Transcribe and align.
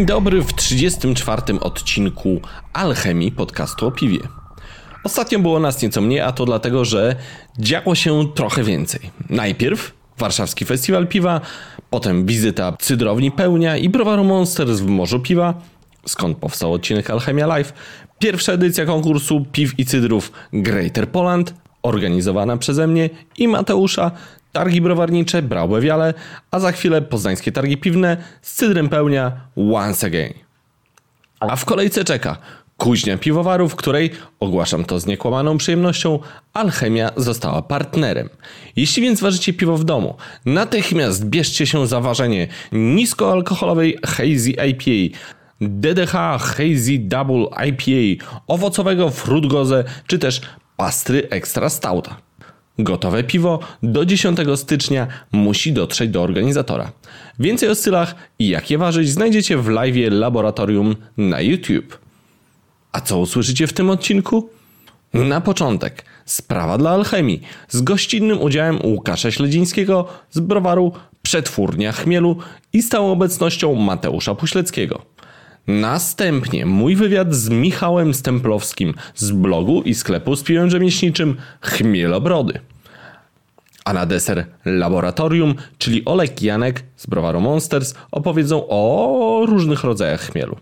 Dzień 0.00 0.06
dobry 0.06 0.42
w 0.42 0.52
34. 0.52 1.42
odcinku 1.60 2.40
Alchemii 2.72 3.32
podcastu 3.32 3.86
o 3.86 3.90
piwie. 3.90 4.18
Ostatnio 5.04 5.38
było 5.38 5.60
nas 5.60 5.82
nieco 5.82 6.00
mniej, 6.00 6.20
a 6.20 6.32
to 6.32 6.44
dlatego, 6.44 6.84
że 6.84 7.16
działo 7.58 7.94
się 7.94 8.32
trochę 8.34 8.64
więcej. 8.64 9.00
Najpierw 9.30 9.92
Warszawski 10.18 10.64
Festiwal 10.64 11.06
Piwa, 11.06 11.40
potem 11.90 12.26
wizyta 12.26 12.76
cydrowni 12.78 13.30
Pełnia 13.30 13.76
i 13.76 13.88
browaru 13.88 14.24
Monsters 14.24 14.80
w 14.80 14.86
Morzu 14.86 15.20
Piwa, 15.20 15.54
skąd 16.06 16.38
powstał 16.38 16.72
odcinek 16.72 17.10
Alchemia 17.10 17.46
Live, 17.46 17.72
pierwsza 18.18 18.52
edycja 18.52 18.86
konkursu 18.86 19.44
piw 19.52 19.78
i 19.78 19.84
cydrów 19.84 20.32
Greater 20.52 21.08
Poland, 21.08 21.54
organizowana 21.82 22.56
przeze 22.56 22.86
mnie 22.86 23.10
i 23.38 23.48
Mateusza, 23.48 24.10
targi 24.52 24.80
browarnicze 24.80 25.42
Braue 25.42 25.80
Wiale, 25.80 26.14
a 26.50 26.60
za 26.60 26.72
chwilę 26.72 27.02
poznańskie 27.02 27.52
targi 27.52 27.76
piwne 27.76 28.16
z 28.42 28.54
cydrem 28.54 28.88
pełnia 28.88 29.32
once 29.56 30.06
again. 30.06 30.32
A 31.40 31.56
w 31.56 31.64
kolejce 31.64 32.04
czeka 32.04 32.36
kuźnia 32.80 33.18
piwowarów, 33.18 33.76
której, 33.76 34.10
ogłaszam 34.40 34.84
to 34.84 35.00
z 35.00 35.06
niekłamaną 35.06 35.58
przyjemnością, 35.58 36.18
Alchemia 36.52 37.10
została 37.16 37.62
partnerem. 37.62 38.28
Jeśli 38.76 39.02
więc 39.02 39.20
ważycie 39.20 39.52
piwo 39.52 39.76
w 39.76 39.84
domu, 39.84 40.16
natychmiast 40.46 41.24
bierzcie 41.24 41.66
się 41.66 41.86
za 41.86 42.00
ważenie 42.00 42.48
niskoalkoholowej 42.72 43.98
Hazy 44.06 44.50
IPA, 44.50 45.18
DDH 45.60 46.12
Hazy 46.40 46.98
Double 46.98 47.46
IPA, 47.66 48.24
owocowego 48.46 49.10
Fruit 49.10 49.46
Goze, 49.46 49.84
czy 50.06 50.18
też 50.18 50.40
pastry 50.76 51.28
Extra 51.30 51.68
Stouta. 51.68 52.16
Gotowe 52.84 53.24
piwo 53.24 53.58
do 53.82 54.04
10 54.04 54.38
stycznia 54.56 55.06
musi 55.32 55.72
dotrzeć 55.72 56.10
do 56.10 56.22
organizatora. 56.22 56.92
Więcej 57.38 57.68
o 57.68 57.74
stylach 57.74 58.14
i 58.38 58.48
jak 58.48 58.70
je 58.70 58.78
ważyć 58.78 59.10
znajdziecie 59.10 59.56
w 59.56 59.68
live 59.68 59.96
Laboratorium 60.10 60.96
na 61.16 61.40
YouTube. 61.40 61.98
A 62.92 63.00
co 63.00 63.18
usłyszycie 63.18 63.66
w 63.66 63.72
tym 63.72 63.90
odcinku? 63.90 64.50
Na 65.14 65.40
początek 65.40 66.04
sprawa 66.24 66.78
dla 66.78 66.90
alchemii 66.90 67.42
z 67.68 67.82
gościnnym 67.82 68.40
udziałem 68.40 68.78
Łukasza 68.86 69.30
Śledzińskiego 69.30 70.06
z 70.30 70.40
browaru 70.40 70.92
Przetwórnia 71.22 71.92
Chmielu 71.92 72.36
i 72.72 72.82
stałą 72.82 73.12
obecnością 73.12 73.74
Mateusza 73.74 74.34
Puśleckiego. 74.34 75.02
Następnie 75.66 76.66
mój 76.66 76.96
wywiad 76.96 77.34
z 77.34 77.48
Michałem 77.48 78.14
Stemplowskim 78.14 78.94
z 79.14 79.30
blogu 79.30 79.82
i 79.82 79.94
sklepu 79.94 80.36
z 80.36 80.42
piwem 80.42 80.70
rzemieślniczym 80.70 81.36
Chmielobrody. 81.60 82.60
A 83.84 83.92
na 83.92 84.06
deser 84.06 84.46
Laboratorium, 84.64 85.54
czyli 85.78 86.04
Olek 86.04 86.42
Janek 86.42 86.82
z 86.96 87.06
browaru 87.06 87.40
Monsters 87.40 87.94
opowiedzą 88.10 88.66
o 88.68 89.42
różnych 89.46 89.84
rodzajach 89.84 90.20
chmielu. 90.20 90.56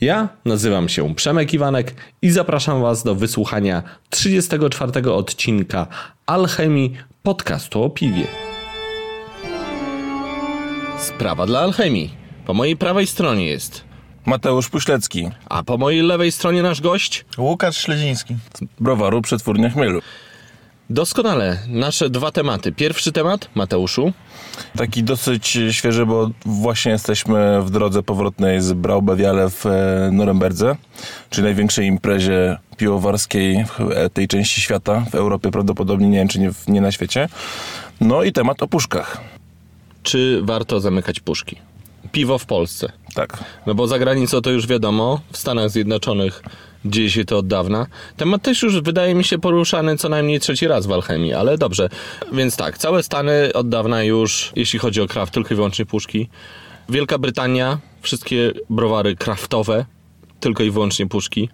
Ja 0.00 0.28
nazywam 0.44 0.88
się 0.88 1.14
Przemek 1.14 1.54
Iwanek 1.54 1.94
i 2.22 2.30
zapraszam 2.30 2.82
Was 2.82 3.02
do 3.02 3.14
wysłuchania 3.14 3.82
34 4.10 5.12
odcinka 5.12 5.86
Alchemii 6.26 6.92
podcastu 7.22 7.82
o 7.82 7.90
piwie. 7.90 8.26
Sprawa 10.98 11.46
dla 11.46 11.60
Alchemii. 11.60 12.14
Po 12.46 12.54
mojej 12.54 12.76
prawej 12.76 13.06
stronie 13.06 13.46
jest, 13.46 13.84
Mateusz 14.26 14.68
Puślecki, 14.68 15.30
a 15.44 15.62
po 15.62 15.78
mojej 15.78 16.02
lewej 16.02 16.32
stronie 16.32 16.62
nasz 16.62 16.80
gość. 16.80 17.24
Łukasz 17.38 17.76
Śledziński. 17.76 18.36
browaru 18.80 19.22
Przetwórnia 19.22 19.70
Chmielu. 19.70 20.00
Doskonale, 20.92 21.58
nasze 21.68 22.10
dwa 22.10 22.32
tematy. 22.32 22.72
Pierwszy 22.72 23.12
temat, 23.12 23.48
Mateuszu. 23.54 24.12
Taki 24.76 25.02
dosyć 25.02 25.58
świeży, 25.70 26.06
bo 26.06 26.30
właśnie 26.46 26.92
jesteśmy 26.92 27.62
w 27.62 27.70
drodze 27.70 28.02
powrotnej 28.02 28.60
z 28.60 28.72
Braubewiale 28.72 29.50
w 29.50 29.66
e, 29.66 30.10
Norymberdze, 30.12 30.76
czyli 31.30 31.44
największej 31.44 31.86
imprezie 31.86 32.58
piwowarskiej 32.76 33.64
w 33.64 33.80
e, 33.80 34.10
tej 34.10 34.28
części 34.28 34.60
świata, 34.60 35.04
w 35.10 35.14
Europie 35.14 35.50
prawdopodobnie, 35.50 36.08
nie 36.08 36.18
wiem 36.18 36.28
czy 36.28 36.40
nie, 36.40 36.50
nie 36.68 36.80
na 36.80 36.92
świecie. 36.92 37.28
No 38.00 38.22
i 38.22 38.32
temat 38.32 38.62
o 38.62 38.68
puszkach. 38.68 39.20
Czy 40.02 40.40
warto 40.42 40.80
zamykać 40.80 41.20
puszki? 41.20 41.56
Piwo 42.12 42.38
w 42.38 42.46
Polsce. 42.46 42.92
Tak. 43.14 43.44
No 43.66 43.74
bo 43.74 43.86
za 43.86 43.98
granicą 43.98 44.40
to 44.40 44.50
już 44.50 44.66
wiadomo, 44.66 45.20
w 45.32 45.36
Stanach 45.36 45.70
Zjednoczonych 45.70 46.42
dzieje 46.84 47.10
się 47.10 47.24
to 47.24 47.38
od 47.38 47.46
dawna. 47.46 47.86
Temat 48.16 48.42
też 48.42 48.62
już 48.62 48.80
wydaje 48.80 49.14
mi 49.14 49.24
się 49.24 49.38
poruszany 49.38 49.96
co 49.96 50.08
najmniej 50.08 50.40
trzeci 50.40 50.66
raz 50.66 50.86
w 50.86 50.92
Alchemii, 50.92 51.34
ale 51.34 51.58
dobrze. 51.58 51.88
Więc 52.32 52.56
tak, 52.56 52.78
całe 52.78 53.02
Stany 53.02 53.52
od 53.54 53.68
dawna 53.68 54.02
już, 54.02 54.52
jeśli 54.56 54.78
chodzi 54.78 55.00
o 55.00 55.06
kraft, 55.06 55.34
tylko 55.34 55.54
i 55.54 55.56
wyłącznie 55.56 55.86
puszki. 55.86 56.28
Wielka 56.88 57.18
Brytania, 57.18 57.78
wszystkie 58.00 58.52
browary 58.70 59.16
kraftowe, 59.16 59.84
tylko 60.40 60.62
i 60.62 60.70
wyłącznie 60.70 61.06
puszki. 61.06 61.48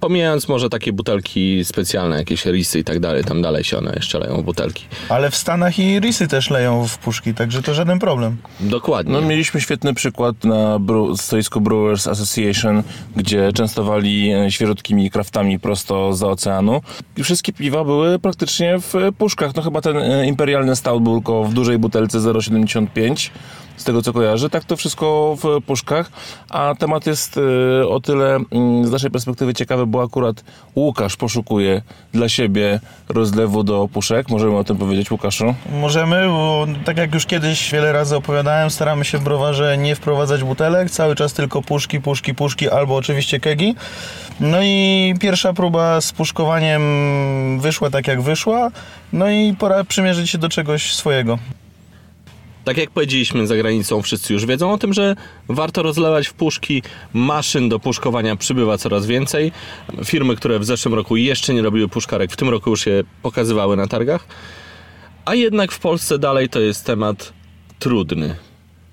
Pomijając 0.00 0.48
może 0.48 0.68
takie 0.68 0.92
butelki 0.92 1.64
specjalne, 1.64 2.16
jakieś 2.16 2.46
risy 2.46 2.78
i 2.78 2.84
tak 2.84 3.00
dalej, 3.00 3.24
tam 3.24 3.42
dalej 3.42 3.64
się 3.64 3.78
one 3.78 3.92
jeszcze 3.96 4.18
leją 4.18 4.42
butelki. 4.42 4.84
Ale 5.08 5.30
w 5.30 5.36
Stanach 5.36 5.78
i 5.78 6.00
risy 6.00 6.28
też 6.28 6.50
leją 6.50 6.88
w 6.88 6.98
puszki, 6.98 7.34
także 7.34 7.62
to 7.62 7.74
żaden 7.74 7.98
problem. 7.98 8.36
Dokładnie. 8.60 9.12
No 9.12 9.20
mieliśmy 9.20 9.60
świetny 9.60 9.94
przykład 9.94 10.44
na 10.44 10.78
bru- 10.78 11.16
stoisku 11.16 11.60
Brewers 11.60 12.06
Association, 12.06 12.82
gdzie 13.16 13.52
częstowali 13.52 14.30
e, 14.32 14.50
świeżutkimi 14.50 15.10
kraftami 15.10 15.58
prosto 15.58 16.14
za 16.14 16.26
oceanu. 16.26 16.80
I 17.16 17.22
wszystkie 17.22 17.52
piwa 17.52 17.84
były 17.84 18.18
praktycznie 18.18 18.78
w 18.78 18.94
puszkach. 19.18 19.54
No 19.56 19.62
chyba 19.62 19.80
ten 19.80 19.96
e, 19.96 20.26
imperialny 20.26 20.76
stout 20.76 21.02
był 21.02 21.14
tylko 21.20 21.44
w 21.44 21.54
dużej 21.54 21.78
butelce 21.78 22.18
0,75 22.18 23.30
z 23.80 23.84
tego 23.84 24.02
co 24.02 24.12
kojarzę. 24.12 24.50
Tak 24.50 24.64
to 24.64 24.76
wszystko 24.76 25.36
w 25.42 25.62
puszkach. 25.66 26.10
A 26.50 26.74
temat 26.78 27.06
jest 27.06 27.40
e, 27.80 27.88
o 27.88 28.00
tyle 28.00 28.38
mm, 28.52 28.86
z 28.86 28.90
naszej 28.90 29.10
perspektywy 29.10 29.54
ciekawy, 29.54 29.86
bo 29.86 30.02
akurat 30.02 30.44
Łukasz 30.76 31.16
poszukuje 31.16 31.82
dla 32.12 32.28
siebie 32.28 32.80
rozlewu 33.08 33.62
do 33.62 33.88
puszek. 33.92 34.28
Możemy 34.28 34.56
o 34.56 34.64
tym 34.64 34.76
powiedzieć, 34.76 35.10
Łukaszu? 35.10 35.54
Możemy, 35.80 36.26
bo 36.26 36.66
tak 36.84 36.96
jak 36.96 37.14
już 37.14 37.26
kiedyś 37.26 37.70
wiele 37.72 37.92
razy 37.92 38.16
opowiadałem, 38.16 38.70
staramy 38.70 39.04
się 39.04 39.18
w 39.18 39.22
browarze 39.22 39.78
nie 39.78 39.94
wprowadzać 39.94 40.44
butelek, 40.44 40.90
cały 40.90 41.14
czas 41.16 41.32
tylko 41.32 41.62
puszki, 41.62 42.00
puszki, 42.00 42.34
puszki 42.34 42.70
albo 42.70 42.96
oczywiście 42.96 43.40
kegi. 43.40 43.74
No 44.40 44.58
i 44.62 45.14
pierwsza 45.20 45.52
próba 45.52 46.00
z 46.00 46.12
puszkowaniem 46.12 46.80
wyszła 47.60 47.90
tak 47.90 48.08
jak 48.08 48.22
wyszła, 48.22 48.70
no 49.12 49.30
i 49.30 49.54
pora 49.58 49.84
przymierzyć 49.84 50.30
się 50.30 50.38
do 50.38 50.48
czegoś 50.48 50.94
swojego. 50.94 51.38
Tak 52.64 52.76
jak 52.76 52.90
powiedzieliśmy 52.90 53.46
za 53.46 53.56
granicą, 53.56 54.02
wszyscy 54.02 54.32
już 54.32 54.46
wiedzą 54.46 54.72
o 54.72 54.78
tym, 54.78 54.92
że 54.92 55.16
warto 55.48 55.82
rozlewać 55.82 56.28
w 56.28 56.32
puszki. 56.32 56.82
Maszyn 57.12 57.68
do 57.68 57.78
puszkowania 57.78 58.36
przybywa 58.36 58.78
coraz 58.78 59.06
więcej. 59.06 59.52
Firmy, 60.04 60.36
które 60.36 60.58
w 60.58 60.64
zeszłym 60.64 60.94
roku 60.94 61.16
jeszcze 61.16 61.54
nie 61.54 61.62
robiły 61.62 61.88
puszkarek, 61.88 62.32
w 62.32 62.36
tym 62.36 62.48
roku 62.48 62.70
już 62.70 62.86
je 62.86 63.04
pokazywały 63.22 63.76
na 63.76 63.86
targach. 63.86 64.26
A 65.24 65.34
jednak 65.34 65.72
w 65.72 65.78
Polsce 65.78 66.18
dalej 66.18 66.48
to 66.48 66.60
jest 66.60 66.86
temat 66.86 67.32
trudny. 67.78 68.36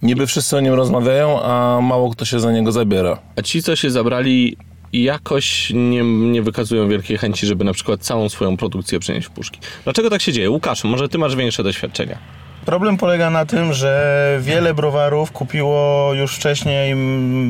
Niby 0.02 0.28
wszyscy 0.28 0.58
o 0.58 0.60
nim 0.60 0.74
rozmawiają, 0.74 1.42
a 1.44 1.82
mało 1.82 2.12
kto 2.12 2.26
się 2.26 2.40
za 2.40 2.52
niego 2.52 2.72
zabiera. 2.72 3.20
A 3.36 3.42
ci, 3.42 3.64
co 3.64 3.76
się 3.76 3.92
zabrali, 3.92 4.58
jakoś 4.94 5.72
nie, 5.74 6.04
nie 6.04 6.42
wykazują 6.42 6.90
wielkiej 6.90 7.18
chęci, 7.18 7.48
żeby 7.48 7.64
na 7.64 7.74
przykład 7.74 8.02
całą 8.02 8.30
swoją 8.30 8.58
produkcję 8.58 9.00
przenieść 9.00 9.28
w 9.28 9.32
puszki. 9.32 9.60
Dlaczego 9.84 10.10
tak 10.10 10.22
się 10.22 10.34
dzieje? 10.34 10.50
Łukasz, 10.50 10.84
może 10.84 11.10
ty 11.10 11.18
masz 11.18 11.36
większe 11.36 11.64
doświadczenia. 11.64 12.18
Problem 12.68 12.98
polega 12.98 13.30
na 13.30 13.46
tym, 13.46 13.74
że 13.74 14.40
wiele 14.42 14.74
browarów 14.74 15.32
kupiło 15.32 16.14
już 16.14 16.36
wcześniej 16.36 16.96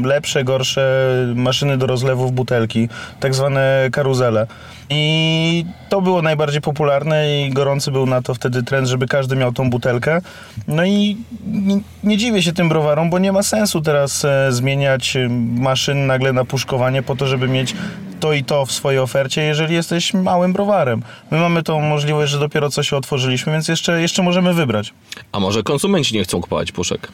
lepsze, 0.04 0.44
gorsze 0.44 1.08
maszyny 1.36 1.78
do 1.78 1.88
rozlewów 1.88 2.31
butelki, 2.31 2.90
tak 3.19 3.36
zwane 3.36 3.90
karuzele. 3.92 4.48
I 4.90 5.66
to 5.90 6.02
było 6.02 6.22
najbardziej 6.22 6.62
popularne 6.62 7.42
i 7.42 7.50
gorący 7.50 7.92
był 7.92 8.06
na 8.06 8.22
to 8.22 8.34
wtedy 8.34 8.64
trend, 8.64 8.88
żeby 8.88 9.08
każdy 9.08 9.36
miał 9.36 9.54
tą 9.54 9.69
butelkę. 9.69 10.22
No 10.68 10.86
i 10.86 11.18
nie, 11.48 11.80
nie 12.04 12.18
dziwię 12.18 12.42
się 12.42 12.54
tym 12.54 12.69
browarom, 12.69 13.10
bo 13.10 13.19
nie 13.19 13.31
ma 13.31 13.44
sensu 13.44 13.81
teraz 13.81 14.25
e, 14.25 14.52
zmieniać 14.52 15.16
e, 15.16 15.30
maszyn 15.60 16.06
nagle 16.06 16.34
na 16.34 16.46
puszkowanie 16.46 17.04
po 17.04 17.16
to, 17.16 17.28
żeby 17.28 17.48
mieć 17.48 17.75
to 18.18 18.34
i 18.34 18.44
to 18.44 18.66
w 18.66 18.72
swojej 18.72 19.00
ofercie, 19.00 19.42
jeżeli 19.42 19.74
jesteś 19.75 20.14
małym 20.14 20.54
browarem. 20.54 21.04
My 21.31 21.40
mamy 21.40 21.64
tą 21.64 21.81
możliwość, 21.81 22.31
że 22.31 22.40
dopiero 22.40 22.69
co 22.69 22.84
się 22.84 22.98
otworzyliśmy, 22.98 23.52
więc 23.54 23.68
jeszcze, 23.68 24.02
jeszcze 24.02 24.24
możemy 24.24 24.54
wybrać. 24.54 24.94
A 25.31 25.40
może 25.40 25.64
konsumenci 25.64 26.16
nie 26.16 26.24
chcą 26.24 26.42
kupować 26.42 26.72
puszek? 26.72 27.08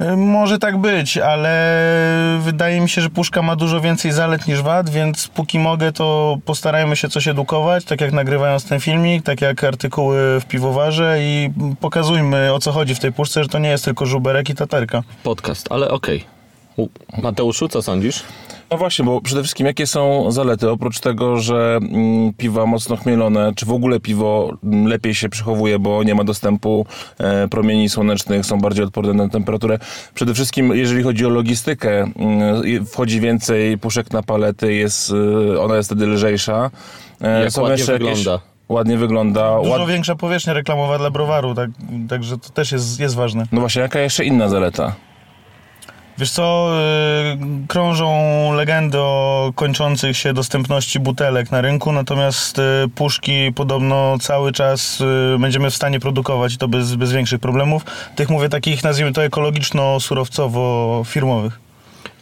Y, 0.00 0.16
Może 0.16 0.58
tak 0.58 0.78
być, 0.78 1.18
ale 1.18 1.52
wydaje 2.40 2.80
mi 2.80 2.88
się, 2.88 3.02
że 3.02 3.10
puszka 3.10 3.42
ma 3.42 3.56
dużo 3.56 3.80
więcej 3.80 4.12
zalet 4.12 4.48
niż 4.48 4.62
wad, 4.62 4.90
więc 4.90 5.28
póki 5.28 5.58
mogę, 5.58 5.92
to 5.92 6.38
postarajmy 6.44 6.96
się 6.96 7.08
coś 7.08 7.28
edukować, 7.28 7.84
tak 7.84 8.00
jak 8.00 8.12
nagrywając 8.12 8.64
ten 8.64 8.80
filmik, 8.80 9.22
tak 9.24 9.40
jak 9.40 9.64
artykuły 9.64 10.40
w 10.40 10.44
piwowarze 10.44 11.16
i 11.20 11.50
pokazujmy 11.80 12.52
o 12.52 12.58
co 12.58 12.72
chodzi 12.72 12.94
w 12.94 12.98
tej 13.00 13.12
puszce, 13.12 13.42
że 13.42 13.48
to 13.48 13.58
nie 13.58 13.68
jest 13.68 13.84
tylko 13.84 14.06
żuberek 14.06 14.50
i 14.50 14.54
taterka. 14.54 15.02
Podcast, 15.22 15.66
ale 15.72 15.90
okej. 15.90 16.24
U- 16.76 16.88
Mateuszu, 17.22 17.68
co 17.68 17.82
sądzisz? 17.82 18.22
No 18.72 18.78
właśnie, 18.78 19.04
bo 19.04 19.20
przede 19.20 19.42
wszystkim 19.42 19.66
jakie 19.66 19.86
są 19.86 20.30
zalety? 20.30 20.70
Oprócz 20.70 21.00
tego, 21.00 21.36
że 21.36 21.78
mm, 21.82 22.32
piwa 22.32 22.66
mocno 22.66 22.96
chmielone, 22.96 23.52
czy 23.56 23.66
w 23.66 23.72
ogóle 23.72 24.00
piwo 24.00 24.50
mm, 24.64 24.86
lepiej 24.86 25.14
się 25.14 25.28
przechowuje, 25.28 25.78
bo 25.78 26.02
nie 26.02 26.14
ma 26.14 26.24
dostępu 26.24 26.86
e, 27.18 27.48
promieni 27.48 27.88
słonecznych, 27.88 28.46
są 28.46 28.60
bardziej 28.60 28.84
odporne 28.84 29.12
na 29.12 29.28
temperaturę. 29.28 29.78
Przede 30.14 30.34
wszystkim, 30.34 30.74
jeżeli 30.74 31.02
chodzi 31.02 31.26
o 31.26 31.28
logistykę, 31.28 32.02
mm, 32.02 32.86
wchodzi 32.86 33.20
więcej 33.20 33.78
puszek 33.78 34.10
na 34.12 34.22
palety, 34.22 34.74
jest, 34.74 35.12
e, 35.54 35.60
ona 35.60 35.76
jest 35.76 35.88
wtedy 35.88 36.06
lżejsza. 36.06 36.70
E, 37.20 37.44
Jak 37.44 37.56
ładnie 37.56 37.84
wygląda. 37.84 38.40
Ładnie 38.68 38.96
wygląda. 38.96 39.56
Dużo 39.56 39.70
Ład... 39.70 39.88
większa 39.88 40.14
powierzchnia 40.14 40.52
reklamowa 40.52 40.98
dla 40.98 41.10
browaru, 41.10 41.54
tak, 41.54 41.70
także 42.08 42.38
to 42.38 42.50
też 42.50 42.72
jest, 42.72 43.00
jest 43.00 43.14
ważne. 43.14 43.46
No 43.52 43.60
właśnie, 43.60 43.82
jaka 43.82 44.00
jeszcze 44.00 44.24
inna 44.24 44.48
zaleta? 44.48 44.92
Wiesz 46.22 46.30
co, 46.30 46.70
yy, 47.40 47.66
krążą 47.68 48.52
legendy 48.52 48.98
o 48.98 49.52
kończących 49.54 50.16
się 50.16 50.32
dostępności 50.32 51.00
butelek 51.00 51.50
na 51.50 51.60
rynku, 51.60 51.92
natomiast 51.92 52.58
yy, 52.58 52.64
puszki 52.94 53.52
podobno 53.54 54.16
cały 54.20 54.52
czas 54.52 55.00
yy, 55.00 55.36
będziemy 55.38 55.70
w 55.70 55.74
stanie 55.74 56.00
produkować 56.00 56.54
i 56.54 56.58
to 56.58 56.68
bez, 56.68 56.94
bez 56.94 57.12
większych 57.12 57.40
problemów. 57.40 57.84
Tych 58.16 58.30
mówię 58.30 58.48
takich, 58.48 58.84
nazwijmy 58.84 59.12
to 59.12 59.22
ekologiczno-surowcowo-firmowych. 59.22 61.52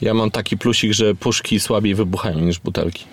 Ja 0.00 0.14
mam 0.14 0.30
taki 0.30 0.58
plusik, 0.58 0.92
że 0.92 1.14
puszki 1.14 1.60
słabiej 1.60 1.94
wybuchają 1.94 2.38
niż 2.38 2.58
butelki. 2.58 3.04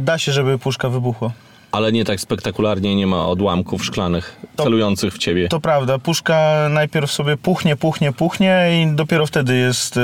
Da 0.00 0.18
się, 0.18 0.32
żeby 0.32 0.58
puszka 0.58 0.88
wybuchła. 0.88 1.32
Ale 1.72 1.92
nie 1.92 2.04
tak 2.04 2.20
spektakularnie, 2.20 2.96
nie 2.96 3.06
ma 3.06 3.26
odłamków 3.26 3.84
szklanych 3.84 4.40
To- 4.56 4.64
celujących 4.64 5.14
w 5.14 5.18
ciebie. 5.18 5.48
To 5.48 5.60
prawda, 5.60 5.98
puszka 5.98 6.68
najpierw 6.70 7.12
sobie 7.12 7.36
puchnie, 7.36 7.76
puchnie, 7.76 8.12
puchnie 8.12 8.68
i 8.82 8.96
dopiero 8.96 9.26
wtedy 9.26 9.56
jest 9.56 9.96
yy, 9.96 10.02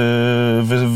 wy, 0.62 0.86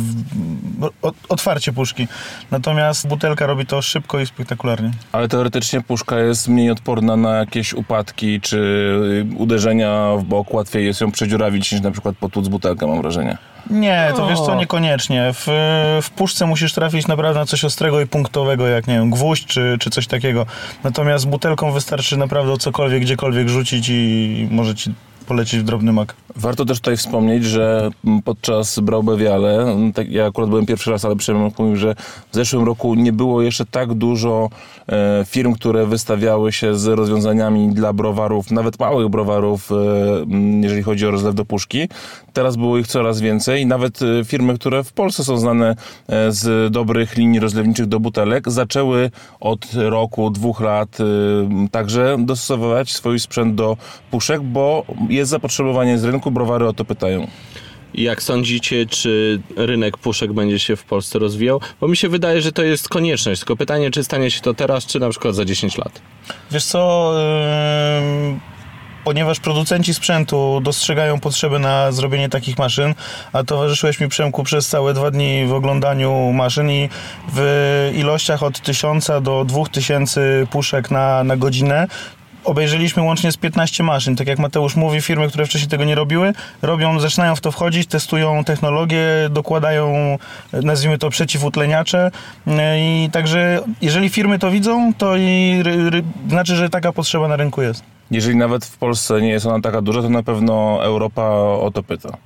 otwarcie 1.28 1.72
puszki. 1.72 2.08
Natomiast 2.50 3.08
butelka 3.08 3.46
robi 3.46 3.66
to 3.66 3.82
szybko 3.82 4.20
i 4.20 4.26
spektakularnie. 4.26 4.90
Ale 5.12 5.28
teoretycznie 5.28 5.80
puszka 5.80 6.19
jest 6.19 6.48
mniej 6.48 6.70
odporna 6.70 7.16
na 7.16 7.36
jakieś 7.36 7.74
upadki 7.74 8.40
czy 8.40 8.56
y, 8.56 9.36
uderzenia 9.36 10.12
w 10.19 10.24
bok. 10.24 10.54
Łatwiej 10.54 10.84
jest 10.86 11.00
ją 11.00 11.12
przedziurawić 11.12 11.72
niż 11.72 11.80
na 11.80 11.90
przykład 11.90 12.16
potłuc 12.16 12.48
butelkę, 12.48 12.86
mam 12.86 13.02
wrażenie. 13.02 13.38
Nie, 13.72 14.12
to 14.16 14.24
O. 14.24 14.28
wiesz 14.28 14.40
co, 14.40 14.54
niekoniecznie. 14.54 15.32
W, 15.32 15.46
w 16.02 16.10
puszce 16.10 16.46
musisz 16.46 16.72
trafić 16.72 17.06
naprawdę 17.06 17.40
na 17.40 17.46
coś 17.46 17.64
ostrego 17.64 18.00
i 18.00 18.06
punktowego, 18.06 18.66
jak 18.66 18.86
nie 18.86 18.94
wiem, 18.94 19.10
gwóźdź 19.10 19.46
czy, 19.46 19.76
czy 19.80 19.90
coś 19.90 20.06
takiego. 20.06 20.46
Natomiast 20.84 21.28
butelką 21.28 21.72
wystarczy 21.72 22.16
naprawdę 22.16 22.52
o 22.52 22.56
cokolwiek, 22.56 23.02
gdziekolwiek 23.02 23.48
rzucić 23.48 23.88
i 23.88 24.48
może 24.50 24.74
ci 24.74 24.94
polecieć 25.22 25.60
w 25.60 25.64
drobny 25.64 25.92
mak. 25.92 26.14
Warto 26.36 26.64
też 26.64 26.78
tutaj 26.78 26.96
wspomnieć, 26.96 27.44
że 27.44 27.90
podczas 28.24 28.78
Braubewiale, 28.78 29.76
tak, 29.94 30.10
ja 30.10 30.26
akurat 30.26 30.50
byłem 30.50 30.66
pierwszy 30.66 30.90
raz, 30.90 31.04
ale 31.04 31.16
Przemek 31.16 31.58
mówił, 31.58 31.76
że 31.76 31.94
w 32.30 32.34
zeszłym 32.34 32.64
roku 32.64 32.94
nie 32.94 33.12
było 33.12 33.42
jeszcze 33.42 33.66
tak 33.66 33.94
dużo 33.94 34.48
e, 34.88 35.24
firm, 35.26 35.54
które 35.54 35.86
wystawiały 35.86 36.52
się 36.52 36.74
z 36.78 36.86
rozwiązaniami 36.86 37.72
dla 37.72 37.92
browarów, 37.92 38.50
nawet 38.50 38.80
małych 38.80 39.08
browarów, 39.08 39.72
e, 39.72 39.74
jeżeli 40.60 40.82
chodzi 40.82 41.06
o 41.06 41.10
rozlew 41.10 41.34
do 41.34 41.44
puszki. 41.44 41.88
Teraz 42.32 42.56
było 42.56 42.78
ich 42.78 42.86
coraz 42.86 43.20
więcej. 43.20 43.66
Nawet 43.66 44.00
e, 44.02 44.24
firmy, 44.24 44.54
które 44.54 44.84
w 44.84 44.92
Polsce 44.92 45.24
są 45.24 45.36
znane 45.36 45.76
e, 46.08 46.32
z 46.32 46.72
dobrych 46.72 47.16
linii 47.16 47.40
rozlewniczych 47.40 47.86
do 47.86 48.00
butelek, 48.00 48.50
zaczęły 48.50 49.10
od 49.40 49.66
roku, 49.74 50.30
dwóch 50.30 50.60
lat 50.60 50.98
e, 51.00 51.04
także 51.69 52.16
dostosowywać 52.19 52.92
swój 52.92 53.20
sprzęt 53.20 53.54
do 53.54 53.76
puszek, 54.10 54.42
bo 54.42 54.84
jest 55.12 55.30
zapotrzebowanie 55.30 55.98
z 55.98 56.04
rynku, 56.04 56.30
browary 56.30 56.68
o 56.68 56.72
to 56.72 56.84
pytają. 56.84 57.26
Jak 57.94 58.22
sądzicie, 58.22 58.86
czy 58.86 59.40
rynek 59.56 59.98
puszek 59.98 60.32
będzie 60.32 60.58
się 60.58 60.76
w 60.76 60.84
Polsce 60.84 61.18
rozwijał? 61.18 61.60
Bo 61.80 61.88
mi 61.88 61.96
się 61.96 62.08
wydaje, 62.08 62.42
że 62.42 62.52
to 62.52 62.62
jest 62.62 62.88
konieczność. 62.88 63.40
Tylko 63.40 63.56
pytanie, 63.56 63.90
czy 63.90 64.04
stanie 64.04 64.30
się 64.30 64.40
to 64.40 64.54
teraz, 64.54 64.86
czy 64.86 65.00
na 65.00 65.10
przykład 65.10 65.34
za 65.34 65.44
10 65.44 65.78
lat. 65.78 66.02
Wiesz 66.50 66.64
co, 66.64 67.12
ym, 67.98 68.40
ponieważ 69.04 69.40
producenci 69.40 69.94
sprzętu 69.94 70.60
dostrzegają 70.62 71.20
potrzebę 71.20 71.58
na 71.58 71.92
zrobienie 71.92 72.28
takich 72.28 72.58
maszyn, 72.58 72.94
a 73.32 73.44
towarzyszyłeś 73.44 74.00
mi 74.00 74.08
Przemku 74.08 74.44
przez 74.44 74.68
całe 74.68 74.94
dwa 74.94 75.10
dni 75.10 75.46
w 75.46 75.52
oglądaniu 75.52 76.32
maszyn 76.32 76.70
i 76.70 76.88
w 77.32 77.92
ilościach 77.94 78.42
od 78.42 78.60
1000 78.60 79.10
do 79.22 79.44
2000 79.44 80.46
puszek 80.50 80.90
na, 80.90 81.24
na 81.24 81.36
godzinę, 81.36 81.86
Obejrzeliśmy 82.44 83.02
łącznie 83.02 83.32
z 83.32 83.36
15 83.36 83.82
maszyn. 83.82 84.16
Tak 84.16 84.26
jak 84.26 84.38
Mateusz 84.38 84.76
mówi, 84.76 85.00
firmy, 85.00 85.28
które 85.28 85.46
wcześniej 85.46 85.68
tego 85.70 85.84
nie 85.84 85.94
robiły, 85.94 86.32
robią, 86.62 87.00
zaczynają 87.00 87.36
w 87.36 87.40
to 87.40 87.52
wchodzić, 87.52 87.86
testują 87.86 88.44
technologię, 88.44 89.06
dokładają, 89.30 90.18
nazwijmy 90.52 90.98
to, 90.98 91.10
przeciwutleniacze. 91.10 92.10
I 92.76 93.08
także, 93.12 93.60
jeżeli 93.82 94.08
firmy 94.08 94.38
to 94.38 94.50
widzą, 94.50 94.92
to 94.98 95.16
i 95.16 95.60
ry, 95.62 95.90
ry, 95.90 96.02
znaczy, 96.28 96.56
że 96.56 96.70
taka 96.70 96.92
potrzeba 96.92 97.28
na 97.28 97.36
rynku 97.36 97.62
jest. 97.62 97.82
Jeżeli 98.10 98.36
nawet 98.36 98.64
w 98.64 98.78
Polsce 98.78 99.20
nie 99.20 99.30
jest 99.30 99.46
ona 99.46 99.60
taka 99.60 99.82
duża, 99.82 100.02
to 100.02 100.08
na 100.08 100.22
pewno 100.22 100.84
Europa 100.84 101.28
o 101.38 101.70
to 101.74 101.82
pyta. 101.82 102.16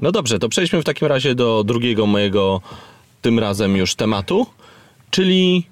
No 0.00 0.12
dobrze, 0.12 0.38
to 0.38 0.48
przejdźmy 0.48 0.80
w 0.80 0.84
takim 0.84 1.08
razie 1.08 1.34
do 1.34 1.64
drugiego 1.64 2.06
mojego, 2.06 2.60
tym 3.22 3.38
razem 3.38 3.76
już 3.76 3.94
tematu, 3.94 4.46
czyli 5.10 5.66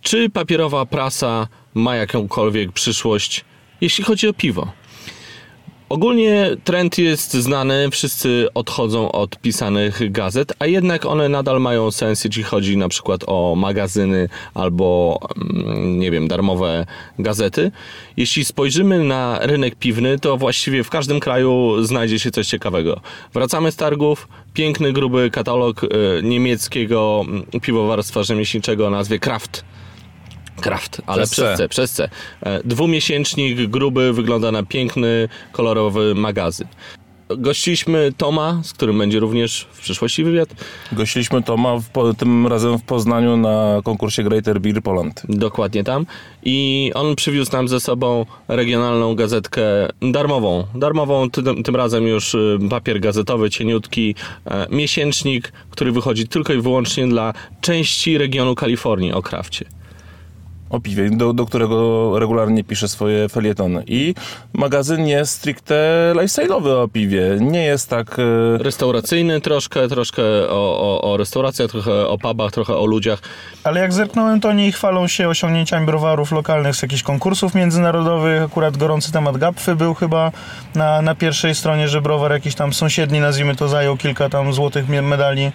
czy 0.00 0.30
papierowa 0.30 0.86
prasa 0.86 1.48
ma 1.74 1.96
jakąkolwiek 1.96 2.72
przyszłość, 2.72 3.44
jeśli 3.80 4.04
chodzi 4.04 4.28
o 4.28 4.32
piwo. 4.32 4.72
Ogólnie 5.90 6.56
trend 6.64 6.98
jest 6.98 7.32
znany, 7.32 7.90
wszyscy 7.90 8.48
odchodzą 8.54 9.12
od 9.12 9.38
pisanych 9.38 10.12
gazet, 10.12 10.52
a 10.58 10.66
jednak 10.66 11.06
one 11.06 11.28
nadal 11.28 11.60
mają 11.60 11.90
sens, 11.90 12.24
jeśli 12.24 12.42
chodzi 12.42 12.76
na 12.76 12.88
przykład 12.88 13.24
o 13.26 13.54
magazyny 13.56 14.28
albo, 14.54 15.18
mm, 15.36 15.98
nie 15.98 16.10
wiem, 16.10 16.28
darmowe 16.28 16.86
gazety. 17.18 17.70
Jeśli 18.16 18.44
spojrzymy 18.44 19.04
na 19.04 19.38
rynek 19.42 19.74
piwny, 19.74 20.18
to 20.18 20.36
właściwie 20.36 20.84
w 20.84 20.90
każdym 20.90 21.20
kraju 21.20 21.82
znajdzie 21.84 22.18
się 22.18 22.30
coś 22.30 22.46
ciekawego. 22.46 23.00
Wracamy 23.34 23.72
z 23.72 23.76
targów, 23.76 24.28
piękny, 24.54 24.92
gruby 24.92 25.30
katalog 25.30 25.84
e, 25.84 25.88
niemieckiego 26.22 27.24
mm, 27.28 27.44
piwowarstwa 27.62 28.22
rzemieślniczego 28.22 28.86
o 28.86 28.90
nazwie 28.90 29.18
Kraft. 29.18 29.64
Kraft, 30.60 31.02
ale 31.06 31.22
Przez 31.22 31.30
przez 31.30 31.50
C. 31.50 31.56
C, 31.56 31.68
przez 31.68 31.92
C. 31.92 32.08
E, 32.42 32.60
Dwumiesięcznik 32.64 33.70
gruby 33.70 34.12
wygląda 34.12 34.52
na 34.52 34.62
piękny, 34.62 35.28
kolorowy 35.52 36.14
magazyn. 36.14 36.68
Gościliśmy 37.38 38.12
Toma, 38.16 38.60
z 38.62 38.72
którym 38.72 38.98
będzie 38.98 39.20
również 39.20 39.68
w 39.72 39.80
przyszłości 39.80 40.24
wywiad. 40.24 40.48
Gościliśmy 40.92 41.42
Toma 41.42 41.76
w, 41.78 42.14
tym 42.18 42.46
razem 42.46 42.78
w 42.78 42.82
Poznaniu 42.82 43.36
na 43.36 43.80
konkursie 43.84 44.22
Greater 44.22 44.60
Beer 44.60 44.82
Poland. 44.82 45.22
Dokładnie 45.28 45.84
tam. 45.84 46.06
I 46.42 46.90
on 46.94 47.16
przywiózł 47.16 47.52
nam 47.52 47.68
ze 47.68 47.80
sobą 47.80 48.26
regionalną 48.48 49.14
gazetkę 49.14 49.62
darmową. 50.02 50.66
Darmową, 50.74 51.30
tym, 51.30 51.62
tym 51.62 51.76
razem 51.76 52.06
już 52.06 52.34
y, 52.34 52.58
papier 52.70 53.00
gazetowy, 53.00 53.50
cieniutki, 53.50 54.14
e, 54.44 54.66
miesięcznik, 54.70 55.52
który 55.70 55.92
wychodzi 55.92 56.28
tylko 56.28 56.52
i 56.52 56.60
wyłącznie 56.60 57.08
dla 57.08 57.32
części 57.60 58.18
regionu 58.18 58.54
Kalifornii 58.54 59.12
o 59.12 59.22
krafcie. 59.22 59.64
O 60.70 60.80
piwie, 60.80 61.10
do, 61.10 61.32
do 61.32 61.46
którego 61.46 62.18
regularnie 62.18 62.64
piszę 62.64 62.88
swoje 62.88 63.28
felietony. 63.28 63.82
I 63.86 64.14
magazyn 64.52 65.06
jest 65.06 65.32
stricte 65.32 65.74
lifestyle'owy 66.14 66.68
o 66.82 66.88
piwie. 66.88 67.22
Nie 67.40 67.64
jest 67.64 67.90
tak... 67.90 68.16
e, 68.18 68.58
Restauracyjny 68.58 69.40
troszkę, 69.40 69.88
troszkę 69.88 70.22
o, 70.48 70.80
o, 70.80 71.12
o 71.12 71.16
restauracjach, 71.16 71.70
trochę 71.70 72.08
o 72.08 72.18
pubach, 72.18 72.52
trochę 72.52 72.76
o 72.76 72.86
ludziach. 72.86 73.22
Ale 73.64 73.80
jak 73.80 73.92
zerknąłem, 73.92 74.40
to 74.40 74.48
oni 74.48 74.72
chwalą 74.72 75.08
się 75.08 75.28
osiągnięciami 75.28 75.86
browarów 75.86 76.32
lokalnych 76.32 76.76
z 76.76 76.82
jakichś 76.82 77.02
konkursów 77.02 77.54
międzynarodowych. 77.54 78.42
Akurat 78.42 78.76
gorący 78.76 79.12
temat 79.12 79.36
Gapfy 79.36 79.74
był 79.74 79.94
chyba 79.94 80.32
na, 80.74 81.02
na 81.02 81.14
pierwszej 81.14 81.54
stronie, 81.54 81.88
że 81.88 82.00
browar 82.00 82.32
jakiś 82.32 82.54
tam 82.54 82.72
sąsiedni, 82.72 83.20
nazwijmy 83.20 83.56
to, 83.56 83.68
zajął 83.68 83.96
kilka 83.96 84.28
tam 84.28 84.52
złotych 84.52 84.88
me- 84.88 85.02
medali. 85.02 85.50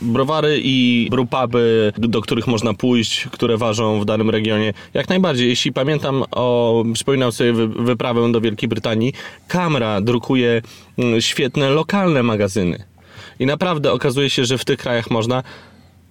browary 0.00 0.60
i 0.62 1.08
brewpuby, 1.10 1.92
do 1.98 2.20
których 2.20 2.46
można 2.46 2.74
pójść, 2.74 3.28
które 3.32 3.56
ważą 3.56 4.00
w 4.00 4.04
danym 4.04 4.30
regionie. 4.30 4.59
Jak 4.94 5.08
najbardziej. 5.08 5.48
Jeśli 5.48 5.72
pamiętam, 5.72 6.24
o, 6.30 6.84
przypominam 6.94 7.32
sobie 7.32 7.52
wy, 7.52 7.68
wyprawę 7.68 8.32
do 8.32 8.40
Wielkiej 8.40 8.68
Brytanii, 8.68 9.12
Kamra 9.48 10.00
drukuje 10.00 10.62
mm, 10.98 11.20
świetne 11.20 11.70
lokalne 11.70 12.22
magazyny. 12.22 12.84
I 13.38 13.46
naprawdę 13.46 13.92
okazuje 13.92 14.30
się, 14.30 14.44
że 14.44 14.58
w 14.58 14.64
tych 14.64 14.78
krajach 14.78 15.10
można. 15.10 15.42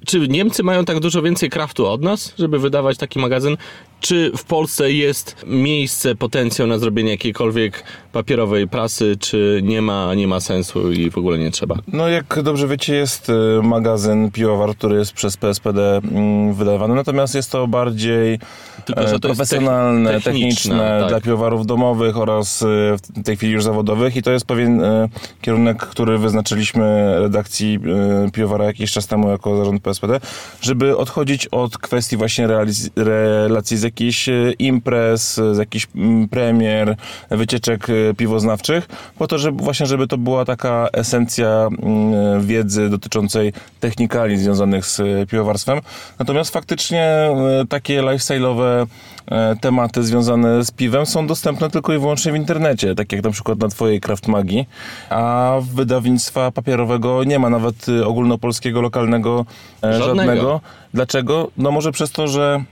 Czy 0.06 0.20
Niemcy 0.20 0.64
mają 0.64 0.86
tak 0.86 1.00
dużo 1.00 1.22
więcej 1.22 1.50
kraftu 1.50 1.88
od 1.88 2.02
nas, 2.02 2.34
żeby 2.40 2.60
wydawać 2.60 2.98
taki 2.98 3.20
magazyn? 3.20 3.58
Czy 4.00 4.32
w 4.38 4.44
Polsce 4.44 4.92
jest 4.92 5.36
miejsce, 5.48 6.16
potencjał 6.16 6.68
na 6.68 6.78
zrobienie 6.78 7.12
jakiejkolwiek 7.12 7.84
papierowej 8.12 8.68
prasy, 8.68 9.18
czy 9.20 9.60
nie 9.64 9.82
ma, 9.82 10.14
nie 10.16 10.28
ma 10.28 10.40
sensu 10.40 10.92
i 10.92 11.10
w 11.10 11.18
ogóle 11.18 11.38
nie 11.40 11.52
trzeba? 11.52 11.76
No 11.94 12.08
jak 12.08 12.40
dobrze 12.44 12.68
wiecie, 12.68 12.96
jest 12.96 13.30
y, 13.30 13.34
magazyn 13.64 14.32
Piłowar, 14.32 14.76
który 14.76 14.96
jest 14.96 15.14
przez 15.14 15.38
PSPD 15.38 15.98
mm, 15.98 16.54
wydawany, 16.54 16.96
natomiast 16.96 17.36
jest 17.36 17.52
to 17.52 17.68
bardziej 17.68 18.40
Tylko, 18.86 19.02
e, 19.02 19.12
to 19.12 19.20
profesjonalne, 19.20 20.10
techni- 20.10 20.24
techniczne, 20.24 20.52
techniczne, 20.76 21.00
tak. 21.00 21.10
dla 21.10 21.22
piłowarów 21.22 21.66
domowych 21.66 22.18
oraz 22.18 22.62
y, 22.62 22.66
w 22.66 23.24
tej 23.24 23.38
chwili 23.38 23.54
już 23.54 23.64
zawodowych 23.64 24.16
i 24.16 24.22
to 24.24 24.32
jest 24.32 24.46
pewien 24.46 24.82
y, 24.84 25.10
kierunek, 25.42 25.78
który 25.78 26.18
wyznaczyliśmy 26.18 27.16
redakcji 27.20 27.80
y, 28.28 28.32
Piłowara 28.32 28.66
jakiś 28.66 28.92
czas 28.92 29.08
temu 29.08 29.30
jako 29.30 29.58
zarząd 29.58 29.84
PSPD, 29.84 30.20
żeby 30.62 30.98
odchodzić 30.98 31.48
od 31.48 31.78
kwestii 31.78 32.18
właśnie 32.18 32.48
realiz- 32.48 32.90
relacji 32.96 33.78
z 33.78 33.84
jakichś 33.90 34.30
y, 34.30 34.54
imprez, 34.60 35.36
z 35.52 35.58
jakichś 35.58 35.88
mm, 35.96 36.28
premier, 36.30 36.96
wycieczek 37.30 37.90
y, 37.90 38.14
piwoznawczych, 38.18 38.88
po 39.18 39.28
to, 39.28 39.38
żeby 39.38 39.64
właśnie, 39.64 39.86
żeby 39.86 40.08
to 40.08 40.18
była 40.18 40.46
taka 40.46 40.88
esencja 40.94 41.48
mm, 41.48 42.46
wiedzy 42.46 42.90
dotyczącej 42.90 43.54
technikali 43.80 44.38
związanych 44.38 44.86
z 44.86 45.30
piwowarstwem. 45.30 45.80
Natomiast 46.20 46.54
faktycznie 46.54 47.30
takie 47.70 48.02
lifestyle'owe 48.02 48.86
e, 49.32 49.56
tematy 49.62 50.04
związane 50.04 50.66
z 50.66 50.72
piwem 50.72 51.06
są 51.06 51.28
dostępne 51.28 51.70
tylko 51.70 51.94
i 51.94 52.00
wyłącznie 52.00 52.32
w 52.32 52.36
internecie, 52.36 52.96
tak 52.96 53.12
jak 53.12 53.24
na 53.24 53.32
przykład 53.32 53.60
na 53.60 53.68
twojej 53.68 54.02
Craft 54.02 54.28
Magii, 54.28 54.66
a 55.10 55.54
wydawnictwa 55.74 56.52
papierowego 56.52 57.24
nie 57.24 57.40
ma 57.40 57.50
nawet 57.50 57.86
ogólnopolskiego, 58.06 58.82
lokalnego 58.82 59.46
e, 59.84 59.94
Żadnego. 59.94 60.06
żadnego. 60.06 60.62
Dlaczego? 60.94 61.52
No 61.58 61.72
może 61.72 61.92
przez 61.92 62.12
to, 62.12 62.28
że 62.28 62.64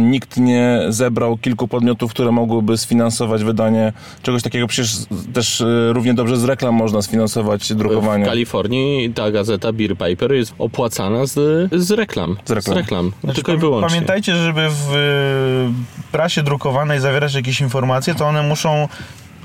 nikt 0.00 0.36
nie 0.36 0.80
zebrał 0.88 1.38
kilku 1.38 1.68
podmiotów, 1.68 2.10
które 2.10 2.32
mogłyby 2.32 2.78
sfinansować 2.78 3.44
wydanie 3.44 3.92
czegoś 4.22 4.42
takiego. 4.42 4.66
Przecież 4.66 4.96
też 5.32 5.60
y, 5.60 5.90
równie 5.92 6.14
dobrze 6.14 6.36
z 6.36 6.44
reklam 6.44 6.74
można 6.74 7.02
sfinansować 7.02 7.72
drukowanie. 7.72 8.24
W 8.24 8.28
Kalifornii 8.28 9.12
ta 9.14 9.30
gazeta 9.30 9.72
Beer 9.72 9.96
Paper 9.96 10.32
jest 10.32 10.54
opłacana 10.58 11.26
z, 11.26 11.34
z 11.72 11.90
reklam. 11.90 12.36
Z 12.44 12.68
reklam. 12.68 13.12
Tylko 13.34 13.52
i 13.52 13.56
wyłącznie. 13.56 13.88
Pamiętajcie, 13.88 14.34
żeby 14.34 14.68
w 14.70 14.94
y, 14.94 16.12
prasie 16.12 16.42
drukowanej 16.42 17.00
zawierać 17.00 17.34
jakieś 17.34 17.60
informacje, 17.60 18.14
to 18.14 18.26
one 18.26 18.42
muszą 18.42 18.88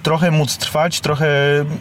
trochę 0.03 0.31
móc 0.31 0.57
trwać, 0.57 1.01
trochę 1.01 1.27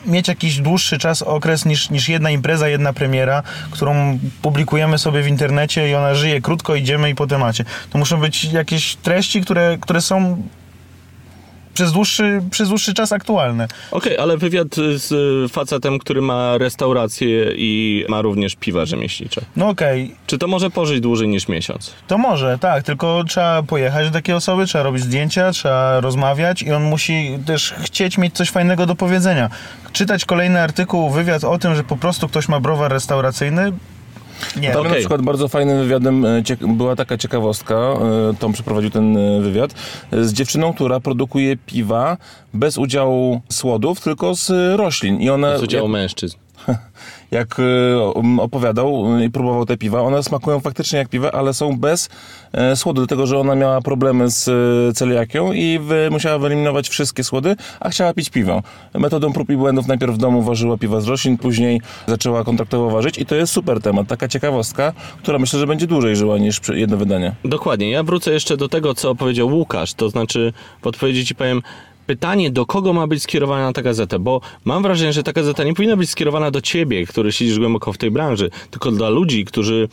mieć 0.07 0.29
jakiś 0.29 0.61
dłuższy 0.61 0.99
czas, 0.99 1.23
okres 1.23 1.65
niż, 1.65 1.91
niż 1.91 2.09
jedna 2.09 2.31
impreza, 2.31 2.69
jedna 2.69 2.93
premiera, 2.93 3.43
którą 3.71 4.19
publikujemy 4.43 4.99
sobie 4.99 5.23
w 5.23 5.29
internecie 5.29 5.91
i 5.91 5.95
ona 5.95 6.15
żyje 6.15 6.41
krótko, 6.41 6.75
idziemy 6.75 7.11
i 7.11 7.15
po 7.15 7.27
temacie. 7.27 7.65
To 7.91 7.99
muszą 7.99 8.21
być 8.21 8.45
jakieś 8.45 8.97
treści, 8.97 9.41
które, 9.41 9.79
które 9.81 10.01
są 10.01 10.43
przez 11.81 11.93
dłuższy, 11.93 12.43
przez 12.51 12.69
dłuższy 12.69 12.95
czas 12.95 13.13
aktualne. 13.13 13.69
Okej, 13.91 14.19
ale 14.19 14.37
wywiad 14.37 14.67
z 14.95 15.53
facetem, 15.53 15.99
który 15.99 16.23
ma 16.23 16.59
restaurację 16.59 17.53
i 17.57 18.05
ma 18.09 18.23
również 18.23 18.57
piwa 18.57 18.85
rzemieślnicze. 18.85 19.41
No 19.57 19.69
okej, 19.69 20.15
Czy 20.27 20.39
to 20.39 20.47
może 20.47 20.71
pożyć 20.71 21.01
dłużej 21.01 21.29
niż 21.29 21.49
miesiąc? 21.49 21.93
To 22.07 22.19
może, 22.19 22.59
tak, 22.59 22.83
tylko 22.83 23.25
trzeba 23.29 23.63
pojechać 23.63 24.07
do 24.07 24.13
takiej 24.13 24.35
osoby, 24.35 24.67
trzeba 24.67 24.85
robić 24.85 25.03
zdjęcia, 25.03 25.53
trzeba 25.53 26.01
rozmawiać 26.01 26.63
i 26.63 26.73
on 26.73 26.83
musi 26.83 27.39
też 27.47 27.75
chcieć 27.83 28.19
mieć 28.19 28.35
coś 28.35 28.51
fajnego 28.51 28.87
do 28.87 28.95
powiedzenia. 28.95 29.51
Czytać 29.93 30.25
kolejny 30.25 30.61
artykuł, 30.61 31.11
wywiad 31.11 31.45
o 31.45 31.59
tym, 31.59 31.75
że 31.75 31.85
po 31.85 31.97
prostu 31.97 32.29
ktoś 32.29 32.49
ma 32.49 32.61
browar 32.61 32.93
restauracyjny, 32.93 33.73
nie. 34.61 34.71
Tam 34.71 34.81
Okej. 34.81 34.93
na 34.93 34.99
przykład 34.99 35.23
bardzo 35.23 35.49
fajnym 35.49 35.79
wywiadem 35.79 36.25
e, 36.25 36.43
była 36.61 36.97
taka 36.97 37.19
ciekawostka, 37.19 37.75
e, 37.75 37.99
Tom 38.39 38.53
przeprowadził 38.53 38.91
ten 38.91 39.17
e, 39.17 39.41
wywiad, 39.41 39.75
z 40.13 40.33
dziewczyną, 40.33 40.73
która 40.73 41.01
produkuje 41.01 41.57
piwa 41.57 42.17
bez 42.55 42.79
udziału 42.79 43.41
słodów, 43.49 44.01
tylko 44.01 44.35
z 44.35 44.51
roślin. 44.79 45.21
I 45.21 45.31
one, 45.31 45.59
Z 45.59 45.63
udziału 45.63 45.89
mężczyzn. 45.89 46.37
jak 47.31 47.57
e, 47.61 48.43
opowiadał 48.43 49.19
i 49.19 49.31
próbował 49.31 49.67
te 49.67 49.77
piwa, 49.77 50.01
one 50.01 50.23
smakują 50.23 50.61
faktycznie 50.61 50.99
jak 50.99 51.09
piwa, 51.09 51.33
ale 51.33 51.55
są 51.55 51.79
bez 51.79 52.09
e, 52.53 52.77
słodu, 52.77 53.01
dlatego 53.01 53.27
że 53.27 53.39
ona 53.39 53.55
miała 53.55 53.81
problemy 53.81 54.31
z 54.31 54.49
e, 54.49 54.93
celiakią 54.93 55.53
i 55.53 55.81
musiała 56.11 56.39
wyeliminować 56.39 56.89
wszystkie 56.89 57.25
słody, 57.25 57.57
a 57.81 57.91
chciała 57.91 58.15
pić 58.15 58.31
piwo. 58.31 58.63
Metodą 58.95 59.33
prób 59.33 59.51
i 59.51 59.57
błędów 59.57 59.87
najpierw 59.87 60.15
w 60.15 60.19
domu 60.19 60.43
ważyła 60.43 60.79
piwa 60.79 61.01
z 61.01 61.09
roślin, 61.09 61.39
później 61.39 61.81
zaczęła 62.07 62.45
kontraktowo 62.45 62.91
ważyć 62.91 63.19
i 63.19 63.27
to 63.27 63.35
jest 63.35 63.53
super 63.53 63.81
temat, 63.81 64.07
taka 64.09 64.29
ciekawostka, 64.29 64.93
która 65.19 65.39
myślę, 65.39 65.59
że 65.59 65.67
będzie 65.67 65.87
dłużej 65.87 66.17
żyła 66.17 66.39
niż 66.39 66.61
jedno 66.75 66.97
wydanie. 66.97 67.33
Dokładnie. 67.45 67.91
Ja 67.91 68.03
wrócę 68.03 68.31
jeszcze 68.33 68.57
do 68.57 68.69
tego, 68.69 68.95
co 68.95 69.15
powiedział 69.15 69.49
Łukasz. 69.49 69.95
To 69.95 70.11
znaczy, 70.11 70.53
w 70.83 70.87
odpowiedzi 70.87 71.27
ci 71.27 71.35
powiem, 71.35 71.63
pytanie, 72.11 72.51
do 72.51 72.67
kogo 72.67 72.93
ma 72.93 73.07
być 73.07 73.23
skierowana 73.23 73.73
ta 73.73 73.83
gazeta, 73.83 74.19
bo 74.19 74.41
mam 74.65 74.83
wrażenie, 74.83 75.13
że 75.13 75.23
ta 75.23 75.33
gazeta 75.33 75.65
nie 75.65 75.75
powinna 75.75 75.97
być 75.97 76.11
skierowana 76.11 76.51
do 76.51 76.61
ciebie, 76.61 77.07
który 77.07 77.33
siedzisz 77.33 77.59
głęboko 77.59 77.93
w 77.93 77.99
tej 77.99 78.11
branży, 78.11 78.51
tylko 78.71 78.91
dla 78.91 79.09
ludzi, 79.09 79.45
którzy 79.45 79.89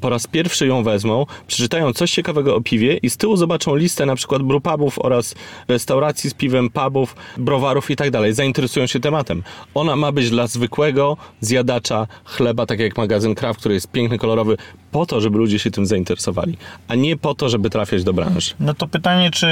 po 0.00 0.10
raz 0.10 0.26
pierwszy 0.26 0.66
ją 0.66 0.82
wezmą, 0.82 1.26
przeczytają 1.46 1.92
coś 1.92 2.10
ciekawego 2.10 2.56
o 2.56 2.60
piwie 2.60 2.96
i 2.96 3.10
z 3.10 3.16
tyłu 3.16 3.36
zobaczą 3.36 3.76
listę 3.76 4.06
na 4.06 4.14
przykład 4.14 4.42
brewpubów 4.42 4.98
oraz 4.98 5.34
restauracji 5.68 6.30
z 6.30 6.34
piwem, 6.34 6.70
pubów, 6.70 7.16
browarów 7.36 7.90
i 7.90 7.96
tak 7.96 8.10
dalej. 8.10 8.34
Zainteresują 8.34 8.86
się 8.86 9.00
tematem. 9.00 9.42
Ona 9.74 9.96
ma 9.96 10.12
być 10.12 10.30
dla 10.30 10.46
zwykłego 10.46 11.16
zjadacza 11.40 12.06
chleba, 12.24 12.66
tak 12.66 12.80
jak 12.80 12.96
magazyn 12.96 13.34
Kraft, 13.34 13.60
który 13.60 13.74
jest 13.74 13.90
piękny, 13.90 14.18
kolorowy, 14.18 14.56
po 14.90 15.06
to, 15.06 15.20
żeby 15.20 15.38
ludzie 15.38 15.58
się 15.58 15.70
tym 15.70 15.86
zainteresowali, 15.86 16.56
a 16.88 16.94
nie 16.94 17.16
po 17.16 17.34
to, 17.34 17.48
żeby 17.48 17.70
trafiać 17.70 18.04
do 18.04 18.12
branży. 18.12 18.54
No 18.60 18.74
to 18.74 18.86
pytanie, 18.86 19.30
czy 19.30 19.46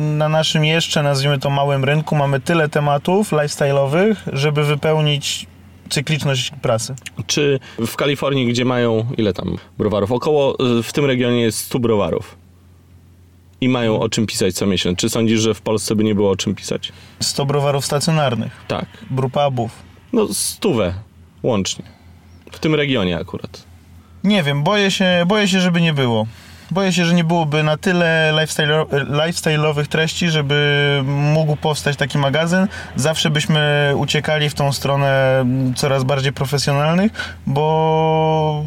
na 0.00 0.28
naszym 0.28 0.64
jeszcze, 0.64 1.02
nazwijmy 1.02 1.38
to 1.38 1.50
małym 1.50 1.84
rynku, 1.84 2.16
mamy 2.16 2.40
tyle 2.40 2.68
tematów 2.68 3.32
lifestyle'owych, 3.32 4.16
żeby 4.32 4.64
wypełnić 4.64 5.46
cykliczność 5.90 6.52
prasy. 6.62 6.94
Czy 7.26 7.60
w 7.86 7.96
Kalifornii, 7.96 8.46
gdzie 8.46 8.64
mają 8.64 9.06
ile 9.18 9.32
tam 9.32 9.56
browarów? 9.78 10.12
Około 10.12 10.66
y, 10.78 10.82
w 10.82 10.92
tym 10.92 11.04
regionie 11.04 11.40
jest 11.40 11.58
100 11.58 11.78
browarów. 11.78 12.36
I 13.60 13.68
mają 13.68 14.00
o 14.00 14.08
czym 14.08 14.26
pisać 14.26 14.54
co 14.54 14.66
miesiąc. 14.66 14.98
Czy 14.98 15.10
sądzisz, 15.10 15.40
że 15.40 15.54
w 15.54 15.60
Polsce 15.62 15.96
by 15.96 16.04
nie 16.04 16.14
było 16.14 16.30
o 16.30 16.36
czym 16.36 16.54
pisać? 16.54 16.92
100 17.20 17.46
browarów 17.46 17.86
stacjonarnych, 17.86 18.52
Tak. 18.68 18.86
brewpubów. 19.10 19.70
No 20.12 20.28
stówę 20.34 20.94
łącznie. 21.42 21.84
W 22.52 22.58
tym 22.58 22.74
regionie 22.74 23.18
akurat. 23.18 23.62
Nie 24.24 24.42
wiem, 24.42 24.62
boję 24.62 24.90
się, 24.90 25.24
boję 25.26 25.48
się, 25.48 25.60
żeby 25.60 25.80
nie 25.80 25.92
było. 25.92 26.26
Boję 26.70 26.92
się, 26.92 27.04
że 27.04 27.14
nie 27.14 27.24
byłoby 27.24 27.62
na 27.62 27.76
tyle 27.76 28.32
lifestyle, 28.32 28.84
lifestyle'owych 28.90 29.86
treści, 29.86 30.30
żeby 30.30 31.00
mógł 31.06 31.56
powstać 31.56 31.96
taki 31.96 32.18
magazyn. 32.18 32.68
Zawsze 32.96 33.30
byśmy 33.30 33.92
uciekali 33.96 34.50
w 34.50 34.54
tą 34.54 34.72
stronę 34.72 35.44
coraz 35.76 36.04
bardziej 36.04 36.32
profesjonalnych, 36.32 37.12
bo, 37.46 38.64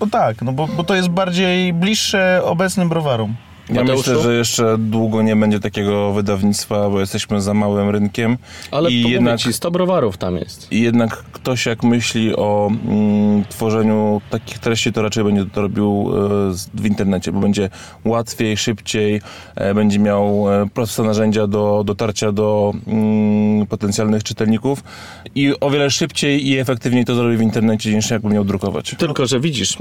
bo 0.00 0.06
tak, 0.06 0.42
no 0.42 0.52
bo, 0.52 0.66
bo 0.66 0.84
to 0.84 0.94
jest 0.94 1.08
bardziej 1.08 1.72
bliższe 1.72 2.40
obecnym 2.44 2.88
browarom. 2.88 3.36
Ja 3.68 3.74
Mateuszu? 3.74 4.10
myślę, 4.10 4.22
że 4.22 4.34
jeszcze 4.34 4.78
długo 4.78 5.22
nie 5.22 5.36
będzie 5.36 5.60
takiego 5.60 6.12
wydawnictwa, 6.12 6.90
bo 6.90 7.00
jesteśmy 7.00 7.40
za 7.40 7.54
małym 7.54 7.90
rynkiem. 7.90 8.38
Ale 8.70 8.90
I 8.90 9.10
jednak, 9.10 9.40
ci 9.40 9.52
100 9.52 9.70
browarów 9.70 10.16
tam 10.16 10.36
jest. 10.36 10.72
I 10.72 10.80
jednak 10.80 11.24
ktoś 11.32 11.66
jak 11.66 11.82
myśli 11.82 12.36
o 12.36 12.70
mm, 12.84 13.44
tworzeniu 13.44 14.20
takich 14.30 14.58
treści, 14.58 14.92
to 14.92 15.02
raczej 15.02 15.24
będzie 15.24 15.44
to 15.44 15.62
robił 15.62 16.10
e, 16.14 16.52
w 16.74 16.86
internecie, 16.86 17.32
bo 17.32 17.40
będzie 17.40 17.70
łatwiej, 18.04 18.56
szybciej, 18.56 19.20
e, 19.54 19.74
będzie 19.74 19.98
miał 19.98 20.52
e, 20.52 20.68
proste 20.74 21.02
narzędzia 21.02 21.46
do 21.46 21.82
dotarcia 21.86 22.32
do 22.32 22.72
mm, 22.86 23.66
potencjalnych 23.66 24.24
czytelników 24.24 24.84
i 25.34 25.52
o 25.60 25.70
wiele 25.70 25.90
szybciej 25.90 26.48
i 26.48 26.58
efektywniej 26.58 27.04
to 27.04 27.14
zrobi 27.14 27.36
w 27.36 27.42
internecie 27.42 27.94
niż 27.94 28.10
jakby 28.10 28.28
miał 28.28 28.44
drukować. 28.44 28.94
Tylko, 28.98 29.26
że 29.26 29.40
widzisz, 29.40 29.78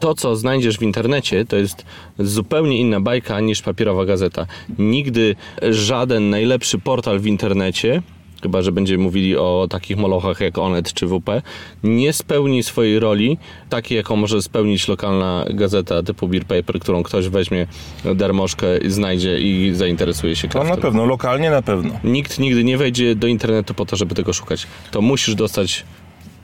to 0.00 0.14
co 0.14 0.36
znajdziesz 0.36 0.78
w 0.78 0.82
internecie, 0.82 1.44
to 1.44 1.56
jest 1.56 1.84
zupełnie 2.18 2.78
inna 2.78 3.00
bajka 3.00 3.23
niż 3.40 3.62
papierowa 3.62 4.04
gazeta. 4.04 4.46
Nigdy 4.78 5.36
żaden 5.70 6.30
najlepszy 6.30 6.78
portal 6.78 7.20
w 7.20 7.26
internecie, 7.26 8.02
chyba 8.42 8.62
że 8.62 8.72
będziemy 8.72 9.02
mówili 9.04 9.36
o 9.36 9.66
takich 9.70 9.96
molochach 9.96 10.40
jak 10.40 10.58
Onet 10.58 10.92
czy 10.92 11.06
WP, 11.06 11.42
nie 11.84 12.12
spełni 12.12 12.62
swojej 12.62 12.98
roli, 12.98 13.38
takiej 13.68 13.96
jaką 13.96 14.16
może 14.16 14.42
spełnić 14.42 14.88
lokalna 14.88 15.44
gazeta 15.50 16.02
typu 16.02 16.28
Beer 16.28 16.44
Paper, 16.44 16.78
którą 16.80 17.02
ktoś 17.02 17.28
weźmie 17.28 17.66
darmożkę, 18.14 18.66
znajdzie 18.88 19.38
i 19.38 19.74
zainteresuje 19.74 20.36
się 20.36 20.48
To 20.48 20.58
na 20.58 20.64
craftem. 20.64 20.82
pewno, 20.82 21.06
lokalnie 21.06 21.50
na 21.50 21.62
pewno. 21.62 21.94
Nikt 22.04 22.38
nigdy 22.38 22.64
nie 22.64 22.78
wejdzie 22.78 23.14
do 23.14 23.26
internetu 23.26 23.74
po 23.74 23.86
to, 23.86 23.96
żeby 23.96 24.14
tego 24.14 24.32
szukać. 24.32 24.66
To 24.90 25.00
musisz 25.02 25.34
dostać 25.34 25.84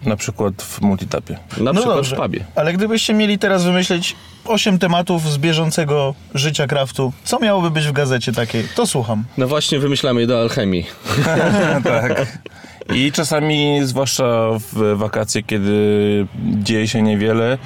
Na 0.05 0.17
przykład 0.17 0.63
w 0.63 0.81
multitapie. 0.81 1.39
na 1.59 1.65
No 1.73 1.75
przykład 1.75 1.97
dobrze. 1.97 2.17
w 2.17 2.19
pubie. 2.21 2.45
Ale 2.55 2.73
gdybyście 2.73 3.15
mieli 3.15 3.39
teraz 3.39 3.65
wymyśleć 3.65 4.17
8 4.45 4.79
tematów 4.79 5.31
z 5.31 5.39
bieżącego 5.39 6.15
życia 6.35 6.67
kraftu, 6.67 7.13
co 7.25 7.39
miałoby 7.39 7.71
być 7.71 7.87
w 7.87 7.93
gazecie 7.93 8.33
takiej? 8.33 8.65
To 8.75 8.87
słucham. 8.87 9.25
No 9.39 9.49
właśnie 9.49 9.79
wymyślamy 9.79 10.27
do 10.27 10.41
alchemii. 10.41 10.87
tak. 11.85 12.39
I 12.95 13.13
czasami, 13.13 13.81
zwłaszcza 13.83 14.49
w 14.73 14.97
wakacje, 14.97 15.43
kiedy 15.43 15.73
dzieje 16.63 16.89
się 16.89 17.03
niewiele, 17.03 17.59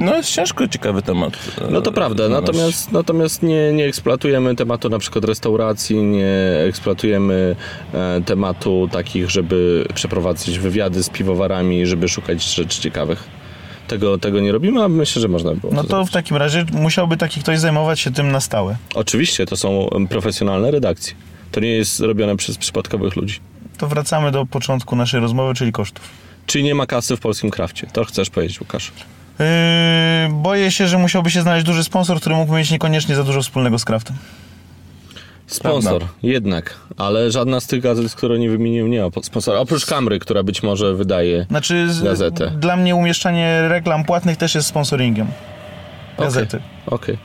no 0.00 0.16
jest 0.16 0.30
ciężko 0.30 0.68
ciekawy 0.68 1.02
temat. 1.02 1.32
e, 1.68 1.70
No 1.70 1.80
to 1.80 1.92
prawda, 1.92 2.28
natomiast, 2.28 2.92
natomiast 2.92 3.42
nie, 3.42 3.72
nie 3.72 3.84
eksploatujemy 3.84 4.54
tematu 4.56 4.88
na 4.88 4.98
przykład 4.98 5.24
restauracji, 5.24 5.96
nie 5.96 6.28
eksploatujemy 6.68 7.56
e, 7.94 8.20
tematu 8.26 8.88
takich, 8.92 9.30
żeby 9.30 9.84
przeprowadzać 9.94 10.58
wywiady 10.58 11.02
z 11.02 11.08
piwowarami, 11.10 11.86
żeby 11.86 12.08
szukać 12.08 12.54
rzeczy 12.54 12.80
ciekawych. 12.80 13.24
Tego, 13.88 14.18
tego 14.18 14.40
nie 14.40 14.52
robimy, 14.52 14.82
a 14.84 14.88
myślę, 14.88 15.22
że 15.22 15.28
można 15.28 15.50
by 15.50 15.56
było. 15.60 15.72
No 15.72 15.82
to 15.82 15.88
to 15.88 15.94
zrobić. 15.94 16.10
w 16.10 16.12
takim 16.12 16.36
razie 16.36 16.64
musiałby 16.72 17.16
taki 17.16 17.40
ktoś 17.40 17.58
zajmować 17.58 18.00
się 18.00 18.10
tym 18.12 18.32
na 18.32 18.40
stałe. 18.40 18.76
Oczywiście, 18.94 19.46
to 19.46 19.56
są 19.56 19.88
profesjonalne 20.10 20.70
redakcje. 20.70 21.14
To 21.52 21.60
nie 21.60 21.68
jest 21.72 22.00
robione 22.00 22.36
przez 22.36 22.58
przypadkowych 22.58 23.16
ludzi. 23.16 23.40
To 23.78 23.86
wracamy 23.88 24.30
do 24.30 24.46
początku 24.46 24.96
naszej 24.96 25.20
rozmowy, 25.20 25.54
czyli 25.54 25.72
kosztów. 25.72 26.10
Czy 26.46 26.62
nie 26.62 26.74
ma 26.74 26.86
kasy 26.86 27.16
w 27.16 27.20
polskim 27.20 27.50
krafcie? 27.50 27.86
To 27.92 28.04
chcesz 28.04 28.30
powiedzieć, 28.30 28.60
Łukasz? 28.60 28.92
Yy, 29.38 29.44
boję 30.30 30.70
się, 30.70 30.88
że 30.88 30.98
musiałby 30.98 31.30
się 31.30 31.42
znaleźć 31.42 31.66
duży 31.66 31.84
sponsor, 31.84 32.20
który 32.20 32.34
mógł 32.36 32.54
mieć 32.54 32.70
niekoniecznie 32.70 33.14
za 33.14 33.24
dużo 33.24 33.42
wspólnego 33.42 33.78
z 33.78 33.84
kraftem. 33.84 34.16
Sponsor, 35.46 36.04
jednak, 36.22 36.74
ale 36.96 37.30
żadna 37.30 37.60
z 37.60 37.66
tych 37.66 37.80
gazet, 37.82 38.14
które 38.14 38.38
nie 38.38 38.50
wymieniłem, 38.50 38.90
nie 38.90 39.00
ma 39.00 39.10
po- 39.10 39.22
sponsora. 39.22 39.58
Oprócz 39.58 39.86
Kamry, 39.86 40.18
która 40.18 40.42
być 40.42 40.62
może 40.62 40.94
wydaje. 40.94 41.46
Znaczy, 41.48 41.86
Gazetę. 42.04 42.50
dla 42.50 42.76
mnie 42.76 42.96
umieszczanie 42.96 43.68
reklam 43.68 44.04
płatnych 44.04 44.36
też 44.36 44.54
jest 44.54 44.68
sponsoringiem. 44.68 45.26
Gazety. 46.18 46.60
Okej. 46.86 47.18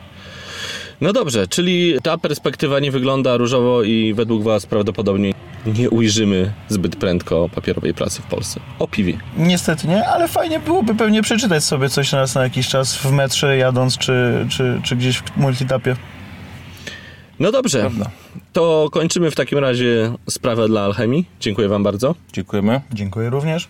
No 1.01 1.13
dobrze, 1.13 1.47
czyli 1.47 1.93
ta 2.03 2.17
perspektywa 2.17 2.79
nie 2.79 2.91
wygląda 2.91 3.37
różowo 3.37 3.83
i 3.83 4.13
według 4.13 4.43
Was 4.43 4.65
prawdopodobnie 4.65 5.33
nie 5.65 5.89
ujrzymy 5.89 6.53
zbyt 6.69 6.95
prędko 6.95 7.49
papierowej 7.55 7.93
prasy 7.93 8.21
w 8.21 8.25
Polsce. 8.25 8.59
O 8.79 8.87
piwie. 8.87 9.17
Niestety 9.37 9.87
nie, 9.87 10.07
ale 10.07 10.27
fajnie 10.27 10.59
byłoby 10.59 10.95
pewnie 10.95 11.21
przeczytać 11.21 11.63
sobie 11.63 11.89
coś 11.89 12.13
raz 12.13 12.35
na 12.35 12.43
jakiś 12.43 12.67
czas 12.67 12.95
w 12.97 13.11
metrze 13.11 13.57
jadąc, 13.57 13.97
czy, 13.97 14.45
czy, 14.49 14.81
czy 14.83 14.95
gdzieś 14.95 15.17
w 15.17 15.37
multitapie. 15.37 15.95
No 17.39 17.51
dobrze, 17.51 17.79
Prawda. 17.79 18.09
to 18.53 18.89
kończymy 18.91 19.31
w 19.31 19.35
takim 19.35 19.57
razie 19.57 20.11
sprawę 20.29 20.67
dla 20.67 20.81
Alchemii. 20.81 21.25
Dziękuję 21.39 21.67
Wam 21.67 21.83
bardzo. 21.83 22.15
Dziękujemy. 22.33 22.81
Dziękuję 22.93 23.29
również. 23.29 23.67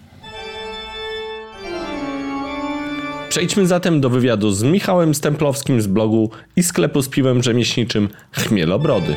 Przejdźmy 3.30 3.68
zatem 3.68 4.02
do 4.02 4.10
wywiadu 4.10 4.52
z 4.52 4.64
Michałem 4.64 5.16
Stemplowskim 5.16 5.82
z 5.82 5.88
blogu 5.88 6.30
i 6.56 6.64
sklepu 6.64 7.02
z 7.02 7.10
piwem 7.10 7.44
rzemieślniczym 7.44 8.10
Chmielobrody. 8.32 9.16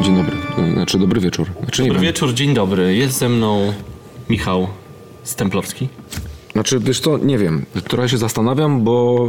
Dzień 0.00 0.16
dobry, 0.16 0.36
znaczy 0.72 0.98
dobry 0.98 1.20
wieczór. 1.20 1.46
Znaczy, 1.62 1.82
nie 1.82 1.88
Dobry 1.88 2.02
wiem. 2.02 2.12
wieczór, 2.12 2.34
dzień 2.34 2.54
dobry. 2.54 2.96
Jest 2.96 3.18
ze 3.18 3.28
mną 3.28 3.72
Michał 4.30 4.68
Stemplowski. 5.22 5.88
Znaczy, 6.52 6.78
wiesz 6.80 7.00
co, 7.00 7.18
nie 7.18 7.38
wiem. 7.38 7.66
Trochę 7.88 8.08
się 8.08 8.18
zastanawiam, 8.18 8.84
bo 8.84 9.28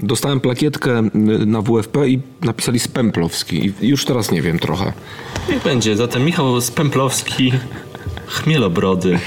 y, 0.00 0.06
dostałem 0.06 0.40
plakietkę 0.40 0.98
y, 0.98 1.46
na 1.46 1.62
WFP 1.62 2.08
i 2.08 2.20
napisali 2.40 2.78
Spemplowski 2.78 3.72
i 3.80 3.88
już 3.88 4.04
teraz 4.04 4.30
nie 4.30 4.42
wiem 4.42 4.58
trochę. 4.58 4.92
Niech 5.48 5.62
będzie. 5.62 5.96
Zatem 5.96 6.24
Michał 6.24 6.60
Spemplowski, 6.60 7.52
Chmielobrody. 8.26 9.18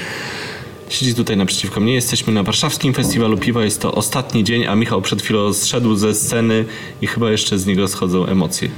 Siedzi 0.91 1.15
tutaj 1.15 1.37
naprzeciwko 1.37 1.79
mnie. 1.79 1.93
Jesteśmy 1.93 2.33
na 2.33 2.43
warszawskim 2.43 2.93
festiwalu 2.93 3.37
piwa. 3.37 3.63
Jest 3.63 3.81
to 3.81 3.95
ostatni 3.95 4.43
dzień, 4.43 4.65
a 4.65 4.75
Michał 4.75 5.01
przed 5.01 5.21
chwilą 5.21 5.53
zszedł 5.53 5.95
ze 5.95 6.15
sceny 6.15 6.65
i 7.01 7.07
chyba 7.07 7.31
jeszcze 7.31 7.59
z 7.59 7.65
niego 7.65 7.87
schodzą 7.87 8.25
emocje. 8.25 8.69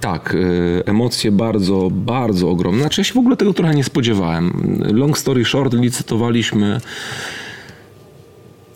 Tak, 0.00 0.34
y, 0.34 0.82
emocje 0.86 1.32
bardzo, 1.32 1.88
bardzo 1.92 2.50
ogromne. 2.50 2.80
Znaczy, 2.80 3.00
ja 3.00 3.04
się 3.04 3.14
w 3.14 3.16
ogóle 3.16 3.36
tego 3.36 3.52
trochę 3.52 3.74
nie 3.74 3.84
spodziewałem. 3.84 4.74
Long 4.92 5.18
story 5.18 5.44
short, 5.44 5.74
licytowaliśmy 5.74 6.80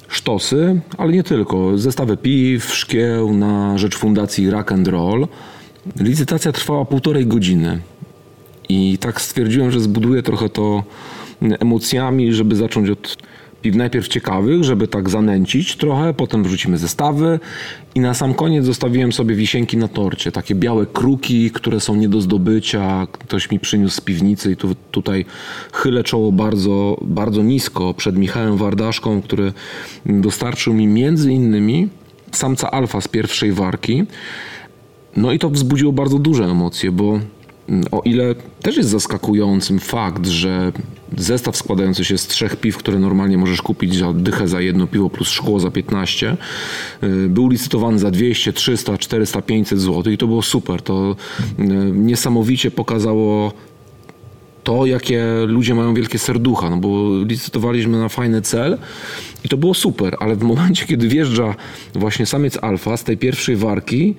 sztosy, 0.09 0.81
ale 0.99 1.13
nie 1.13 1.23
tylko. 1.23 1.79
Zestawy 1.79 2.17
piw, 2.17 2.75
szkieł 2.75 3.33
na 3.35 3.79
rzecz 3.79 3.97
fundacji 3.97 4.51
Rock 4.51 4.73
and 4.73 4.89
Roll. 4.89 5.29
Licytacja 6.01 6.53
trwała 6.53 6.85
półtorej 6.85 7.27
godziny. 7.27 7.81
I 8.69 8.99
tak 8.99 9.21
stwierdziłem, 9.21 9.71
że 9.71 9.81
zbuduję 9.81 10.23
trochę 10.23 10.49
to 10.49 10.85
emocjami, 11.41 12.33
żeby 12.33 12.57
zacząć 12.57 12.91
od 12.91 13.17
piw 13.63 13.77
najpierw 13.77 14.09
ciekawych, 14.09 14.65
żeby 14.65 14.89
tak 14.89 15.11
zanęcić 15.11 15.77
trochę, 15.77 16.15
potem 16.15 16.45
wrzucimy 16.45 16.79
zestawy 16.79 17.41
i 17.95 18.01
na 18.01 18.15
sam 18.15 18.35
koniec 18.35 18.65
zostawiłem 18.65 19.13
sobie 19.13 19.35
wisienki 19.35 19.77
na 19.77 19.89
torcie, 19.89 20.33
takie 20.33 20.55
białe 20.55 20.87
kruki, 20.87 21.51
które 21.51 21.81
są 21.81 21.95
nie 21.95 22.09
do 22.09 22.21
zdobycia, 22.21 23.07
ktoś 23.13 23.51
mi 23.51 23.61
przyniósł 23.61 23.97
z 23.97 24.01
piwnicy 24.01 24.53
i 24.53 24.57
tu, 24.57 24.75
tutaj 24.91 25.25
chylę 25.73 26.05
czoło 26.05 26.33
bardzo, 26.33 26.99
bardzo 27.03 27.43
nisko 27.43 27.95
przed 27.95 28.17
Michałem 28.17 28.57
Wardaszką, 28.57 29.23
który 29.23 29.53
dostarczył 30.07 30.75
mi 30.75 30.87
między 30.87 31.33
innymi 31.33 31.89
samca 32.33 32.71
alfa 32.71 33.01
z 33.01 33.09
pierwszej 33.09 33.53
warki, 33.53 34.05
no 35.17 35.33
i 35.33 35.39
to 35.39 35.51
wzbudziło 35.51 35.93
bardzo 35.93 36.19
duże 36.19 36.45
emocje, 36.45 36.93
bo 36.93 37.21
mm, 37.69 37.85
o 37.91 38.03
ile 38.05 38.35
też 38.63 38.77
jest 38.77 38.89
zaskakującym 38.89 39.79
fakt, 39.79 40.27
że 40.27 40.73
zestaw 41.17 41.57
składający 41.57 42.05
się 42.05 42.19
z 42.19 42.27
trzech 42.27 42.57
piw, 42.57 42.77
które 42.77 42.99
normalnie 42.99 43.39
możesz 43.39 43.63
kupić 43.63 43.97
za 43.97 44.13
dychę 44.13 44.49
za 44.49 44.61
jedno 44.61 44.87
piwo 44.87 45.11
plus 45.11 45.29
szkło 45.29 45.61
za 45.61 45.71
15, 45.71 46.37
y, 47.03 47.29
był 47.29 47.49
licytowany 47.49 47.99
za 47.99 48.11
200, 48.11 48.53
300, 48.53 48.99
400, 48.99 49.43
500 49.43 49.81
zł 49.81 50.13
i 50.13 50.19
to 50.19 50.27
było 50.27 50.43
super. 50.43 50.83
To 50.83 51.17
y, 51.59 51.65
niesamowicie 51.95 52.71
pokazało 52.71 53.53
to, 54.65 54.87
jakie 54.87 55.25
ludzie 55.47 55.75
mają 55.75 55.95
wielkie 55.95 56.19
serducha, 56.19 56.71
no 56.71 56.77
bo 56.77 57.25
licytowaliśmy 57.25 57.99
na 57.99 58.09
fajny 58.09 58.43
cel 58.43 58.79
i 59.45 59.49
to 59.49 59.57
było 59.57 59.75
super, 59.75 60.17
ale 60.21 60.37
w 60.37 60.43
momencie, 60.43 60.87
kiedy 60.87 61.09
wjeżdża 61.09 61.55
właśnie 61.95 62.27
samiec 62.27 62.59
alfa 62.63 62.97
z 62.97 63.05
tej 63.05 63.17
pierwszej 63.17 63.57
warki, 63.57 64.15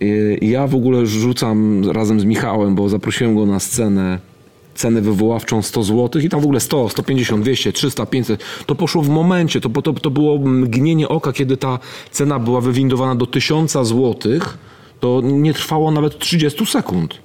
yy, 0.00 0.38
ja 0.42 0.66
w 0.66 0.74
ogóle 0.74 1.06
rzucam 1.06 1.90
razem 1.90 2.20
z 2.20 2.24
Michałem, 2.24 2.74
bo 2.74 2.88
zaprosiłem 2.88 3.34
go 3.34 3.46
na 3.46 3.60
scenę 3.60 4.33
cenę 4.74 5.00
wywoławczą 5.00 5.62
100 5.62 5.82
zł 5.82 6.22
i 6.22 6.28
tam 6.28 6.40
w 6.40 6.44
ogóle 6.44 6.60
100, 6.60 6.88
150, 6.88 7.42
200, 7.42 7.72
300, 7.72 8.06
500. 8.06 8.44
To 8.66 8.74
poszło 8.74 9.02
w 9.02 9.08
momencie, 9.08 9.60
to, 9.60 9.82
to, 9.82 9.92
to 9.92 10.10
było 10.10 10.38
mgnienie 10.38 11.08
oka, 11.08 11.32
kiedy 11.32 11.56
ta 11.56 11.78
cena 12.10 12.38
była 12.38 12.60
wywindowana 12.60 13.14
do 13.14 13.26
1000 13.26 13.72
zł. 13.72 14.14
To 15.00 15.20
nie 15.24 15.54
trwało 15.54 15.90
nawet 15.90 16.18
30 16.18 16.66
sekund 16.66 17.24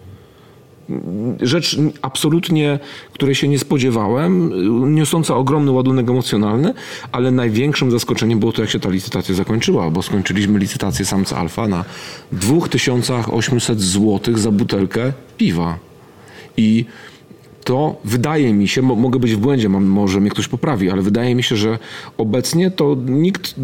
rzecz 1.42 1.78
absolutnie, 2.02 2.80
której 3.14 3.36
się 3.36 3.48
nie 3.48 3.60
spodziewałem, 3.60 4.52
niosąca 4.96 5.36
ogromny 5.36 5.72
ładunek 5.72 6.10
emocjonalny, 6.10 6.74
ale 7.12 7.32
największym 7.32 7.92
zaskoczeniem 7.92 8.40
było 8.40 8.52
to, 8.52 8.62
jak 8.62 8.72
się 8.72 8.80
ta 8.80 8.90
licytacja 8.90 9.36
zakończyła, 9.36 9.90
bo 9.90 10.02
skończyliśmy 10.02 10.60
licytację 10.60 11.06
samca 11.06 11.38
alfa 11.38 11.68
na 11.68 11.86
2800 12.32 13.82
zł 13.82 14.38
za 14.38 14.52
butelkę 14.52 15.14
piwa. 15.38 15.78
I 16.58 16.86
to 17.64 17.96
wydaje 18.06 18.54
mi 18.54 18.68
się, 18.68 18.82
mo- 18.82 18.96
mogę 18.96 19.20
być 19.20 19.34
w 19.36 19.38
błędzie, 19.38 19.70
może 19.70 20.20
mnie 20.22 20.30
ktoś 20.30 20.48
poprawi, 20.48 20.90
ale 20.90 21.02
wydaje 21.02 21.36
mi 21.36 21.44
się, 21.44 21.56
że 21.56 21.80
obecnie 22.18 22.72
to 22.72 22.98
nikt 23.06 23.56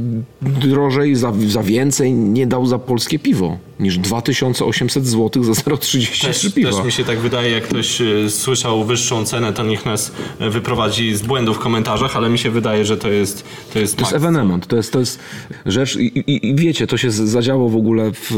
drożej 0.41 1.15
za, 1.15 1.33
za 1.47 1.63
więcej 1.63 2.13
nie 2.13 2.47
dał 2.47 2.65
za 2.65 2.79
polskie 2.79 3.19
piwo 3.19 3.57
niż 3.79 3.97
2800 3.97 5.07
zł 5.07 5.43
za 5.43 5.51
0,33 5.51 6.27
Też, 6.27 6.53
piwa. 6.53 6.71
też 6.71 6.85
mi 6.85 6.91
się 6.91 7.03
tak 7.03 7.19
wydaje, 7.19 7.51
jak 7.51 7.63
ktoś 7.63 8.01
e, 8.01 8.29
słyszał 8.29 8.83
wyższą 8.83 9.25
cenę, 9.25 9.53
to 9.53 9.63
niech 9.63 9.85
nas 9.85 10.11
e, 10.39 10.49
wyprowadzi 10.49 11.15
z 11.15 11.21
błędu 11.21 11.53
w 11.53 11.59
komentarzach, 11.59 12.15
ale 12.17 12.29
mi 12.29 12.37
się 12.39 12.49
wydaje, 12.51 12.85
że 12.85 12.97
to 12.97 13.09
jest 13.09 13.43
To 13.73 13.79
jest, 13.79 13.95
To 13.95 14.01
jest 14.01 14.13
ewenement, 14.13 14.67
to 14.67 14.75
jest, 14.75 14.93
to 14.93 14.99
jest 14.99 15.19
rzecz 15.65 15.95
i, 15.95 16.05
i, 16.05 16.47
i 16.47 16.55
wiecie, 16.55 16.87
to 16.87 16.97
się 16.97 17.11
zadziało 17.11 17.69
w 17.69 17.75
ogóle 17.75 18.11
w... 18.11 18.29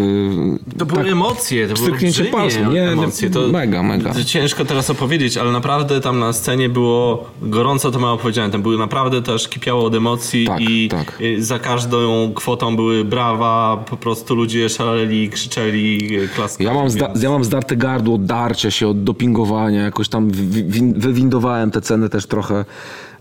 To 0.77 0.85
były 0.85 1.03
tak, 1.03 1.11
emocje, 1.11 1.67
to 1.67 1.73
były 1.73 1.91
palcem, 2.31 2.73
nie, 2.73 2.89
emocje. 2.89 3.29
To, 3.29 3.47
mega, 3.47 3.83
mega. 3.83 4.13
Ciężko 4.25 4.65
teraz 4.65 4.89
opowiedzieć, 4.89 5.37
ale 5.37 5.46
naprawdę 5.51 6.01
tam 6.01 6.19
na 6.19 6.33
scenie 6.33 6.69
było 6.69 7.29
gorąco, 7.41 7.91
to 7.91 7.99
mało 7.99 8.17
powiedziane. 8.17 8.51
Tam 8.51 8.61
były 8.61 8.77
naprawdę 8.77 9.21
też 9.21 9.47
kipiało 9.47 9.85
od 9.85 9.95
emocji 9.95 10.45
Tak, 10.47 10.61
i 10.61 10.87
tak. 10.89 11.19
za 11.37 11.59
każdą 11.59 12.31
kwotą 12.35 12.75
były 12.75 13.05
brawa, 13.05 13.83
po 13.89 13.97
prostu 13.97 14.35
ludzie 14.35 14.69
szaleli, 14.69 15.29
krzyczeli, 15.29 16.09
klaskali. 16.35 16.67
Ja 16.67 16.73
mam, 16.73 16.89
zda, 16.89 17.13
ja 17.21 17.29
mam 17.29 17.43
zdarte 17.43 17.75
gardło 17.75 18.15
od 18.15 18.25
darcia 18.25 18.71
się, 18.71 18.87
od 18.87 19.03
dopingowania, 19.03 19.81
jakoś 19.83 20.09
tam 20.09 20.29
wi- 20.31 20.63
wi- 20.63 20.93
wywindowałem 20.95 21.71
te 21.71 21.81
ceny 21.81 22.09
też 22.09 22.25
trochę, 22.25 22.65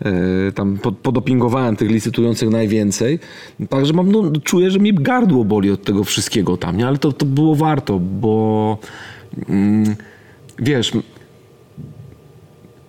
e, 0.03 0.13
tam 0.53 0.79
pod- 0.79 0.97
podopingowałem 0.99 1.77
tych 1.77 1.91
licytujących 1.91 2.51
najwięcej. 2.51 3.19
Także 3.69 3.93
mam, 3.93 4.13
no, 4.13 4.23
czuję, 4.45 4.71
że 4.71 4.79
mi 4.79 4.95
gardło 4.95 5.45
boli 5.45 5.71
od 5.71 5.83
tego 5.85 6.05
wszystkiego 6.05 6.57
tam, 6.57 6.77
nie? 6.77 6.87
Ale 6.89 6.99
to, 6.99 7.13
to 7.13 7.27
było 7.27 7.55
warto, 7.55 7.99
bo 7.99 8.79
mm, 9.49 9.97
wiesz, 10.59 10.93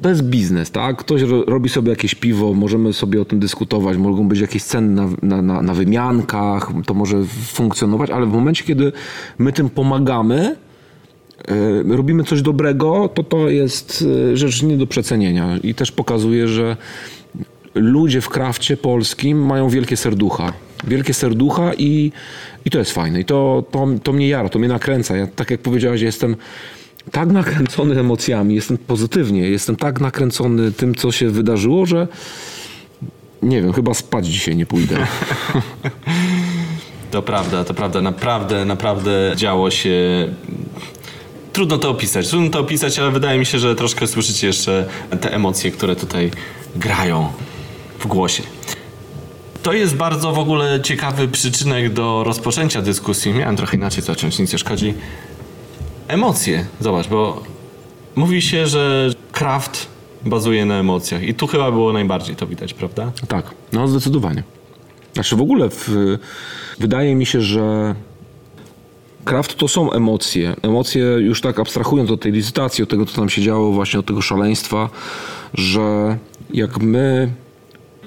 to 0.02 0.10
jest 0.10 0.24
biznes, 0.24 0.72
tak? 0.72 0.98
Ktoś 0.98 1.22
ro, 1.22 1.44
robi 1.46 1.70
sobie 1.70 1.90
jakieś 1.90 2.16
piwo, 2.16 2.54
możemy 2.54 2.94
sobie 2.94 3.22
o 3.22 3.26
tym 3.26 3.40
dyskutować, 3.40 3.98
mogą 3.98 4.28
być 4.28 4.40
jakieś 4.40 4.64
ceny 4.64 4.88
na, 4.88 5.10
na, 5.22 5.42
na, 5.42 5.62
na 5.62 5.74
wymiankach, 5.74 6.72
to 6.86 6.94
może 6.94 7.24
funkcjonować, 7.46 8.10
ale 8.10 8.26
w 8.26 8.34
momencie, 8.34 8.64
kiedy 8.64 8.92
my 9.38 9.54
tym 9.54 9.70
pomagamy, 9.70 10.56
e, 11.48 11.96
robimy 11.96 12.24
coś 12.24 12.42
dobrego, 12.42 13.10
to 13.14 13.24
to 13.24 13.50
jest 13.50 14.06
e, 14.32 14.38
rzecz 14.38 14.64
nie 14.64 14.78
do 14.78 14.88
przecenienia 14.88 15.58
i 15.64 15.74
też 15.74 15.92
pokazuje, 15.92 16.48
że 16.48 16.78
ludzie 17.76 18.22
w 18.22 18.30
krafcie 18.30 18.78
polskim 18.78 19.46
mają 19.46 19.70
wielkie 19.70 19.98
serducha. 19.98 20.54
Wielkie 20.88 21.14
serducha 21.14 21.74
i, 21.74 22.12
i 22.66 22.70
to 22.70 22.80
jest 22.80 22.92
fajne. 22.92 23.20
I 23.20 23.26
to, 23.26 23.64
to, 23.72 23.88
to 24.04 24.14
mnie 24.14 24.28
jara, 24.28 24.50
to 24.50 24.60
mnie 24.60 24.68
nakręca. 24.68 25.18
Ja, 25.18 25.28
tak 25.28 25.52
jak 25.52 25.62
powiedziałeś, 25.62 26.02
jestem 26.02 26.36
tak 27.12 27.30
nakręcony 27.30 28.00
emocjami, 28.00 28.56
jestem 28.56 28.78
pozytywnie, 28.78 29.42
jestem 29.42 29.76
tak 29.76 30.02
nakręcony 30.02 30.72
tym, 30.72 30.96
co 30.96 31.12
się 31.12 31.30
wydarzyło, 31.30 31.86
że 31.86 32.08
nie 33.42 33.62
wiem, 33.62 33.74
chyba 33.74 33.94
spać 33.94 34.28
dzisiaj 34.28 34.56
nie 34.56 34.66
pójdę. 34.66 34.98
To 37.12 37.22
prawda, 37.22 37.64
to 37.64 37.74
prawda. 37.74 38.02
Naprawdę, 38.02 38.66
naprawdę 38.66 39.34
działo 39.36 39.72
się. 39.72 40.28
Trudno 41.54 41.78
to 41.78 41.90
opisać, 41.90 42.30
trudno 42.30 42.50
to 42.50 42.60
opisać, 42.60 43.00
ale 43.00 43.12
wydaje 43.12 43.40
mi 43.40 43.46
się, 43.46 43.60
że 43.60 43.76
troszkę 43.76 44.08
słyszycie 44.08 44.48
jeszcze 44.48 44.86
te 45.22 45.34
emocje, 45.34 45.72
które 45.72 45.96
tutaj 45.96 46.32
grają 46.76 47.34
w 48.00 48.08
głosie. 48.08 48.44
To 49.64 49.74
jest 49.74 49.96
bardzo 49.96 50.32
w 50.32 50.40
ogóle 50.40 50.82
ciekawy 50.82 51.28
przyczynek 51.28 51.94
do 51.94 52.24
rozpoczęcia 52.24 52.82
dyskusji. 52.82 53.34
Miałem 53.34 53.56
trochę 53.56 53.78
inaczej 53.78 54.04
zacząć, 54.04 54.40
nic 54.40 54.54
nie 54.54 54.60
szkodzi. 54.60 54.94
Emocje, 56.08 56.66
zobacz, 56.80 57.08
bo 57.08 57.44
mówi 58.16 58.42
się, 58.42 58.68
że 58.68 59.10
craft 59.32 59.88
bazuje 60.26 60.66
na 60.66 60.80
emocjach 60.80 61.24
i 61.24 61.34
tu 61.34 61.48
chyba 61.48 61.72
było 61.72 61.94
najbardziej 61.94 62.36
to 62.36 62.48
widać, 62.48 62.74
prawda? 62.74 63.12
Tak, 63.28 63.46
no 63.74 63.88
zdecydowanie. 63.88 64.44
Znaczy 65.14 65.36
w 65.36 65.42
ogóle 65.42 65.70
w, 65.70 65.90
wydaje 66.80 67.16
mi 67.16 67.26
się, 67.26 67.42
że 67.42 67.96
kraft 69.26 69.56
to 69.56 69.68
są 69.68 69.92
emocje. 69.92 70.56
Emocje 70.62 71.04
już 71.04 71.42
tak 71.42 71.60
abstrahując 71.60 72.12
od 72.12 72.22
tej 72.22 72.32
licytacji, 72.32 72.84
od 72.84 72.90
tego, 72.90 73.06
co 73.06 73.16
tam 73.16 73.30
się 73.30 73.42
działo, 73.42 73.72
właśnie 73.72 74.00
od 74.00 74.06
tego 74.06 74.22
szaleństwa, 74.22 74.90
że 75.54 76.18
jak 76.54 76.78
my 76.78 77.32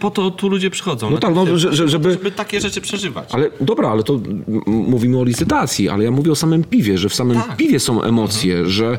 Po 0.00 0.10
to 0.10 0.30
tu 0.30 0.48
ludzie 0.48 0.70
przychodzą. 0.70 1.10
No 1.10 1.18
tak, 1.18 1.34
no, 1.34 1.58
że- 1.58 1.72
że- 1.74 1.88
żeby- 1.88 2.10
żeby 2.12 2.30
takie 2.30 2.60
rzeczy 2.60 2.80
przeżywać. 2.80 3.28
Ale 3.34 3.50
dobra, 3.60 3.88
ale 3.90 4.02
to 4.02 4.20
mówimy 4.66 5.18
o 5.18 5.24
licytacji, 5.24 5.88
ale 5.88 6.04
ja 6.04 6.10
mówię 6.10 6.32
o 6.32 6.36
samym 6.36 6.64
piwie, 6.64 6.98
że 6.98 7.08
w 7.08 7.14
samym 7.14 7.36
Tak. 7.36 7.56
piwie 7.56 7.80
są 7.80 8.02
emocje, 8.02 8.66
że 8.66 8.98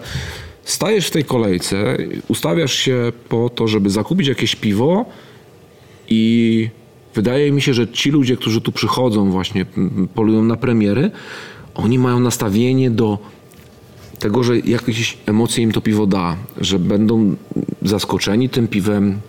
stajesz 0.63 1.07
w 1.07 1.11
tej 1.11 1.23
kolejce, 1.23 1.97
ustawiasz 2.27 2.73
się 2.73 3.11
po 3.29 3.49
to, 3.49 3.67
żeby 3.67 3.89
zakupić 3.89 4.27
jakieś 4.27 4.55
piwo 4.55 5.05
i 6.09 6.69
wydaje 7.15 7.51
mi 7.51 7.61
się, 7.61 7.73
że 7.73 7.87
ci 7.87 8.11
ludzie, 8.11 8.37
którzy 8.37 8.61
tu 8.61 8.71
przychodzą 8.71 9.31
właśnie, 9.31 9.65
polują 10.15 10.43
na 10.43 10.55
premiery, 10.57 11.11
oni 11.75 11.99
mają 11.99 12.19
nastawienie 12.19 12.91
do 12.91 13.17
tego, 14.19 14.43
że 14.43 14.59
jakieś 14.59 15.17
emocje 15.25 15.63
im 15.63 15.71
to 15.71 15.81
piwo 15.81 16.05
da, 16.07 16.35
że 16.61 16.79
będą 16.79 17.35
zaskoczeni 17.81 18.49
tym 18.49 18.67
piwem, 18.67 19.19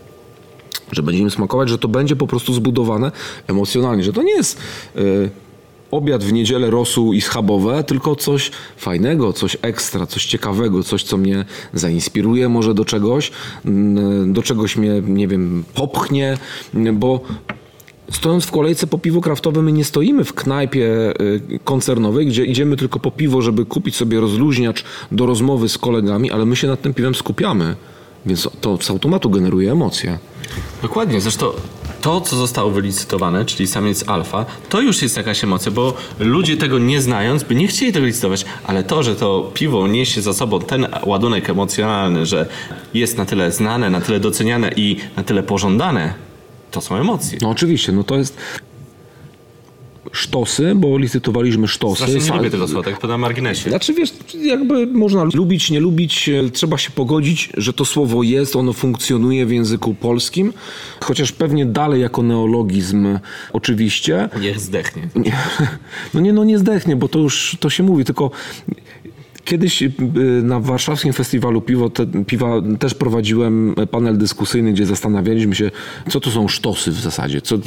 że 0.92 1.02
będzie 1.02 1.22
im 1.22 1.30
smakować, 1.30 1.68
że 1.68 1.78
to 1.78 1.88
będzie 1.88 2.16
po 2.16 2.26
prostu 2.26 2.54
zbudowane 2.54 3.12
emocjonalnie, 3.46 4.04
że 4.04 4.12
to 4.12 4.22
nie 4.22 4.34
jest 4.34 4.60
y, 4.96 5.30
obiad 5.90 6.24
w 6.24 6.32
niedzielę 6.32 6.70
rosół 6.70 7.12
i 7.12 7.20
schabowe, 7.20 7.84
tylko 7.84 8.16
coś 8.16 8.50
fajnego, 8.76 9.32
coś 9.32 9.56
ekstra, 9.62 10.06
coś 10.06 10.26
ciekawego, 10.26 10.82
coś, 10.82 11.02
co 11.02 11.16
mnie 11.16 11.44
zainspiruje 11.72 12.48
może 12.48 12.74
do 12.74 12.84
czegoś, 12.84 13.30
do 14.26 14.42
czegoś 14.42 14.76
mnie, 14.76 15.02
nie 15.06 15.28
wiem, 15.28 15.64
popchnie, 15.74 16.38
bo 16.92 17.20
Stojąc 18.10 18.44
w 18.44 18.50
kolejce 18.50 18.86
po 18.86 18.98
piwo 18.98 19.20
kraftowe, 19.20 19.62
my 19.62 19.72
nie 19.72 19.84
stoimy 19.84 20.24
w 20.24 20.34
knajpie 20.34 21.14
y, 21.20 21.58
koncernowej, 21.64 22.26
gdzie 22.26 22.44
idziemy 22.44 22.76
tylko 22.76 23.00
po 23.00 23.10
piwo, 23.10 23.42
żeby 23.42 23.64
kupić 23.64 23.96
sobie 23.96 24.20
rozluźniacz 24.20 24.84
do 25.12 25.26
rozmowy 25.26 25.68
z 25.68 25.78
kolegami, 25.78 26.30
ale 26.30 26.46
my 26.46 26.56
się 26.56 26.68
nad 26.68 26.82
tym 26.82 26.94
piwem 26.94 27.14
skupiamy. 27.14 27.76
Więc 28.26 28.48
to 28.60 28.78
z 28.80 28.90
automatu 28.90 29.30
generuje 29.30 29.72
emocje. 29.72 30.18
Dokładnie, 30.82 31.20
zresztą 31.20 31.46
to, 32.00 32.20
co 32.20 32.36
zostało 32.36 32.70
wylicytowane, 32.70 33.44
czyli 33.44 33.66
samiec 33.66 34.08
alfa, 34.08 34.46
to 34.68 34.80
już 34.80 35.02
jest 35.02 35.16
jakaś 35.16 35.44
emocja, 35.44 35.72
bo 35.72 35.94
ludzie 36.18 36.56
tego 36.56 36.78
nie 36.78 37.00
znając 37.00 37.42
by 37.42 37.54
nie 37.54 37.66
chcieli 37.68 37.92
tego 37.92 38.06
licytować, 38.06 38.44
ale 38.64 38.84
to, 38.84 39.02
że 39.02 39.16
to 39.16 39.50
piwo 39.54 39.86
niesie 39.86 40.22
za 40.22 40.34
sobą 40.34 40.60
ten 40.60 40.86
ładunek 41.06 41.50
emocjonalny, 41.50 42.26
że 42.26 42.46
jest 42.94 43.18
na 43.18 43.24
tyle 43.24 43.52
znane, 43.52 43.90
na 43.90 44.00
tyle 44.00 44.20
doceniane 44.20 44.70
i 44.76 44.96
na 45.16 45.22
tyle 45.22 45.42
pożądane, 45.42 46.14
to 46.70 46.80
są 46.80 46.96
emocje. 46.96 47.38
No 47.42 47.50
oczywiście, 47.50 47.92
no 47.92 48.04
to 48.04 48.16
jest 48.16 48.36
sztosy, 50.12 50.74
bo 50.74 50.98
licytowaliśmy 50.98 51.68
sztosy. 51.68 51.96
Strasznie 51.96 52.14
nie 52.14 52.20
Sa- 52.20 52.36
lubię 52.36 52.50
tego 52.50 52.68
słowa, 52.68 52.90
tak 52.90 53.00
to 53.00 53.08
na 53.08 53.18
marginesie. 53.18 53.70
Znaczy 53.70 53.94
wiesz, 53.94 54.12
jakby 54.42 54.86
można 54.86 55.24
lubić, 55.34 55.70
nie 55.70 55.80
lubić, 55.80 56.28
e, 56.28 56.50
trzeba 56.50 56.78
się 56.78 56.90
pogodzić, 56.90 57.50
że 57.56 57.72
to 57.72 57.84
słowo 57.84 58.22
jest, 58.22 58.56
ono 58.56 58.72
funkcjonuje 58.72 59.46
w 59.46 59.52
języku 59.52 59.94
polskim, 59.94 60.52
chociaż 61.00 61.32
pewnie 61.32 61.66
dalej 61.66 62.00
jako 62.00 62.22
neologizm 62.22 63.18
oczywiście. 63.52 64.28
Niech 64.40 64.60
zdechnie. 64.60 65.08
Nie, 65.16 65.36
no 66.14 66.20
nie, 66.20 66.32
no 66.32 66.44
nie 66.44 66.58
zdechnie, 66.58 66.96
bo 66.96 67.08
to 67.08 67.18
już 67.18 67.56
to 67.60 67.70
się 67.70 67.82
mówi, 67.82 68.04
tylko 68.04 68.30
kiedyś 69.44 69.82
y, 69.82 69.92
na 70.42 70.60
warszawskim 70.60 71.12
festiwalu 71.12 71.60
piwo, 71.60 71.90
te, 71.90 72.06
piwa 72.26 72.62
też 72.78 72.94
prowadziłem 72.94 73.74
panel 73.90 74.18
dyskusyjny, 74.18 74.72
gdzie 74.72 74.86
zastanawialiśmy 74.86 75.54
się, 75.54 75.70
co 76.10 76.20
to 76.20 76.30
są 76.30 76.48
sztosy 76.48 76.90
w 76.90 77.00
zasadzie. 77.00 77.40
Co, 77.40 77.58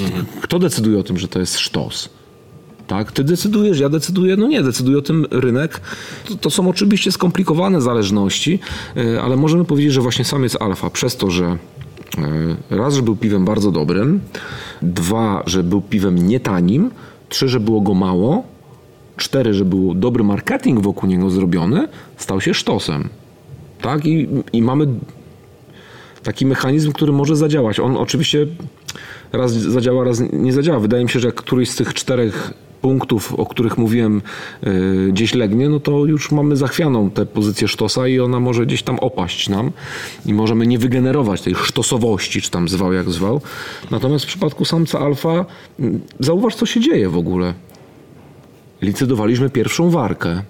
Kto 0.41 0.59
decyduje 0.59 0.99
o 0.99 1.03
tym, 1.03 1.17
że 1.17 1.27
to 1.27 1.39
jest 1.39 1.59
sztos? 1.59 2.09
Tak, 2.87 3.11
ty 3.11 3.23
decydujesz, 3.23 3.79
ja 3.79 3.89
decyduję, 3.89 4.37
no 4.37 4.47
nie, 4.47 4.63
decyduje 4.63 4.97
o 4.97 5.01
tym 5.01 5.25
rynek. 5.31 5.81
To, 6.27 6.35
to 6.35 6.49
są 6.49 6.69
oczywiście 6.69 7.11
skomplikowane 7.11 7.81
zależności, 7.81 8.59
y, 8.97 9.21
ale 9.21 9.37
możemy 9.37 9.65
powiedzieć, 9.65 9.93
że 9.93 10.01
właśnie 10.01 10.25
samiec 10.25 10.61
alfa 10.61 10.89
przez 10.89 11.17
to, 11.17 11.31
że 11.31 11.57
y, 12.69 12.77
raz, 12.77 12.93
że 12.93 13.01
był 13.01 13.15
piwem 13.15 13.45
bardzo 13.45 13.71
dobrym, 13.71 14.19
dwa, 14.81 15.43
że 15.45 15.63
był 15.63 15.81
piwem 15.81 16.27
nietanim, 16.27 16.91
trzy, 17.29 17.47
że 17.49 17.59
było 17.59 17.81
go 17.81 17.93
mało, 17.93 18.43
cztery, 19.17 19.53
że 19.53 19.65
był 19.65 19.93
dobry 19.93 20.23
marketing 20.23 20.79
wokół 20.79 21.09
niego 21.09 21.29
zrobiony, 21.29 21.87
stał 22.17 22.41
się 22.41 22.53
sztosem. 22.53 23.09
Tak, 23.81 24.05
i, 24.05 24.27
i 24.53 24.61
mamy 24.61 24.87
taki 26.23 26.45
mechanizm, 26.45 26.91
który 26.91 27.11
może 27.11 27.35
zadziałać. 27.35 27.79
On 27.79 27.97
oczywiście 27.97 28.47
raz 29.33 29.51
zadziała, 29.51 30.03
raz 30.03 30.21
nie 30.33 30.53
zadziała. 30.53 30.79
Wydaje 30.79 31.03
mi 31.03 31.09
się, 31.09 31.19
że 31.19 31.27
jak 31.27 31.35
któryś 31.35 31.69
z 31.69 31.75
tych 31.75 31.93
czterech 31.93 32.53
punktów, 32.85 33.33
o 33.33 33.45
których 33.45 33.77
mówiłem, 33.77 34.21
yy, 34.61 35.07
gdzieś 35.11 35.33
legnie, 35.33 35.69
no 35.69 35.79
to 35.79 36.05
już 36.05 36.31
mamy 36.31 36.55
zachwianą 36.55 37.09
tę 37.09 37.25
pozycję 37.25 37.67
sztosa 37.67 38.07
i 38.07 38.19
ona 38.19 38.39
może 38.39 38.65
gdzieś 38.65 38.83
tam 38.83 38.99
opaść 38.99 39.49
nam 39.49 39.71
i 40.25 40.33
możemy 40.33 40.67
nie 40.67 40.79
wygenerować 40.79 41.41
tej 41.41 41.55
sztosowości, 41.55 42.41
czy 42.41 42.51
tam 42.51 42.69
zwał 42.69 42.93
jak 42.93 43.09
zwał. 43.09 43.41
Natomiast 43.91 44.25
w 44.25 44.27
przypadku 44.27 44.65
samca 44.65 44.99
alfa, 44.99 45.45
zauważ 46.19 46.55
co 46.55 46.65
się 46.65 46.79
dzieje 46.79 47.09
w 47.09 47.17
ogóle 47.17 47.53
licytowaliśmy 48.81 49.49
pierwszą 49.49 49.89
warkę, 49.89 50.41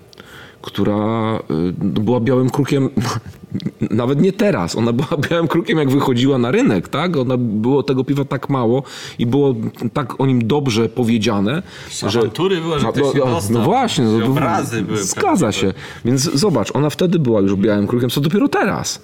która 0.62 1.40
y, 1.40 1.74
była 2.02 2.20
białym 2.20 2.50
krukiem, 2.50 2.90
nawet 3.92 4.22
nie 4.22 4.34
teraz, 4.34 4.76
ona 4.76 4.94
była 4.94 5.08
białym 5.30 5.48
krukiem 5.48 5.78
jak 5.78 5.90
wychodziła 5.90 6.38
na 6.38 6.52
rynek, 6.52 6.88
tak? 6.90 7.18
Ona 7.18 7.38
było 7.38 7.84
tego 7.84 8.04
piwa 8.04 8.26
tak 8.26 8.50
mało 8.50 8.84
i 9.20 9.26
było 9.26 9.56
tak 9.94 10.22
o 10.22 10.26
nim 10.26 10.48
dobrze 10.48 10.90
powiedziane, 10.90 11.64
że... 12.08 12.20
Awantury 12.20 12.62
były, 12.62 12.80
że 12.80 12.86
No, 12.86 12.94
no, 13.16 13.26
dostał. 13.26 13.58
no 13.58 13.64
właśnie, 13.66 14.06
no, 14.06 14.20
I 14.20 14.24
obrazy 14.24 14.82
były 14.82 15.04
zgadza 15.04 15.52
się. 15.52 15.74
Więc 16.06 16.22
zobacz, 16.22 16.76
ona 16.76 16.90
wtedy 16.90 17.20
była 17.20 17.42
już 17.42 17.56
białym 17.56 17.88
krukiem, 17.88 18.10
co 18.10 18.22
dopiero 18.22 18.48
teraz. 18.48 19.02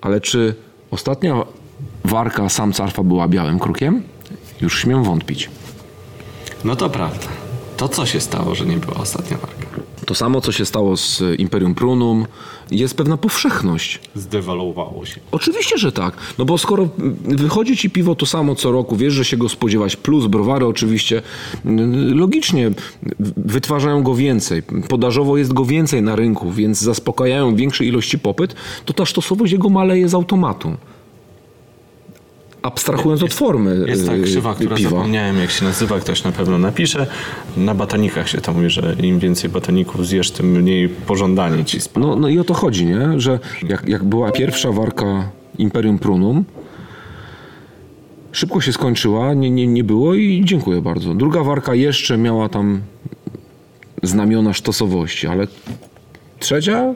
Ale 0.00 0.20
czy 0.20 0.54
ostatnia 0.90 1.42
warka 2.04 2.48
samca 2.48 2.84
alfa 2.84 3.02
była 3.02 3.28
białym 3.28 3.58
krukiem? 3.58 4.02
Już 4.60 4.80
śmiem 4.80 5.04
wątpić. 5.04 5.50
No 6.64 6.76
to 6.76 6.90
prawda. 6.90 7.26
To 7.76 7.88
co 7.88 8.06
się 8.06 8.20
stało, 8.20 8.54
że 8.54 8.66
nie 8.66 8.76
była 8.76 8.96
ostatnia 8.96 9.36
walka? 9.36 9.80
To 10.06 10.14
samo, 10.14 10.40
co 10.40 10.52
się 10.52 10.64
stało 10.66 10.96
z 10.96 11.22
Imperium 11.38 11.74
Prunum, 11.74 12.26
jest 12.70 12.96
pewna 12.96 13.16
powszechność. 13.16 14.00
Zdewaluowało 14.14 15.06
się. 15.06 15.20
Oczywiście, 15.32 15.78
że 15.78 15.92
tak. 15.92 16.16
No 16.38 16.44
bo 16.44 16.58
skoro 16.58 16.88
wychodzi 17.24 17.76
ci 17.76 17.90
piwo 17.90 18.14
to 18.14 18.26
samo 18.26 18.54
co 18.54 18.72
roku, 18.72 18.96
wiesz, 18.96 19.14
że 19.14 19.24
się 19.24 19.36
go 19.36 19.48
spodziewać, 19.48 19.96
plus 19.96 20.26
browary 20.26 20.66
oczywiście, 20.66 21.22
logicznie 22.14 22.70
wytwarzają 23.36 24.02
go 24.02 24.14
więcej. 24.14 24.62
Podażowo 24.88 25.36
jest 25.36 25.52
go 25.52 25.64
więcej 25.64 26.02
na 26.02 26.16
rynku, 26.16 26.50
więc 26.52 26.80
zaspokajają 26.80 27.56
większej 27.56 27.88
ilości 27.88 28.18
popyt, 28.18 28.54
to 28.84 28.92
ta 28.92 29.06
sztosowość 29.06 29.52
jego 29.52 29.68
maleje 29.68 30.08
z 30.08 30.14
automatu. 30.14 30.76
Abstrahując 32.66 33.22
od 33.22 33.34
formy 33.34 33.84
Jest 33.86 34.06
ta 34.06 34.16
yy, 34.16 34.22
krzywa, 34.22 34.54
która 34.54 34.76
piwa. 34.76 34.90
zapomniałem 34.90 35.38
jak 35.38 35.50
się 35.50 35.64
nazywa, 35.64 36.00
ktoś 36.00 36.24
na 36.24 36.32
pewno 36.32 36.58
napisze. 36.58 37.06
Na 37.56 37.74
batonikach 37.74 38.28
się 38.28 38.40
to 38.40 38.52
mówi, 38.52 38.70
że 38.70 38.96
im 39.02 39.18
więcej 39.18 39.50
batoników 39.50 40.06
zjesz, 40.06 40.30
tym 40.30 40.46
mniej 40.46 40.88
pożądanie 40.88 41.64
ci 41.64 41.80
spada. 41.80 42.06
No, 42.06 42.16
no 42.16 42.28
i 42.28 42.38
o 42.38 42.44
to 42.44 42.54
chodzi, 42.54 42.86
nie? 42.86 43.20
Że 43.20 43.38
jak, 43.68 43.88
jak 43.88 44.04
była 44.04 44.32
pierwsza 44.32 44.72
warka 44.72 45.28
Imperium 45.58 45.98
Prunum, 45.98 46.44
szybko 48.32 48.60
się 48.60 48.72
skończyła, 48.72 49.34
nie, 49.34 49.50
nie, 49.50 49.66
nie 49.66 49.84
było 49.84 50.14
i 50.14 50.42
dziękuję 50.44 50.82
bardzo. 50.82 51.14
Druga 51.14 51.42
warka 51.42 51.74
jeszcze 51.74 52.18
miała 52.18 52.48
tam 52.48 52.80
znamiona 54.02 54.52
sztosowości, 54.52 55.26
ale 55.26 55.46
trzecia 56.38 56.94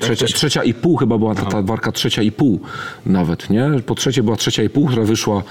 Trzecia, 0.00 0.26
trzecia 0.26 0.64
i 0.64 0.74
pół 0.74 0.96
chyba 0.96 1.18
była 1.18 1.34
ta, 1.34 1.44
ta 1.44 1.62
warka 1.62 1.92
trzecia 1.92 2.22
i 2.22 2.32
pół 2.32 2.60
nawet, 3.06 3.50
nie? 3.50 3.70
Po 3.86 3.94
trzecie 3.94 4.22
była 4.22 4.36
trzecia 4.36 4.62
i 4.62 4.68
pół, 4.68 4.86
która 4.86 5.02
wyszła 5.04 5.42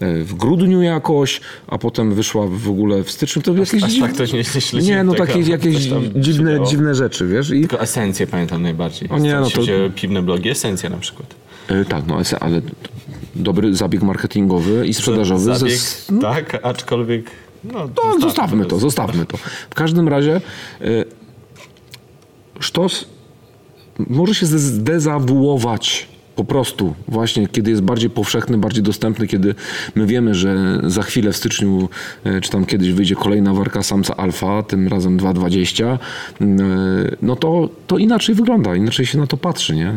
e, 0.00 0.22
w 0.24 0.34
grudniu 0.34 0.82
jakoś, 0.82 1.40
a 1.66 1.78
potem 1.78 2.14
wyszła 2.14 2.46
w 2.50 2.70
ogóle 2.70 3.04
w 3.04 3.10
styczniu. 3.10 3.42
To 3.42 3.54
jakieś 3.54 3.82
aż 3.82 3.98
tak 3.98 4.12
to 4.16 4.24
nie- 4.24 4.32
nie 4.32 4.44
śledziłem 4.44 4.84
Nie, 4.98 5.04
no 5.04 5.14
takie 5.14 5.40
jakieś 5.40 5.76
dziwne, 6.16 6.64
dziwne 6.66 6.94
rzeczy, 6.94 7.26
wiesz? 7.26 7.50
I, 7.50 7.60
Tylko 7.60 7.80
esencję 7.80 8.26
pamiętam 8.26 8.62
najbardziej. 8.62 9.08
O 9.08 9.18
nie, 9.18 9.34
no 9.34 9.50
to- 9.50 9.60
piwne 9.94 10.22
blogi, 10.22 10.48
esencja 10.50 10.90
na 10.90 10.96
przykład. 10.98 11.34
e, 11.68 11.84
tak, 11.84 12.06
no 12.06 12.18
ale 12.40 12.60
dobry 13.34 13.76
zabieg 13.76 14.02
marketingowy 14.02 14.86
i 14.86 14.94
sprzedażowy. 14.94 15.44
ze- 15.44 15.58
Zabieg, 15.58 15.78
tak, 16.20 16.58
aczkolwiek... 16.66 17.30
No, 17.64 17.88
No, 18.04 18.20
zostawmy 18.20 18.64
to, 18.66 18.78
zostawmy 18.78 19.26
to. 19.26 19.36
W 19.70 19.74
każdym 19.74 20.08
razie 20.08 20.40
y, 20.82 21.04
sztos 22.60 23.04
może 23.98 24.34
się 24.34 24.46
zde- 24.46 24.58
zdezawuować 24.58 26.08
po 26.36 26.44
prostu 26.44 26.94
właśnie, 27.08 27.48
kiedy 27.48 27.70
jest 27.70 27.82
bardziej 27.82 28.10
powszechny, 28.10 28.58
bardziej 28.58 28.82
dostępny, 28.82 29.26
kiedy 29.26 29.54
my 29.94 30.06
wiemy, 30.06 30.34
że 30.34 30.80
za 30.84 31.02
chwilę 31.02 31.32
w 31.32 31.36
styczniu, 31.36 31.88
y, 32.26 32.40
czy 32.40 32.50
tam 32.50 32.66
kiedyś 32.66 32.92
wyjdzie 32.92 33.14
kolejna 33.14 33.54
warka 33.54 33.82
samca 33.82 34.16
alfa, 34.16 34.62
tym 34.62 34.88
razem 34.88 35.18
2.20, 35.18 35.98
y, 36.40 36.46
no 37.22 37.36
to, 37.36 37.68
to 37.86 37.98
inaczej 37.98 38.34
wygląda, 38.34 38.76
inaczej 38.76 39.06
się 39.06 39.18
na 39.18 39.26
to 39.26 39.36
patrzy, 39.36 39.74
nie? 39.76 39.92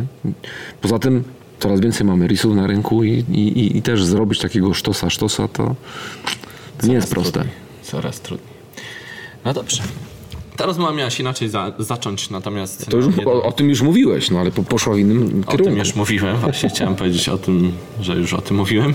Poza 0.81 0.99
tym 0.99 1.23
coraz 1.59 1.79
więcej 1.79 2.07
mamy 2.07 2.27
risów 2.27 2.55
na 2.55 2.67
rynku 2.67 3.03
i, 3.03 3.11
i, 3.31 3.59
i- 3.59 3.77
i 3.77 3.81
też 3.81 4.05
zrobić 4.05 4.39
takiego 4.39 4.73
sztosa, 4.73 5.09
sztosa 5.09 5.47
to 5.47 5.75
nie 6.83 6.93
jest 6.93 7.09
proste. 7.11 7.31
Trudniej, 7.39 7.55
coraz 7.83 8.21
trudniej. 8.21 8.53
No 9.45 9.53
dobrze. 9.53 9.83
Ta 10.59 10.65
rozmowa 10.65 10.93
miała 10.93 11.09
się 11.09 11.23
inaczej 11.23 11.49
za, 11.49 11.71
zacząć, 11.79 12.29
natomiast... 12.29 12.89
To 12.89 12.97
już 12.97 13.05
no, 13.25 13.31
o, 13.31 13.43
o 13.43 13.51
tym 13.51 13.69
już 13.69 13.81
mówiłeś, 13.81 14.31
no 14.31 14.39
ale 14.39 14.51
po, 14.51 14.63
poszła 14.63 14.95
w 14.95 14.97
innym 14.97 15.43
O 15.47 15.51
kierunku. 15.51 15.63
tym 15.63 15.77
już 15.77 15.95
mówiłem, 15.95 16.37
właśnie 16.37 16.69
chciałem 16.69 16.95
powiedzieć 16.95 17.29
o 17.29 17.37
tym, 17.37 17.71
że 18.01 18.15
już 18.15 18.33
o 18.33 18.41
tym 18.41 18.57
mówiłem. 18.57 18.93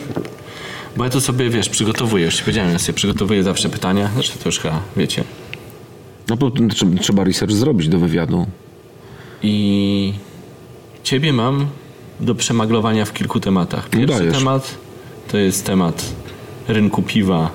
Bo 0.96 1.04
ja 1.04 1.10
to 1.10 1.20
sobie, 1.20 1.50
wiesz, 1.50 1.68
przygotowuję, 1.68 2.24
już 2.24 2.34
ci 2.36 2.42
powiedziałem, 2.42 2.72
ja 2.72 2.78
sobie 2.78 2.96
przygotowuję 2.96 3.42
zawsze 3.42 3.68
pytania, 3.68 4.10
zresztą 4.14 4.38
to 4.42 4.48
już 4.48 4.58
chyba 4.58 4.82
wiecie. 4.96 5.24
No 6.28 6.36
bo 6.36 6.50
trzeba, 6.50 6.98
trzeba 7.00 7.24
research 7.24 7.52
zrobić 7.52 7.88
do 7.88 7.98
wywiadu. 7.98 8.46
I 9.42 10.12
ciebie 11.02 11.32
mam 11.32 11.66
do 12.20 12.34
przemaglowania 12.34 13.04
w 13.04 13.12
kilku 13.12 13.40
tematach. 13.40 13.88
Pierwszy 13.88 14.18
dajesz. 14.18 14.38
temat 14.38 14.74
to 15.28 15.38
jest 15.38 15.66
temat 15.66 16.14
rynku 16.68 17.02
piwa 17.02 17.50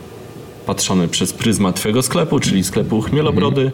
patrzony 0.65 1.07
przez 1.07 1.33
pryzmat 1.33 1.75
twojego 1.75 2.01
sklepu, 2.01 2.39
czyli 2.39 2.63
sklepu 2.63 3.01
Chmielobrody, 3.01 3.71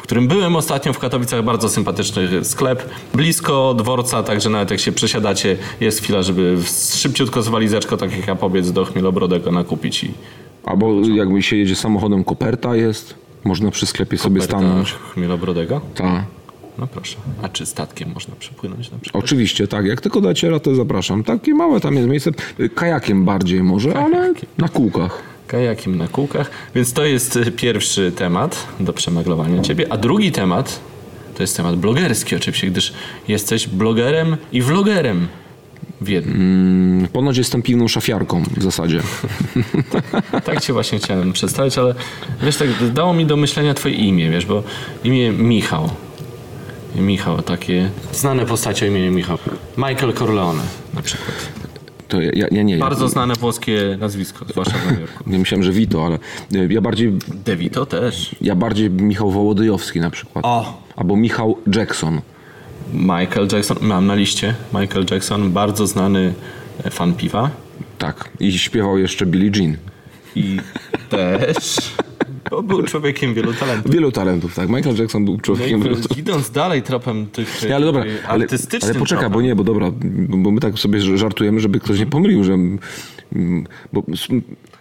w 0.00 0.02
którym 0.02 0.28
byłem 0.28 0.56
ostatnio 0.56 0.92
w 0.92 0.98
Katowicach, 0.98 1.44
bardzo 1.44 1.68
sympatyczny 1.68 2.44
sklep, 2.44 2.90
blisko 3.14 3.74
dworca, 3.74 4.22
także 4.22 4.50
nawet 4.50 4.70
jak 4.70 4.80
się 4.80 4.92
przesiadacie, 4.92 5.56
jest 5.80 6.02
chwila, 6.02 6.22
żeby 6.22 6.58
szybciutko 6.94 7.42
z 7.42 7.48
walizeczką, 7.48 7.96
tak 7.96 8.16
jak 8.16 8.26
ja 8.26 8.34
pobiec 8.34 8.72
do 8.72 8.84
Chmielobrodego 8.84 9.52
nakupić 9.52 10.04
i 10.04 10.10
Albo 10.64 10.92
jakby 11.14 11.42
się 11.42 11.56
jedzie 11.56 11.76
samochodem, 11.76 12.24
koperta 12.24 12.76
jest. 12.76 13.14
Można 13.44 13.70
przy 13.70 13.86
sklepie 13.86 14.18
sobie 14.18 14.38
Berta 14.40 14.58
stanąć. 14.58 14.92
Chmielobrodego. 14.92 15.80
Tak. 15.94 16.24
No 16.78 16.86
proszę. 16.86 17.16
A 17.42 17.48
czy 17.48 17.66
statkiem 17.66 18.12
można 18.14 18.34
przepłynąć 18.36 18.90
na 18.90 18.98
przykład? 18.98 19.24
Oczywiście, 19.24 19.68
tak. 19.68 19.86
Jak 19.86 20.00
tylko 20.00 20.20
dacie 20.20 20.50
radę, 20.50 20.74
zapraszam. 20.74 21.24
Takie 21.24 21.54
małe 21.54 21.80
tam 21.80 21.94
jest 21.94 22.08
miejsce. 22.08 22.30
Kajakiem 22.74 23.24
bardziej 23.24 23.62
może, 23.62 23.98
ale 23.98 24.34
na 24.58 24.68
kółkach. 24.68 25.22
Kajakiem 25.50 25.96
na 25.96 26.08
kółkach. 26.08 26.50
Więc 26.74 26.92
to 26.92 27.04
jest 27.04 27.36
y, 27.36 27.52
pierwszy 27.52 28.12
temat 28.12 28.66
do 28.80 28.92
przemaglowania 28.92 29.62
ciebie. 29.62 29.86
A 29.92 29.96
drugi 29.96 30.32
temat 30.32 30.80
to 31.34 31.42
jest 31.42 31.56
temat 31.56 31.76
blogerski 31.76 32.36
oczywiście, 32.36 32.66
gdyż 32.66 32.92
jesteś 33.28 33.66
blogerem 33.68 34.36
i 34.52 34.62
vlogerem 34.62 35.28
w 36.00 36.08
jednym. 36.08 37.08
Ponoć 37.12 37.36
jestem 37.36 37.62
piwną 37.62 37.88
szafiarką 37.88 38.42
w 38.56 38.62
zasadzie. 38.62 39.00
Tak 40.44 40.60
cię 40.60 40.72
właśnie 40.72 40.98
chciałem 40.98 41.32
przedstawić, 41.32 41.78
ale 41.78 41.94
wiesz, 42.42 42.56
tak 42.56 42.92
dało 42.92 43.14
mi 43.14 43.26
do 43.26 43.36
myślenia 43.36 43.74
twoje 43.74 43.94
imię, 43.94 44.30
wiesz, 44.30 44.46
bo 44.46 44.62
imię 45.04 45.32
Michał. 45.32 45.90
Michał, 46.94 47.42
takie 47.42 47.90
znane 48.12 48.46
postacie 48.46 48.86
o 48.86 48.88
imieniu 48.88 49.12
Michał. 49.12 49.38
Michael 49.76 50.12
Corleone 50.12 50.62
na 50.94 51.02
przykład. 51.02 51.59
To 52.10 52.20
ja, 52.20 52.30
ja, 52.34 52.46
ja 52.50 52.62
nie. 52.62 52.76
Bardzo 52.76 53.04
Ja, 53.04 53.10
znane 53.10 53.34
włoskie 53.34 53.96
nazwisko, 54.00 54.44
zwłaszcza 54.48 54.78
w 54.78 54.84
Nowym 54.84 55.00
Jorku. 55.00 55.24
nie 55.30 55.38
myślałem, 55.38 55.64
że 55.64 55.72
Vito, 55.72 56.06
ale 56.06 56.18
y, 56.54 56.68
ja 56.72 56.80
bardziej, 56.80 57.12
DeVito 57.44 57.86
też. 57.86 58.36
ja 58.40 58.54
bardziej 58.54 58.90
Michał 58.90 59.30
Wołodyjowski 59.30 60.00
na 60.00 60.10
przykład. 60.10 60.44
O! 60.44 60.82
Albo 60.96 61.16
Michał 61.16 61.58
Jackson. 61.74 62.20
Michael 62.94 63.48
Jackson, 63.52 63.76
mam 63.80 64.06
na 64.06 64.14
liście. 64.14 64.54
Michael 64.74 65.06
Jackson, 65.10 65.52
bardzo 65.52 65.86
znany 65.86 66.34
e, 66.84 66.90
fan 66.90 67.14
piwa. 67.14 67.50
Tak. 67.98 68.28
I 68.40 68.58
śpiewał 68.58 68.98
jeszcze 68.98 69.26
Billie 69.26 69.50
Jean. 69.56 69.76
I 70.36 70.56
też. 71.08 71.92
Bo 72.50 72.62
był 72.62 72.82
człowiekiem 72.82 73.34
wielu 73.34 73.54
talentów. 73.54 73.92
Wielu 73.92 74.12
talentów, 74.12 74.54
tak. 74.54 74.68
Michael 74.68 74.96
Jackson 74.96 75.24
był 75.24 75.34
No 75.34 75.40
człowiekiem 75.40 75.82
wielu 75.82 75.96
i 76.16 76.18
idąc 76.18 76.50
dalej 76.50 76.82
tropem 76.82 77.26
tych 77.26 77.62
Nie, 77.68 77.76
ale 77.76 77.86
dobra, 77.86 78.04
e, 78.04 78.28
ale, 78.28 78.46
ale 78.82 78.94
poczekaj, 78.94 79.30
bo 79.30 79.40
nie, 79.40 79.56
bo 79.56 79.64
dobra, 79.64 79.90
bo 80.28 80.50
my 80.50 80.60
tak 80.60 80.78
sobie 80.78 81.00
żartujemy, 81.00 81.60
żeby 81.60 81.80
ktoś 81.80 81.98
nie 81.98 82.06
pomylił, 82.06 82.44
że 82.44 82.58
bo 83.92 84.02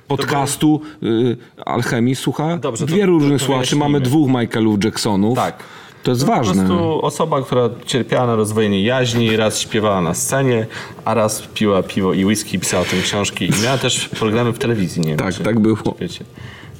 podcastu 0.07 0.81
y, 1.03 1.37
Alchemii 1.65 2.15
słucha 2.15 2.57
Dobrze, 2.57 2.87
to 2.87 3.05
różnych 3.05 3.41
słuchaczy. 3.41 3.75
Mamy 3.75 4.01
dwóch 4.01 4.29
Michaelów 4.29 4.83
Jacksonów. 4.83 5.35
Tak. 5.35 5.63
To 6.03 6.11
jest 6.11 6.21
To 6.21 6.27
ważne. 6.27 6.63
Po 6.63 6.69
prostu 6.69 7.05
osoba, 7.05 7.41
która 7.41 7.69
cierpiała 7.85 8.27
na 8.27 8.35
rozwojenie 8.35 8.83
jaźni, 8.83 9.37
raz 9.37 9.59
śpiewała 9.59 10.01
na 10.01 10.13
scenie, 10.13 10.67
a 11.05 11.13
raz 11.13 11.41
piła 11.53 11.83
piwo 11.83 12.13
i 12.13 12.25
whisky, 12.25 12.59
pisała 12.59 12.83
o 12.83 12.85
tym 12.85 13.01
książki 13.01 13.45
i 13.45 13.63
miała 13.63 13.77
też 13.77 14.09
programy 14.09 14.53
w 14.53 14.59
telewizji, 14.59 15.01
nie 15.01 15.07
wiem, 15.09 15.17
Tak, 15.17 15.33
czy, 15.33 15.43
tak 15.43 15.59
było. 15.59 15.77
wiecie. 15.99 16.25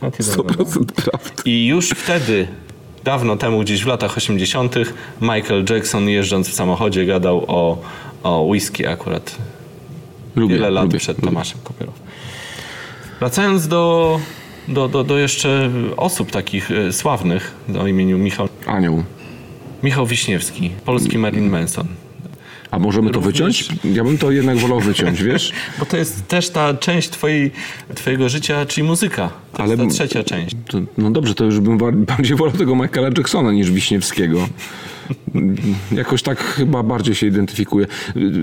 Nawet 0.01 0.19
jeden 0.19 0.35
dodam. 0.35 0.65
100% 0.65 0.85
prawda. 0.85 1.29
I 1.45 1.65
już 1.65 1.89
wtedy, 1.89 2.47
dawno 3.03 3.37
temu, 3.37 3.59
gdzieś 3.59 3.83
w 3.83 3.87
latach 3.87 4.17
80., 4.17 4.75
Michael 5.21 5.65
Jackson 5.69 6.09
jeżdżąc 6.09 6.49
w 6.49 6.53
samochodzie 6.53 7.05
gadał 7.05 7.45
o, 7.47 7.81
o 8.23 8.41
whisky 8.41 8.87
akurat 8.87 9.35
Lubię, 10.35 10.55
wiele 10.55 10.69
lat 10.69 10.83
lubię, 10.83 10.99
przed 10.99 11.17
lubię. 11.17 11.27
Tomaszem 11.27 11.59
Kopierą. 11.63 11.91
Wracając 13.19 13.67
do, 13.67 14.19
do, 14.67 14.87
do, 14.87 15.03
do 15.03 15.17
jeszcze 15.17 15.69
osób 15.97 16.31
takich 16.31 16.71
e, 16.71 16.93
sławnych 16.93 17.55
o 17.79 17.87
imieniu 17.87 18.17
Michał. 18.17 18.49
Anioł. 18.65 19.03
Michał 19.83 20.05
Wiśniewski, 20.05 20.71
polski 20.85 21.17
Marilyn 21.17 21.49
Manson. 21.49 21.87
A 22.71 22.79
możemy 22.79 23.11
to 23.11 23.21
wyciąć? 23.21 23.69
Ja 23.93 24.03
bym 24.03 24.17
to 24.17 24.31
jednak 24.31 24.57
wolał 24.57 24.79
wyciąć, 24.79 25.23
wiesz? 25.23 25.51
Bo 25.79 25.85
to 25.85 25.97
jest 25.97 26.27
też 26.27 26.49
ta 26.49 26.73
część 26.73 27.09
twojej, 27.09 27.51
twojego 27.95 28.29
życia, 28.29 28.65
czyli 28.65 28.87
muzyka. 28.87 29.29
To 29.53 29.63
Ale- 29.63 29.75
jest 29.75 29.83
ta 29.83 29.89
trzecia 30.05 30.23
część. 30.23 30.55
To, 30.67 30.77
no 30.97 31.11
dobrze, 31.11 31.35
to 31.35 31.45
już 31.45 31.59
bym 31.59 31.77
bar- 31.77 31.95
bardziej 32.15 32.37
wolał 32.37 32.53
tego 32.57 32.75
Michaela 32.75 33.09
Jacksona 33.17 33.51
niż 33.51 33.71
Wiśniewskiego. 33.71 34.47
Jakoś 35.91 36.23
tak 36.23 36.39
chyba 36.39 36.83
bardziej 36.83 37.15
się 37.15 37.27
identyfikuje 37.27 37.87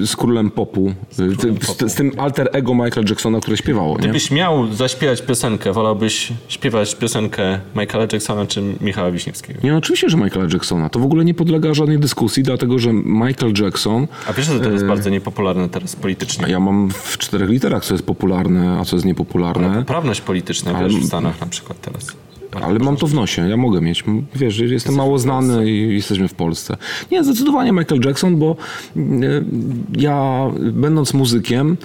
z 0.05 0.17
królem 0.17 0.51
popu. 0.51 0.95
Z, 1.11 1.41
z, 1.67 1.93
z 1.93 1.95
tym 1.95 2.13
alter 2.17 2.49
ego 2.53 2.75
Michaela 2.75 3.09
Jacksona, 3.09 3.41
które 3.41 3.57
śpiewało, 3.57 3.93
nie? 3.95 3.99
Gdybyś 3.99 4.31
miał 4.31 4.75
zaśpiewać 4.75 5.23
piosenkę, 5.23 5.73
wolałbyś 5.73 6.33
śpiewać 6.49 6.95
piosenkę 6.95 7.61
Michaela 7.77 8.07
Jacksona 8.13 8.47
czy 8.47 8.63
Michała 8.81 9.11
Wiśniewskiego? 9.11 9.61
Nie, 9.65 9.73
no 9.73 9.79
oczywiście, 9.79 10.11
że 10.11 10.17
Michaela 10.17 10.49
Jacksona. 10.53 10.89
To 10.89 10.99
w 10.99 11.05
ogóle 11.05 11.25
nie 11.25 11.35
podlega 11.35 11.75
żadnej 11.75 11.99
dyskusji, 11.99 12.43
dlatego 12.43 12.79
że 12.79 12.93
Michael 12.93 13.53
Jackson. 13.63 14.07
A 14.29 14.33
wiesz, 14.33 14.47
że 14.47 14.61
to 14.61 14.71
jest 14.71 14.85
bardzo 14.85 15.11
niepopularne 15.11 15.69
teraz 15.69 15.97
politycznie. 15.97 16.49
Ja 16.49 16.61
mam 16.61 16.91
w 16.91 17.19
czterech 17.19 17.49
literach, 17.49 17.85
co 17.85 17.95
jest 17.95 18.07
popularne, 18.07 18.79
a 18.81 18.85
co 18.85 18.97
jest 18.97 19.07
niepopularne. 19.07 19.79
Poprawność 19.79 20.21
polityczna, 20.21 20.73
Ale- 20.75 20.89
wiesz, 20.89 20.99
w 20.99 21.07
Stanach 21.07 21.41
na 21.41 21.47
przykład 21.47 21.81
teraz. 21.81 22.07
Ale 22.63 22.79
mam 22.79 22.97
to 22.97 23.07
w 23.07 23.15
nosie, 23.15 23.49
ja 23.49 23.57
mogę 23.57 23.81
mieć. 23.81 24.05
Wiesz, 24.35 24.59
jestem 24.59 24.95
mało 24.95 25.19
znany 25.19 25.71
i 25.71 25.95
jesteśmy 25.95 26.29
w 26.29 26.35
Polsce. 26.35 26.77
Nie, 27.11 27.25
zdecydowanie 27.25 27.73
Michael 27.73 28.01
Jackson, 28.05 28.37
bo 28.37 28.57
e, 28.97 29.01
ja, 29.99 30.47
będąc 30.73 31.15
muzykiem, 31.15 31.77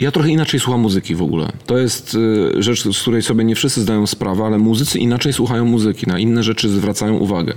ja 0.00 0.10
trochę 0.10 0.30
inaczej 0.30 0.60
słucham 0.60 0.80
muzyki 0.80 1.14
w 1.14 1.22
ogóle. 1.22 1.52
To 1.66 1.78
jest 1.78 2.16
e, 2.56 2.62
rzecz, 2.62 2.88
z 2.88 3.02
której 3.02 3.22
sobie 3.22 3.44
nie 3.44 3.54
wszyscy 3.54 3.80
zdają 3.80 4.06
sprawę, 4.06 4.44
ale 4.44 4.58
muzycy 4.58 4.98
inaczej 4.98 5.32
słuchają 5.32 5.64
muzyki, 5.64 6.06
na 6.06 6.18
inne 6.18 6.42
rzeczy 6.42 6.68
zwracają 6.68 7.16
uwagę. 7.16 7.54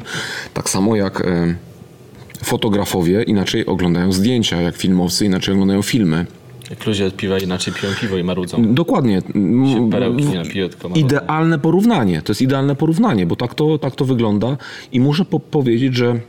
Tak 0.53 0.69
samo 0.69 0.95
jak 0.95 1.21
e, 1.21 1.55
fotografowie 2.43 3.23
inaczej 3.23 3.65
oglądają 3.65 4.11
zdjęcia, 4.11 4.61
jak 4.61 4.75
filmowcy 4.75 5.25
inaczej 5.25 5.53
oglądają 5.53 5.81
filmy. 5.81 6.25
Jak 6.69 6.85
ludzie 6.85 7.11
piwa 7.11 7.37
inaczej 7.39 7.73
piją 7.73 7.91
piwo 8.01 8.17
i 8.17 8.23
marudzą. 8.23 8.73
Dokładnie. 8.73 9.21
M- 9.35 9.89
perełki 9.91 10.25
nie 10.25 10.35
napiją, 10.35 10.69
tylko 10.69 10.89
marudzą. 10.89 11.05
Idealne 11.07 11.59
porównanie. 11.59 12.21
To 12.21 12.31
jest 12.31 12.41
idealne 12.41 12.75
porównanie, 12.75 13.25
bo 13.25 13.35
tak 13.35 13.55
to, 13.55 13.77
tak 13.77 13.95
to 13.95 14.05
wygląda. 14.05 14.57
I 14.91 14.99
muszę 14.99 15.25
po 15.25 15.39
powiedzieć, 15.39 15.95
że 15.95 16.19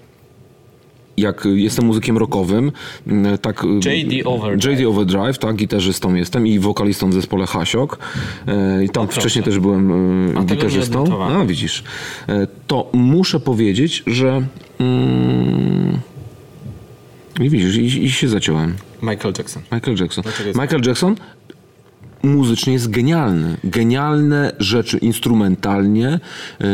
jak 1.16 1.44
jestem 1.55 1.85
muzykiem 1.87 2.18
rockowym, 2.18 2.73
m, 3.07 3.27
tak... 3.42 3.64
J.D. 3.85 4.25
Overdrive. 4.25 4.70
J.D. 4.70 4.88
Overdrive, 4.88 5.38
tak, 5.38 5.57
gitarzystą 5.57 6.14
jestem 6.14 6.47
i 6.47 6.59
wokalistą 6.59 7.11
w 7.11 7.12
zespole 7.12 7.47
Hasiok. 7.47 7.99
E, 8.47 8.85
I 8.85 8.88
tam 8.88 9.07
proszę. 9.07 9.20
wcześniej 9.20 9.44
też 9.44 9.59
byłem 9.59 9.92
e, 10.37 10.40
nie 10.40 10.47
gitarzystą. 10.47 11.23
A, 11.23 11.44
widzisz. 11.44 11.85
E, 12.29 12.47
To 12.66 12.90
muszę 12.92 13.40
powiedzieć, 13.40 14.03
że 14.07 14.42
mm, 14.81 15.99
I 17.40 17.51
widzisz, 17.51 17.77
i, 17.77 18.05
i 18.05 18.11
się 18.11 18.29
zaciąłem. 18.29 18.75
Michael 19.03 19.35
Jackson. 19.38 19.62
Michael 19.73 19.97
Jackson. 20.01 20.25
Michael 20.55 20.83
Jackson 20.87 21.16
muzycznie 22.23 22.73
jest 22.73 22.90
genialny. 22.90 23.57
Genialne 23.64 24.53
rzeczy 24.59 24.99
instrumentalnie. 24.99 26.20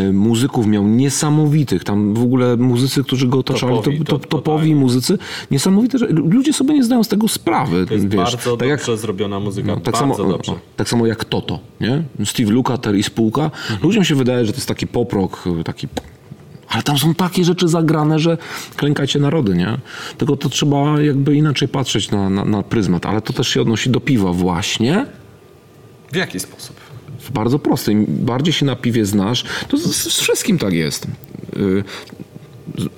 Y, 0.09 0.12
muzyków 0.12 0.66
miał 0.66 0.88
niesamowitych. 0.88 1.85
Tam 1.85 2.14
w 2.14 2.23
ogóle 2.23 2.57
muzycy, 2.57 3.05
którzy 3.05 3.29
go 3.29 3.38
otaczali, 3.38 3.77
Topowi, 3.77 3.99
to, 3.99 4.05
to, 4.05 4.18
top- 4.18 4.29
topowi 4.29 4.75
muzycy. 4.75 5.18
Niesamowite, 5.51 5.99
że 5.99 6.07
ludzie 6.07 6.53
sobie 6.53 6.75
nie 6.75 6.85
zdają 6.85 7.05
z 7.05 7.09
tego 7.09 7.29
sprawy. 7.29 7.87
To 7.87 7.94
jest 7.94 8.09
wiesz, 8.09 8.16
bardzo 8.16 8.57
tak 8.57 8.68
jak 8.68 8.79
dobrze 8.79 8.96
zrobiona 8.96 9.40
muzyka. 9.40 9.66
no, 9.68 9.75
tak, 9.75 9.85
bardzo 9.85 9.99
samo, 9.99 10.29
dobrze. 10.29 10.53
o, 10.53 10.59
tak 10.77 10.88
samo 10.88 11.07
jak 11.07 11.25
Toto, 11.25 11.59
nie? 11.81 12.03
Steve 12.25 12.51
Lukather 12.51 12.96
i 12.96 13.03
spółka. 13.03 13.44
Mhm. 13.44 13.81
Ludziom 13.83 14.05
się 14.05 14.14
wydaje, 14.14 14.46
że 14.46 14.53
to 14.53 14.57
jest 14.59 14.68
taki 14.68 14.87
poprok, 14.87 15.44
taki... 15.64 15.88
Ale 16.71 16.83
tam 16.83 16.99
są 16.99 17.15
takie 17.15 17.45
rzeczy 17.45 17.69
zagrane, 17.69 18.19
że 18.19 18.39
klękajcie 18.77 19.19
narody, 19.19 19.55
nie? 19.55 19.79
Tylko 20.19 20.37
to 20.37 20.49
trzeba 20.49 21.01
jakby 21.01 21.37
inaczej 21.37 21.69
patrzeć 21.69 22.11
na, 22.11 22.31
na, 22.31 22.45
na 22.45 22.63
pryzmat. 22.63 23.07
Ale 23.07 23.21
to 23.23 23.33
też 23.33 23.49
się 23.49 23.61
odnosi 23.63 23.91
do 23.91 24.01
piwa 24.01 24.33
właśnie. 24.33 25.07
W 26.13 26.17
jaki 26.17 26.41
sposób? 26.41 26.77
W 27.21 27.31
bardzo 27.31 27.59
prosty. 27.59 27.93
Im 27.93 28.07
bardziej 28.09 28.53
się 28.53 28.67
na 28.67 28.77
piwie 28.77 29.07
znasz, 29.07 29.45
to 29.69 29.77
z, 29.77 29.97
z 29.97 30.21
wszystkim 30.21 30.59
tak 30.59 30.73
jest. 30.73 31.07
Y, 31.57 31.85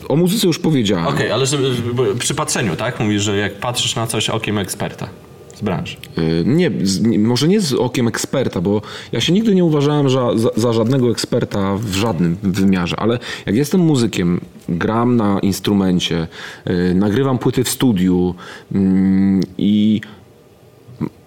O 0.09 0.17
muzyce 0.17 0.47
już 0.47 0.59
powiedziałem. 0.59 1.07
Okej, 1.07 1.31
ale 1.31 1.47
żeby, 1.47 1.75
żeby, 1.75 2.17
przy 2.17 2.35
patrzeniu, 2.35 2.77
tak? 2.77 3.01
Mówisz, 3.01 3.23
że 3.23 3.37
jak 3.37 3.55
patrzysz 3.55 3.95
na 3.97 4.07
coś 4.07 4.31
okiem 4.31 4.59
eksperta 4.59 5.09
z 5.55 5.63
branży. 5.63 5.97
Y, 6.19 6.45
Nie, 6.47 6.71
z, 6.83 7.19
może 7.19 7.49
nie 7.49 7.61
z 7.61 7.73
okiem 7.73 8.09
eksperta, 8.09 8.61
bo 8.61 8.83
ja 9.13 9.21
się 9.21 9.33
nigdy 9.33 9.55
nie 9.55 9.65
uważałem 9.65 10.11
za, 10.11 10.39
za, 10.39 10.51
za 10.57 10.73
żadnego 10.73 11.11
eksperta 11.11 11.77
w 11.77 11.95
żadnym 11.95 12.37
wymiarze, 12.43 12.97
ale 13.01 13.19
jak 13.47 13.57
jestem 13.57 13.81
muzykiem, 13.81 14.41
gram 14.69 15.17
na 15.17 15.41
instrumencie, 15.41 16.27
y, 16.71 16.95
nagrywam 16.95 17.39
płyty 17.39 17.65
w 17.65 17.69
studiu 17.69 18.35
mm, 18.73 19.41
i 19.59 20.01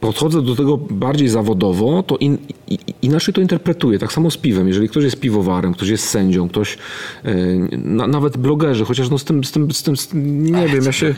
podchodzę 0.05 0.41
do 0.41 0.55
tego 0.55 0.77
bardziej 0.77 1.27
zawodowo, 1.27 2.03
to 2.03 2.17
in, 2.17 2.37
inaczej 3.01 3.33
to 3.33 3.41
interpretuję. 3.41 3.99
Tak 3.99 4.13
samo 4.13 4.31
z 4.31 4.37
piwem. 4.37 4.67
Jeżeli 4.67 4.89
ktoś 4.89 5.03
jest 5.03 5.19
piwowarem, 5.19 5.73
ktoś 5.73 5.89
jest 5.89 6.09
sędzią, 6.09 6.49
ktoś, 6.49 6.77
y, 7.25 7.69
na, 7.77 8.07
nawet 8.07 8.37
blogerzy, 8.37 8.85
chociaż 8.85 9.09
no 9.09 9.17
z 9.17 9.23
tym, 9.23 9.43
z 9.43 9.51
tym, 9.51 9.71
z 9.71 9.83
tym, 9.83 9.97
z 9.97 10.07
tym 10.07 10.43
nie 10.43 10.67
wiem, 10.67 10.83
ja 10.85 10.91
się, 10.91 11.13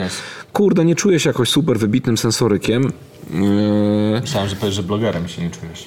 kurde, 0.53 0.85
nie 0.85 0.95
czuję 0.95 1.19
się 1.19 1.29
jakoś 1.29 1.49
super 1.49 1.79
wybitnym 1.79 2.17
sensorykiem. 2.17 2.83
Eee, 3.33 4.21
Myślałem, 4.21 4.49
że 4.49 4.55
powiesz, 4.55 4.75
że 4.75 4.83
blogerem 4.83 5.27
się 5.27 5.41
nie 5.41 5.49
czujesz. 5.49 5.85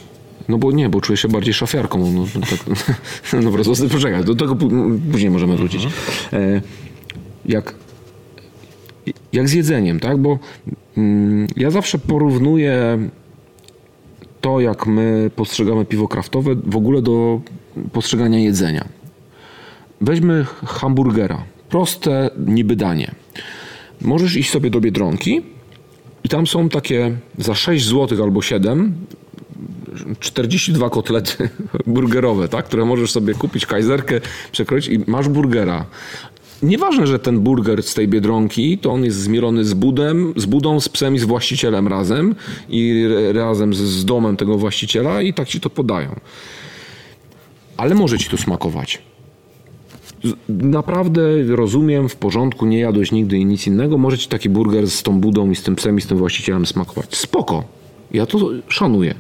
No 0.48 0.58
bo 0.58 0.72
nie, 0.72 0.88
bo 0.88 1.00
czuję 1.00 1.16
się 1.16 1.28
bardziej 1.28 1.54
szafiarką. 1.54 2.12
No, 2.12 2.24
no, 2.34 2.40
tak, 2.40 2.58
no 3.42 3.50
po 3.50 3.56
prostu, 3.56 3.88
poczekaj, 3.88 4.24
do 4.24 4.34
tego 4.34 4.54
pó- 4.54 4.98
później 5.12 5.30
możemy 5.30 5.56
wrócić. 5.56 5.88
E, 6.32 6.60
jak, 7.46 7.74
jak 9.32 9.48
z 9.48 9.52
jedzeniem, 9.52 10.00
tak? 10.00 10.18
Bo 10.18 10.38
mm, 10.96 11.46
ja 11.56 11.70
zawsze 11.70 11.98
porównuję 11.98 12.98
to, 14.40 14.60
jak 14.60 14.86
my 14.86 15.30
postrzegamy 15.36 15.84
piwo 15.84 16.08
kraftowe, 16.08 16.54
w 16.64 16.76
ogóle 16.76 17.02
do 17.02 17.40
postrzegania 17.92 18.38
jedzenia. 18.38 18.88
Weźmy 20.00 20.46
hamburgera. 20.66 21.44
Proste 21.68 22.30
niby 22.46 22.76
danie. 22.76 23.14
Możesz 24.00 24.36
iść 24.36 24.50
sobie 24.50 24.70
do 24.70 24.80
Biedronki 24.80 25.42
i 26.24 26.28
tam 26.28 26.46
są 26.46 26.68
takie 26.68 27.16
za 27.38 27.54
6 27.54 27.86
zł 27.86 28.24
albo 28.24 28.42
7 28.42 28.94
42 30.20 30.90
kotlety 30.90 31.48
burgerowe, 31.86 32.48
tak? 32.48 32.64
które 32.64 32.84
możesz 32.84 33.10
sobie 33.10 33.34
kupić, 33.34 33.66
kajzerkę, 33.66 34.20
przekroić 34.52 34.88
i 34.88 34.98
masz 35.06 35.28
burgera. 35.28 35.86
Nieważne, 36.62 37.06
że 37.06 37.18
ten 37.18 37.40
burger 37.40 37.82
z 37.82 37.94
tej 37.94 38.08
biedronki, 38.08 38.78
to 38.78 38.92
on 38.92 39.04
jest 39.04 39.18
zmielony 39.18 39.64
z 39.64 39.74
budem, 39.74 40.32
z 40.36 40.46
budą, 40.46 40.80
z 40.80 40.88
psem 40.88 41.14
i 41.14 41.18
z 41.18 41.24
właścicielem 41.24 41.88
razem 41.88 42.34
i 42.68 43.04
razem 43.32 43.74
z, 43.74 43.78
z 43.78 44.04
domem 44.04 44.36
tego 44.36 44.58
właściciela 44.58 45.22
i 45.22 45.34
tak 45.34 45.48
ci 45.48 45.60
to 45.60 45.70
podają. 45.70 46.20
Ale 47.76 47.94
może 47.94 48.18
ci 48.18 48.30
to 48.30 48.36
smakować. 48.36 49.02
Naprawdę 50.48 51.22
rozumiem, 51.48 52.08
w 52.08 52.16
porządku, 52.16 52.66
nie 52.66 52.78
jadłeś 52.78 53.12
nigdy 53.12 53.38
i 53.38 53.44
nic 53.44 53.66
innego, 53.66 53.98
może 53.98 54.18
ci 54.18 54.28
taki 54.28 54.48
burger 54.48 54.90
z 54.90 55.02
tą 55.02 55.20
budą 55.20 55.50
i 55.50 55.56
z 55.56 55.62
tym 55.62 55.76
psem 55.76 55.98
i 55.98 56.00
z 56.00 56.06
tym 56.06 56.18
właścicielem 56.18 56.66
smakować. 56.66 57.16
Spoko, 57.16 57.64
ja 58.12 58.26
to 58.26 58.50
szanuję. 58.68 59.14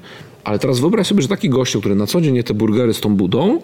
Ale 0.44 0.58
teraz 0.58 0.80
wyobraź 0.80 1.06
sobie, 1.06 1.22
że 1.22 1.28
taki 1.28 1.48
gościu, 1.48 1.80
który 1.80 1.94
na 1.94 2.06
co 2.06 2.20
dzień 2.20 2.36
je 2.36 2.44
te 2.44 2.54
burgery 2.54 2.94
z 2.94 3.00
tą 3.00 3.16
budą, 3.16 3.60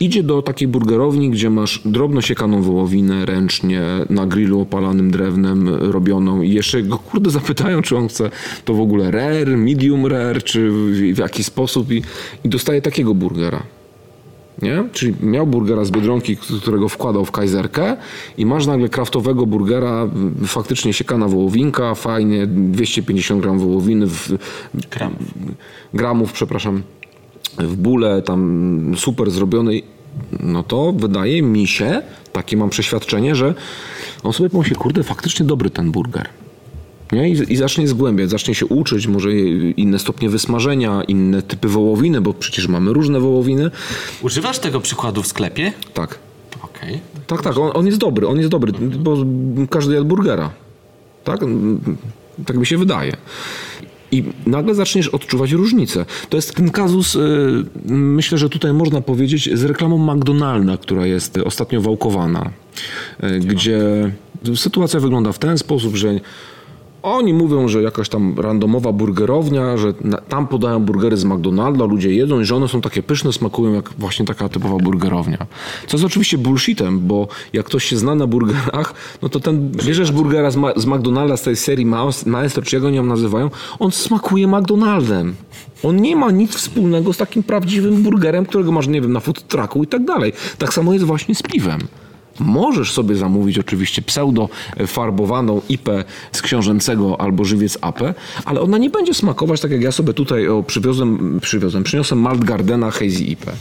idzie 0.00 0.22
do 0.22 0.42
takiej 0.42 0.68
burgerowni, 0.68 1.30
gdzie 1.30 1.50
masz 1.50 1.82
drobno 1.84 2.20
siekaną 2.20 2.62
wołowinę 2.62 3.26
ręcznie, 3.26 3.82
na 4.10 4.26
grillu 4.26 4.60
opalanym 4.60 5.10
drewnem 5.10 5.68
robioną 5.68 6.42
i 6.42 6.50
jeszcze 6.50 6.82
go 6.82 6.98
kurde 6.98 7.30
zapytają, 7.30 7.82
czy 7.82 7.96
on 7.96 8.08
chce 8.08 8.30
to 8.64 8.74
w 8.74 8.80
ogóle 8.80 9.10
rare, 9.10 9.56
medium 9.56 10.06
rare, 10.06 10.42
czy 10.42 10.70
w, 10.70 11.14
w 11.14 11.18
jaki 11.18 11.44
sposób 11.44 11.92
i, 11.92 12.02
i 12.44 12.48
dostaje 12.48 12.82
takiego 12.82 13.14
burgera. 13.14 13.62
Nie? 14.62 14.84
Czyli 14.92 15.14
miał 15.22 15.46
burgera 15.46 15.84
z 15.84 15.90
Biedronki, 15.90 16.36
którego 16.36 16.88
wkładał 16.88 17.24
w 17.24 17.30
kajzerkę 17.30 17.96
i 18.38 18.46
masz 18.46 18.66
nagle 18.66 18.88
kraftowego 18.88 19.46
burgera, 19.46 20.08
faktycznie 20.46 20.92
siekana 20.92 21.28
wołowinka, 21.28 21.94
fajnie, 21.94 22.46
250 22.46 23.42
gram 23.42 23.58
wołowiny, 23.58 24.06
w, 24.06 24.38
Gram. 24.90 25.16
gramów, 25.94 26.32
przepraszam, 26.32 26.82
w 27.58 27.76
bóle, 27.76 28.22
tam 28.22 28.94
super 28.96 29.30
zrobiony, 29.30 29.82
no 30.40 30.62
to 30.62 30.92
wydaje 30.92 31.42
mi 31.42 31.66
się, 31.66 32.02
takie 32.32 32.56
mam 32.56 32.70
przeświadczenie, 32.70 33.34
że 33.34 33.54
on 34.22 34.32
sobie 34.32 34.50
pomyśli, 34.50 34.76
kurde, 34.76 35.02
faktycznie 35.02 35.46
dobry 35.46 35.70
ten 35.70 35.90
burger. 35.90 36.28
Nie? 37.12 37.28
I, 37.28 37.52
I 37.52 37.56
zacznie 37.56 37.88
zgłębiać, 37.88 38.30
zacznie 38.30 38.54
się 38.54 38.66
uczyć, 38.66 39.06
może 39.06 39.32
inne 39.76 39.98
stopnie 39.98 40.28
wysmażenia, 40.30 41.02
inne 41.02 41.42
typy 41.42 41.68
wołowiny, 41.68 42.20
bo 42.20 42.34
przecież 42.34 42.68
mamy 42.68 42.92
różne 42.92 43.20
wołowiny. 43.20 43.70
Używasz 44.22 44.58
tego 44.58 44.80
przykładu 44.80 45.22
w 45.22 45.26
sklepie? 45.26 45.72
Tak. 45.94 46.18
Okej. 46.62 47.00
Tak, 47.26 47.42
tak, 47.42 47.58
on, 47.58 47.70
on 47.74 47.86
jest 47.86 47.98
dobry, 47.98 48.28
on 48.28 48.38
jest 48.38 48.50
dobry, 48.50 48.72
bo 48.98 49.16
każdy 49.70 49.94
jadł 49.94 50.06
burgera. 50.06 50.50
Tak? 51.24 51.40
Tak 52.46 52.56
mi 52.56 52.66
się 52.66 52.78
wydaje. 52.78 53.16
I 54.12 54.24
nagle 54.46 54.74
zaczniesz 54.74 55.08
odczuwać 55.08 55.52
różnicę. 55.52 56.06
To 56.28 56.36
jest 56.36 56.54
ten 56.54 56.70
kazus, 56.70 57.14
y, 57.14 57.18
myślę, 57.86 58.38
że 58.38 58.48
tutaj 58.48 58.72
można 58.72 59.00
powiedzieć, 59.00 59.58
z 59.58 59.64
reklamą 59.64 60.14
McDonalda, 60.14 60.76
która 60.76 61.06
jest 61.06 61.38
ostatnio 61.38 61.80
wałkowana, 61.80 62.50
y, 63.24 63.40
gdzie 63.40 63.80
sytuacja 64.54 65.00
wygląda 65.00 65.32
w 65.32 65.38
ten 65.38 65.58
sposób, 65.58 65.96
że 65.96 66.20
oni 67.10 67.34
mówią, 67.34 67.68
że 67.68 67.82
jakaś 67.82 68.08
tam 68.08 68.34
randomowa 68.40 68.92
burgerownia, 68.92 69.76
że 69.76 69.94
tam 70.28 70.46
podają 70.46 70.80
burgery 70.80 71.16
z 71.16 71.24
McDonalda, 71.24 71.84
ludzie 71.84 72.12
jedzą 72.12 72.40
i 72.40 72.44
że 72.44 72.56
one 72.56 72.68
są 72.68 72.80
takie 72.80 73.02
pyszne, 73.02 73.32
smakują 73.32 73.72
jak 73.72 73.90
właśnie 73.98 74.26
taka 74.26 74.48
typowa 74.48 74.76
burgerownia. 74.76 75.38
Co 75.86 75.96
jest 75.96 76.04
oczywiście 76.04 76.38
bullshitem, 76.38 77.00
bo 77.06 77.28
jak 77.52 77.66
ktoś 77.66 77.84
się 77.84 77.96
zna 77.96 78.14
na 78.14 78.26
burgerach, 78.26 78.94
no 79.22 79.28
to 79.28 79.40
ten, 79.40 79.70
bierzesz 79.70 80.12
burgera 80.12 80.50
z, 80.50 80.56
Ma- 80.56 80.72
z 80.76 80.86
McDonalda, 80.86 81.36
z 81.36 81.42
tej 81.42 81.56
serii 81.56 81.86
Maestro, 82.26 82.62
czy 82.62 82.76
jak 82.76 82.84
oni 82.84 82.96
ją 82.96 83.04
nazywają, 83.04 83.50
on 83.78 83.90
smakuje 83.90 84.46
McDonaldem. 84.46 85.34
On 85.82 85.96
nie 85.96 86.16
ma 86.16 86.30
nic 86.30 86.54
wspólnego 86.54 87.12
z 87.12 87.16
takim 87.16 87.42
prawdziwym 87.42 88.02
burgerem, 88.02 88.46
którego 88.46 88.72
masz, 88.72 88.86
nie 88.88 89.00
wiem, 89.00 89.12
na 89.12 89.20
food 89.20 89.48
trucku 89.48 89.82
i 89.82 89.86
tak 89.86 90.04
dalej. 90.04 90.32
Tak 90.58 90.74
samo 90.74 90.92
jest 90.92 91.04
właśnie 91.04 91.34
z 91.34 91.42
piwem. 91.42 91.80
Możesz 92.38 92.92
sobie 92.92 93.14
zamówić 93.14 93.58
oczywiście 93.58 94.02
pseudo 94.02 94.48
farbowaną 94.86 95.60
IPę 95.68 96.04
z 96.32 96.42
książęcego 96.42 97.20
albo 97.20 97.44
żywiec 97.44 97.78
AP, 97.80 98.00
ale 98.44 98.60
ona 98.60 98.78
nie 98.78 98.90
będzie 98.90 99.14
smakować 99.14 99.60
tak 99.60 99.70
jak 99.70 99.82
ja 99.82 99.92
sobie 99.92 100.14
tutaj 100.14 100.48
o, 100.48 100.62
przywiozłem, 100.62 101.40
przywiozłem, 101.42 101.84
przyniosłem 101.84 102.20
Malt 102.20 102.44
Gardena 102.44 102.90
Hazy 102.90 103.24
IPę. 103.24 103.52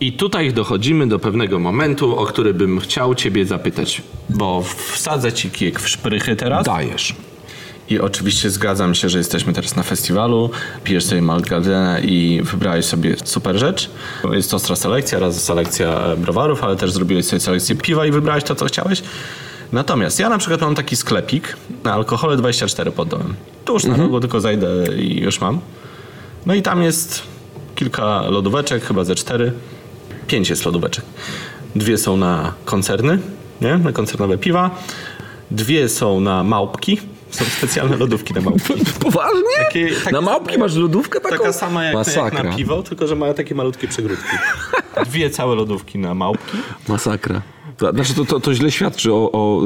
I 0.00 0.12
tutaj 0.12 0.52
dochodzimy 0.52 1.06
do 1.06 1.18
pewnego 1.18 1.58
momentu, 1.58 2.18
o 2.18 2.26
który 2.26 2.54
bym 2.54 2.80
chciał 2.80 3.14
ciebie 3.14 3.46
zapytać, 3.46 4.02
bo 4.30 4.62
wsadzę 4.62 5.32
ci 5.32 5.50
kijek 5.50 5.80
w 5.80 5.88
szprychy 5.88 6.36
teraz. 6.36 6.66
Dajesz. 6.66 7.14
I 7.88 8.00
oczywiście 8.00 8.50
zgadzam 8.50 8.94
się, 8.94 9.08
że 9.08 9.18
jesteśmy 9.18 9.52
teraz 9.52 9.76
na 9.76 9.82
festiwalu, 9.82 10.50
pijesz 10.84 11.04
sobie 11.04 11.22
Malt 11.22 11.46
Gardena 11.46 12.00
i 12.00 12.42
wybrałeś 12.44 12.84
sobie 12.84 13.16
super 13.24 13.58
rzecz. 13.58 13.90
Jest 14.32 14.54
ostra 14.54 14.76
selekcja, 14.76 15.18
raz 15.18 15.44
selekcja 15.44 16.00
browarów, 16.16 16.64
ale 16.64 16.76
też 16.76 16.92
zrobiłeś 16.92 17.26
sobie 17.26 17.40
selekcję 17.40 17.76
piwa 17.76 18.06
i 18.06 18.10
wybrałeś 18.10 18.44
to, 18.44 18.54
co 18.54 18.64
chciałeś. 18.64 19.02
Natomiast 19.72 20.20
ja 20.20 20.28
na 20.28 20.38
przykład 20.38 20.60
mam 20.60 20.74
taki 20.74 20.96
sklepik 20.96 21.56
na 21.84 21.92
alkohole 21.92 22.36
24 22.36 22.90
pod 22.90 23.08
domem. 23.08 23.34
Tuż 23.64 23.84
na 23.84 23.96
rogu 23.96 24.20
tylko 24.20 24.40
zajdę 24.40 24.68
i 24.98 25.20
już 25.20 25.40
mam. 25.40 25.60
No 26.46 26.54
i 26.54 26.62
tam 26.62 26.82
jest 26.82 27.22
kilka 27.74 28.20
lodóweczek, 28.30 28.84
chyba 28.84 29.04
ze 29.04 29.14
cztery. 29.14 29.52
Pięć 30.26 30.50
jest 30.50 30.64
lodóweczek. 30.64 31.04
Dwie 31.76 31.98
są 31.98 32.16
na 32.16 32.52
koncerny, 32.64 33.18
nie? 33.60 33.78
na 33.78 33.92
koncernowe 33.92 34.38
piwa. 34.38 34.70
Dwie 35.50 35.88
są 35.88 36.20
na 36.20 36.44
małpki. 36.44 36.98
Są 37.36 37.44
specjalne 37.44 37.96
lodówki 37.96 38.34
na 38.34 38.40
małpki. 38.40 38.74
Poważnie? 39.04 39.42
Takie- 39.64 39.90
takie 39.90 40.12
na 40.12 40.20
małpki 40.20 40.54
same- 40.54 40.58
masz 40.58 40.74
lodówkę 40.74 41.20
taką? 41.20 41.36
Taka 41.36 41.52
sama 41.52 41.84
jak, 41.84 41.94
jak 41.94 42.06
Masakra. 42.06 42.42
na 42.50 42.56
piwo, 42.56 42.82
tylko 42.82 43.06
że 43.06 43.16
mają 43.16 43.34
takie 43.34 43.54
malutkie 43.54 43.88
przegródki. 43.88 44.36
Dwie 45.06 45.30
całe 45.30 45.54
lodówki 45.54 45.98
na 45.98 46.14
małpki. 46.14 46.56
Masakra. 46.88 47.42
To, 47.76 47.90
znaczy 47.92 48.14
to, 48.14 48.24
to, 48.24 48.40
to 48.40 48.54
źle 48.54 48.70
świadczy 48.70 49.12
o, 49.12 49.30
o 49.32 49.62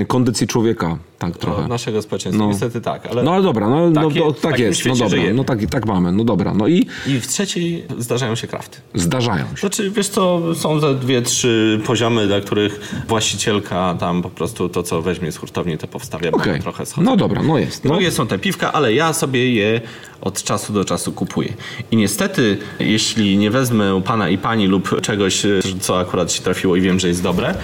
y, 0.00 0.06
kondycji 0.06 0.46
człowieka. 0.46 0.98
Tak 1.32 1.40
trochę. 1.42 1.68
naszego 1.68 2.02
społeczeństwa. 2.02 2.44
No. 2.44 2.50
Niestety 2.50 2.80
tak, 2.80 3.06
ale... 3.06 3.22
No 3.22 3.32
ale 3.34 3.42
dobra, 3.42 3.68
no, 3.68 3.90
no 3.90 4.08
Takie- 4.08 4.32
w 4.32 4.40
tak 4.40 4.58
jest, 4.58 4.86
no 4.86 4.92
dobra, 4.92 5.08
żyjemy. 5.08 5.34
no 5.34 5.44
tak, 5.44 5.66
tak 5.66 5.86
mamy, 5.86 6.12
no 6.12 6.24
dobra, 6.24 6.54
no 6.54 6.68
i 6.68 6.86
I 7.06 7.20
w 7.20 7.26
trzeciej 7.26 7.84
zdarzają 7.98 8.34
się 8.34 8.46
krafty. 8.46 8.78
zdarzają 8.94 9.44
się. 9.46 9.60
Znaczy, 9.60 9.90
wiesz 9.90 10.08
co, 10.08 10.40
są 10.54 10.80
te 10.80 10.94
dwie, 10.94 11.22
trzy 11.22 11.80
poziomy, 11.86 12.26
dla 12.26 12.40
których 12.40 13.04
właścicielka 13.08 13.94
tam 14.00 14.22
po 14.22 14.30
prostu 14.30 14.68
to, 14.68 14.82
co 14.82 15.02
weźmie 15.02 15.32
z 15.32 15.36
hurtowni, 15.36 15.78
to 15.78 15.86
powstawia, 15.86 16.30
Okej, 16.30 16.60
trochę 16.60 16.86
schodzą. 16.86 17.04
no 17.10 17.16
dobra, 17.16 17.42
no 17.42 17.58
jest. 17.58 17.84
No. 17.84 17.90
Drugie 17.90 18.10
są 18.10 18.26
te 18.26 18.38
piwka, 18.38 18.72
ale 18.72 18.94
ja 18.94 19.12
sobie 19.12 19.52
je 19.54 19.80
od 20.20 20.42
czasu 20.42 20.72
do 20.72 20.84
czasu 20.84 21.12
kupuję. 21.12 21.52
I 21.90 21.96
niestety, 21.96 22.58
jeśli 22.80 23.36
nie 23.36 23.50
wezmę 23.50 24.02
pana 24.04 24.28
i 24.28 24.38
pani 24.38 24.66
lub 24.66 25.00
czegoś, 25.00 25.42
co 25.80 25.98
akurat 25.98 26.32
się 26.32 26.42
trafiło 26.42 26.76
i 26.76 26.80
wiem, 26.80 27.00
że 27.00 27.08
jest 27.08 27.22
dobre, 27.22 27.54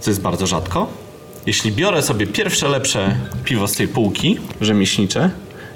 co 0.00 0.10
jest 0.10 0.22
bardzo 0.22 0.46
rzadko, 0.46 1.01
jeśli 1.46 1.72
biorę 1.72 2.02
sobie 2.02 2.26
pierwsze 2.26 2.68
lepsze 2.68 3.16
piwo 3.44 3.68
z 3.68 3.72
tej 3.72 3.88
półki, 3.88 4.38
rzemieślnicze, 4.60 5.30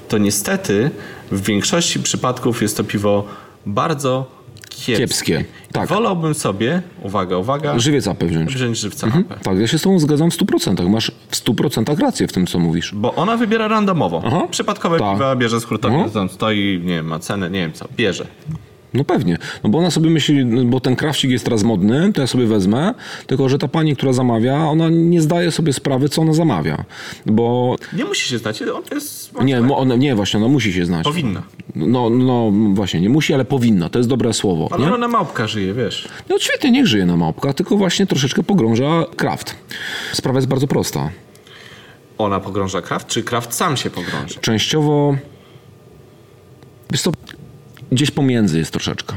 to 0.08 0.18
niestety 0.18 0.90
w 1.30 1.42
większości 1.46 2.00
przypadków 2.00 2.62
jest 2.62 2.76
to 2.76 2.84
piwo 2.84 3.24
bardzo 3.66 4.36
kiepskie. 4.68 4.96
Kiepskie, 4.96 5.44
tak. 5.72 5.88
Wolałbym 5.88 6.34
sobie, 6.34 6.82
uwaga, 7.02 7.36
uwaga, 7.36 7.78
Żywiec 7.78 8.08
apę 8.08 8.26
wziąć. 8.26 8.54
wziąć 8.54 8.78
żywca 8.78 9.06
Mhm. 9.06 9.24
Tak, 9.42 9.58
ja 9.58 9.66
się 9.66 9.78
z 9.78 9.82
tobą 9.82 9.98
zgadzam 9.98 10.30
w 10.30 10.34
100%. 10.36 10.88
Masz 10.88 11.12
w 11.30 11.36
100% 11.36 11.98
rację 12.00 12.28
w 12.28 12.32
tym, 12.32 12.46
co 12.46 12.58
mówisz. 12.58 12.92
Bo 12.94 13.14
ona 13.14 13.36
wybiera 13.36 13.68
randomowo. 13.68 14.22
Aha. 14.26 14.42
Przypadkowe 14.50 14.98
Tak. 14.98 15.12
piwa 15.14 15.36
bierze 15.36 15.60
z 15.60 15.64
hurtowni, 15.64 15.98
Aha. 16.00 16.10
tam 16.14 16.28
stoi, 16.28 16.80
nie 16.84 16.94
wiem, 16.94 17.06
ma 17.06 17.18
cenę, 17.18 17.50
nie 17.50 17.60
wiem 17.60 17.72
co, 17.72 17.88
bierze. 17.96 18.26
No 18.96 19.04
pewnie, 19.04 19.38
no 19.64 19.70
bo 19.70 19.78
ona 19.78 19.90
sobie 19.90 20.10
myśli, 20.10 20.44
bo 20.44 20.80
ten 20.80 20.96
krawcik 20.96 21.30
jest 21.30 21.44
teraz 21.44 21.62
modny, 21.62 22.12
to 22.12 22.20
ja 22.20 22.26
sobie 22.26 22.46
wezmę, 22.46 22.94
tylko 23.26 23.48
że 23.48 23.58
ta 23.58 23.68
pani, 23.68 23.96
która 23.96 24.12
zamawia, 24.12 24.56
ona 24.68 24.88
nie 24.88 25.20
zdaje 25.22 25.50
sobie 25.50 25.72
sprawy, 25.72 26.08
co 26.08 26.22
ona 26.22 26.32
zamawia. 26.32 26.84
Bo 27.26 27.76
Nie 27.92 28.04
musi 28.04 28.28
się 28.28 28.38
znać, 28.38 28.62
on 28.62 28.82
jest... 28.94 29.34
nie, 29.44 29.60
mo- 29.60 29.78
ona, 29.78 29.96
nie 29.96 30.14
właśnie, 30.14 30.40
ona 30.40 30.48
musi 30.48 30.72
się 30.72 30.86
znać. 30.86 31.04
Powinna. 31.04 31.42
No, 31.74 32.10
no 32.10 32.50
właśnie, 32.74 33.00
nie 33.00 33.08
musi, 33.08 33.34
ale 33.34 33.44
powinna, 33.44 33.88
to 33.88 33.98
jest 33.98 34.08
dobre 34.08 34.32
słowo. 34.32 34.68
Ale 34.70 34.86
Nie? 34.86 34.94
ona 34.94 35.08
małpka 35.08 35.46
żyje, 35.46 35.74
wiesz. 35.74 36.08
No 36.28 36.38
świetnie, 36.38 36.70
niech 36.70 36.86
żyje 36.86 37.06
na 37.06 37.16
małpkach, 37.16 37.54
tylko 37.54 37.76
właśnie 37.76 38.06
troszeczkę 38.06 38.42
pogrąża 38.42 39.04
kraft. 39.16 39.56
Sprawa 40.12 40.38
jest 40.38 40.48
bardzo 40.48 40.66
prosta. 40.66 41.10
Ona 42.18 42.40
pogrąża 42.40 42.82
kraft, 42.82 43.06
czy 43.06 43.22
kraft 43.22 43.54
sam 43.54 43.76
się 43.76 43.90
pogrąża? 43.90 44.40
Częściowo. 44.40 45.16
To 47.02 47.12
gdzieś 47.92 48.10
pomiędzy 48.10 48.58
jest 48.58 48.70
troszeczkę. 48.70 49.16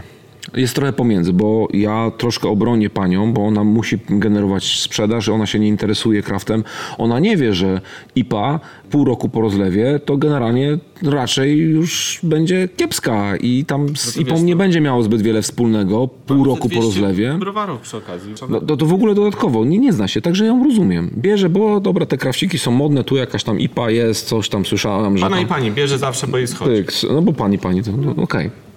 Jest 0.56 0.76
trochę 0.76 0.94
pomiędzy, 0.94 1.34
bo 1.34 1.68
ja 1.74 2.12
troszkę 2.18 2.50
obronię 2.50 2.90
panią, 2.90 3.34
bo 3.34 3.46
ona 3.46 3.64
musi 3.64 3.98
generować 4.10 4.80
sprzedaż, 4.82 5.30
ona 5.30 5.46
się 5.46 5.60
nie 5.60 5.68
interesuje 5.68 6.24
kraftem. 6.24 6.64
Ona 6.98 7.20
nie 7.20 7.38
wie, 7.38 7.54
że 7.54 7.82
IPA 8.16 8.60
pół 8.90 9.06
roku 9.06 9.30
po 9.30 9.42
rozlewie 9.42 10.00
to 10.06 10.18
generalnie 10.18 10.78
raczej 11.04 11.58
już 11.58 12.20
będzie 12.24 12.70
kiepska 12.78 13.36
i 13.38 13.66
tam 13.66 13.96
z 13.96 14.14
to 14.14 14.22
IPą 14.22 14.34
wiesz, 14.36 14.44
nie 14.44 14.54
to- 14.54 14.58
będzie 14.58 14.82
miało 14.82 15.04
zbyt 15.04 15.22
wiele 15.22 15.42
wspólnego 15.42 16.08
pół 16.08 16.44
roku 16.44 16.70
po 16.70 16.82
rozlewie. 16.82 17.36
browarów 17.40 17.82
przy 17.82 17.98
okazji. 17.98 18.34
No, 18.50 18.62
to, 18.62 18.78
to 18.78 18.86
w 18.86 18.94
ogóle 18.94 19.16
dodatkowo, 19.16 19.66
nie, 19.66 19.78
nie 19.78 19.94
zna 19.94 20.08
się, 20.08 20.22
także 20.22 20.46
ją 20.46 20.64
rozumiem. 20.64 21.12
Bierze, 21.18 21.50
bo 21.50 21.80
dobra, 21.80 22.06
te 22.06 22.18
krawciki 22.18 22.60
są 22.60 22.72
modne, 22.72 23.04
tu 23.04 23.16
jakaś 23.16 23.44
tam 23.44 23.60
IPA 23.60 23.92
jest, 23.92 24.28
coś 24.28 24.50
tam 24.50 24.66
słyszałem, 24.66 25.18
że 25.18 25.24
Pana 25.26 25.36
tam... 25.36 25.46
i 25.46 25.48
pani 25.48 25.72
bierze 25.72 25.98
zawsze, 25.98 26.28
bo 26.28 26.38
jej 26.38 26.48
schodzi. 26.48 26.72
Pyk, 26.72 26.92
no 27.14 27.22
bo 27.22 27.34
pani, 27.34 27.58
pani, 27.58 27.84
to 27.84 27.92
no, 27.92 28.24
okej. 28.24 28.69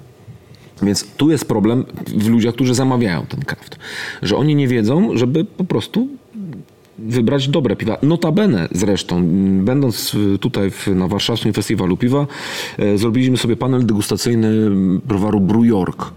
Więc 0.82 1.06
tu 1.16 1.30
jest 1.30 1.44
problem 1.44 1.84
w 2.06 2.28
ludziach, 2.28 2.54
którzy 2.54 2.74
zamawiają 2.74 3.26
ten 3.28 3.40
kraft. 3.40 3.78
Że 4.22 4.36
oni 4.36 4.54
nie 4.54 4.68
wiedzą, 4.68 5.16
żeby 5.16 5.44
po 5.44 5.64
prostu 5.64 6.08
wybrać 6.98 7.48
dobre 7.48 7.76
piwa. 7.76 7.98
Notabene 8.02 8.68
zresztą, 8.72 9.22
będąc 9.64 10.16
tutaj 10.40 10.70
na 10.94 11.08
warszawskim 11.08 11.52
festiwalu 11.52 11.96
piwa, 11.96 12.26
e, 12.78 12.98
zrobiliśmy 12.98 13.36
sobie 13.36 13.56
panel 13.56 13.86
degustacyjny 13.86 14.70
browaru 15.06 15.40
Brew 15.40 15.64
York. 15.66 16.10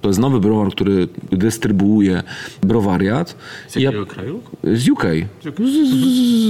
To 0.00 0.08
jest 0.08 0.20
nowy 0.20 0.40
browar, 0.40 0.70
który 0.72 1.08
dystrybuuje 1.32 2.22
browariat. 2.62 3.36
Z 3.68 3.76
I 3.76 3.82
ja- 3.82 3.84
jakiego 3.86 4.06
kraju? 4.06 4.40
z 4.74 4.88
UK. 4.88 5.04
Z, 5.42 5.44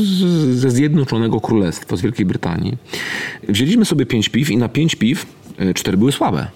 z, 0.09 0.59
ze 0.59 0.71
Zjednoczonego 0.71 1.41
Królestwa, 1.41 1.97
z 1.97 2.01
Wielkiej 2.01 2.27
Brytanii. 2.27 2.77
Wzięliśmy 3.49 3.85
sobie 3.85 4.07
pięć 4.07 4.29
piw 4.29 4.51
i 4.51 4.57
na 4.57 4.69
pięć 4.69 4.95
piw 4.97 5.27
e, 5.59 5.75
cztery 5.75 5.97
były 5.97 6.13
słabe. 6.13 6.47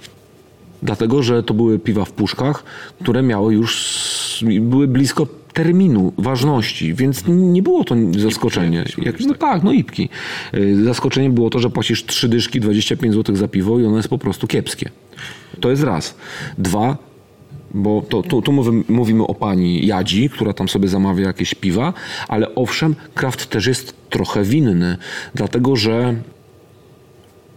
Dlatego, 0.83 1.23
że 1.23 1.43
to 1.43 1.55
były 1.55 1.79
piwa 1.79 2.05
w 2.05 2.13
puszkach, 2.13 2.65
które 3.03 3.23
miały 3.23 3.55
już, 3.55 4.45
były 4.61 4.89
blisko 4.89 5.27
terminu 5.53 6.13
ważności, 6.19 6.95
więc 6.95 7.23
nie 7.29 7.63
było 7.63 7.85
to 7.85 7.95
zaskoczenie. 8.19 8.79
jakieś 8.79 8.99
Jak, 8.99 9.21
no 9.21 9.35
tak, 9.35 9.63
no 9.63 9.73
ipki. 9.73 10.09
Y, 10.55 10.85
Zaskoczenie 10.85 11.31
było 11.31 11.51
to, 11.51 11.59
że 11.59 11.71
płacisz 11.71 12.07
trzy 12.07 12.29
dyszki, 12.29 12.61
25 12.61 13.15
zł 13.15 13.37
za 13.37 13.49
piwo 13.49 13.79
i 13.79 13.85
ono 13.85 13.97
jest 13.97 14.09
po 14.09 14.19
prostu 14.19 14.47
kiepskie. 14.47 14.91
To 15.61 15.71
jest 15.71 15.83
raz. 15.83 16.15
Dwa, 16.59 16.97
bo 17.75 18.03
to, 18.09 18.23
tu, 18.23 18.43
tu 18.43 18.53
mówimy, 18.53 18.85
mówimy 18.89 19.27
o 19.27 19.35
pani 19.35 19.87
Jadzi, 19.87 20.31
która 20.31 20.53
tam 20.53 20.69
sobie 20.69 20.89
zamawia 20.89 21.27
jakieś 21.27 21.55
piwa, 21.55 21.93
ale 22.29 22.55
owszem, 22.55 22.95
kraft 23.15 23.47
też 23.47 23.67
jest 23.67 24.11
trochę 24.11 24.45
winny, 24.45 24.97
dlatego 25.35 25.77
że 25.77 26.15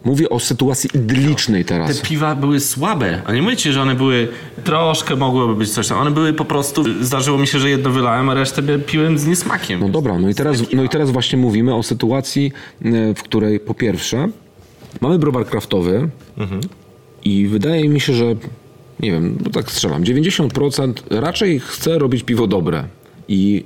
mówię 0.05 0.29
o 0.29 0.39
sytuacji 0.39 0.89
idyllicznej 0.93 1.65
teraz. 1.65 1.97
Te 1.97 2.07
piwa 2.07 2.35
były 2.35 2.59
słabe, 2.59 3.21
a 3.25 3.33
nie 3.33 3.41
mówicie, 3.41 3.73
że 3.73 3.81
one 3.81 3.95
były 3.95 4.27
troszkę 4.63 5.15
mogłyby 5.15 5.55
być 5.55 5.69
coś 5.69 5.87
tam. 5.87 5.97
One 5.97 6.11
były 6.11 6.33
po 6.33 6.45
prostu, 6.45 7.03
zdarzyło 7.03 7.37
mi 7.37 7.47
się, 7.47 7.59
że 7.59 7.69
jedno 7.69 7.89
wylałem, 7.89 8.29
a 8.29 8.33
resztę 8.33 8.79
piłem 8.79 9.17
z 9.17 9.25
niesmakiem. 9.25 9.79
No 9.79 9.89
dobra, 9.89 10.19
no 10.19 10.29
i 10.29 10.35
teraz, 10.35 10.63
no 10.73 10.83
i 10.83 10.89
teraz 10.89 11.11
właśnie 11.11 11.37
mówimy 11.37 11.75
o 11.75 11.83
sytuacji, 11.83 12.51
e, 12.85 13.13
w 13.13 13.23
której 13.23 13.59
po 13.59 13.73
pierwsze 13.73 14.29
mamy 15.01 15.19
browar 15.19 15.45
kraftowy 15.45 16.09
i 17.25 17.47
wydaje 17.47 17.89
mi 17.89 17.99
się, 17.99 18.13
że 18.13 18.25
nie 18.99 19.11
wiem, 19.11 19.37
bo 19.41 19.49
tak 19.49 19.71
strzelam, 19.71 20.03
90% 20.03 20.93
raczej 21.09 21.59
chce 21.59 21.99
robić 21.99 22.23
piwo 22.23 22.47
dobre 22.47 22.83
i 23.27 23.65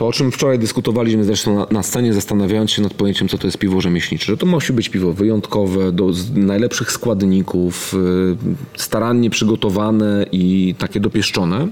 to, 0.00 0.06
o 0.06 0.12
czym 0.12 0.32
wczoraj 0.32 0.58
dyskutowaliśmy 0.58 1.24
zresztą 1.24 1.54
na, 1.54 1.66
na 1.70 1.82
scenie, 1.82 2.14
zastanawiając 2.14 2.70
się 2.70 2.82
nad 2.82 2.94
pojęciem, 2.94 3.28
co 3.28 3.38
to 3.38 3.46
jest 3.46 3.58
piwo 3.58 3.80
rzemieślnicze, 3.80 4.26
że 4.26 4.36
to 4.36 4.46
musi 4.46 4.72
być 4.72 4.88
piwo 4.88 5.12
wyjątkowe, 5.12 5.92
do 5.92 6.10
najlepszych 6.34 6.92
składników, 6.92 7.94
y, 7.94 8.78
starannie 8.80 9.30
przygotowane 9.30 10.26
i 10.32 10.74
takie 10.78 11.00
dopieszczone. 11.00 11.68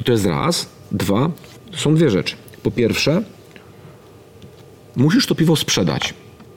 I 0.00 0.04
to 0.04 0.12
jest 0.12 0.26
raz. 0.26 0.68
Dwa, 0.92 1.30
są 1.76 1.94
dwie 1.94 2.10
rzeczy. 2.10 2.36
Po 2.62 2.70
pierwsze, 2.70 3.22
musisz 4.96 5.26
to 5.26 5.34
piwo 5.34 5.56
sprzedać. 5.56 6.14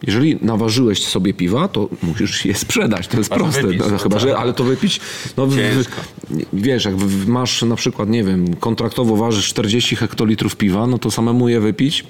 Jeżeli 0.07 0.37
naważyłeś 0.41 1.05
sobie 1.05 1.33
piwa, 1.33 1.67
to 1.67 1.89
musisz 2.03 2.45
je 2.45 2.55
sprzedać. 2.55 3.07
To 3.07 3.17
jest 3.17 3.29
proste. 3.29 3.61
wypić, 3.63 3.79
No, 3.91 3.97
chyba, 3.97 4.15
tak. 4.15 4.19
że, 4.27 4.37
ale 4.37 4.53
to 4.53 4.63
wypić. 4.63 4.99
No, 5.37 5.47
w, 5.47 5.55
wiesz, 6.53 6.85
jak 6.85 6.95
w- 6.97 7.27
masz 7.27 7.61
na 7.61 7.75
przykład, 7.75 8.09
nie 8.09 8.23
wiem, 8.23 8.55
kontraktowo 8.55 9.15
ważysz 9.15 9.47
40 9.47 9.95
hektolitrów 9.95 10.55
piwa, 10.55 10.87
no 10.87 10.97
to 10.97 11.11
samemu 11.11 11.49
je 11.49 11.59
wypić 11.59 12.05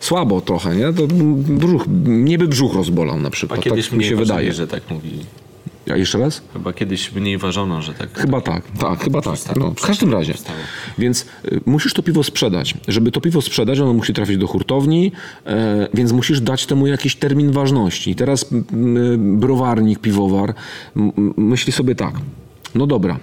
słabo 0.00 0.40
trochę, 0.40 0.76
nie? 0.76 0.92
To 0.92 1.06
brzuch, 1.36 1.86
mnie 2.04 2.38
by 2.38 2.48
brzuch 2.48 2.74
rozbolał 2.74 3.20
na 3.20 3.28
a 3.28 3.30
przykład. 3.30 3.60
kiedyś 3.60 3.88
Tak 3.88 3.98
mi 3.98 4.04
się 4.04 4.16
wydaje. 4.16 4.52
że 4.52 4.66
tak 4.66 4.90
mówili. 4.90 5.18
A 5.92 5.96
jeszcze 5.96 6.18
raz? 6.18 6.42
Chyba 6.52 6.72
kiedyś 6.72 7.12
mniej 7.12 7.38
ważono, 7.38 7.82
że 7.82 7.94
tak. 7.94 8.18
Chyba 8.18 8.40
tak, 8.40 8.62
tak, 8.78 9.00
chyba 9.00 9.22
tak. 9.22 9.38
No, 9.56 9.70
w 9.70 9.86
każdym 9.86 10.12
razie. 10.12 10.34
Więc 10.98 11.26
y, 11.44 11.60
musisz 11.66 11.94
to 11.94 12.02
piwo 12.02 12.22
sprzedać. 12.22 12.74
Żeby 12.88 13.10
to 13.10 13.20
piwo 13.20 13.42
sprzedać, 13.42 13.80
ono 13.80 13.92
musi 13.92 14.12
trafić 14.12 14.36
do 14.36 14.46
hurtowni, 14.46 15.12
e, 15.46 15.88
więc 15.94 16.12
musisz 16.12 16.40
dać 16.40 16.66
temu 16.66 16.86
jakiś 16.86 17.16
termin 17.16 17.52
ważności. 17.52 18.10
I 18.10 18.14
teraz 18.14 18.46
browarnik, 19.16 19.98
piwowar 19.98 20.54
myśli 21.36 21.72
sobie 21.72 21.94
tak. 21.94 22.14
No 22.74 22.86
dobra, 22.86 23.18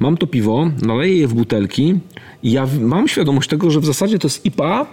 mam 0.00 0.16
to 0.16 0.26
piwo, 0.26 0.70
naleję 0.82 1.18
je 1.18 1.28
w 1.28 1.34
butelki 1.34 1.98
i 2.42 2.52
ja 2.52 2.66
mam 2.80 3.08
świadomość 3.08 3.48
tego, 3.48 3.70
że 3.70 3.80
w 3.80 3.86
zasadzie 3.86 4.18
to 4.18 4.26
jest 4.26 4.46
IPA, 4.46 4.86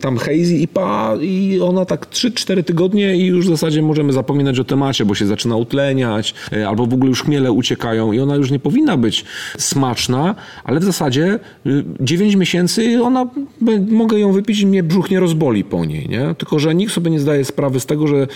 tam 0.00 0.16
hazy 0.16 0.56
IPA 0.56 1.16
i 1.20 1.60
ona 1.60 1.84
tak 1.84 2.06
3-4 2.06 2.64
tygodnie 2.64 3.16
i 3.16 3.26
już 3.26 3.46
w 3.46 3.48
zasadzie 3.48 3.82
możemy 3.82 4.12
zapominać 4.12 4.58
o 4.58 4.64
temacie, 4.64 5.04
bo 5.04 5.14
się 5.14 5.26
zaczyna 5.26 5.56
utleniać, 5.56 6.34
e, 6.52 6.68
albo 6.68 6.86
w 6.86 6.94
ogóle 6.94 7.08
już 7.08 7.22
chmiele 7.22 7.52
uciekają 7.52 8.12
i 8.12 8.20
ona 8.20 8.36
już 8.36 8.50
nie 8.50 8.58
powinna 8.58 8.96
być 8.96 9.24
smaczna, 9.58 10.34
ale 10.64 10.80
w 10.80 10.84
zasadzie 10.84 11.38
y, 11.66 11.84
9 12.00 12.34
miesięcy 12.36 12.84
i 12.84 12.96
ona, 12.96 13.26
mogę 13.90 14.18
ją 14.18 14.32
wypić 14.32 14.60
i 14.60 14.66
mnie 14.66 14.82
brzuch 14.82 15.10
nie 15.10 15.20
rozboli 15.20 15.64
po 15.64 15.84
niej, 15.84 16.08
nie? 16.08 16.34
Tylko, 16.38 16.58
że 16.58 16.74
nikt 16.74 16.92
sobie 16.92 17.10
nie 17.10 17.20
zdaje 17.20 17.44
sprawy 17.44 17.80
z 17.80 17.86
tego, 17.86 18.06
że 18.06 18.26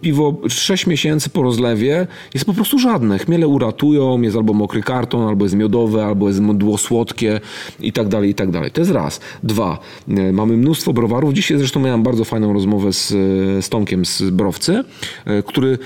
piwo 0.00 0.36
6 0.48 0.86
miesięcy 0.86 1.30
po 1.30 1.42
rozlewie 1.42 2.06
jest 2.34 2.46
po 2.46 2.54
prostu 2.54 2.78
żadne. 2.78 3.18
Chmiele 3.18 3.48
uratują, 3.48 4.22
jest 4.22 4.36
albo 4.36 4.52
mokry 4.52 4.82
karton, 4.82 5.28
albo 5.28 5.44
jest 5.44 5.54
miodowe, 5.54 6.04
albo 6.04 6.28
jest 6.28 6.40
mdło 6.40 6.78
słodkie 6.78 7.40
i 7.80 7.92
tak 7.92 8.08
dalej, 8.08 8.30
i 8.30 8.34
tak 8.34 8.50
dalej. 8.50 8.70
To 8.70 8.80
jest 8.80 8.90
raz. 8.90 9.20
Dwa, 9.42 9.78
e, 10.08 10.32
mamy 10.32 10.56
mnóstwo 10.56 10.92
browarów. 10.92 11.09
Dzisiaj 11.32 11.58
zresztą 11.58 11.80
miałem 11.80 12.02
bardzo 12.02 12.24
fajną 12.24 12.52
rozmowę 12.52 12.92
z, 12.92 13.12
e, 13.12 13.62
z 13.62 13.68
Tomkiem 13.68 14.04
z 14.04 14.22
Browcy, 14.22 14.84
e, 15.24 15.42
który 15.42 15.78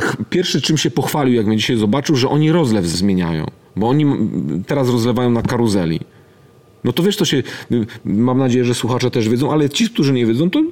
ch- 0.00 0.16
pierwszy 0.30 0.60
czym 0.62 0.78
się 0.78 0.90
pochwalił, 0.90 1.34
jak 1.34 1.46
mnie 1.46 1.56
dzisiaj 1.56 1.76
zobaczył, 1.76 2.16
że 2.16 2.28
oni 2.28 2.52
rozlew 2.52 2.86
zmieniają. 2.86 3.46
Bo 3.76 3.88
oni 3.88 4.06
teraz 4.66 4.88
rozlewają 4.88 5.30
na 5.30 5.42
karuzeli. 5.42 6.00
No 6.84 6.92
to 6.92 7.02
wiesz, 7.02 7.16
to 7.16 7.24
się, 7.24 7.42
mam 8.04 8.38
nadzieję, 8.38 8.64
że 8.64 8.74
słuchacze 8.74 9.10
też 9.10 9.28
wiedzą, 9.28 9.52
ale 9.52 9.70
ci, 9.70 9.90
którzy 9.90 10.12
nie 10.12 10.26
wiedzą, 10.26 10.50
to 10.50 10.62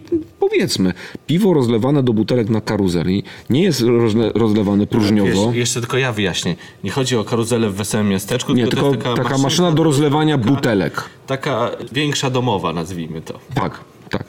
powiedzmy, 0.40 0.92
piwo 1.26 1.54
rozlewane 1.54 2.02
do 2.02 2.12
butelek 2.12 2.48
na 2.48 2.60
karuzeli 2.60 3.22
nie 3.50 3.62
jest 3.62 3.80
rozle, 3.80 4.32
rozlewane 4.34 4.86
próżniowo. 4.86 5.46
Wiesz, 5.46 5.56
jeszcze 5.56 5.80
tylko 5.80 5.98
ja 5.98 6.12
wyjaśnię. 6.12 6.56
Nie 6.84 6.90
chodzi 6.90 7.16
o 7.16 7.24
karuzelę 7.24 7.70
w 7.70 7.74
wesołym 7.74 8.08
miasteczku, 8.08 8.52
Nie, 8.54 8.66
tylko, 8.66 8.90
tylko 8.90 9.08
jest 9.10 9.22
taka 9.22 9.38
maszyna 9.38 9.72
do 9.72 9.84
rozlewania 9.84 10.38
butelek. 10.38 11.04
Taka 11.26 11.70
większa 11.92 12.30
domowa, 12.30 12.72
nazwijmy 12.72 13.22
to. 13.22 13.38
Tak, 13.54 13.80
tak. 14.10 14.24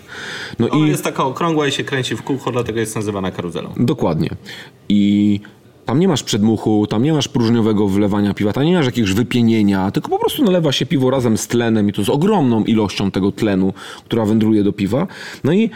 No 0.60 0.70
Ona 0.70 0.86
i 0.86 0.90
jest 0.90 1.04
taka 1.04 1.26
okrągła 1.26 1.68
i 1.68 1.72
się 1.72 1.84
kręci 1.84 2.16
w 2.16 2.22
kółko, 2.24 2.52
dlatego 2.52 2.80
jest 2.80 2.96
nazywana 2.96 3.32
karuzelą. 3.32 3.74
dokładnie. 3.78 4.30
I 4.90 5.40
tam 5.92 6.00
nie 6.00 6.08
masz 6.08 6.24
przedmuchu, 6.24 6.88
tam 6.88 7.04
nie 7.04 7.14
masz 7.14 7.28
próżniowego 7.28 7.88
wlewania 7.88 8.34
piwa, 8.34 8.54
tam 8.54 8.64
nie 8.64 8.76
masz 8.76 8.86
jakiegoś 8.86 9.14
wypienienia, 9.14 9.92
tylko 9.92 10.10
po 10.10 10.20
prostu 10.20 10.44
nalewa 10.44 10.72
się 10.72 10.86
piwo 10.86 11.10
razem 11.10 11.38
z 11.38 11.48
tlenem 11.48 11.90
i 11.90 11.94
to 11.94 12.04
z 12.04 12.10
ogromną 12.10 12.64
ilością 12.64 13.12
tego 13.12 13.32
tlenu, 13.32 13.74
która 14.06 14.26
wędruje 14.26 14.64
do 14.64 14.74
piwa. 14.74 15.08
No 15.44 15.54
i 15.54 15.70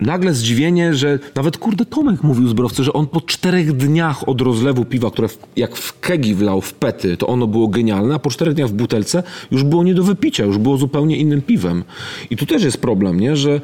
nagle 0.00 0.34
zdziwienie, 0.34 0.94
że 0.94 1.18
nawet 1.34 1.58
kurde 1.58 1.84
Tomek 1.84 2.22
mówił 2.22 2.48
zbrowcy, 2.48 2.84
że 2.84 2.92
on 2.92 3.06
po 3.06 3.20
czterech 3.20 3.72
dniach 3.72 4.28
od 4.28 4.40
rozlewu 4.40 4.84
piwa, 4.84 5.10
które 5.10 5.28
w, 5.28 5.38
jak 5.56 5.76
w 5.76 6.00
kegi 6.00 6.34
wlał 6.34 6.60
w 6.60 6.74
pety, 6.74 7.16
to 7.16 7.26
ono 7.26 7.46
było 7.46 7.68
genialne, 7.68 8.14
a 8.14 8.18
po 8.18 8.30
czterech 8.30 8.54
dniach 8.54 8.68
w 8.68 8.72
butelce 8.72 9.22
już 9.50 9.64
było 9.64 9.84
nie 9.84 9.94
do 9.94 10.02
wypicia, 10.02 10.44
już 10.44 10.58
było 10.58 10.76
zupełnie 10.76 11.16
innym 11.16 11.42
piwem. 11.42 11.84
I 12.30 12.36
tu 12.36 12.46
też 12.46 12.62
jest 12.62 12.78
problem, 12.80 13.20
nie? 13.20 13.36
że 13.36 13.60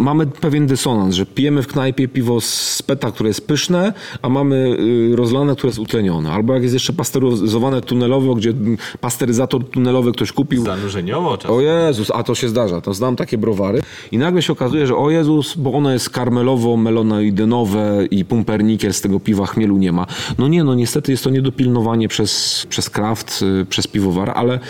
mamy 0.00 0.26
pewien 0.26 0.66
dysonans, 0.66 1.14
że 1.14 1.26
pijemy 1.26 1.62
w 1.62 1.66
knajpie 1.66 2.08
piwo 2.08 2.40
z 2.40 2.82
peta, 2.82 3.10
które 3.10 3.28
jest 3.28 3.46
pyszne, 3.46 3.92
a 4.22 4.28
mamy 4.28 4.76
y, 5.12 5.16
rozlane, 5.16 5.56
które 5.56 5.68
jest 5.68 5.78
utlenione. 5.78 6.30
Albo 6.32 6.54
jak 6.54 6.62
jest 6.62 6.74
jeszcze 6.74 6.92
pasteryzowane 6.92 7.80
tunelowo, 7.80 8.34
gdzie 8.34 8.54
pasteryzator 9.00 9.70
tunelowy 9.70 10.12
ktoś 10.12 10.32
kupił, 10.32 10.64
Zanurzeniowo 10.64 11.36
czasem. 11.36 11.56
o 11.56 11.60
Jezus, 11.60 12.10
a 12.14 12.22
to 12.22 12.34
się 12.34 12.48
zdarza, 12.48 12.80
to 12.80 12.94
znam 12.94 13.16
takie 13.16 13.38
browary 13.38 13.82
i 14.12 14.18
nagle 14.18 14.42
się 14.42 14.52
okazuje, 14.52 14.86
że 14.86 14.96
o 14.96 15.10
Jezus, 15.10 15.41
bo 15.56 15.72
ono 15.72 15.92
jest 15.92 16.10
karmelowo, 16.10 16.76
melonoidenowe 16.76 18.06
i 18.10 18.24
pumpernikiel 18.24 18.92
z 18.92 19.00
tego 19.00 19.20
piwa 19.20 19.46
chmielu 19.46 19.76
nie 19.78 19.92
ma. 19.92 20.06
No 20.38 20.48
nie, 20.48 20.64
no 20.64 20.74
niestety 20.74 21.12
jest 21.12 21.24
to 21.24 21.30
niedopilnowanie 21.30 22.08
przez, 22.08 22.66
przez 22.68 22.90
kraft, 22.90 23.42
y, 23.62 23.66
przez 23.66 23.86
piwowar, 23.86 24.32
ale 24.34 24.60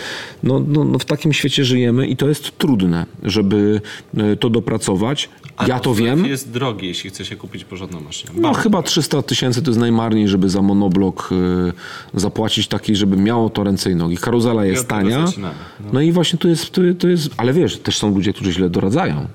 no, 0.43 0.59
no, 0.67 0.83
no 0.83 0.99
w 0.99 1.05
takim 1.05 1.33
świecie 1.33 1.65
żyjemy 1.65 2.07
i 2.07 2.17
to 2.17 2.27
jest 2.29 2.57
trudne, 2.57 3.05
żeby 3.23 3.81
y, 4.33 4.37
to 4.37 4.49
dopracować. 4.49 5.29
ja 5.67 5.79
to 5.79 5.95
wiem. 5.95 6.25
jest 6.25 6.51
drogi, 6.51 6.87
jeśli 6.87 7.09
chce 7.09 7.25
się 7.25 7.35
kupić 7.35 7.63
porządną 7.65 7.99
maszynę. 8.01 8.31
No 8.35 8.53
chyba 8.53 8.83
300 8.83 9.21
tysięcy 9.21 9.61
to 9.61 9.69
jest 9.71 9.79
najmarniej, 9.79 10.27
żeby 10.27 10.49
za 10.49 10.61
monoblok 10.61 11.29
y, 12.15 12.19
zapłacić 12.19 12.67
taki, 12.67 12.95
żeby 12.95 13.17
miało 13.17 13.49
to 13.49 13.63
ręce 13.63 13.91
i 13.91 13.95
nogi. 13.95 14.17
Karuzela 14.17 14.65
jest 14.65 14.87
tego 14.87 15.01
tania. 15.01 15.27
zaczynamy, 15.27 15.55
No. 15.93 16.01
i 16.01 16.11
właśnie 16.11 16.39
tu 16.39 16.47
jest, 16.47 16.71
tu, 16.71 16.81
tu 16.93 17.09
jest, 17.09 17.29
ale 17.37 17.53
wiesz, 17.53 17.77
też 17.77 17.97
są 17.97 18.15
ludzie, 18.15 18.33
którzy 18.33 18.51
źle 18.53 18.69
doradzają. 18.69 19.27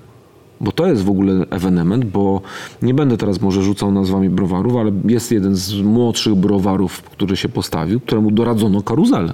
Bo 0.61 0.73
to 0.73 0.87
jest 0.87 1.05
w 1.05 1.11
ogóle 1.11 1.47
ewenement, 1.51 2.05
bo 2.05 2.41
nie 2.83 2.95
będę 2.95 3.17
teraz 3.17 3.41
może 3.41 3.63
rzucał 3.63 3.93
nazwami 3.93 4.31
browarów, 4.31 4.77
ale 4.77 4.93
jest 5.05 5.33
jeden 5.33 5.57
z 5.57 5.75
młodszych 5.75 6.35
browarów, 6.35 7.03
który 7.03 7.37
się 7.37 7.49
postawił, 7.49 8.01
któremu 8.01 8.31
doradzono 8.31 8.83
karuzelę. 8.83 9.33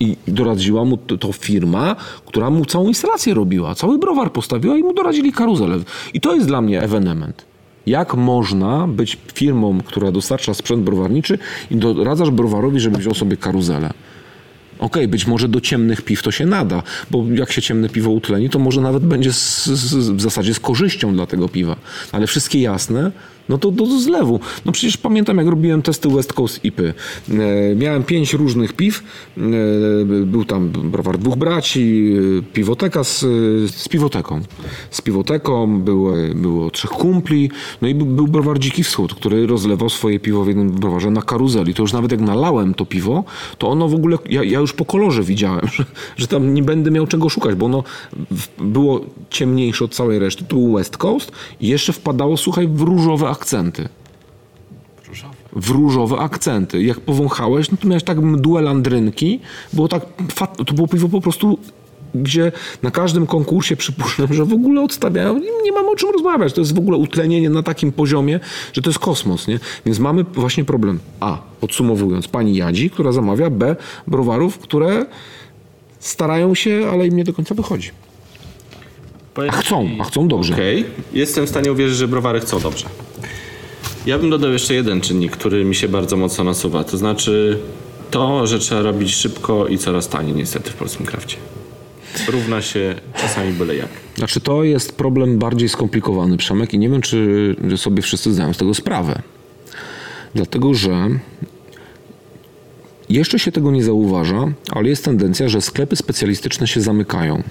I 0.00 0.16
doradziła 0.28 0.84
mu 0.84 0.96
to, 0.96 1.32
firma, 1.32 1.96
która 2.26 2.50
mu 2.50 2.64
całą 2.64 2.88
instalację 2.88 3.34
robiła. 3.34 3.74
Cały 3.74 3.98
browar 3.98 4.32
postawiła 4.32 4.78
i 4.78 4.82
mu 4.82 4.94
doradzili 4.94 5.32
karuzelę. 5.32 5.78
I 6.14 6.20
to 6.20 6.34
jest 6.34 6.46
dla 6.46 6.60
mnie 6.60 6.82
ewenement. 6.82 7.44
Jak 7.86 8.14
można 8.14 8.86
być 8.88 9.18
firmą, 9.34 9.78
która 9.84 10.12
dostarcza 10.12 10.54
sprzęt 10.54 10.82
browarniczy 10.82 11.38
i 11.70 11.76
doradzasz 11.76 12.30
browarowi, 12.30 12.80
żeby 12.80 12.98
wziął 12.98 13.14
sobie 13.14 13.36
karuzelę? 13.36 13.92
Okej, 14.78 15.08
być 15.08 15.26
może 15.26 15.48
do 15.48 15.60
ciemnych 15.60 16.02
piw 16.02 16.22
to 16.22 16.30
się 16.30 16.46
nada, 16.46 16.82
bo 17.10 17.24
jak 17.34 17.52
się 17.52 17.62
ciemne 17.62 17.88
piwo 17.88 18.10
utleni, 18.10 18.50
to 18.50 18.58
może 18.58 18.80
nawet 18.80 19.04
będzie 19.06 19.32
z, 19.32 19.64
z, 19.66 20.10
w 20.10 20.20
zasadzie 20.20 20.54
z 20.54 20.60
korzyścią 20.60 21.14
dla 21.14 21.26
tego 21.26 21.48
piwa. 21.48 21.76
Ale 22.12 22.26
wszystkie 22.26 22.60
jasne, 22.60 23.12
no 23.48 23.58
to 23.58 23.70
do, 23.70 23.86
do 23.86 24.00
zlewu. 24.00 24.40
No 24.64 24.72
przecież 24.72 24.96
pamiętam, 24.96 25.38
jak 25.38 25.46
robiłem 25.46 25.82
testy 25.82 26.08
West 26.08 26.32
Coast 26.32 26.64
IPy. 26.64 26.94
E, 27.30 27.74
miałem 27.76 28.02
pięć 28.02 28.32
różnych 28.32 28.72
piw. 28.72 29.02
E, 29.36 29.40
był 30.24 30.44
tam 30.44 30.68
browar 30.68 31.18
dwóch 31.18 31.36
braci, 31.36 32.14
e, 32.38 32.42
piwoteka 32.42 33.04
z, 33.04 33.20
z 33.70 33.88
piwoteką. 33.88 34.40
Z 34.90 35.00
piwoteką 35.00 35.80
było, 35.80 36.12
było 36.34 36.70
trzech 36.70 36.90
kumpli, 36.90 37.50
no 37.82 37.88
i 37.88 37.94
był, 37.94 38.06
był 38.06 38.28
browar 38.28 38.58
Dziki 38.58 38.84
Wschód, 38.84 39.14
który 39.14 39.46
rozlewał 39.46 39.88
swoje 39.88 40.20
piwo 40.20 40.44
w 40.44 40.48
jednym 40.48 40.70
browarze 40.70 41.10
na 41.10 41.22
karuzeli. 41.22 41.74
To 41.74 41.82
już 41.82 41.92
nawet 41.92 42.12
jak 42.12 42.20
nalałem 42.20 42.74
to 42.74 42.86
piwo, 42.86 43.24
to 43.58 43.68
ono 43.68 43.88
w 43.88 43.94
ogóle, 43.94 44.18
ja, 44.30 44.44
ja 44.44 44.60
już 44.60 44.72
po 44.72 44.84
kolorze 44.84 45.22
widziałem, 45.22 45.68
że, 45.76 45.84
że 46.16 46.26
tam 46.26 46.54
nie 46.54 46.62
będę 46.62 46.90
miał 46.90 47.06
czego 47.06 47.28
szukać, 47.28 47.54
bo 47.54 47.66
ono 47.66 47.82
było 48.58 49.00
ciemniejsze 49.30 49.84
od 49.84 49.94
całej 49.94 50.18
reszty. 50.18 50.44
To 50.44 50.56
był 50.56 50.72
West 50.72 50.96
Coast 50.96 51.32
i 51.60 51.68
jeszcze 51.68 51.92
wpadało, 51.92 52.36
słuchaj, 52.36 52.68
w 52.68 52.80
różowe 52.80 53.28
akcenty. 53.38 53.88
W 55.52 55.70
różowe 55.70 56.16
akcenty. 56.18 56.82
Jak 56.82 57.00
powąchałeś, 57.00 57.70
no 57.70 57.76
to 57.76 57.88
miałeś 57.88 58.04
tak 58.04 58.18
mdłe 58.18 58.62
landrynki. 58.62 59.40
Było 59.72 59.88
tak, 59.88 60.02
to 60.66 60.74
było 60.74 60.88
piwo 60.88 61.08
po 61.08 61.20
prostu, 61.20 61.58
gdzie 62.14 62.52
na 62.82 62.90
każdym 62.90 63.26
konkursie 63.26 63.76
przypuszczam, 63.76 64.34
że 64.34 64.44
w 64.44 64.52
ogóle 64.52 64.82
odstawiają. 64.82 65.38
Nie, 65.64 65.72
mamy 65.72 65.88
o 65.90 65.96
czym 65.96 66.10
rozmawiać. 66.10 66.52
To 66.52 66.60
jest 66.60 66.74
w 66.74 66.78
ogóle 66.78 66.98
utlenienie 66.98 67.50
na 67.50 67.62
takim 67.62 67.92
poziomie, 67.92 68.40
że 68.72 68.82
to 68.82 68.90
jest 68.90 68.98
kosmos, 68.98 69.48
nie? 69.48 69.60
Więc 69.86 69.98
mamy 69.98 70.24
właśnie 70.24 70.64
problem. 70.64 70.98
A, 71.20 71.38
podsumowując, 71.60 72.28
pani 72.28 72.56
Jadzi, 72.56 72.90
która 72.90 73.12
zamawia, 73.12 73.50
B, 73.50 73.76
browarów, 74.06 74.58
które 74.58 75.06
starają 75.98 76.54
się, 76.54 76.88
ale 76.92 77.06
im 77.06 77.16
nie 77.16 77.24
do 77.24 77.32
końca 77.32 77.54
wychodzi. 77.54 77.90
A 79.46 79.52
chcą, 79.52 79.88
a 79.98 80.04
chcą 80.04 80.28
dobrze. 80.28 80.54
Okej, 80.54 80.84
jestem 81.12 81.46
w 81.46 81.48
stanie 81.48 81.72
uwierzyć, 81.72 81.96
że 81.96 82.08
browary 82.08 82.40
chcą 82.40 82.60
dobrze. 82.60 82.86
Ja 84.06 84.18
bym 84.18 84.30
dodał 84.30 84.52
jeszcze 84.52 84.74
jeden 84.74 85.00
czynnik, 85.00 85.32
który 85.32 85.64
mi 85.64 85.74
się 85.74 85.88
bardzo 85.88 86.16
mocno 86.16 86.44
nasuwa. 86.44 86.84
To 86.84 86.96
znaczy 86.96 87.58
to, 88.10 88.46
że 88.46 88.58
trzeba 88.58 88.82
robić 88.82 89.14
szybko 89.14 89.66
i 89.66 89.78
coraz 89.78 90.08
taniej 90.08 90.34
niestety 90.34 90.70
w 90.70 90.74
polskim 90.74 91.06
krafcie. 91.06 91.36
Równa 92.28 92.62
się 92.62 92.94
czasami 93.20 93.52
byle 93.52 93.76
jak. 93.76 93.88
Znaczy 94.16 94.40
to 94.40 94.64
jest 94.64 94.96
problem 94.96 95.38
bardziej 95.38 95.68
skomplikowany, 95.68 96.36
Przemek, 96.36 96.74
i 96.74 96.78
nie 96.78 96.88
wiem, 96.88 97.00
czy 97.00 97.56
sobie 97.76 98.02
wszyscy 98.02 98.32
zdają 98.32 98.52
z 98.52 98.56
tego 98.56 98.74
sprawę. 98.74 99.22
Dlatego, 100.34 100.74
że 100.74 101.08
jeszcze 103.08 103.38
się 103.38 103.52
tego 103.52 103.70
nie 103.70 103.84
zauważa, 103.84 104.52
ale 104.70 104.88
jest 104.88 105.04
tendencja, 105.04 105.48
że 105.48 105.60
sklepy 105.60 105.96
specjalistyczne 105.96 106.66
się 106.66 106.80
zamykają. 106.80 107.42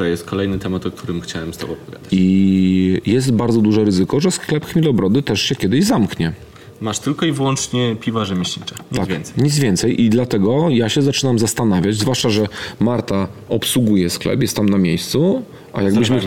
To 0.00 0.04
jest 0.04 0.24
kolejny 0.24 0.58
temat, 0.58 0.86
o 0.86 0.90
którym 0.90 1.20
chciałem 1.20 1.54
z 1.54 1.56
Tobą 1.56 1.74
pogadać. 1.86 2.08
I 2.12 3.00
jest 3.06 3.32
bardzo 3.32 3.60
duże 3.60 3.84
ryzyko, 3.84 4.20
że 4.20 4.30
sklep 4.30 4.66
Chmielobrody 4.66 5.22
też 5.22 5.42
się 5.42 5.56
kiedyś 5.56 5.84
zamknie. 5.84 6.32
Masz 6.80 6.98
tylko 6.98 7.26
i 7.26 7.32
wyłącznie 7.32 7.96
piwa 8.00 8.24
rzemieślnicze, 8.24 8.74
nic 8.92 9.00
Tak, 9.00 9.08
więcej. 9.08 9.44
Nic 9.44 9.58
więcej 9.58 10.02
i 10.02 10.10
dlatego 10.10 10.70
ja 10.70 10.88
się 10.88 11.02
zaczynam 11.02 11.38
zastanawiać, 11.38 11.96
zwłaszcza, 11.96 12.30
że 12.30 12.46
Marta 12.78 13.28
obsługuje 13.48 14.10
sklep, 14.10 14.42
jest 14.42 14.56
tam 14.56 14.68
na 14.68 14.78
miejscu, 14.78 15.42
a 15.72 15.82
jakbyśmy... 15.82 16.20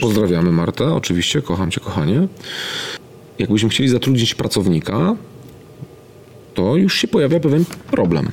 Pozdrawiamy 0.00 0.52
Martę, 0.52 0.94
oczywiście, 0.94 1.42
kocham 1.42 1.70
cię 1.70 1.80
kochanie. 1.80 2.28
Jakbyśmy 3.38 3.68
chcieli 3.68 3.88
zatrudnić 3.88 4.34
pracownika, 4.34 5.16
to 6.54 6.76
już 6.76 6.94
się 6.94 7.08
pojawia 7.08 7.40
pewien 7.40 7.64
problem. 7.90 8.28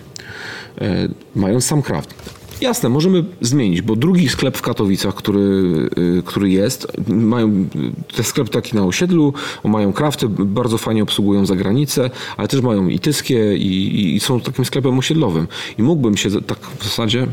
E, 0.81 1.07
mając 1.35 1.65
sam 1.65 1.81
kraft. 1.81 2.37
Jasne, 2.61 2.89
możemy 2.89 3.23
zmienić, 3.41 3.81
bo 3.81 3.95
drugi 3.95 4.29
sklep 4.29 4.57
w 4.57 4.61
Katowicach, 4.61 5.15
który, 5.15 5.39
y, 5.97 6.23
który 6.25 6.49
jest, 6.49 6.87
mają 7.07 7.47
y, 7.49 8.15
te 8.15 8.23
sklep 8.23 8.49
taki 8.49 8.75
na 8.75 8.85
osiedlu, 8.85 9.33
mają 9.63 9.93
krafty, 9.93 10.29
bardzo 10.29 10.77
fajnie 10.77 11.03
obsługują 11.03 11.45
za 11.45 11.55
granicę, 11.55 12.09
ale 12.37 12.47
też 12.47 12.61
mają 12.61 12.87
i 12.87 12.99
tyskie 12.99 13.57
i, 13.57 14.15
i, 14.15 14.19
są 14.19 14.41
takim 14.41 14.65
sklepem 14.65 14.99
osiedlowym. 14.99 15.47
I 15.77 15.83
mógłbym 15.83 16.17
się 16.17 16.41
tak 16.41 16.59
w 16.79 16.83
zasadzie 16.83 17.27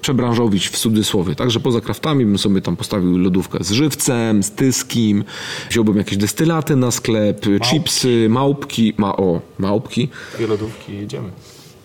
przebranżowić 0.00 0.68
w 0.68 0.78
cudzysłowie, 0.78 1.34
tak, 1.34 1.50
że 1.50 1.60
poza 1.60 1.80
kraftami 1.80 2.24
bym 2.24 2.38
sobie 2.38 2.60
tam 2.60 2.76
postawił 2.76 3.18
lodówkę 3.18 3.64
z 3.64 3.70
żywcem, 3.70 4.42
z 4.42 4.50
tyskim, 4.50 5.24
wziąłbym 5.70 5.96
jakieś 5.96 6.18
destylaty 6.18 6.76
na 6.76 6.90
sklep, 6.90 7.46
chipsy, 7.62 8.26
małpki, 8.28 8.94
ma, 8.96 9.16
o, 9.16 9.40
małpki. 9.58 10.08
Dwie 10.34 10.46
lodówki 10.46 10.92
jedziemy. 10.94 11.28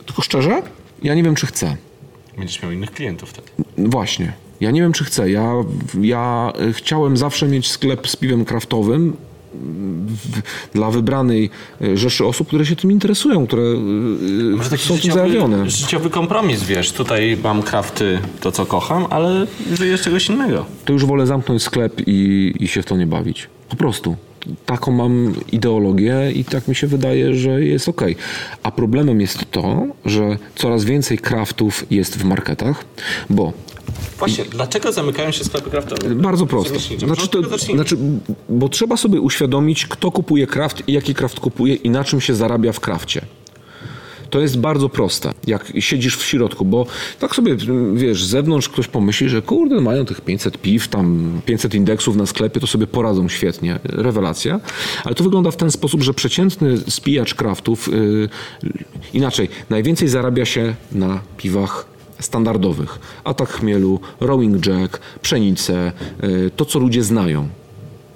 Tylko 0.05 0.21
szczerze, 0.21 0.61
ja 1.03 1.15
nie 1.15 1.23
wiem, 1.23 1.35
czy 1.35 1.47
chcę. 1.47 1.77
Będziesz 2.37 2.63
miał 2.63 2.71
innych 2.71 2.91
klientów 2.91 3.29
wtedy. 3.29 3.47
Właśnie. 3.77 4.33
Ja 4.61 4.71
nie 4.71 4.81
wiem, 4.81 4.93
czy 4.93 5.03
chcę. 5.03 5.31
Ja, 5.31 5.53
ja 6.01 6.53
y, 6.69 6.73
chciałem 6.73 7.17
zawsze 7.17 7.47
mieć 7.47 7.67
sklep 7.69 8.07
z 8.07 8.15
piwem 8.15 8.45
kraftowym 8.45 9.17
dla 10.73 10.91
wybranej 10.91 11.49
y, 11.81 11.97
rzeszy 11.97 12.25
osób, 12.25 12.47
które 12.47 12.65
się 12.65 12.75
tym 12.75 12.91
interesują, 12.91 13.47
które 13.47 13.63
y, 14.73 14.77
są 14.77 14.97
tym 14.97 15.11
zajawione. 15.11 15.69
życiowy 15.69 16.09
kompromis, 16.09 16.63
wiesz. 16.63 16.91
Tutaj 16.91 17.37
mam 17.43 17.63
krafty, 17.63 18.19
to 18.41 18.51
co 18.51 18.65
kocham, 18.65 19.05
ale 19.09 19.47
żyję 19.73 19.97
z 19.97 20.01
czegoś 20.01 20.29
innego. 20.29 20.65
To 20.85 20.93
już 20.93 21.05
wolę 21.05 21.27
zamknąć 21.27 21.63
sklep 21.63 22.01
i, 22.07 22.53
i 22.59 22.67
się 22.67 22.81
w 22.81 22.85
to 22.85 22.97
nie 22.97 23.07
bawić. 23.07 23.49
Po 23.69 23.75
prostu. 23.75 24.15
Taką 24.65 24.91
mam 24.91 25.33
ideologię 25.51 26.31
i 26.31 26.45
tak 26.45 26.67
mi 26.67 26.75
się 26.75 26.87
wydaje, 26.87 27.35
że 27.35 27.63
jest 27.63 27.89
ok. 27.89 28.01
A 28.63 28.71
problemem 28.71 29.21
jest 29.21 29.51
to, 29.51 29.87
że 30.05 30.37
coraz 30.55 30.83
więcej 30.83 31.17
kraftów 31.17 31.85
jest 31.91 32.17
w 32.17 32.23
marketach, 32.23 32.85
bo 33.29 33.53
Właśnie, 34.19 34.45
dlaczego 34.45 34.91
zamykają 34.91 35.31
się 35.31 35.43
sklepy 35.43 35.69
kraftowe? 35.69 36.15
bardzo 36.15 36.45
prosto. 36.45 36.79
Znaczy, 36.79 37.27
to, 37.27 37.57
znaczy, 37.73 37.97
bo 38.49 38.69
trzeba 38.69 38.97
sobie 38.97 39.21
uświadomić, 39.21 39.85
kto 39.85 40.11
kupuje 40.11 40.47
kraft 40.47 40.83
i 40.87 40.93
jaki 40.93 41.13
kraft 41.13 41.39
kupuje 41.39 41.75
i 41.75 41.89
na 41.89 42.03
czym 42.03 42.21
się 42.21 42.35
zarabia 42.35 42.71
w 42.71 42.79
krafcie. 42.79 43.21
To 44.31 44.39
jest 44.39 44.59
bardzo 44.59 44.89
proste, 44.89 45.33
jak 45.47 45.73
siedzisz 45.79 46.17
w 46.17 46.23
środku, 46.23 46.65
bo 46.65 46.85
tak 47.19 47.35
sobie, 47.35 47.55
wiesz, 47.93 48.23
z 48.23 48.27
zewnątrz 48.29 48.69
ktoś 48.69 48.87
pomyśli, 48.87 49.29
że 49.29 49.41
kurde, 49.41 49.81
mają 49.81 50.05
tych 50.05 50.21
500 50.21 50.57
piw, 50.57 50.87
tam 50.87 51.41
500 51.45 51.73
indeksów 51.75 52.15
na 52.15 52.25
sklepie, 52.25 52.59
to 52.59 52.67
sobie 52.67 52.87
poradzą 52.87 53.29
świetnie. 53.29 53.79
Rewelacja. 53.83 54.59
Ale 55.05 55.15
to 55.15 55.23
wygląda 55.23 55.51
w 55.51 55.55
ten 55.57 55.71
sposób, 55.71 56.01
że 56.03 56.13
przeciętny 56.13 56.77
spijacz 56.77 57.33
kraftów, 57.35 57.87
yy, 57.87 58.29
inaczej, 59.13 59.49
najwięcej 59.69 60.07
zarabia 60.07 60.45
się 60.45 60.75
na 60.91 61.19
piwach 61.37 61.85
standardowych. 62.19 62.99
Atak 63.23 63.49
chmielu, 63.49 63.99
rowing 64.19 64.65
jack, 64.65 64.99
pszenicę, 65.21 65.91
yy, 66.23 66.51
to 66.55 66.65
co 66.65 66.79
ludzie 66.79 67.03
znają. 67.03 67.47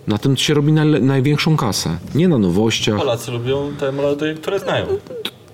Na 0.07 0.18
tym 0.18 0.38
się 0.38 0.53
robi 0.53 0.72
najle- 0.74 1.01
największą 1.01 1.57
kasę. 1.57 1.97
Nie 2.16 2.28
na 2.28 2.38
nowościach. 2.38 2.97
Polacy 2.97 3.32
lubią 3.32 3.72
te 3.80 3.91
melodie, 3.91 4.34
które 4.41 4.59
znają. 4.59 4.86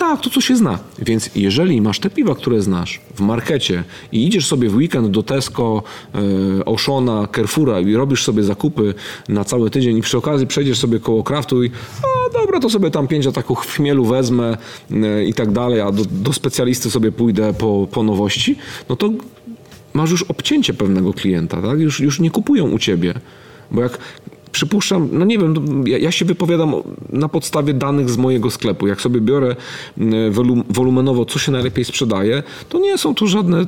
Tak, 0.01 0.21
to 0.21 0.29
co 0.29 0.41
się 0.41 0.55
zna. 0.55 0.79
Więc 0.99 1.29
jeżeli 1.35 1.81
masz 1.81 1.99
te 1.99 2.09
piwa, 2.09 2.35
które 2.35 2.61
znasz 2.61 3.01
w 3.15 3.19
markecie 3.19 3.83
i 4.11 4.27
idziesz 4.27 4.47
sobie 4.47 4.69
w 4.69 4.75
weekend 4.75 5.07
do 5.07 5.23
Tesco, 5.23 5.83
e, 6.59 6.65
Oshona, 6.65 7.27
Carrefoura 7.35 7.79
i 7.79 7.93
robisz 7.93 8.23
sobie 8.23 8.43
zakupy 8.43 8.93
na 9.29 9.43
cały 9.45 9.69
tydzień 9.69 9.97
i 9.97 10.01
przy 10.01 10.17
okazji 10.17 10.47
przejdziesz 10.47 10.79
sobie 10.79 10.99
koło 10.99 11.23
kraftu 11.23 11.63
i 11.63 11.71
a 12.03 12.33
dobra, 12.33 12.59
to 12.59 12.69
sobie 12.69 12.91
tam 12.91 13.07
pięć 13.07 13.27
ataków 13.27 13.59
chmielu 13.59 14.05
wezmę 14.05 14.57
e, 14.91 15.25
i 15.25 15.33
tak 15.33 15.51
dalej, 15.51 15.81
a 15.81 15.91
do, 15.91 16.03
do 16.05 16.33
specjalisty 16.33 16.91
sobie 16.91 17.11
pójdę 17.11 17.53
po, 17.53 17.87
po 17.91 18.03
nowości, 18.03 18.55
no 18.89 18.95
to 18.95 19.09
masz 19.93 20.11
już 20.11 20.23
obcięcie 20.23 20.73
pewnego 20.73 21.13
klienta, 21.13 21.61
tak? 21.61 21.79
Już, 21.79 21.99
już 21.99 22.19
nie 22.19 22.31
kupują 22.31 22.71
u 22.71 22.79
ciebie. 22.79 23.13
Bo 23.71 23.81
jak 23.81 23.97
przypuszczam, 24.51 25.09
no 25.11 25.25
nie 25.25 25.37
wiem, 25.37 25.83
ja, 25.87 25.97
ja 25.97 26.11
się 26.11 26.25
wypowiadam 26.25 26.73
na 27.09 27.29
podstawie 27.29 27.73
danych 27.73 28.09
z 28.09 28.17
mojego 28.17 28.51
sklepu. 28.51 28.87
Jak 28.87 29.01
sobie 29.01 29.21
biorę 29.21 29.55
wolum, 30.31 30.63
wolumenowo, 30.69 31.25
co 31.25 31.39
się 31.39 31.51
najlepiej 31.51 31.85
sprzedaje, 31.85 32.43
to 32.69 32.79
nie 32.79 32.97
są 32.97 33.15
tu 33.15 33.27
żadne 33.27 33.65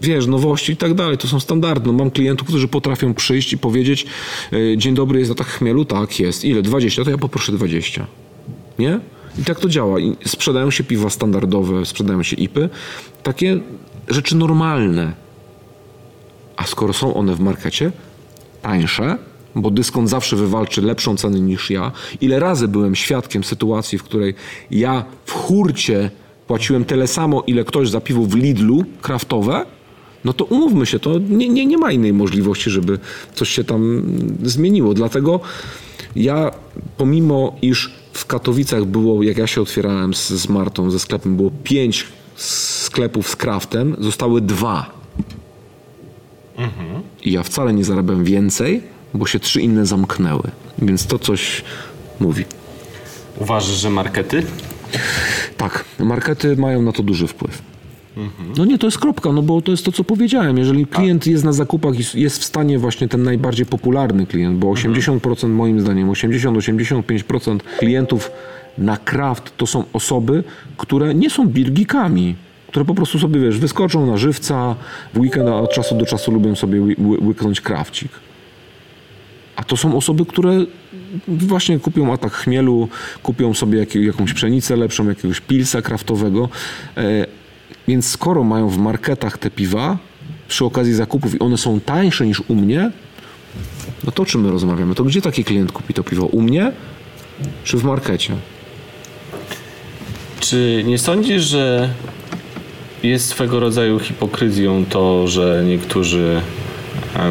wiesz, 0.00 0.26
nowości 0.26 0.72
i 0.72 0.76
tak 0.76 0.94
dalej, 0.94 1.18
to 1.18 1.28
są 1.28 1.40
standardy. 1.40 1.86
No, 1.86 1.92
mam 1.92 2.10
klientów, 2.10 2.48
którzy 2.48 2.68
potrafią 2.68 3.14
przyjść 3.14 3.52
i 3.52 3.58
powiedzieć 3.58 4.06
e, 4.52 4.78
dzień 4.78 4.94
dobry, 4.94 5.18
jest 5.18 5.30
atak 5.30 5.46
chmielu? 5.46 5.84
Tak, 5.84 6.20
jest. 6.20 6.44
Ile? 6.44 6.62
20? 6.62 7.04
To 7.04 7.10
ja 7.10 7.18
poproszę 7.18 7.52
20. 7.52 8.06
Nie? 8.78 9.00
I 9.38 9.44
tak 9.44 9.60
to 9.60 9.68
działa. 9.68 10.00
I 10.00 10.16
sprzedają 10.26 10.70
się 10.70 10.84
piwa 10.84 11.10
standardowe, 11.10 11.86
sprzedają 11.86 12.22
się 12.22 12.36
IPy. 12.36 12.68
Takie 13.22 13.60
rzeczy 14.08 14.36
normalne. 14.36 15.12
A 16.56 16.66
skoro 16.66 16.92
są 16.92 17.14
one 17.14 17.34
w 17.34 17.40
markecie, 17.40 17.92
tańsze, 18.62 19.18
bo 19.56 19.70
dyskont 19.70 20.10
zawsze 20.10 20.36
wywalczy 20.36 20.82
lepszą 20.82 21.16
cenę 21.16 21.40
niż 21.40 21.70
ja. 21.70 21.92
Ile 22.20 22.40
razy 22.40 22.68
byłem 22.68 22.94
świadkiem 22.94 23.44
sytuacji, 23.44 23.98
w 23.98 24.02
której 24.02 24.34
ja 24.70 25.04
w 25.24 25.32
hurcie 25.32 26.10
płaciłem 26.46 26.84
tyle 26.84 27.06
samo, 27.06 27.42
ile 27.46 27.64
ktoś 27.64 27.88
za 27.88 28.00
piwo 28.00 28.22
w 28.22 28.34
Lidlu 28.34 28.84
kraftowe, 29.02 29.66
no 30.24 30.32
to 30.32 30.44
umówmy 30.44 30.86
się, 30.86 30.98
to 30.98 31.18
nie, 31.18 31.48
nie, 31.48 31.66
nie 31.66 31.78
ma 31.78 31.92
innej 31.92 32.12
możliwości, 32.12 32.70
żeby 32.70 32.98
coś 33.34 33.48
się 33.48 33.64
tam 33.64 34.02
zmieniło. 34.42 34.94
Dlatego 34.94 35.40
ja, 36.16 36.50
pomimo 36.96 37.56
iż 37.62 37.92
w 38.12 38.26
Katowicach 38.26 38.84
było, 38.84 39.22
jak 39.22 39.38
ja 39.38 39.46
się 39.46 39.60
otwierałem 39.60 40.14
z, 40.14 40.28
z 40.28 40.48
Martą, 40.48 40.90
ze 40.90 40.98
sklepem, 40.98 41.36
było 41.36 41.50
pięć 41.64 42.06
sklepów 42.36 43.28
z 43.28 43.36
kraftem, 43.36 43.96
zostały 44.00 44.40
dwa. 44.40 44.90
I 47.22 47.32
ja 47.32 47.42
wcale 47.42 47.74
nie 47.74 47.84
zarabiam 47.84 48.24
więcej, 48.24 48.82
bo 49.14 49.26
się 49.26 49.40
trzy 49.40 49.60
inne 49.60 49.86
zamknęły. 49.86 50.50
Więc 50.78 51.06
to 51.06 51.18
coś 51.18 51.62
mówi. 52.20 52.44
Uważasz, 53.40 53.76
że 53.76 53.90
markety? 53.90 54.42
Tak, 55.56 55.84
markety 55.98 56.56
mają 56.56 56.82
na 56.82 56.92
to 56.92 57.02
duży 57.02 57.26
wpływ. 57.26 57.62
No 58.56 58.64
nie, 58.64 58.78
to 58.78 58.86
jest 58.86 58.98
kropka, 58.98 59.32
no 59.32 59.42
bo 59.42 59.62
to 59.62 59.70
jest 59.70 59.84
to, 59.84 59.92
co 59.92 60.04
powiedziałem. 60.04 60.58
Jeżeli 60.58 60.86
klient 60.86 61.26
jest 61.26 61.44
na 61.44 61.52
zakupach 61.52 61.94
i 62.14 62.20
jest 62.20 62.38
w 62.38 62.44
stanie 62.44 62.78
właśnie 62.78 63.08
ten 63.08 63.22
najbardziej 63.22 63.66
popularny 63.66 64.26
klient, 64.26 64.58
bo 64.58 64.66
80% 64.72 65.48
moim 65.48 65.80
zdaniem, 65.80 66.08
80-85% 66.10 67.58
klientów 67.78 68.30
na 68.78 68.96
kraft 68.96 69.56
to 69.56 69.66
są 69.66 69.84
osoby, 69.92 70.44
które 70.76 71.14
nie 71.14 71.30
są 71.30 71.46
birgikami, 71.46 72.34
które 72.68 72.84
po 72.84 72.94
prostu 72.94 73.18
sobie, 73.18 73.40
wiesz, 73.40 73.58
wyskoczą 73.58 74.06
na 74.06 74.16
żywca, 74.16 74.74
w 75.14 75.18
weekend 75.18 75.48
a 75.48 75.54
od 75.60 75.72
czasu 75.72 75.98
do 75.98 76.06
czasu 76.06 76.30
lubią 76.32 76.54
sobie 76.54 76.80
ły- 76.80 76.96
ły- 76.98 77.18
łyknąć 77.26 77.60
krawcik. 77.60 78.10
A 79.56 79.64
to 79.64 79.76
są 79.76 79.96
osoby, 79.96 80.26
które 80.26 80.64
właśnie 81.28 81.78
kupią 81.78 82.12
atak 82.12 82.32
chmielu, 82.32 82.88
kupią 83.22 83.54
sobie 83.54 83.78
jakie- 83.78 84.00
jakąś 84.06 84.32
pszenicę 84.32 84.76
lepszą, 84.76 85.08
jakiegoś 85.08 85.40
pilsa 85.40 85.82
kraftowego. 85.82 86.48
E, 86.96 87.26
więc 87.88 88.06
skoro 88.08 88.44
mają 88.44 88.68
w 88.68 88.78
marketach 88.78 89.38
te 89.38 89.50
piwa 89.50 89.98
przy 90.48 90.64
okazji 90.64 90.94
zakupów 90.94 91.34
i 91.34 91.38
one 91.38 91.58
są 91.58 91.80
tańsze 91.80 92.26
niż 92.26 92.42
u 92.48 92.54
mnie, 92.54 92.90
no 94.04 94.12
to 94.12 94.22
o 94.22 94.26
czym 94.26 94.40
my 94.40 94.50
rozmawiamy? 94.50 94.94
To 94.94 95.04
gdzie 95.04 95.22
taki 95.22 95.44
klient 95.44 95.72
kupi 95.72 95.94
to 95.94 96.04
piwo? 96.04 96.26
U 96.26 96.42
mnie 96.42 96.72
czy 97.64 97.76
w 97.76 97.84
markecie? 97.84 98.34
Czy 100.40 100.82
nie 100.86 100.98
sądzisz, 100.98 101.42
że 101.42 101.90
jest 103.02 103.28
swego 103.28 103.60
rodzaju 103.60 103.98
hipokryzją 103.98 104.84
to, 104.88 105.28
że 105.28 105.64
niektórzy 105.66 106.40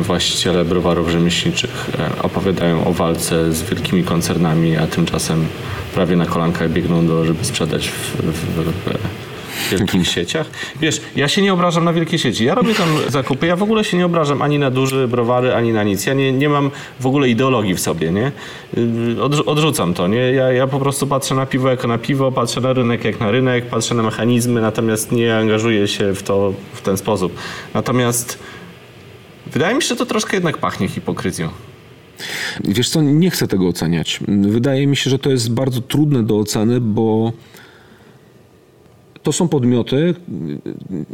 właściciele 0.01 0.65
browarów 0.65 1.09
rzemieślniczych 1.09 1.89
e, 1.99 2.21
opowiadają 2.21 2.85
o 2.85 2.93
walce 2.93 3.53
z 3.53 3.63
wielkimi 3.63 4.03
koncernami, 4.03 4.77
a 4.77 4.87
tymczasem 4.87 5.45
prawie 5.93 6.15
na 6.15 6.25
kolankach 6.25 6.71
biegną 6.71 7.07
do, 7.07 7.25
żeby 7.25 7.45
sprzedać 7.45 7.89
w, 7.89 8.15
w, 8.21 8.73
w 9.53 9.71
wielkich 9.71 10.07
sieciach. 10.07 10.47
Wiesz, 10.81 11.01
ja 11.15 11.27
się 11.27 11.41
nie 11.41 11.53
obrażam 11.53 11.83
na 11.83 11.93
wielkie 11.93 12.19
sieci. 12.19 12.45
Ja 12.45 12.55
robię 12.55 12.75
tam 12.75 12.87
zakupy, 13.09 13.47
ja 13.47 13.55
w 13.55 13.63
ogóle 13.63 13.83
się 13.83 13.97
nie 13.97 14.05
obrażam 14.05 14.41
ani 14.41 14.59
na 14.59 14.71
duże 14.71 15.07
browary, 15.07 15.55
ani 15.55 15.73
na 15.73 15.83
nic. 15.83 16.05
Ja 16.05 16.13
nie, 16.13 16.31
nie 16.31 16.49
mam 16.49 16.71
w 16.99 17.05
ogóle 17.05 17.29
ideologii 17.29 17.75
w 17.75 17.79
sobie, 17.79 18.11
nie? 18.11 18.31
Odrzu- 19.17 19.43
odrzucam 19.45 19.93
to, 19.93 20.07
nie? 20.07 20.17
Ja, 20.31 20.51
ja 20.51 20.67
po 20.67 20.79
prostu 20.79 21.07
patrzę 21.07 21.35
na 21.35 21.45
piwo 21.45 21.69
jako 21.69 21.87
na 21.87 21.97
piwo, 21.97 22.31
patrzę 22.31 22.61
na 22.61 22.73
rynek 22.73 23.05
jak 23.05 23.19
na 23.19 23.31
rynek, 23.31 23.65
patrzę 23.65 23.95
na 23.95 24.03
mechanizmy, 24.03 24.61
natomiast 24.61 25.11
nie 25.11 25.37
angażuję 25.37 25.87
się 25.87 26.13
w 26.13 26.23
to 26.23 26.53
w 26.73 26.81
ten 26.81 26.97
sposób. 26.97 27.35
Natomiast 27.73 28.39
wydaje 29.53 29.75
mi 29.75 29.81
się, 29.81 29.87
że 29.87 29.95
to 29.95 30.05
troszkę 30.05 30.37
jednak 30.37 30.57
pachnie 30.57 30.87
hipokryzją. 30.87 31.49
Wiesz 32.63 32.89
co, 32.89 33.01
nie 33.01 33.29
chcę 33.29 33.47
tego 33.47 33.67
oceniać. 33.67 34.19
Wydaje 34.27 34.87
mi 34.87 34.95
się, 34.95 35.09
że 35.09 35.19
to 35.19 35.29
jest 35.29 35.51
bardzo 35.51 35.81
trudne 35.81 36.23
do 36.23 36.39
oceny, 36.39 36.81
bo 36.81 37.31
to 39.23 39.31
są 39.31 39.47
podmioty, 39.47 40.15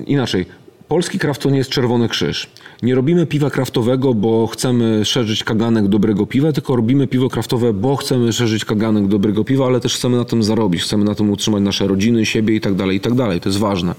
inaczej, 0.06 0.46
polski 0.90 1.20
kraft 1.20 1.42
to 1.42 1.50
nie 1.50 1.58
jest 1.58 1.70
Czerwony 1.70 2.10
Krzyż. 2.10 2.48
Nie 2.84 2.96
robimy 2.96 3.26
piwa 3.26 3.50
kraftowego, 3.50 4.14
bo 4.14 4.48
chcemy 4.48 5.06
szerzyć 5.06 5.44
kaganek 5.44 5.88
dobrego 5.88 6.26
piwa, 6.26 6.52
tylko 6.52 6.76
robimy 6.76 7.08
piwo 7.08 7.30
kraftowe, 7.30 7.74
bo 7.74 7.96
chcemy 7.96 8.34
szerzyć 8.34 8.66
kaganek 8.66 9.08
dobrego 9.08 9.44
piwa, 9.44 9.66
ale 9.66 9.80
też 9.80 9.96
chcemy 9.96 10.18
na 10.18 10.26
tym 10.26 10.44
zarobić, 10.44 10.82
chcemy 10.82 11.04
na 11.04 11.16
tym 11.16 11.30
utrzymać 11.30 11.64
nasze 11.64 11.88
rodziny, 11.88 12.26
siebie 12.26 12.56
i 12.56 12.62
tak 12.62 12.76
dalej, 12.76 12.98
i 12.98 13.00
tak 13.00 13.14
dalej. 13.14 13.42
To 13.42 13.50
jest 13.50 13.60
ważne. 13.60 13.96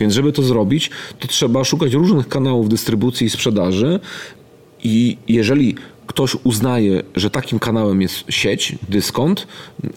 Więc 0.00 0.14
żeby 0.14 0.32
to 0.32 0.42
zrobić, 0.42 0.90
to 1.18 1.28
trzeba 1.28 1.64
szukać 1.64 1.92
różnych 1.92 2.28
kanałów 2.28 2.68
dystrybucji 2.68 3.26
i 3.26 3.30
sprzedaży 3.30 4.00
i 4.82 5.16
jeżeli 5.28 5.74
ktoś 6.06 6.36
uznaje, 6.44 7.02
że 7.16 7.30
takim 7.30 7.58
kanałem 7.58 8.02
jest 8.02 8.24
sieć, 8.28 8.78
dyskont, 8.88 9.46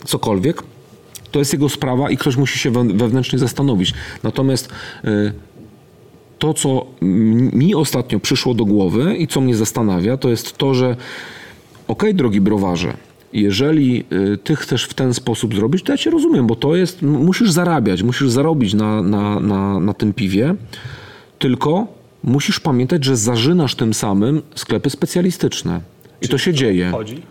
cokolwiek, 0.05 0.63
to 1.31 1.39
jest 1.39 1.53
jego 1.53 1.69
sprawa 1.69 2.09
i 2.09 2.17
ktoś 2.17 2.35
musi 2.37 2.59
się 2.59 2.71
we- 2.71 2.83
wewnętrznie 2.83 3.39
zastanowić. 3.39 3.93
Natomiast 4.23 4.69
y, 5.05 5.33
to, 6.39 6.53
co 6.53 6.85
mi 7.53 7.75
ostatnio 7.75 8.19
przyszło 8.19 8.53
do 8.53 8.65
głowy 8.65 9.15
i 9.15 9.27
co 9.27 9.41
mnie 9.41 9.55
zastanawia, 9.55 10.17
to 10.17 10.29
jest 10.29 10.57
to, 10.57 10.73
że 10.73 10.95
okej, 11.87 12.15
drogi 12.15 12.41
browarze, 12.41 12.93
jeżeli 13.33 14.03
y, 14.33 14.37
ty 14.37 14.55
chcesz 14.55 14.83
w 14.83 14.93
ten 14.93 15.13
sposób 15.13 15.55
zrobić, 15.55 15.83
to 15.83 15.91
ja 15.91 15.97
cię 15.97 16.09
rozumiem, 16.09 16.47
bo 16.47 16.55
to 16.55 16.75
jest, 16.75 17.01
musisz 17.01 17.51
zarabiać, 17.51 18.03
musisz 18.03 18.29
zarobić 18.29 18.73
na, 18.73 19.01
na, 19.01 19.39
na, 19.39 19.79
na 19.79 19.93
tym 19.93 20.13
piwie, 20.13 20.55
tylko 21.39 21.87
musisz 22.23 22.59
pamiętać, 22.59 23.05
że 23.05 23.17
zażynasz 23.17 23.75
tym 23.75 23.93
samym 23.93 24.41
sklepy 24.55 24.89
specjalistyczne. 24.89 25.81
I 26.21 26.27
to 26.27 26.37
się 26.37 26.53
dzieje. 26.53 26.89
Chodzi? 26.91 27.21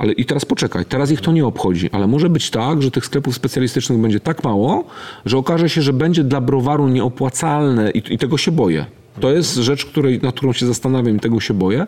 Ale 0.00 0.12
i 0.12 0.24
teraz 0.24 0.44
poczekaj, 0.44 0.84
teraz 0.84 1.10
ich 1.10 1.20
to 1.20 1.32
nie 1.32 1.46
obchodzi, 1.46 1.90
ale 1.92 2.06
może 2.06 2.30
być 2.30 2.50
tak, 2.50 2.82
że 2.82 2.90
tych 2.90 3.04
sklepów 3.04 3.34
specjalistycznych 3.34 3.98
będzie 3.98 4.20
tak 4.20 4.44
mało, 4.44 4.84
że 5.26 5.38
okaże 5.38 5.68
się, 5.68 5.82
że 5.82 5.92
będzie 5.92 6.24
dla 6.24 6.40
browaru 6.40 6.88
nieopłacalne 6.88 7.90
i, 7.90 8.14
i 8.14 8.18
tego 8.18 8.38
się 8.38 8.52
boję. 8.52 8.86
To 9.20 9.30
jest 9.30 9.54
rzecz, 9.54 9.86
której, 9.86 10.20
nad 10.22 10.34
którą 10.34 10.52
się 10.52 10.66
zastanawiam 10.66 11.16
i 11.16 11.20
tego 11.20 11.40
się 11.40 11.54
boję, 11.54 11.86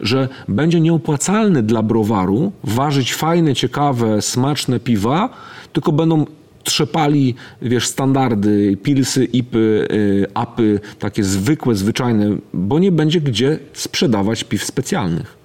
że 0.00 0.28
będzie 0.48 0.80
nieopłacalny 0.80 1.62
dla 1.62 1.82
browaru 1.82 2.52
ważyć 2.64 3.14
fajne, 3.14 3.54
ciekawe, 3.54 4.22
smaczne 4.22 4.80
piwa, 4.80 5.28
tylko 5.72 5.92
będą 5.92 6.26
trzepali, 6.62 7.34
wiesz, 7.62 7.86
standardy, 7.86 8.76
pilsy, 8.82 9.24
ipy, 9.24 9.88
y, 9.92 10.26
apy, 10.34 10.80
takie 10.98 11.24
zwykłe, 11.24 11.74
zwyczajne, 11.74 12.36
bo 12.54 12.78
nie 12.78 12.92
będzie 12.92 13.20
gdzie 13.20 13.58
sprzedawać 13.72 14.44
piw 14.44 14.64
specjalnych. 14.64 15.41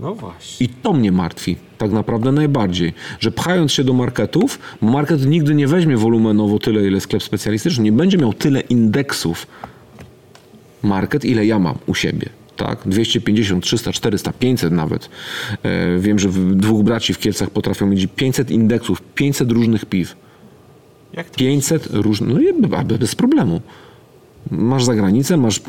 No 0.00 0.14
właśnie. 0.14 0.66
I 0.66 0.68
to 0.68 0.92
mnie 0.92 1.12
martwi 1.12 1.56
tak 1.78 1.92
naprawdę 1.92 2.32
najbardziej, 2.32 2.92
że 3.20 3.30
pchając 3.30 3.72
się 3.72 3.84
do 3.84 3.92
marketów, 3.92 4.58
market 4.80 5.26
nigdy 5.26 5.54
nie 5.54 5.66
weźmie 5.68 5.96
wolumenowo 5.96 6.58
tyle, 6.58 6.86
ile 6.86 7.00
sklep 7.00 7.22
specjalistyczny, 7.22 7.84
nie 7.84 7.92
będzie 7.92 8.18
miał 8.18 8.32
tyle 8.32 8.60
indeksów 8.60 9.46
market, 10.82 11.24
ile 11.24 11.46
ja 11.46 11.58
mam 11.58 11.78
u 11.86 11.94
siebie. 11.94 12.28
Tak? 12.56 12.78
250, 12.86 13.64
300, 13.64 13.92
400, 13.92 14.32
500 14.32 14.72
nawet. 14.72 15.08
E, 15.62 15.98
wiem, 15.98 16.18
że 16.18 16.28
w- 16.28 16.54
dwóch 16.54 16.82
braci 16.84 17.14
w 17.14 17.18
Kielcach 17.18 17.50
potrafią 17.50 17.86
mieć 17.86 18.06
500 18.16 18.50
indeksów, 18.50 19.02
500 19.14 19.52
różnych 19.52 19.84
piw. 19.86 20.16
Jak 21.12 21.30
to? 21.30 21.36
500 21.38 21.86
różnych, 21.92 22.28
no 22.60 22.98
bez 22.98 23.14
problemu. 23.14 23.60
Masz 24.50 24.84
za 24.84 24.94
granicę, 24.94 25.36
masz, 25.36 25.60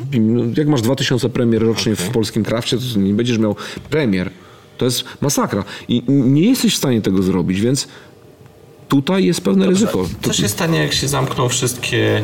jak 0.57 0.67
masz 0.67 0.81
2000 0.81 1.29
premier 1.29 1.61
rocznie 1.61 1.95
w 1.95 2.09
polskim 2.09 2.43
krafcie, 2.43 2.77
to 2.77 2.99
nie 2.99 3.13
będziesz 3.13 3.37
miał 3.37 3.55
premier. 3.89 4.29
To 4.77 4.85
jest 4.85 5.03
masakra. 5.21 5.63
I 5.87 6.03
nie 6.07 6.49
jesteś 6.49 6.73
w 6.73 6.77
stanie 6.77 7.01
tego 7.01 7.23
zrobić, 7.23 7.61
więc 7.61 7.87
tutaj 8.87 9.25
jest 9.25 9.41
pewne 9.41 9.67
ryzyko. 9.67 10.05
Co 10.21 10.33
się 10.33 10.47
stanie, 10.47 10.79
jak 10.79 10.93
się 10.93 11.07
zamkną 11.07 11.49
wszystkie 11.49 12.23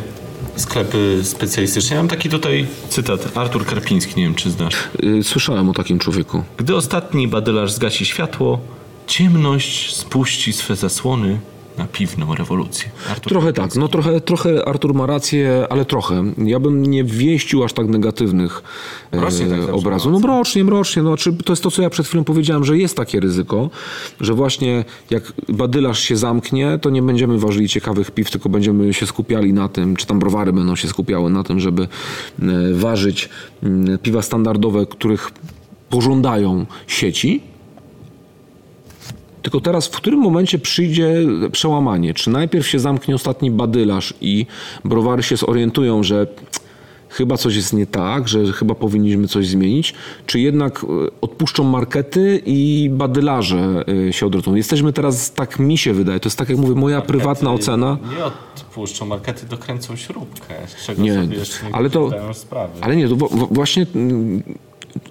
sklepy 0.55 1.19
specjalistyczne? 1.23 1.95
Ja 1.95 2.01
mam 2.01 2.09
taki 2.09 2.29
tutaj 2.29 2.65
cytat. 2.89 3.37
Artur 3.37 3.65
Karpiński, 3.65 4.13
nie 4.17 4.23
wiem 4.23 4.35
czy 4.35 4.51
znasz. 4.51 4.75
Y, 5.03 5.23
Słyszałem 5.23 5.69
o 5.69 5.73
takim 5.73 5.99
człowieku. 5.99 6.43
Gdy 6.57 6.75
ostatni 6.75 7.27
badylarz 7.27 7.71
zgasi 7.71 8.05
światło, 8.05 8.59
ciemność 9.07 9.95
spuści 9.95 10.53
swe 10.53 10.75
zasłony 10.75 11.39
na 11.77 11.87
piwną 11.87 12.35
rewolucję. 12.35 12.89
Artur 13.09 13.31
Trochę 13.31 13.53
tak, 13.53 13.75
no 13.75 13.87
trochę, 13.87 14.21
trochę 14.21 14.67
Artur 14.67 14.93
ma 14.93 15.05
rację, 15.05 15.67
ale 15.69 15.85
trochę. 15.85 16.23
Ja 16.37 16.59
bym 16.59 16.85
nie 16.85 17.03
wieścił 17.03 17.63
aż 17.63 17.73
tak 17.73 17.87
negatywnych 17.87 18.63
e, 19.11 19.19
Rocznie 19.19 19.45
tak 19.45 19.73
obrazów. 19.73 20.11
No 20.11 20.19
mrocznie, 20.19 20.63
mrocznie. 20.63 21.03
No, 21.03 21.17
czy 21.17 21.33
to 21.33 21.53
jest 21.53 21.63
to, 21.63 21.71
co 21.71 21.81
ja 21.81 21.89
przed 21.89 22.07
chwilą 22.07 22.23
powiedziałem, 22.23 22.65
że 22.65 22.77
jest 22.77 22.97
takie 22.97 23.19
ryzyko, 23.19 23.69
że 24.21 24.33
właśnie 24.33 24.85
jak 25.09 25.33
badylarz 25.49 25.99
się 25.99 26.17
zamknie, 26.17 26.79
to 26.81 26.89
nie 26.89 27.01
będziemy 27.01 27.39
ważyli 27.39 27.69
ciekawych 27.69 28.11
piw, 28.11 28.31
tylko 28.31 28.49
będziemy 28.49 28.93
się 28.93 29.05
skupiali 29.05 29.53
na 29.53 29.69
tym, 29.69 29.95
czy 29.95 30.07
tam 30.07 30.19
browary 30.19 30.53
będą 30.53 30.75
się 30.75 30.87
skupiały 30.87 31.29
na 31.29 31.43
tym, 31.43 31.59
żeby 31.59 31.83
e, 31.83 32.45
ważyć 32.73 33.29
mm, 33.63 33.97
piwa 33.97 34.21
standardowe, 34.21 34.85
których 34.85 35.31
pożądają 35.89 36.65
sieci, 36.87 37.52
tylko 39.43 39.61
teraz 39.61 39.87
w 39.87 39.91
którym 39.91 40.19
momencie 40.19 40.59
przyjdzie 40.59 41.13
przełamanie? 41.51 42.13
Czy 42.13 42.29
najpierw 42.29 42.67
się 42.67 42.79
zamknie 42.79 43.15
ostatni 43.15 43.51
badylarz 43.51 44.13
i 44.21 44.45
browary 44.85 45.23
się 45.23 45.37
zorientują, 45.37 46.03
że 46.03 46.27
chyba 47.09 47.37
coś 47.37 47.55
jest 47.55 47.73
nie 47.73 47.87
tak, 47.87 48.27
że 48.27 48.53
chyba 48.53 48.75
powinniśmy 48.75 49.27
coś 49.27 49.47
zmienić, 49.47 49.93
czy 50.25 50.39
jednak 50.39 50.83
e, 50.83 50.87
odpuszczą 51.21 51.63
markety 51.63 52.41
i 52.45 52.89
badylarze 52.93 53.85
e, 54.09 54.13
się 54.13 54.25
odrodzą? 54.25 54.55
Jesteśmy 54.55 54.93
teraz, 54.93 55.33
tak 55.33 55.59
mi 55.59 55.77
się 55.77 55.93
wydaje, 55.93 56.19
to 56.19 56.27
jest 56.27 56.37
tak 56.37 56.49
jak 56.49 56.57
mówię, 56.57 56.75
moja 56.75 57.01
prywatna 57.01 57.53
ocena. 57.53 57.97
Nie 58.17 58.25
odpuszczą, 58.25 59.05
markety 59.05 59.45
dokręcą 59.45 59.95
śrubkę, 59.95 60.53
z 60.67 60.85
czego 60.85 61.01
Nie, 61.01 61.13
sobie 61.13 61.35
jeszcze 61.35 61.65
nie 61.65 61.75
ale 61.75 61.89
to- 61.89 62.33
sprawy. 62.33 62.73
Ale 62.81 62.95
nie, 62.95 63.09
to 63.09 63.15
właśnie 63.51 63.85
mm, 63.95 64.43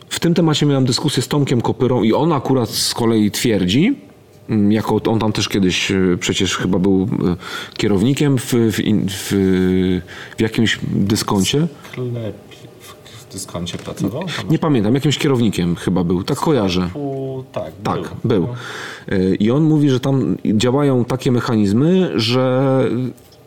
w 0.08 0.20
tym 0.20 0.34
temacie 0.34 0.66
miałem 0.66 0.84
dyskusję 0.84 1.22
z 1.22 1.28
Tomkiem 1.28 1.60
Kopyrą 1.60 2.02
i 2.02 2.12
on 2.12 2.32
akurat 2.32 2.68
z 2.70 2.94
kolei 2.94 3.30
twierdzi, 3.30 3.94
jako 4.68 5.00
on 5.06 5.18
tam 5.18 5.32
też 5.32 5.48
kiedyś 5.48 5.90
e, 5.90 6.16
przecież 6.20 6.56
chyba 6.56 6.78
był 6.78 7.02
e, 7.02 7.36
kierownikiem 7.76 8.38
w, 8.38 8.52
w, 8.52 8.76
w, 9.08 9.32
w 10.36 10.40
jakimś 10.40 10.78
dyskoncie. 10.82 11.66
Sklep 11.92 12.36
w 13.30 13.32
dyskoncie 13.32 13.78
pracował? 13.78 14.24
Tam 14.36 14.50
Nie 14.50 14.58
pamiętam, 14.58 14.94
jakimś 14.94 15.18
kierownikiem 15.18 15.76
chyba 15.76 16.04
był, 16.04 16.22
tak 16.22 16.38
kojarzę. 16.38 16.90
tak, 17.52 17.72
Tak, 17.82 18.00
był. 18.24 18.48
Y, 19.12 19.36
I 19.40 19.50
on 19.50 19.62
mówi, 19.62 19.90
że 19.90 20.00
tam 20.00 20.36
działają 20.44 21.04
takie 21.04 21.32
mechanizmy, 21.32 22.10
że 22.20 22.84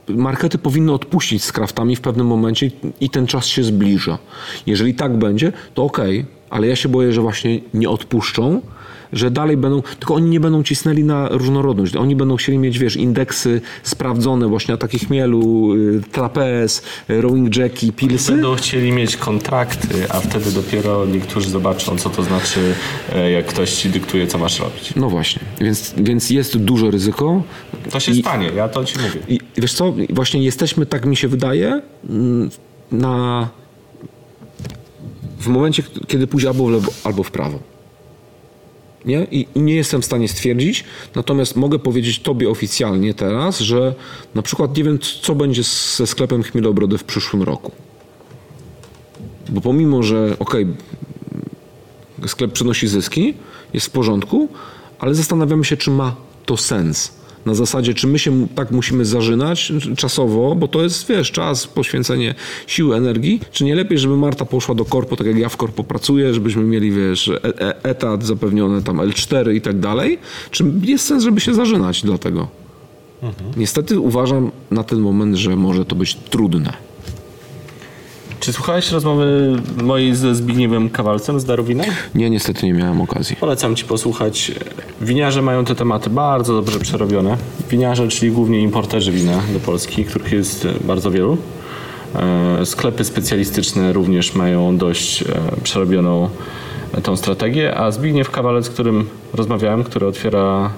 markety 0.08 0.58
powinny 0.58 0.94
odpuścić 0.94 1.44
z 1.44 1.52
kraftami 1.52 1.96
w 1.96 2.02
pewnym 2.02 2.28
momencie 2.28 2.72
i 3.02 3.10
ten 3.10 3.28
czas 3.28 3.46
się 3.46 3.64
zbliża. 3.64 4.18
Jeżeli 4.66 4.94
tak 4.94 5.18
będzie, 5.18 5.52
to 5.74 5.84
okej, 5.84 6.26
ale 6.50 6.68
ja 6.68 6.76
się 6.76 6.90
boję, 6.90 7.14
że 7.14 7.22
właśnie 7.22 7.60
nie 7.74 7.90
odpuszczą, 7.90 8.62
że 9.16 9.32
dalej 9.32 9.58
będą, 9.58 9.82
tylko 9.82 10.16
oni 10.16 10.30
nie 10.30 10.40
będą 10.40 10.64
cisnęli 10.64 11.04
na 11.04 11.30
różnorodność. 11.30 11.96
Oni 11.96 12.16
będą 12.16 12.36
chcieli 12.36 12.58
mieć, 12.58 12.80
wiesz, 12.80 12.96
indeksy 12.96 13.62
sprawdzone 13.84 14.48
właśnie 14.48 14.72
na 14.72 14.78
takich 14.78 15.08
chmielu, 15.08 15.74
y, 15.76 16.02
trapez, 16.12 16.82
y, 17.10 17.22
rowing 17.22 17.56
jacki, 17.58 17.92
pilsy. 17.94 18.32
Będą 18.32 18.56
chcieli 18.56 18.92
mieć 18.92 19.18
kontrakty, 19.18 20.06
a 20.10 20.20
wtedy 20.20 20.52
dopiero 20.52 21.06
niektórzy 21.06 21.50
zobaczą, 21.50 21.98
co 21.98 22.10
to 22.10 22.24
znaczy, 22.24 22.60
e, 23.14 23.32
jak 23.32 23.46
ktoś 23.46 23.74
ci 23.74 23.90
dyktuje, 23.90 24.28
co 24.28 24.38
masz 24.38 24.60
robić. 24.60 24.94
No 24.96 25.10
właśnie, 25.10 25.42
więc, 25.62 25.94
więc 25.98 26.30
jest 26.30 26.58
duże 26.58 26.92
ryzyko. 26.92 27.44
To 27.92 28.00
się 28.00 28.12
I- 28.12 28.22
stanie, 28.22 28.52
ja 28.56 28.70
to 28.70 28.86
ci 28.86 28.96
mówię. 29.00 29.20
I 29.28 29.40
wiesz 29.58 29.74
co, 29.74 29.94
właśnie 30.10 30.44
jesteśmy, 30.44 30.86
tak 30.86 31.06
mi 31.06 31.16
się 31.16 31.28
wydaje, 31.28 31.82
mm, 32.10 32.50
na 32.92 33.48
w 35.40 35.48
momencie, 35.48 35.84
kiedy 36.08 36.28
pójdzie 36.28 36.48
albo 36.48 36.66
w 36.66 36.72
lewo, 36.72 36.92
albo 37.04 37.24
w 37.24 37.32
prawo. 37.32 37.60
Nie? 39.06 39.28
I, 39.32 39.48
I 39.56 39.60
nie 39.60 39.76
jestem 39.76 40.02
w 40.02 40.06
stanie 40.06 40.28
stwierdzić, 40.28 40.84
natomiast 41.16 41.56
mogę 41.56 41.80
powiedzieć 41.80 42.20
tobie 42.20 42.50
oficjalnie 42.50 43.14
teraz, 43.14 43.60
że 43.60 43.96
na 44.36 44.42
przykład 44.42 44.78
nie 44.78 44.84
wiem, 44.84 45.00
co 45.22 45.36
będzie 45.36 45.64
ze 45.96 46.08
sklepem 46.08 46.44
Chmielobrody 46.44 46.98
w 46.98 47.04
przyszłym 47.04 47.44
roku. 47.44 47.72
Bo 49.50 49.62
pomimo, 49.62 50.04
że 50.04 50.36
okej, 50.40 50.68
sklep 52.28 52.52
przynosi 52.52 52.88
zyski, 52.88 53.34
jest 53.74 53.86
w 53.86 53.90
porządku, 53.90 54.50
ale 55.00 55.16
zastanawiamy 55.16 55.66
się, 55.66 55.78
czy 55.78 55.92
ma 55.92 56.16
to 56.46 56.58
sens. 56.58 57.12
Na 57.46 57.54
zasadzie, 57.54 57.94
czy 57.94 58.08
my 58.08 58.20
się 58.20 58.48
tak 58.56 58.72
musimy 58.72 59.06
zażynać 59.06 59.74
czasowo, 59.98 60.56
bo 60.56 60.68
to 60.68 60.84
jest, 60.84 61.08
wiesz, 61.08 61.32
czas, 61.32 61.68
poświęcenie 61.68 62.36
siły, 62.68 62.96
energii, 62.96 63.40
czy 63.52 63.64
nie 63.64 63.76
lepiej, 63.76 63.98
żeby 64.00 64.18
Marta 64.18 64.46
poszła 64.46 64.76
do 64.76 64.86
korpo, 64.86 65.16
tak 65.16 65.28
jak 65.28 65.38
ja 65.38 65.50
w 65.50 65.58
korpo 65.58 65.84
pracuję, 65.84 66.34
żebyśmy 66.34 66.64
mieli, 66.64 66.92
wiesz, 66.92 67.28
e- 67.28 67.44
e- 67.44 67.84
etat 67.84 68.24
zapewniony, 68.24 68.84
tam 68.84 68.98
L4 68.98 69.54
i 69.54 69.62
tak 69.62 69.80
dalej, 69.80 70.20
czy 70.52 70.66
jest 70.82 71.06
sens, 71.06 71.24
żeby 71.24 71.42
się 71.42 71.54
zażynać 71.54 72.04
do 72.04 72.18
tego? 72.18 72.48
Niestety 73.58 74.00
uważam 74.00 74.52
na 74.72 74.84
ten 74.84 75.00
moment, 75.00 75.36
że 75.36 75.56
może 75.56 75.86
to 75.86 75.96
być 75.96 76.16
trudne. 76.16 76.74
Czy 78.40 78.54
słuchałeś 78.54 78.92
rozmowy 78.92 79.56
mojej 79.84 80.16
ze 80.16 80.36
Zbigniewem 80.36 80.90
Kawalcem 80.90 81.40
z 81.40 81.46
Darowina? 81.46 81.84
Nie, 82.16 82.30
niestety 82.30 82.66
nie 82.66 82.74
miałem 82.74 83.02
okazji. 83.02 83.36
Polecam 83.36 83.76
ci 83.76 83.86
posłuchać. 83.86 84.52
Winiarze 85.02 85.42
mają 85.42 85.66
te 85.66 85.76
tematy 85.76 86.10
bardzo 86.10 86.54
dobrze 86.54 86.80
przerobione. 86.80 87.38
Winiarze, 87.70 88.08
czyli 88.08 88.32
głównie 88.32 88.60
importerzy 88.60 89.12
wina 89.12 89.42
do 89.54 89.60
Polski, 89.60 90.06
których 90.06 90.32
jest 90.32 90.68
bardzo 90.84 91.12
wielu. 91.12 91.38
E, 92.16 92.66
Sklepy 92.66 93.04
specjalistyczne 93.04 93.94
również 93.94 94.36
mają 94.36 94.78
dość 94.78 95.22
e, 95.22 95.26
przerobioną 95.64 96.30
e, 96.94 97.02
tą 97.02 97.18
strategię, 97.18 97.78
a 97.78 97.92
Zbigniew 97.92 98.32
Kawalec, 98.32 98.66
z 98.66 98.70
którym 98.70 99.08
rozmawiałem, 99.34 99.84
który 99.84 100.08
otwiera 100.08 100.70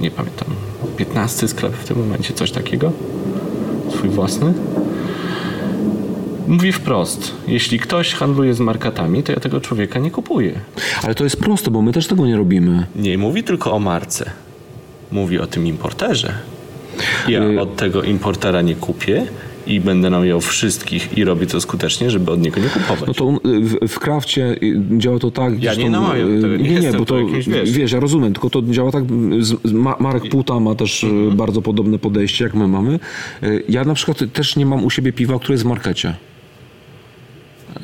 nie 0.00 0.10
pamiętam, 0.10 0.48
15 0.96 1.48
sklep 1.48 1.72
w 1.72 1.84
tym 1.84 1.98
momencie, 1.98 2.34
coś 2.34 2.50
takiego, 2.50 2.92
swój 3.90 4.08
własny. 4.08 4.54
Mówi 6.52 6.72
wprost, 6.72 7.32
jeśli 7.48 7.78
ktoś 7.78 8.12
handluje 8.14 8.54
z 8.54 8.60
markatami, 8.60 9.22
to 9.22 9.32
ja 9.32 9.40
tego 9.40 9.60
człowieka 9.60 9.98
nie 9.98 10.10
kupuję. 10.10 10.52
Ale 11.04 11.14
to 11.14 11.24
jest 11.24 11.36
proste, 11.36 11.70
bo 11.70 11.82
my 11.82 11.92
też 11.92 12.06
tego 12.06 12.26
nie 12.26 12.36
robimy. 12.36 12.86
Nie 12.96 13.18
mówi 13.18 13.42
tylko 13.44 13.72
o 13.72 13.78
marce. 13.78 14.30
Mówi 15.12 15.38
o 15.38 15.46
tym 15.46 15.66
importerze. 15.66 16.32
Ja 17.28 17.40
od 17.60 17.76
tego 17.76 18.02
importera 18.02 18.62
nie 18.62 18.74
kupię 18.74 19.26
i 19.66 19.80
będę 19.80 20.10
namawiał 20.10 20.40
wszystkich 20.40 21.18
i 21.18 21.24
robię 21.24 21.46
to 21.46 21.60
skutecznie, 21.60 22.10
żeby 22.10 22.30
od 22.30 22.40
niego 22.42 22.60
nie 22.60 22.68
kupować. 22.68 23.06
No 23.06 23.14
to 23.14 23.48
y, 23.50 23.60
w, 23.60 23.88
w 23.88 23.98
krafcie 23.98 24.56
y, 24.62 24.80
działa 24.98 25.18
to 25.18 25.30
tak. 25.30 25.62
Ja 25.62 25.74
nie 25.74 25.90
namawiam 25.90 26.38
y, 26.38 26.42
tego, 26.42 26.56
nie 26.56 26.70
Nie, 26.70 26.80
nie, 26.80 26.92
bo 26.92 27.04
to 27.04 27.18
jakimś, 27.18 27.48
wiesz. 27.48 27.70
wiesz, 27.70 27.92
ja 27.92 28.00
rozumiem, 28.00 28.32
tylko 28.32 28.50
to 28.50 28.62
działa 28.62 28.92
tak. 28.92 29.04
y, 29.04 29.44
Z, 29.44 29.54
z 29.64 29.72
Ma- 29.72 29.96
Marek 30.00 30.28
Puta 30.28 30.60
ma 30.60 30.74
też 30.74 31.04
y, 31.04 31.06
Mhm. 31.06 31.36
bardzo 31.36 31.62
podobne 31.62 31.98
podejście, 31.98 32.44
jak 32.44 32.54
my 32.54 32.68
mamy. 32.68 32.98
Y, 33.42 33.62
Ja 33.68 33.84
na 33.84 33.94
przykład 33.94 34.18
też 34.32 34.56
nie 34.56 34.66
mam 34.66 34.84
u 34.84 34.90
siebie 34.90 35.12
piwa, 35.12 35.38
które 35.38 35.54
jest 35.54 35.64
w 35.64 35.68
markecie. 35.68 36.14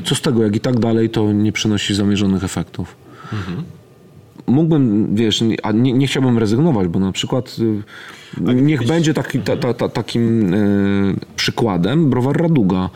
Co 0.04 0.14
z 0.14 0.20
tego, 0.20 0.42
jak 0.42 0.56
i 0.56 0.60
tak 0.60 0.78
dalej, 0.80 1.10
to 1.10 1.32
nie 1.32 1.52
przynosi 1.52 1.94
zamierzonych 1.94 2.44
efektów. 2.44 2.96
Mhm. 3.32 3.62
mógłbym, 4.46 5.14
wiesz, 5.14 5.40
nie- 5.40 5.66
a 5.66 5.72
nie, 5.72 5.92
nie 5.92 6.06
chciałbym 6.06 6.38
rezygnować, 6.38 6.88
bo 6.88 6.98
na 7.00 7.12
przykład 7.12 7.56
y, 7.58 8.54
niech 8.54 8.86
będzie 8.86 9.14
taki, 9.14 9.38
ta, 9.38 9.56
ta, 9.56 9.74
ta, 9.74 9.88
takim 9.88 10.54
y, 10.54 11.14
przykładem 11.36 12.10
browar 12.10 12.36
Raduga, 12.36 12.90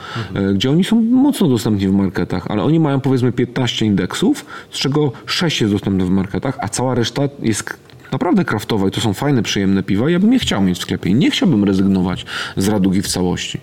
y, 0.50 0.55
gdzie 0.55 0.70
oni 0.70 0.84
są 0.84 1.00
mocno 1.03 1.48
dostępni 1.48 1.88
w 1.88 1.92
marketach, 1.92 2.46
ale 2.48 2.62
oni 2.62 2.80
mają 2.80 3.00
powiedzmy 3.00 3.32
15 3.32 3.86
indeksów, 3.86 4.46
z 4.70 4.78
czego 4.78 5.12
6 5.26 5.61
jest 5.61 5.72
dostępne 5.72 6.05
w 6.05 6.11
marketach, 6.11 6.59
a 6.61 6.68
cała 6.68 6.94
reszta 6.94 7.22
jest 7.42 7.76
naprawdę 8.12 8.44
kraftowa 8.44 8.88
i 8.88 8.90
to 8.90 9.00
są 9.00 9.12
fajne, 9.14 9.42
przyjemne 9.42 9.82
piwa. 9.82 10.11
Ja 10.11 10.18
bym 10.18 10.32
je 10.32 10.38
chciał 10.38 10.62
mieć 10.62 10.78
w 10.78 10.82
sklepie 10.82 11.11
i 11.11 11.14
nie 11.14 11.30
chciałbym 11.30 11.64
rezygnować 11.64 12.26
z 12.57 12.68
Radugi 12.68 13.03
w 13.03 13.09
całości. 13.09 13.61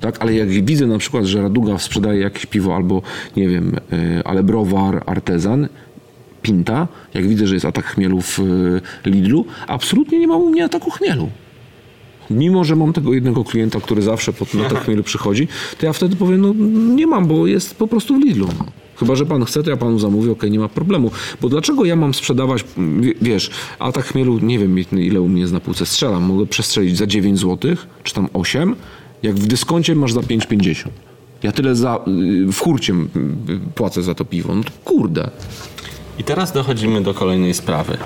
Tak, 0.00 0.16
ale 0.20 0.34
jak 0.34 0.48
widzę 0.48 0.86
na 0.86 0.98
przykład, 0.98 1.24
że 1.24 1.42
Raduga 1.42 1.78
sprzedaje 1.78 2.20
jakieś 2.20 2.46
piwo 2.46 2.76
albo 2.76 3.02
nie 3.36 3.48
wiem, 3.48 3.76
y, 3.92 4.22
ale 4.24 4.42
browar, 4.42 5.02
artezan, 5.06 5.68
Pinta, 6.42 6.88
jak 7.14 7.28
widzę, 7.28 7.46
że 7.46 7.54
jest 7.54 7.66
atak 7.66 7.86
chmielu 7.86 8.20
w 8.20 8.38
y, 8.38 8.80
Lidlu, 9.10 9.44
absolutnie 9.66 10.18
nie 10.18 10.26
ma 10.26 10.36
u 10.36 10.50
mnie 10.50 10.64
ataku 10.64 10.90
chmielu. 10.90 11.30
Mimo, 12.30 12.64
że 12.64 12.76
mam 12.76 12.92
tego 12.92 13.14
jednego 13.14 13.44
klienta, 13.44 13.80
który 13.80 14.02
zawsze 14.02 14.32
pod 14.32 14.54
na 14.54 14.66
atak 14.66 14.84
chmielu 14.84 15.02
przychodzi, 15.02 15.48
to 15.78 15.86
ja 15.86 15.92
wtedy 15.92 16.16
powiem, 16.16 16.40
no 16.40 16.54
nie 16.94 17.06
mam, 17.06 17.26
bo 17.26 17.46
jest 17.46 17.76
po 17.76 17.88
prostu 17.88 18.14
w 18.14 18.24
Lidlu. 18.24 18.48
Chyba, 18.96 19.16
że 19.16 19.26
pan 19.26 19.44
chce, 19.44 19.62
to 19.62 19.70
ja 19.70 19.76
panu 19.76 19.98
zamówię, 19.98 20.32
okej, 20.32 20.50
nie 20.50 20.58
ma 20.58 20.68
problemu. 20.68 21.10
Bo 21.40 21.48
dlaczego 21.48 21.84
ja 21.84 21.96
mam 21.96 22.14
sprzedawać, 22.14 22.64
wiesz, 23.22 23.50
atak 23.78 24.04
chmielu, 24.04 24.38
nie 24.38 24.58
wiem 24.58 24.78
ile 24.92 25.20
u 25.20 25.28
mnie 25.28 25.40
jest 25.40 25.52
na 25.52 25.60
półce, 25.60 25.86
strzelam, 25.86 26.22
mogę 26.22 26.46
przestrzelić 26.46 26.96
za 26.96 27.06
9 27.06 27.38
zł, 27.38 27.76
czy 28.02 28.14
tam 28.14 28.28
8, 28.32 28.76
jak 29.22 29.34
w 29.34 29.46
dyskoncie 29.46 29.94
masz 29.94 30.12
za 30.12 30.20
5,50. 30.20 30.88
Ja 31.42 31.52
tyle 31.52 31.74
za, 31.74 31.96
y, 32.48 32.52
w 32.52 32.58
hurcie 32.60 32.94
płacę 33.74 34.02
za 34.02 34.14
to 34.14 34.24
piwo. 34.24 34.54
No 34.54 34.64
to 34.64 34.70
kurde. 34.84 35.30
I 36.18 36.24
teraz 36.24 36.52
dochodzimy 36.52 37.02
do 37.02 37.14
kolejnej 37.14 37.54
sprawy. 37.54 37.96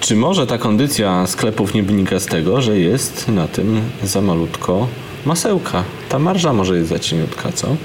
Czy 0.00 0.16
może 0.16 0.46
ta 0.46 0.58
kondycja 0.58 1.26
sklepów 1.26 1.74
nie 1.74 1.82
wynika 1.82 2.20
z 2.20 2.26
tego, 2.26 2.60
że 2.62 2.78
jest 2.78 3.28
na 3.28 3.48
tym 3.48 3.80
za 4.04 4.20
malutko 4.20 4.88
masełka? 5.26 5.84
Ta 6.08 6.18
marża 6.18 6.52
może 6.52 6.76
jest 6.76 6.88
za 6.88 6.98
cieniutka, 6.98 7.52
co? 7.52 7.76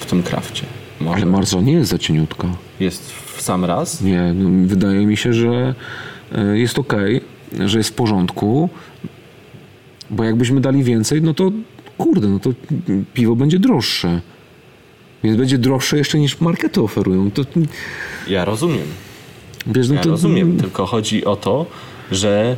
W 0.00 0.06
tym 0.06 0.22
krafcie. 0.22 0.62
Może 1.00 1.16
Ale 1.16 1.26
marża 1.26 1.60
nie 1.60 1.72
jest 1.72 1.90
za 1.90 1.98
cieniutka. 1.98 2.48
jest 2.80 3.12
w 3.12 3.42
sam 3.42 3.64
raz? 3.64 4.00
Nie, 4.00 4.32
no, 4.34 4.68
wydaje 4.68 5.06
mi 5.06 5.16
się, 5.16 5.32
że 5.32 5.74
e, 6.34 6.58
jest 6.58 6.78
ok, 6.78 6.92
że 7.66 7.78
jest 7.78 7.90
w 7.90 7.92
porządku, 7.92 8.68
bo 10.14 10.24
jakbyśmy 10.24 10.60
dali 10.60 10.82
więcej, 10.84 11.22
no 11.22 11.34
to 11.34 11.50
kurde, 11.98 12.28
no 12.28 12.38
to 12.40 12.50
piwo 13.14 13.36
będzie 13.36 13.58
droższe. 13.58 14.20
Więc 15.24 15.36
będzie 15.36 15.58
droższe 15.58 15.98
jeszcze 15.98 16.18
niż 16.18 16.40
markety 16.40 16.80
oferują. 16.82 17.30
To, 17.30 17.42
Ja 18.28 18.44
rozumiem. 18.44 18.86
wiesz, 19.66 19.88
no 19.88 19.94
Ja 19.94 20.00
to, 20.00 20.08
rozumiem, 20.10 20.56
tylko 20.58 20.86
chodzi 20.86 21.24
o 21.24 21.36
to, 21.36 21.66
że 22.10 22.56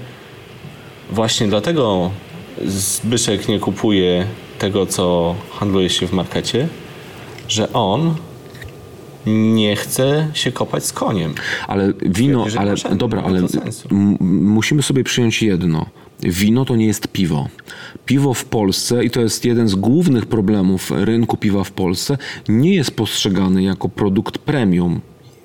właśnie 1.10 1.48
dlatego 1.48 2.10
Zbyszek 2.64 3.48
nie 3.48 3.58
kupuje 3.60 4.26
tego, 4.58 4.86
co 4.86 5.34
handluje 5.50 5.90
się 5.90 6.06
w 6.06 6.12
markecie, 6.12 6.68
że 7.48 7.72
on 7.72 8.14
nie 9.26 9.76
chce 9.76 10.28
się 10.34 10.52
kopać 10.52 10.84
z 10.84 10.92
koniem. 10.92 11.34
Ale 11.68 11.92
wino, 12.02 12.46
ale 12.58 12.74
dobra, 12.96 13.22
ale 13.22 13.40
musimy 14.20 14.82
sobie 14.82 15.04
przyjąć 15.04 15.42
jedno. 15.42 15.86
Wino 16.20 16.64
to 16.64 16.76
nie 16.76 16.86
jest 16.86 17.08
piwo. 17.08 17.48
Piwo 18.06 18.34
w 18.34 18.44
Polsce, 18.44 19.04
i 19.04 19.10
to 19.10 19.20
jest 19.20 19.44
jeden 19.44 19.68
z 19.68 19.74
głównych 19.74 20.26
problemów 20.26 20.90
rynku 20.90 21.36
piwa 21.36 21.64
w 21.64 21.70
Polsce, 21.70 22.18
nie 22.48 22.74
jest 22.74 22.90
postrzegane 22.90 23.62
jako 23.62 23.88
produkt 23.88 24.38
premium. 24.38 25.00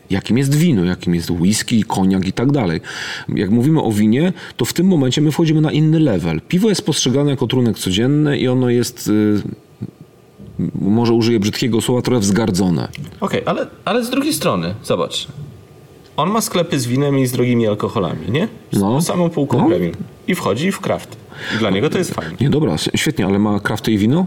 Jakim 0.09 0.38
jest 0.38 0.55
wino, 0.55 0.86
jakim 0.86 1.15
jest 1.15 1.32
whisky, 1.32 1.84
koniak 1.84 2.28
i 2.28 2.34
tak 2.34 2.51
dalej. 2.51 2.82
Jak 3.30 3.49
mówimy 3.49 3.82
o 3.82 3.91
winie, 3.91 4.34
to 4.57 4.65
w 4.65 4.74
tym 4.74 4.88
momencie 4.88 5.22
my 5.22 5.32
wchodzimy 5.32 5.61
na 5.61 5.72
inny 5.72 5.99
level. 5.99 6.41
Piwo 6.41 6.69
jest 6.69 6.86
postrzegane 6.86 7.32
jako 7.32 7.47
trunek 7.47 7.78
codzienny 7.78 8.38
i 8.38 8.47
ono 8.47 8.69
jest, 8.69 9.07
y, 9.07 9.41
może 10.82 11.13
użyję 11.13 11.39
brzydkiego 11.39 11.82
słowa, 11.82 12.01
trochę 12.01 12.19
wzgardzone. 12.19 12.88
Okej, 13.19 13.41
ale, 13.45 13.67
ale 13.86 14.05
z 14.05 14.09
drugiej 14.09 14.34
strony, 14.34 14.76
zobacz. 14.84 15.28
On 16.18 16.30
ma 16.30 16.41
sklepy 16.41 16.80
z 16.80 16.86
winem 16.88 17.20
i 17.20 17.26
z 17.28 17.32
drogimi 17.32 17.68
alkoholami, 17.68 18.32
nie? 18.32 18.47
Z 18.72 18.80
No. 18.80 19.01
samą 19.01 19.30
półką 19.30 19.57
No. 19.57 19.66
premium. 19.66 19.95
I 20.28 20.36
wchodzi 20.36 20.72
w 20.72 20.80
kraft. 20.80 21.18
I 21.55 21.57
dla 21.59 21.70
niego 21.70 21.89
to 21.89 21.97
jest 21.97 22.14
fajne. 22.14 22.34
Nie, 22.41 22.49
dobra, 22.49 22.76
świetnie, 22.95 23.26
ale 23.26 23.39
ma 23.39 23.59
krafty 23.59 23.91
i 23.91 23.97
wino? 23.97 24.26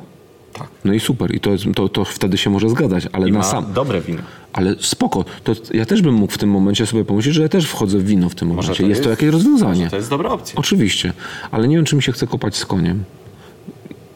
Tak. 0.53 0.68
No 0.85 0.93
i 0.93 1.01
super, 1.01 1.35
i 1.35 1.41
to, 1.41 1.51
to, 1.74 1.89
to 1.89 2.05
wtedy 2.05 2.39
się 2.39 2.51
może 2.51 2.68
zgadzać, 2.70 3.09
ale 3.12 3.28
I 3.28 3.32
na 3.32 3.43
sam. 3.43 3.72
dobre 3.72 4.01
wino. 4.01 4.22
Ale 4.53 4.74
spoko, 4.80 5.24
to 5.45 5.53
ja 5.74 5.87
też 5.87 6.03
bym 6.03 6.14
mógł 6.14 6.32
w 6.32 6.39
tym 6.39 6.51
momencie 6.51 6.87
sobie 6.87 7.05
pomyśleć, 7.05 7.35
że 7.35 7.43
ja 7.43 7.49
też 7.49 7.66
wchodzę 7.66 7.99
w 7.99 8.05
wino 8.07 8.28
w 8.28 8.35
tym 8.35 8.49
momencie. 8.49 8.74
to 8.82 8.89
jest, 8.89 9.03
to 9.05 9.11
jakieś 9.11 9.28
rozwiązanie. 9.30 9.91
To 9.91 9.97
jest 9.97 10.11
dobra 10.11 10.30
opcja. 10.30 10.55
Oczywiście, 10.57 11.12
ale 11.51 11.68
nie 11.68 11.76
wiem, 11.76 11.85
czy 11.85 11.97
mi 11.97 12.03
się 12.03 12.12
chce 12.12 12.26
kopać 12.26 12.57
z 12.57 12.66
koniem. 12.66 13.05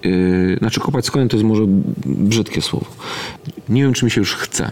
Yy, 0.04 0.56
znaczy, 0.58 0.80
kopać 0.80 1.06
z 1.06 1.10
koniem 1.10 1.28
to 1.28 1.36
jest 1.36 1.46
może 1.46 1.62
brzydkie 2.06 2.62
słowo. 2.62 2.86
Nie 3.68 3.82
wiem, 3.82 3.92
czy 3.92 4.04
mi 4.04 4.10
się 4.10 4.20
już 4.20 4.34
chce. 4.34 4.70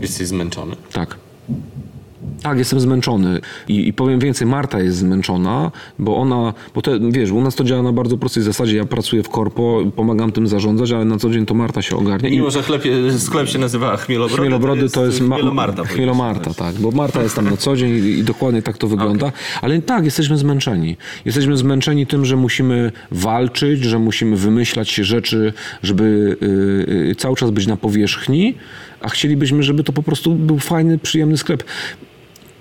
Jesteś 0.00 0.26
zmęczony. 0.26 0.76
Tak. 0.92 1.16
Tak, 2.42 2.58
jestem 2.58 2.80
zmęczony. 2.80 3.40
I, 3.68 3.88
I 3.88 3.92
powiem 3.92 4.18
więcej, 4.20 4.46
Marta 4.46 4.80
jest 4.80 4.98
zmęczona, 4.98 5.70
bo 5.98 6.16
ona, 6.16 6.54
bo 6.74 6.82
to, 6.82 6.90
wiesz, 7.10 7.30
u 7.30 7.40
nas 7.40 7.54
to 7.54 7.64
działa 7.64 7.82
na 7.82 7.92
bardzo 7.92 8.18
prostej 8.18 8.42
zasadzie. 8.42 8.76
Ja 8.76 8.84
pracuję 8.84 9.22
w 9.22 9.28
korpo, 9.28 9.82
pomagam 9.96 10.32
tym 10.32 10.46
zarządzać, 10.46 10.92
ale 10.92 11.04
na 11.04 11.18
co 11.18 11.30
dzień 11.30 11.46
to 11.46 11.54
Marta 11.54 11.82
się 11.82 11.96
ogarnia. 11.96 12.28
I 12.28 12.32
Mimo, 12.32 12.50
że 12.50 12.62
chleb, 12.62 12.82
sklep 13.18 13.48
się 13.48 13.58
nazywa 13.58 13.96
Chmielobrody, 13.96 14.42
Chmielobrody 14.42 14.88
to 14.90 15.06
jest, 15.06 15.20
ma- 15.20 15.36
Chmielomarta. 15.36 15.84
Chmielomarta, 15.84 16.54
tak, 16.54 16.74
bo 16.74 16.90
Marta 16.90 17.22
jest 17.22 17.36
tam 17.36 17.50
na 17.50 17.56
co 17.56 17.76
dzień 17.76 17.90
i, 17.90 18.08
i 18.18 18.24
dokładnie 18.24 18.62
tak 18.62 18.78
to 18.78 18.88
wygląda. 18.88 19.32
Ale 19.62 19.82
tak, 19.82 20.04
jesteśmy 20.04 20.38
zmęczeni. 20.38 20.96
Jesteśmy 21.24 21.56
zmęczeni 21.56 22.06
tym, 22.06 22.24
że 22.24 22.36
musimy 22.36 22.92
walczyć, 23.10 23.84
że 23.84 23.98
musimy 23.98 24.36
wymyślać 24.36 24.88
się 24.90 25.04
rzeczy, 25.04 25.52
żeby 25.82 26.36
y, 26.42 26.46
y, 27.10 27.14
cały 27.14 27.36
czas 27.36 27.50
być 27.50 27.66
na 27.66 27.76
powierzchni, 27.76 28.54
a 29.00 29.08
chcielibyśmy, 29.08 29.62
żeby 29.62 29.84
to 29.84 29.92
po 29.92 30.02
prostu 30.02 30.34
był 30.34 30.58
fajny, 30.58 30.98
przyjemny 30.98 31.36
sklep. 31.36 31.64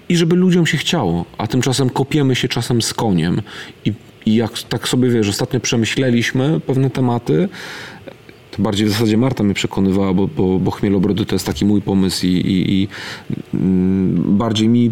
I 0.09 0.17
żeby 0.17 0.35
ludziom 0.35 0.65
się 0.65 0.77
chciało, 0.77 1.25
a 1.38 1.47
tymczasem 1.47 1.89
kopiemy 1.89 2.35
się 2.35 2.47
czasem 2.47 2.81
z 2.81 2.93
koniem. 2.93 3.41
I, 3.85 3.93
i 4.25 4.35
jak 4.35 4.51
tak 4.59 4.88
sobie 4.88 5.09
wiesz, 5.09 5.29
ostatnio 5.29 5.59
przemyśleliśmy 5.59 6.59
pewne 6.59 6.89
tematy, 6.89 7.49
to 8.51 8.63
bardziej 8.63 8.88
w 8.88 8.89
zasadzie 8.89 9.17
Marta 9.17 9.43
mnie 9.43 9.53
przekonywała, 9.53 10.13
bo, 10.13 10.27
bo, 10.27 10.59
bo 10.59 10.71
chmielobrody 10.71 11.25
to 11.25 11.35
jest 11.35 11.45
taki 11.45 11.65
mój 11.65 11.81
pomysł 11.81 12.25
i, 12.25 12.29
i, 12.29 12.81
i 12.81 12.88
mm, 13.53 14.38
bardziej 14.38 14.69
mi 14.69 14.91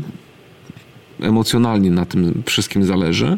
emocjonalnie 1.21 1.91
na 1.91 2.05
tym 2.05 2.43
wszystkim 2.45 2.83
zależy. 2.83 3.37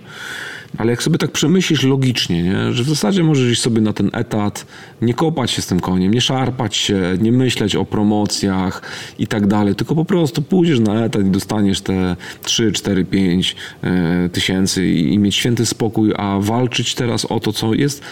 Ale 0.77 0.91
jak 0.91 1.03
sobie 1.03 1.17
tak 1.17 1.31
przemyślisz 1.31 1.83
logicznie, 1.83 2.43
nie? 2.43 2.73
że 2.73 2.83
w 2.83 2.89
zasadzie 2.89 3.23
możesz 3.23 3.51
iść 3.51 3.61
sobie 3.61 3.81
na 3.81 3.93
ten 3.93 4.09
etat, 4.13 4.65
nie 5.01 5.13
kopać 5.13 5.51
się 5.51 5.61
z 5.61 5.67
tym 5.67 5.79
koniem, 5.79 6.13
nie 6.13 6.21
szarpać 6.21 6.75
się, 6.75 7.01
nie 7.21 7.31
myśleć 7.31 7.75
o 7.75 7.85
promocjach 7.85 8.81
i 9.19 9.27
tak 9.27 9.47
dalej, 9.47 9.75
tylko 9.75 9.95
po 9.95 10.05
prostu 10.05 10.41
pójdziesz 10.41 10.79
na 10.79 11.05
etat 11.05 11.25
i 11.25 11.29
dostaniesz 11.29 11.81
te 11.81 12.15
3, 12.41 12.71
4, 12.71 13.05
5 13.05 13.55
e, 13.83 14.29
tysięcy 14.29 14.87
i, 14.87 15.19
mieć 15.19 15.35
święty 15.35 15.65
spokój, 15.65 16.13
a 16.17 16.39
walczyć 16.39 16.95
teraz 16.95 17.25
o 17.25 17.39
to, 17.39 17.53
co 17.53 17.73
jest, 17.73 18.03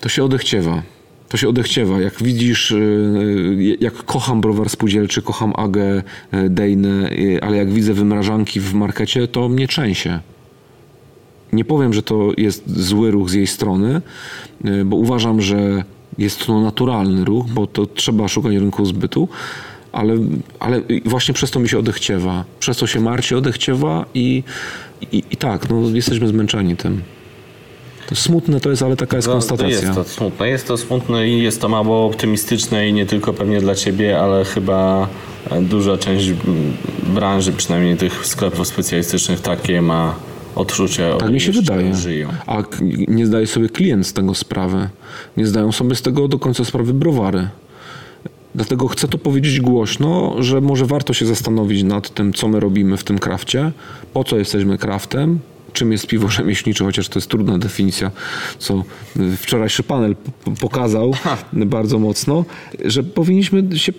to 0.00 0.08
się 0.08 0.24
odechciewa. 0.24 0.82
To 1.28 1.36
się 1.36 1.48
odechciewa. 1.48 2.00
Jak 2.00 2.22
widzisz, 2.22 2.70
y, 2.70 3.76
jak 3.80 3.94
kocham 3.94 4.40
browar 4.40 4.70
spółdzielczy, 4.70 5.22
kocham 5.22 5.52
Agę, 5.56 6.02
y, 6.34 6.50
Dejnę, 6.50 7.10
y, 7.12 7.38
ale 7.42 7.56
jak 7.56 7.72
widzę 7.72 7.94
wymrażanki 7.94 8.60
w 8.60 8.74
markecie, 8.74 9.28
to 9.28 9.48
mnie 9.48 9.68
trzęsie. 9.68 10.20
Nie 11.54 11.64
powiem, 11.64 11.94
że 11.94 12.02
to 12.02 12.30
jest 12.36 12.80
zły 12.80 13.10
ruch 13.10 13.30
z 13.30 13.32
jej 13.32 13.46
strony, 13.46 14.00
y, 14.66 14.84
bo 14.84 14.96
uważam, 14.96 15.40
że 15.40 15.84
jest 16.18 16.46
to 16.46 16.60
naturalny 16.60 17.24
ruch, 17.24 17.46
bo 17.46 17.66
to 17.66 17.86
trzeba 17.86 18.28
szukać 18.28 18.54
rynku 18.54 18.84
zbytu, 18.86 19.28
ale, 19.92 20.16
ale 20.60 20.82
właśnie 21.04 21.34
przez 21.34 21.50
to 21.50 21.60
mi 21.60 21.68
się 21.68 21.78
odechciewa. 21.78 22.44
Przez 22.60 22.76
to 22.76 22.86
się 22.86 23.00
Marcie 23.00 23.38
odechciewa 23.38 24.06
i, 24.14 24.42
i, 25.12 25.22
i 25.30 25.36
tak, 25.36 25.70
no, 25.70 25.76
jesteśmy 25.94 26.28
zmęczeni 26.28 26.76
tym. 26.76 27.02
To 28.08 28.14
smutne 28.14 28.60
to 28.60 28.70
jest, 28.70 28.82
ale 28.82 28.96
taka 28.96 29.16
jest 29.16 29.28
No, 29.28 29.32
to 29.34 29.38
konstatacja. 29.38 29.68
jest 29.68 29.94
to 29.94 30.04
smutne. 30.04 30.48
Jest 30.48 30.66
to 30.68 30.76
smutne 30.76 31.28
i 31.28 31.42
jest 31.42 31.60
to 31.60 31.68
mało 31.68 32.06
optymistyczne 32.06 32.88
i 32.88 32.92
nie 32.92 33.06
tylko 33.06 33.32
pewnie 33.32 33.60
dla 33.60 33.74
ciebie, 33.74 34.20
ale 34.20 34.44
chyba 34.44 35.08
duża 35.62 35.98
część 35.98 36.32
branży, 37.14 37.52
przynajmniej 37.52 37.96
tych 37.96 38.26
sklepów 38.26 38.66
specjalistycznych, 38.68 39.40
takie 39.40 39.82
ma 39.82 40.14
odczucie. 40.54 41.14
Tak 41.18 41.30
mi 41.30 41.40
się 41.40 41.52
wydaje. 41.52 41.94
Żyją. 41.94 42.28
A 42.46 42.62
nie 43.08 43.26
zdaje 43.26 43.46
sobie 43.46 43.68
klient 43.68 44.06
z 44.06 44.12
tego 44.12 44.34
sprawy. 44.34 44.88
Nie 45.36 45.46
zdają 45.46 45.72
sobie 45.72 45.94
z 45.94 46.02
tego 46.02 46.28
do 46.28 46.38
końca 46.38 46.64
sprawy 46.64 46.94
browary. 46.94 47.48
Dlatego 48.54 48.88
chcę 48.88 49.08
to 49.08 49.18
powiedzieć 49.18 49.60
głośno, 49.60 50.34
że 50.38 50.60
może 50.60 50.86
warto 50.86 51.12
się 51.12 51.26
zastanowić 51.26 51.82
nad 51.82 52.14
tym, 52.14 52.32
co 52.32 52.48
my 52.48 52.60
robimy 52.60 52.96
w 52.96 53.04
tym 53.04 53.18
krafcie, 53.18 53.72
po 54.12 54.24
co 54.24 54.38
jesteśmy 54.38 54.78
kraftem, 54.78 55.38
czym 55.72 55.92
jest 55.92 56.06
piwo 56.06 56.28
rzemieślnicze, 56.28 56.84
chociaż 56.84 57.08
to 57.08 57.18
jest 57.18 57.30
trudna 57.30 57.58
definicja, 57.58 58.10
co 58.58 58.84
y, 59.16 59.36
wczorajszy 59.36 59.82
panel 59.82 60.16
pokazał 60.60 61.14
bardzo 61.52 61.98
mocno, 61.98 62.44
że 62.84 63.02
powinniśmy 63.02 63.78
się 63.78 63.92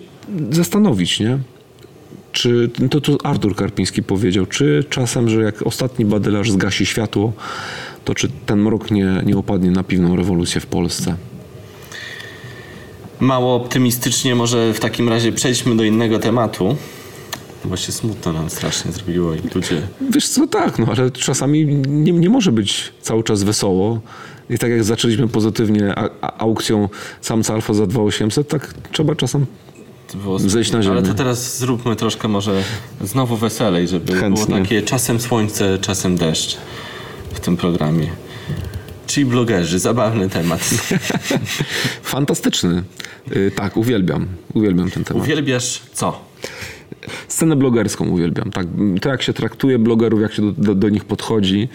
zastanowić, 0.50 1.20
nie? 1.20 1.38
Czy 2.32 2.70
to, 2.90 3.00
to 3.00 3.18
Artur 3.26 3.56
Karpiński 3.56 4.02
powiedział, 4.02 4.46
czy 4.46 4.84
czasem, 4.90 5.28
że 5.28 5.42
jak 5.42 5.62
ostatni 5.62 6.04
badylarz 6.04 6.50
zgasi 6.50 6.86
światło, 6.86 7.32
to 8.04 8.14
czy 8.14 8.28
ten 8.46 8.58
mrok 8.62 8.90
nie, 8.90 9.22
nie 9.26 9.36
opadnie 9.36 9.70
na 9.70 9.82
piwną 9.82 10.16
rewolucję 10.16 10.60
w 10.60 10.66
Polsce? 10.66 11.16
Mało 13.20 13.54
optymistycznie 13.54 14.34
może 14.34 14.74
w 14.74 14.80
takim 14.80 15.08
razie 15.08 15.32
przejdźmy 15.32 15.76
do 15.76 15.84
innego 15.84 16.18
tematu. 16.18 16.76
Bo 17.64 17.76
się 17.76 17.92
smutno 17.92 18.32
nam 18.32 18.50
strasznie 18.50 18.92
zrobiło 18.92 19.34
i 19.34 19.40
ludzie... 19.54 19.82
Wiesz 20.10 20.28
co, 20.28 20.46
tak, 20.46 20.78
no 20.78 20.86
ale 20.96 21.10
czasami 21.10 21.66
nie, 21.88 22.12
nie 22.12 22.30
może 22.30 22.52
być 22.52 22.92
cały 23.02 23.24
czas 23.24 23.42
wesoło. 23.42 24.00
I 24.50 24.58
tak 24.58 24.70
jak 24.70 24.84
zaczęliśmy 24.84 25.28
pozytywnie 25.28 25.98
a, 25.98 26.10
a, 26.20 26.38
aukcją 26.38 26.88
samca 27.20 27.54
alfa 27.54 27.74
za 27.74 27.86
2800, 27.86 28.48
tak 28.48 28.74
trzeba 28.92 29.14
czasem 29.14 29.46
Zejść 30.38 30.72
na 30.72 30.82
ziemię. 30.82 30.92
Ale 30.98 31.02
to 31.02 31.14
teraz 31.14 31.58
zróbmy 31.58 31.96
troszkę 31.96 32.28
może 32.28 32.62
znowu 33.00 33.36
weselej, 33.36 33.88
żeby 33.88 34.12
Chętnie. 34.12 34.46
było 34.46 34.58
takie 34.58 34.82
czasem 34.82 35.20
słońce, 35.20 35.78
czasem 35.78 36.16
deszcz 36.16 36.56
w 37.32 37.40
tym 37.40 37.56
programie. 37.56 38.06
Czyli 39.06 39.26
blogerzy, 39.26 39.78
zabawny 39.78 40.28
temat. 40.28 40.60
fantastyczny. 42.02 42.82
Y, 43.36 43.50
tak, 43.56 43.76
uwielbiam. 43.76 44.26
Uwielbiam 44.54 44.90
ten 44.90 45.04
temat. 45.04 45.22
Uwielbiasz 45.22 45.82
co? 45.92 46.20
Scenę 47.28 47.56
blogerską 47.56 48.08
uwielbiam. 48.08 48.50
Tak, 48.50 48.66
to 49.02 49.08
jak 49.08 49.22
się 49.22 49.32
traktuje 49.32 49.78
blogerów, 49.78 50.20
jak 50.20 50.32
się 50.32 50.42
do, 50.42 50.62
do, 50.62 50.74
do 50.74 50.88
nich 50.88 51.04
podchodzi, 51.04 51.68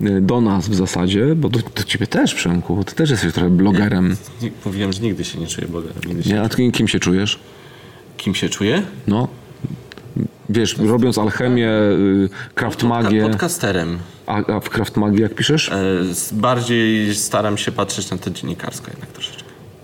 y, 0.00 0.20
do 0.20 0.40
nas 0.40 0.68
w 0.68 0.74
zasadzie, 0.74 1.34
bo 1.34 1.48
do, 1.48 1.58
do 1.76 1.82
ciebie 1.82 2.06
też, 2.06 2.34
Przemku, 2.34 2.84
ty 2.84 2.94
też 2.94 3.10
jesteś 3.10 3.32
trochę 3.32 3.50
blogerem. 3.50 4.16
Nie- 4.42 4.50
Mówiłem, 4.64 4.92
że 4.92 5.00
nigdy 5.02 5.24
się 5.24 5.38
nie 5.38 5.46
czuję 5.46 5.68
blogerem. 5.68 6.02
Nie? 6.26 6.42
A 6.42 6.48
ty 6.48 6.70
kim 6.72 6.88
się 6.88 6.98
czujesz? 7.00 7.38
Kim 8.16 8.34
się 8.34 8.48
czuję? 8.48 8.82
No. 9.06 9.28
Wiesz, 10.48 10.76
robiąc 10.78 11.18
alchemię, 11.18 11.68
y, 11.70 12.28
craft 12.54 12.82
magię, 12.82 13.22
Podcasterem. 13.28 13.98
a, 14.26 14.36
a 14.56 14.60
w 14.60 14.70
craft 14.70 14.96
magii 14.96 15.22
jak 15.22 15.34
piszesz? 15.34 15.68
E, 15.68 15.74
Bardziej 16.32 17.14
staram 17.14 17.58
się 17.58 17.72
patrzeć 17.72 18.10
na 18.10 18.18
to 18.18 18.30
dziennikarsko 18.30 18.90
jednak 18.90 19.08
troszeczkę. 19.10 19.42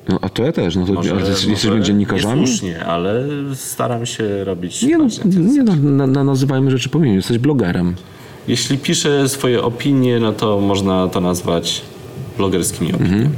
No, 0.08 0.18
a 0.22 0.28
to 0.28 0.44
ja 0.44 0.52
też. 0.52 0.76
No 0.76 0.86
to, 0.86 0.92
Może- 0.92 1.10
ale 1.10 1.20
jesteś- 1.20 1.44
jesteśmy 1.50 1.80
dziennikarzami? 1.80 2.40
Niesłusznie, 2.40 2.84
ale 2.84 3.24
staram 3.54 4.06
się 4.06 4.44
robić... 4.44 4.82
Nie 4.82 4.98
no, 4.98 5.06
nie 5.24 5.62
no 5.62 5.76
na, 5.76 6.06
na, 6.06 6.24
nazywajmy 6.24 6.70
rzeczy 6.70 6.88
po 6.88 6.98
imieniu. 6.98 7.16
Jesteś 7.16 7.38
blogerem. 7.38 7.94
Jeśli 8.48 8.78
piszę 8.78 9.28
swoje 9.28 9.62
opinie, 9.62 10.20
no 10.20 10.32
to 10.32 10.60
można 10.60 11.08
to 11.08 11.20
nazwać 11.20 11.82
blogerskimi 12.36 12.90
Mhm. 12.90 13.10
opiniami. 13.10 13.34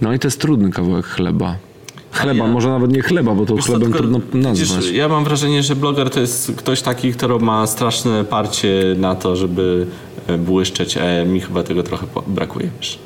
No 0.00 0.12
i 0.12 0.18
to 0.18 0.26
jest 0.28 0.40
trudny 0.40 0.70
kawałek 0.70 1.06
chleba. 1.06 1.56
Chleba, 2.14 2.44
ja- 2.46 2.50
może 2.52 2.68
nawet 2.68 2.92
nie 2.92 3.02
chleba, 3.02 3.34
bo 3.34 3.46
to 3.46 3.54
Wiesz 3.56 3.64
chlebem 3.64 3.82
tylko 3.92 3.98
trudno 3.98 4.20
widzisz, 4.52 4.70
nazwać. 4.70 4.90
Ja 4.92 5.08
mam 5.08 5.24
wrażenie, 5.24 5.62
że 5.62 5.76
bloger 5.76 6.10
to 6.10 6.20
jest 6.20 6.52
ktoś 6.56 6.82
taki, 6.82 7.12
który 7.12 7.38
ma 7.38 7.66
straszne 7.66 8.24
parcie 8.24 8.94
na 8.98 9.14
to, 9.14 9.36
żeby 9.36 9.86
e, 10.26 10.38
błyszczeć, 10.38 10.96
a 10.96 11.24
mi 11.24 11.40
chyba 11.40 11.62
tego 11.62 11.82
trochę 11.82 12.06
brakuje. 12.26 12.70
Wiesz. 12.80 12.98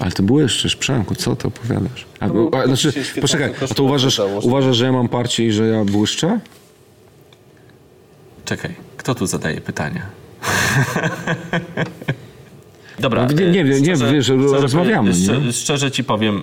Ale 0.00 0.12
ty 0.12 0.22
błyszczysz, 0.22 0.76
Przemku, 0.76 1.14
co 1.14 1.36
ty 1.36 1.48
opowiadasz? 1.48 2.06
A, 2.20 2.26
No, 2.28 2.50
a, 2.52 2.66
znaczy, 2.66 2.92
poczekaj, 3.20 3.52
a 3.70 3.74
to 3.74 3.82
uważasz, 3.82 4.20
uważasz, 4.42 4.76
że 4.76 4.84
ja 4.84 4.92
mam 4.92 5.08
parcie 5.08 5.46
i 5.46 5.52
że 5.52 5.66
ja 5.66 5.84
błyszczę? 5.84 6.40
Czekaj, 8.44 8.74
kto 8.96 9.14
tu 9.14 9.26
zadaje 9.26 9.60
pytania? 9.60 10.02
Dobra. 12.98 13.26
No, 13.26 13.32
nie- 13.32 13.46
e, 13.46 13.50
nie 13.50 13.64
wiem, 13.64 13.82
nie, 13.82 13.94
rozmawiamy, 14.52 15.14
Szczerze, 15.14 15.40
nie? 15.40 15.52
szczerze 15.52 15.90
ci 15.90 16.04
powiem, 16.04 16.42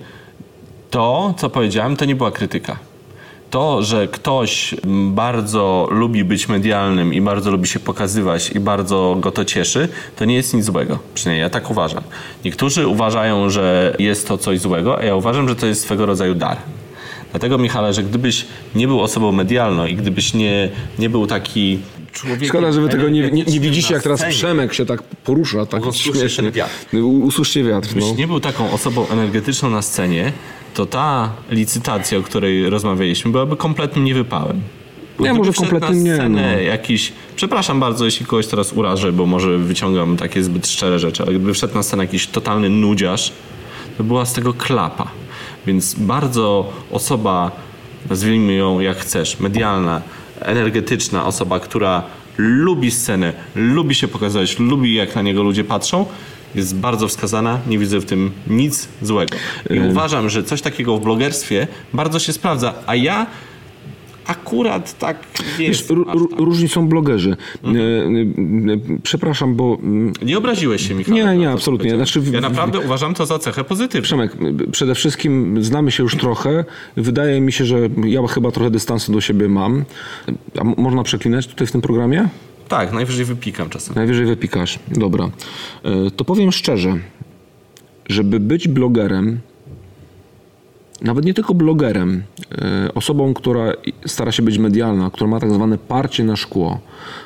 to, 0.90 1.34
co 1.38 1.50
powiedziałem, 1.50 1.96
to 1.96 2.06
nie 2.06 2.16
była 2.16 2.32
krytyka. 2.32 2.78
To, 3.50 3.84
że 3.84 4.08
ktoś 4.08 4.76
bardzo 5.10 5.88
lubi 5.92 6.24
być 6.24 6.50
medialnym 6.50 7.14
i 7.14 7.22
bardzo 7.22 7.52
lubi 7.52 7.68
się 7.68 7.80
pokazywać 7.80 8.52
i 8.52 8.60
bardzo 8.60 9.18
go 9.20 9.32
to 9.32 9.46
cieszy, 9.46 9.90
to 10.16 10.26
nie 10.26 10.36
jest 10.36 10.54
nic 10.54 10.66
złego. 10.66 11.00
Przynajmniej 11.14 11.42
ja 11.42 11.50
tak 11.50 11.72
uważam. 11.72 12.04
Niektórzy 12.46 12.88
uważają, 12.88 13.50
że 13.50 13.96
jest 14.00 14.28
to 14.28 14.38
coś 14.38 14.60
złego, 14.60 14.98
a 14.98 15.04
ja 15.04 15.16
uważam, 15.16 15.50
że 15.50 15.56
to 15.56 15.66
jest 15.66 15.82
swego 15.82 16.06
rodzaju 16.06 16.36
dar. 16.36 16.58
Dlatego, 17.32 17.58
Michale, 17.58 17.94
że 17.94 18.04
gdybyś 18.04 18.46
nie 18.76 18.88
był 18.88 19.02
osobą 19.02 19.32
medialną 19.32 19.86
i 19.86 19.96
gdybyś 19.96 20.34
nie, 20.34 20.70
nie 21.00 21.10
był 21.10 21.28
taki 21.28 21.80
człowiekiem... 22.14 22.48
Szkoda, 22.48 22.72
że 22.72 22.82
wy 22.82 22.90
tego 22.90 23.10
nie, 23.10 23.32
nie, 23.32 23.44
nie 23.44 23.60
widzicie, 23.60 23.94
jak 23.94 24.04
teraz 24.04 24.26
Przemek 24.30 24.74
się 24.74 24.86
tak 24.86 25.04
porusza, 25.04 25.66
tak 25.66 25.86
Usłyszcie 25.86 26.44
ten 26.44 26.52
wiatr. 26.52 26.96
Usłyszcie 27.24 27.64
wiatr, 27.64 27.88
no. 27.88 28.02
Gdybyś 28.02 28.18
nie 28.18 28.28
był 28.28 28.40
taką 28.40 28.72
osobą 28.72 29.08
energetyczną 29.08 29.70
na 29.70 29.82
scenie, 29.82 30.34
to 30.74 30.86
ta 30.86 31.34
licytacja, 31.50 32.18
o 32.18 32.22
której 32.22 32.70
rozmawialiśmy, 32.70 33.32
byłaby 33.32 33.56
kompletnym 33.56 34.06
niewypałem. 34.06 34.62
Nie, 35.20 35.34
może 35.34 35.52
wszedł 35.52 35.70
kompletnym 35.70 36.18
na 36.18 36.28
nie, 36.28 36.30
no. 36.30 36.62
jakiś, 36.62 37.14
przepraszam 37.36 37.80
bardzo, 37.80 38.06
jeśli 38.06 38.26
kogoś 38.26 38.48
teraz 38.48 38.74
urażę, 38.74 39.12
bo 39.12 39.26
może 39.26 39.58
wyciągam 39.58 40.18
takie 40.18 40.44
zbyt 40.44 40.68
szczere 40.68 41.00
rzeczy, 41.00 41.24
ale 41.24 41.32
gdyby 41.32 41.54
wszedł 41.54 41.74
na 41.74 41.84
scenę 41.84 42.04
jakiś 42.04 42.28
totalny 42.28 42.70
nudziarz, 42.70 43.34
to 43.98 44.04
była 44.04 44.26
z 44.26 44.34
tego 44.34 44.54
klapa. 44.54 45.12
Więc 45.68 45.94
bardzo 45.94 46.74
osoba, 46.92 47.52
nazwijmy 48.10 48.54
ją 48.54 48.80
jak 48.80 48.98
chcesz, 48.98 49.40
medialna, 49.40 50.02
energetyczna 50.40 51.26
osoba, 51.26 51.60
która 51.60 52.04
lubi 52.38 52.92
scenę, 52.92 53.34
lubi 53.56 53.96
się 53.96 54.08
pokazać, 54.08 54.60
lubi 54.60 54.94
jak 54.94 55.16
na 55.16 55.22
niego 55.22 55.44
ludzie 55.44 55.64
patrzą, 55.64 56.06
jest 56.56 56.76
bardzo 56.76 57.08
wskazana, 57.08 57.60
nie 57.68 57.80
widzę 57.80 58.00
w 58.00 58.06
tym 58.06 58.32
nic 58.48 58.88
złego. 59.02 59.36
I 59.70 59.80
uważam, 59.80 60.30
że 60.30 60.44
coś 60.44 60.62
takiego 60.62 60.98
w 60.98 61.02
blogerstwie 61.02 61.68
bardzo 61.94 62.20
się 62.20 62.34
sprawdza, 62.34 62.74
a 62.86 62.96
ja 62.96 63.26
akurat 64.28 64.98
tak 65.00 65.18
Wiesz, 65.58 65.68
jest. 65.80 65.90
ró- 65.92 66.06
ró- 66.06 66.38
różni 66.46 66.68
są 66.68 66.88
blogerzy. 66.88 67.38
Mhm. 67.64 67.78
E, 67.78 67.82
e, 67.82 68.74
e, 68.74 69.00
Przepraszam, 69.04 69.56
bo 69.56 69.78
mm, 69.84 70.14
Nie 70.22 70.38
obraziłeś 70.38 70.88
się, 70.88 70.96
Michał. 70.96 71.16
Nie, 71.16 71.38
nie, 71.38 71.50
absolutnie. 71.50 71.96
Znaczy, 71.96 72.22
ja 72.32 72.42
naprawdę 72.42 72.80
uważam 72.80 73.14
to 73.14 73.26
za 73.26 73.40
cechę 73.40 73.64
pozytywną. 73.64 74.04
Przemek, 74.04 74.32
przede 74.72 74.96
wszystkim 74.96 75.64
znamy 75.64 75.92
się 75.92 76.04
już 76.04 76.16
trochę. 76.18 76.66
Wydaje 76.98 77.42
mi 77.42 77.52
się, 77.52 77.66
że 77.66 77.80
ja 78.06 78.28
chyba 78.28 78.52
trochę 78.52 78.72
dystansu 78.72 79.12
do 79.12 79.22
siebie 79.22 79.50
mam. 79.50 79.86
A 80.60 80.64
można 80.64 81.04
przeklinać 81.04 81.48
tutaj 81.48 81.68
w 81.68 81.72
tym 81.72 81.82
programie? 81.82 82.30
Tak, 82.68 82.94
najwyżej 82.94 83.26
wypikam 83.26 83.70
czasem. 83.70 83.96
Najwyżej 83.96 84.26
wypikasz. 84.26 84.80
Dobra. 84.92 85.30
To 86.16 86.26
powiem 86.26 86.52
szczerze, 86.52 86.98
żeby 88.10 88.40
być 88.40 88.68
blogerem, 88.68 89.40
nawet 91.02 91.26
nie 91.26 91.34
tylko 91.34 91.54
blogerem, 91.54 92.24
e, 92.52 92.94
osobą, 92.94 93.34
która 93.34 93.74
stara 94.06 94.32
się 94.32 94.44
być 94.44 94.58
medialna, 94.58 95.10
która 95.10 95.30
ma 95.30 95.40
tak 95.40 95.52
zwane 95.52 95.78
parcie 95.78 96.24
na 96.24 96.36
szkło, 96.36 96.80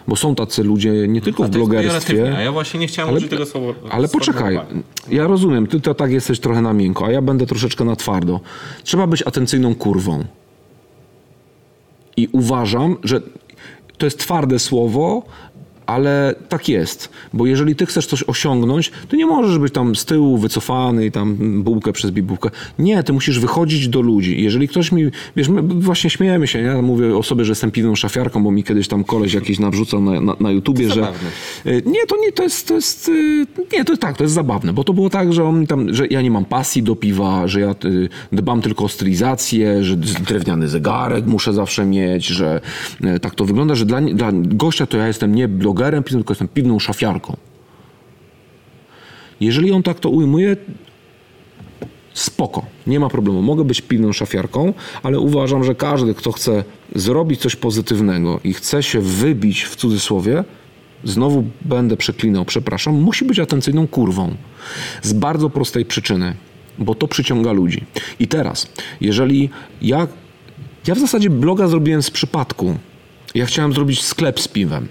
bo 0.07 0.15
są 0.15 0.35
tacy 0.35 0.63
ludzie 0.63 1.07
nie 1.07 1.21
tylko 1.21 1.43
w 1.43 1.49
blogerstwie. 1.49 2.37
A 2.37 2.41
ja 2.41 2.51
właśnie 2.51 2.79
nie 2.79 2.87
chciałem 2.87 3.09
Ale, 3.09 3.17
użyć 3.17 3.29
tego 3.29 3.45
słowa. 3.45 3.73
ale 3.89 4.07
poczekaj, 4.07 4.59
ja 5.09 5.27
rozumiem, 5.27 5.67
ty 5.67 5.79
to 5.81 5.93
tak 5.93 6.11
jesteś 6.11 6.39
trochę 6.39 6.61
na 6.61 6.73
miękko, 6.73 7.05
a 7.05 7.11
ja 7.11 7.21
będę 7.21 7.45
troszeczkę 7.45 7.85
na 7.85 7.95
twardo. 7.95 8.39
Trzeba 8.83 9.07
być 9.07 9.23
atencyjną 9.23 9.75
kurwą. 9.75 10.23
I 12.17 12.27
uważam, 12.31 12.97
że 13.03 13.21
to 13.97 14.05
jest 14.05 14.19
twarde 14.19 14.59
słowo, 14.59 15.23
ale 15.85 16.35
tak 16.49 16.69
jest. 16.69 17.09
Bo 17.33 17.45
jeżeli 17.45 17.75
ty 17.75 17.85
chcesz 17.85 18.05
coś 18.05 18.23
osiągnąć, 18.23 18.91
to 19.09 19.15
nie 19.15 19.25
możesz 19.25 19.57
być 19.57 19.73
tam 19.73 19.95
z 19.95 20.05
tyłu 20.05 20.37
wycofany 20.37 21.05
i 21.05 21.11
tam 21.11 21.37
bułkę 21.63 21.93
przez 21.93 22.11
bibułkę. 22.11 22.49
Nie, 22.79 23.03
ty 23.03 23.13
musisz 23.13 23.39
wychodzić 23.39 23.87
do 23.87 24.01
ludzi. 24.01 24.43
Jeżeli 24.43 24.67
ktoś 24.67 24.91
mi, 24.91 25.03
wiesz, 25.35 25.49
my 25.49 25.61
właśnie 25.61 26.09
śmiejemy 26.09 26.47
się, 26.47 26.59
ja 26.59 26.81
mówię 26.81 27.17
o 27.17 27.23
sobie, 27.23 27.45
że 27.45 27.51
jestem 27.51 27.71
piwną 27.71 27.95
szafiarką, 27.95 28.43
bo 28.43 28.51
mi 28.51 28.63
kiedyś 28.63 28.87
tam 28.87 29.03
koleś 29.03 29.33
jakiś 29.33 29.59
nawrzucał 29.59 30.01
na, 30.01 30.21
na, 30.21 30.35
na 30.39 30.51
YouTubie, 30.51 30.89
że... 30.89 30.95
zabawne. 30.95 31.29
Y, 31.65 31.83
Nie, 31.85 32.05
to 32.05 32.17
nie, 32.17 32.31
to 32.31 32.43
jest, 32.43 32.67
to 32.67 32.73
jest, 32.73 33.09
y, 33.09 33.45
nie, 33.73 33.85
to 33.85 33.91
jest 33.91 34.01
tak, 34.01 34.17
to 34.17 34.23
jest 34.23 34.33
zabawne, 34.33 34.73
bo 34.73 34.83
to 34.83 34.93
było 34.93 35.09
tak, 35.09 35.33
że 35.33 35.43
on 35.43 35.67
tam, 35.67 35.93
że 35.93 36.07
ja 36.07 36.21
nie 36.21 36.31
mam 36.31 36.45
pasji 36.45 36.83
do 36.83 36.95
piwa, 36.95 37.47
że 37.47 37.59
ja 37.59 37.75
y, 37.85 38.09
dbam 38.31 38.61
tylko 38.61 38.83
o 38.85 38.89
stylizację, 38.89 39.83
że 39.83 39.97
drewniany 39.97 40.67
zegarek 40.67 41.25
muszę 41.25 41.53
zawsze 41.53 41.85
mieć, 41.85 42.25
że 42.25 42.61
tak 43.21 43.35
to 43.35 43.45
wygląda, 43.45 43.75
że 43.75 43.85
dla, 43.85 44.01
dla 44.01 44.29
gościa 44.33 44.85
to 44.85 44.97
ja 44.97 45.07
jestem 45.07 45.35
nie 45.35 45.47
blogerem, 45.73 46.03
piwnym, 46.03 46.21
tylko 46.21 46.31
jestem 46.31 46.47
piwną 46.47 46.79
szafiarką. 46.79 47.37
Jeżeli 49.39 49.71
on 49.71 49.83
tak 49.83 49.99
to 49.99 50.09
ujmuje, 50.09 50.57
spoko, 52.13 52.65
nie 52.87 52.99
ma 52.99 53.09
problemu. 53.09 53.41
Mogę 53.41 53.63
być 53.63 53.81
piwną 53.81 54.13
szafiarką, 54.13 54.73
ale 55.03 55.19
uważam, 55.19 55.63
że 55.63 55.75
każdy, 55.75 56.13
kto 56.13 56.31
chce 56.31 56.63
zrobić 56.95 57.41
coś 57.41 57.55
pozytywnego 57.55 58.39
i 58.43 58.53
chce 58.53 58.83
się 58.83 59.01
wybić 59.01 59.63
w 59.63 59.75
cudzysłowie, 59.75 60.43
znowu 61.03 61.43
będę 61.61 61.97
przeklinał, 61.97 62.45
przepraszam, 62.45 63.01
musi 63.01 63.25
być 63.25 63.39
atencyjną 63.39 63.87
kurwą. 63.87 64.35
Z 65.01 65.13
bardzo 65.13 65.49
prostej 65.49 65.85
przyczyny, 65.85 66.35
bo 66.79 66.95
to 66.95 67.07
przyciąga 67.07 67.51
ludzi. 67.51 67.85
I 68.19 68.27
teraz, 68.27 68.67
jeżeli 69.01 69.49
ja. 69.81 70.07
Ja 70.87 70.95
w 70.95 70.99
zasadzie 70.99 71.29
bloga 71.29 71.67
zrobiłem 71.67 72.03
z 72.03 72.11
przypadku. 72.11 72.77
Ja 73.35 73.45
chciałem 73.45 73.73
zrobić 73.73 74.03
sklep 74.03 74.39
z 74.39 74.47
piwem. 74.47 74.87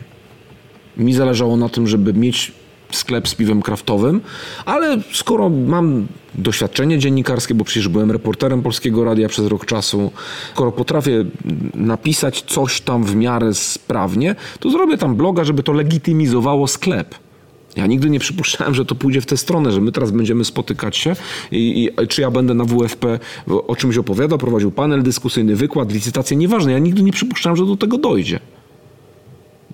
Mi 0.96 1.14
zależało 1.14 1.56
na 1.56 1.68
tym, 1.68 1.86
żeby 1.86 2.14
mieć 2.14 2.52
sklep 2.92 3.28
z 3.28 3.34
piwem 3.34 3.62
kraftowym, 3.62 4.20
ale 4.64 4.98
skoro 5.12 5.50
mam 5.50 6.06
doświadczenie 6.34 6.98
dziennikarskie, 6.98 7.54
bo 7.54 7.64
przecież 7.64 7.88
byłem 7.88 8.10
reporterem 8.10 8.62
Polskiego 8.62 9.04
Radia 9.04 9.28
przez 9.28 9.46
rok 9.46 9.66
czasu, 9.66 10.12
skoro 10.54 10.72
potrafię 10.72 11.24
napisać 11.74 12.42
coś 12.42 12.80
tam 12.80 13.04
w 13.04 13.16
miarę 13.16 13.54
sprawnie, 13.54 14.34
to 14.60 14.70
zrobię 14.70 14.98
tam 14.98 15.16
bloga, 15.16 15.44
żeby 15.44 15.62
to 15.62 15.72
legitymizowało 15.72 16.68
sklep. 16.68 17.14
Ja 17.76 17.86
nigdy 17.86 18.10
nie 18.10 18.20
przypuszczałem, 18.20 18.74
że 18.74 18.84
to 18.84 18.94
pójdzie 18.94 19.20
w 19.20 19.26
tę 19.26 19.36
stronę, 19.36 19.72
że 19.72 19.80
my 19.80 19.92
teraz 19.92 20.10
będziemy 20.10 20.44
spotykać 20.44 20.96
się 20.96 21.16
i, 21.52 21.90
i 22.00 22.06
czy 22.06 22.20
ja 22.20 22.30
będę 22.30 22.54
na 22.54 22.64
WFP 22.64 23.18
o 23.66 23.76
czymś 23.76 23.96
opowiadał, 23.96 24.38
prowadził 24.38 24.70
panel 24.70 25.02
dyskusyjny, 25.02 25.56
wykład, 25.56 25.92
licytację, 25.92 26.36
nieważne. 26.36 26.72
Ja 26.72 26.78
nigdy 26.78 27.02
nie 27.02 27.12
przypuszczałem, 27.12 27.56
że 27.56 27.66
do 27.66 27.76
tego 27.76 27.98
dojdzie 27.98 28.40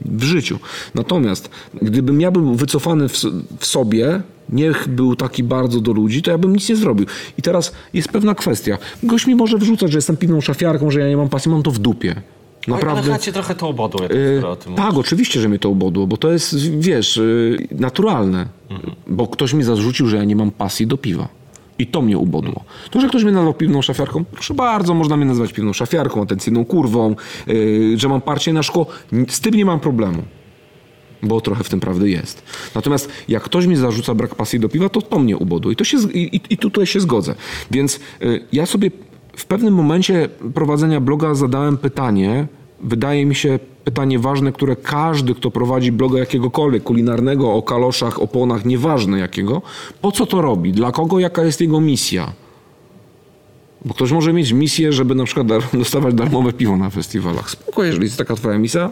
w 0.04 0.22
życiu. 0.22 0.58
Natomiast 0.94 1.50
gdybym 1.82 2.20
ja 2.20 2.30
był 2.30 2.54
wycofany 2.54 3.08
w, 3.08 3.22
w, 3.58 3.66
sobie, 3.66 4.22
niech 4.48 4.88
był 4.88 5.16
taki 5.16 5.42
bardzo 5.42 5.80
do 5.80 5.92
ludzi, 5.92 6.22
to 6.22 6.30
ja 6.30 6.38
bym 6.38 6.52
nic 6.56 6.68
nie 6.68 6.76
zrobił. 6.76 7.06
I 7.38 7.42
teraz 7.42 7.72
jest 7.92 8.08
pewna 8.08 8.34
kwestia. 8.34 8.78
Gość 9.02 9.26
mi 9.26 9.34
może 9.34 9.58
wrzucać, 9.58 9.92
że 9.92 9.98
jestem 9.98 10.16
piwną 10.16 10.40
szafiarką, 10.40 10.90
że 10.90 11.00
ja 11.00 11.08
nie 11.08 11.16
mam 11.16 11.28
pasji, 11.28 11.50
mam 11.50 11.62
to 11.62 11.70
w 11.70 11.78
dupie. 11.78 12.22
Naprawdę. 12.68 13.10
Ale 13.10 13.20
cię 13.20 13.32
trochę 13.32 13.54
to 13.54 13.68
obodło, 13.68 14.02
jak 14.02 14.12
yy, 14.12 14.42
Tak, 14.76 14.86
mówisz. 14.86 14.98
oczywiście, 15.06 15.40
że 15.40 15.48
mnie 15.48 15.58
to 15.58 15.68
obodło, 15.68 16.06
bo 16.06 16.16
to 16.16 16.32
jest, 16.32 16.70
wiesz, 16.78 17.16
yy, 17.16 17.68
naturalne. 17.70 18.46
Mhm. 18.70 18.94
Bo 19.06 19.26
ktoś 19.26 19.52
mi 19.52 19.62
zarzucił, 19.64 20.06
że 20.08 20.16
ja 20.16 20.24
nie 20.24 20.36
mam 20.36 20.50
pasji 20.50 20.86
do 20.86 20.96
piwa. 20.96 21.28
I 21.78 21.86
to 21.86 22.02
mnie 22.02 22.18
ubodło. 22.18 22.64
To, 22.90 23.00
że 23.00 23.08
ktoś 23.08 23.24
mnie 23.24 23.32
nazwał 23.32 23.54
piwną 23.54 23.82
szafiarką, 23.82 24.24
proszę 24.24 24.54
bardzo, 24.54 24.94
można 24.94 25.16
mnie 25.16 25.26
nazwać 25.26 25.52
piwną 25.52 25.72
szafiarką, 25.72 26.22
atencyjną 26.22 26.64
kurwą, 26.64 27.16
yy, 27.46 27.98
że 27.98 28.08
mam 28.08 28.20
parcie 28.20 28.52
na 28.52 28.62
szkło, 28.62 28.86
z 29.28 29.40
tym 29.40 29.54
nie 29.54 29.64
mam 29.64 29.80
problemu. 29.80 30.22
Bo 31.22 31.40
trochę 31.40 31.64
w 31.64 31.68
tym 31.68 31.80
prawdy 31.80 32.10
jest. 32.10 32.42
Natomiast 32.74 33.10
jak 33.28 33.42
ktoś 33.42 33.66
mi 33.66 33.76
zarzuca 33.76 34.14
brak 34.14 34.34
pasji 34.34 34.60
do 34.60 34.68
piwa, 34.68 34.88
to 34.88 35.02
to 35.02 35.18
mnie 35.18 35.36
ubodło. 35.36 35.70
I, 35.70 35.76
to 35.76 35.84
się, 35.84 35.96
i, 36.14 36.40
i 36.50 36.58
tutaj 36.58 36.86
się 36.86 37.00
zgodzę. 37.00 37.34
Więc 37.70 38.00
yy, 38.20 38.44
ja 38.52 38.66
sobie 38.66 38.90
w 39.36 39.46
pewnym 39.46 39.74
momencie 39.74 40.28
prowadzenia 40.54 41.00
bloga 41.00 41.34
zadałem 41.34 41.76
pytanie, 41.76 42.46
wydaje 42.80 43.26
mi 43.26 43.34
się 43.34 43.58
pytanie 43.86 44.18
ważne, 44.18 44.52
które 44.52 44.76
każdy, 44.76 45.34
kto 45.34 45.50
prowadzi 45.50 45.92
bloga 45.92 46.18
jakiegokolwiek, 46.18 46.82
kulinarnego, 46.82 47.52
o 47.52 47.62
kaloszach, 47.62 48.22
oponach, 48.22 48.64
nieważne 48.64 49.18
jakiego, 49.18 49.62
po 50.00 50.12
co 50.12 50.26
to 50.26 50.42
robi, 50.42 50.72
dla 50.72 50.92
kogo, 50.92 51.18
jaka 51.18 51.44
jest 51.44 51.60
jego 51.60 51.80
misja. 51.80 52.32
Bo 53.84 53.94
ktoś 53.94 54.12
może 54.12 54.32
mieć 54.32 54.52
misję, 54.52 54.92
żeby 54.92 55.14
na 55.14 55.24
przykład 55.24 55.46
dostawać 55.82 56.14
darmowe 56.14 56.52
piwo 56.52 56.76
na 56.76 56.90
festiwalach. 56.90 57.50
Spoko, 57.50 57.84
jeżeli 57.84 58.04
jest 58.04 58.18
taka 58.18 58.34
twoja 58.34 58.58
misja, 58.58 58.90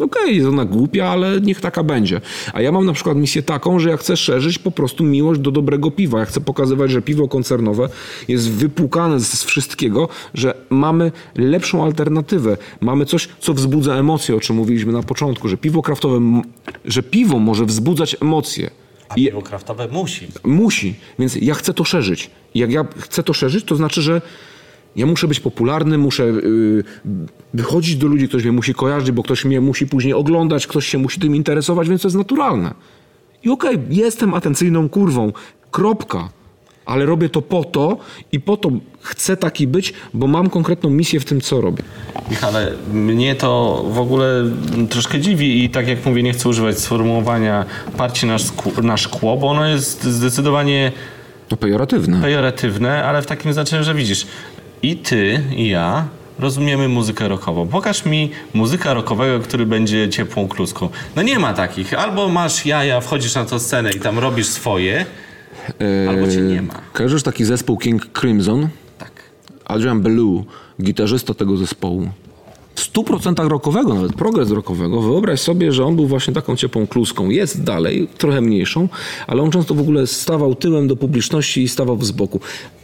okej, 0.00 0.36
jest 0.36 0.48
ona 0.48 0.64
głupia, 0.64 1.06
ale 1.06 1.40
niech 1.40 1.60
taka 1.60 1.82
będzie. 1.82 2.20
A 2.52 2.60
ja 2.62 2.72
mam 2.72 2.86
na 2.86 2.92
przykład 2.92 3.16
misję 3.16 3.42
taką, 3.42 3.78
że 3.78 3.90
ja 3.90 3.96
chcę 3.96 4.16
szerzyć 4.16 4.58
po 4.58 4.70
prostu 4.70 5.04
miłość 5.04 5.40
do 5.40 5.50
dobrego 5.50 5.90
piwa. 5.90 6.18
Ja 6.18 6.24
chcę 6.24 6.40
pokazywać, 6.40 6.90
że 6.90 7.02
piwo 7.02 7.28
koncernowe 7.28 7.88
jest 8.28 8.50
wypłukane 8.50 9.20
z 9.20 9.44
wszystkiego, 9.44 10.08
że 10.34 10.54
mamy 10.70 11.12
lepszą 11.34 11.84
alternatywę. 11.84 12.56
Mamy 12.80 13.06
coś, 13.06 13.28
co 13.40 13.54
wzbudza 13.54 13.94
emocje, 13.94 14.36
o 14.36 14.40
czym 14.40 14.56
mówiliśmy 14.56 14.92
na 14.92 15.02
początku, 15.02 15.48
że 15.48 15.56
piwo 15.56 15.82
kraftowe, 15.82 16.42
że 16.84 17.02
piwo 17.02 17.38
może 17.38 17.64
wzbudzać 17.64 18.16
emocje. 18.22 18.70
A 19.08 19.14
piwo 19.14 19.42
kraftowe 19.42 19.88
musi. 19.88 20.26
Musi, 20.44 20.94
więc 21.18 21.36
ja 21.36 21.54
chcę 21.54 21.74
to 21.74 21.84
szerzyć. 21.84 22.30
Jak 22.54 22.72
ja 22.72 22.86
chcę 22.98 23.22
to 23.22 23.32
szerzyć, 23.32 23.64
to 23.64 23.76
znaczy, 23.76 24.02
że 24.02 24.22
ja 24.98 25.06
muszę 25.06 25.28
być 25.28 25.40
popularny, 25.40 25.98
muszę 25.98 26.26
yy, 26.26 26.84
wychodzić 27.54 27.96
do 27.96 28.06
ludzi, 28.06 28.28
ktoś 28.28 28.42
mnie 28.42 28.52
musi 28.52 28.74
kojarzyć, 28.74 29.10
bo 29.10 29.22
ktoś 29.22 29.44
mnie 29.44 29.60
musi 29.60 29.86
później 29.86 30.14
oglądać, 30.14 30.66
ktoś 30.66 30.86
się 30.86 30.98
musi 30.98 31.20
tym 31.20 31.36
interesować, 31.36 31.88
więc 31.88 32.02
to 32.02 32.08
jest 32.08 32.16
naturalne. 32.16 32.74
I 33.44 33.50
okej, 33.50 33.74
okay, 33.74 33.86
jestem 33.90 34.34
atencyjną 34.34 34.88
kurwą, 34.88 35.32
kropka. 35.70 36.28
Ale 36.86 37.06
robię 37.06 37.28
to 37.28 37.42
po 37.42 37.64
to 37.64 37.96
i 38.32 38.40
po 38.40 38.56
to 38.56 38.70
chcę 39.00 39.36
taki 39.36 39.66
być, 39.66 39.92
bo 40.14 40.26
mam 40.26 40.50
konkretną 40.50 40.90
misję 40.90 41.20
w 41.20 41.24
tym, 41.24 41.40
co 41.40 41.60
robię. 41.60 41.82
Michale, 42.30 42.72
mnie 42.92 43.34
to 43.34 43.84
w 43.90 43.98
ogóle 43.98 44.44
troszkę 44.90 45.20
dziwi 45.20 45.64
i 45.64 45.70
tak 45.70 45.88
jak 45.88 46.06
mówię, 46.06 46.22
nie 46.22 46.32
chcę 46.32 46.48
używać 46.48 46.78
sformułowania 46.78 47.64
parcie 47.96 48.26
na, 48.26 48.36
na 48.82 48.96
szkło, 48.96 49.36
bo 49.36 49.46
ono 49.48 49.66
jest 49.66 50.04
zdecydowanie 50.04 50.92
to 51.48 51.56
pejoratywne. 51.56 52.20
Pejoratywne, 52.20 53.04
ale 53.04 53.22
w 53.22 53.26
takim 53.26 53.52
znaczeniu, 53.52 53.84
że 53.84 53.94
widzisz, 53.94 54.26
i 54.82 54.96
ty, 54.96 55.40
i 55.56 55.68
ja 55.68 56.08
rozumiemy 56.38 56.88
muzykę 56.88 57.28
rockową. 57.28 57.66
Pokaż 57.66 58.04
mi 58.04 58.30
muzyka 58.54 58.94
rockowego, 58.94 59.44
który 59.44 59.66
będzie 59.66 60.08
ciepłą 60.08 60.48
kluską. 60.48 60.88
No 61.16 61.22
nie 61.22 61.38
ma 61.38 61.54
takich. 61.54 61.94
Albo 61.94 62.28
masz 62.28 62.66
jaja, 62.66 63.00
wchodzisz 63.00 63.34
na 63.34 63.44
tę 63.44 63.60
scenę 63.60 63.90
i 63.90 64.00
tam 64.00 64.18
robisz 64.18 64.46
swoje, 64.46 65.06
eee, 65.80 66.08
albo 66.08 66.28
cię 66.28 66.40
nie 66.40 66.62
ma. 66.62 66.74
Kojarzysz 66.92 67.22
taki 67.22 67.44
zespół 67.44 67.78
King 67.78 68.06
Crimson? 68.20 68.68
Tak. 68.98 69.12
Adrian 69.64 70.00
Belew, 70.00 70.44
gitarzysta 70.82 71.34
tego 71.34 71.56
zespołu. 71.56 72.08
W 72.74 72.92
100% 72.92 73.48
rockowego, 73.48 73.94
nawet 73.94 74.12
progres 74.12 74.50
rockowego, 74.50 75.02
wyobraź 75.02 75.40
sobie, 75.40 75.72
że 75.72 75.84
on 75.84 75.96
był 75.96 76.06
właśnie 76.06 76.34
taką 76.34 76.56
ciepłą 76.56 76.86
kluską. 76.86 77.30
Jest 77.30 77.62
dalej, 77.62 78.08
trochę 78.18 78.40
mniejszą, 78.40 78.88
ale 79.26 79.42
on 79.42 79.50
często 79.50 79.74
w 79.74 79.80
ogóle 79.80 80.06
stawał 80.06 80.54
tyłem 80.54 80.88
do 80.88 80.96
publiczności 80.96 81.62
i 81.62 81.68
stawał 81.68 82.02
z 82.02 82.10
boku. 82.10 82.40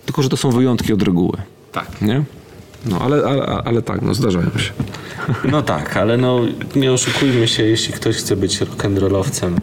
Tylko, 0.07 0.23
że 0.23 0.29
to 0.29 0.37
są 0.37 0.51
wyjątki 0.51 0.93
od 0.93 1.03
reguły. 1.03 1.37
Tak. 1.75 2.03
Nie? 2.03 2.25
No, 2.87 2.99
ale, 2.99 3.25
ale, 3.25 3.47
ale 3.47 3.83
tak, 3.83 4.03
no 4.03 4.15
zdarzają 4.15 4.51
się. 4.51 4.73
No 5.51 5.63
tak, 5.63 5.97
ale 5.97 6.17
no 6.17 6.41
nie 6.77 6.93
oszukujmy 6.93 7.49
się, 7.49 7.63
jeśli 7.63 7.93
ktoś 7.95 8.17
chce 8.17 8.37
być 8.37 8.61
rock'n'rollowcem, 8.61 9.57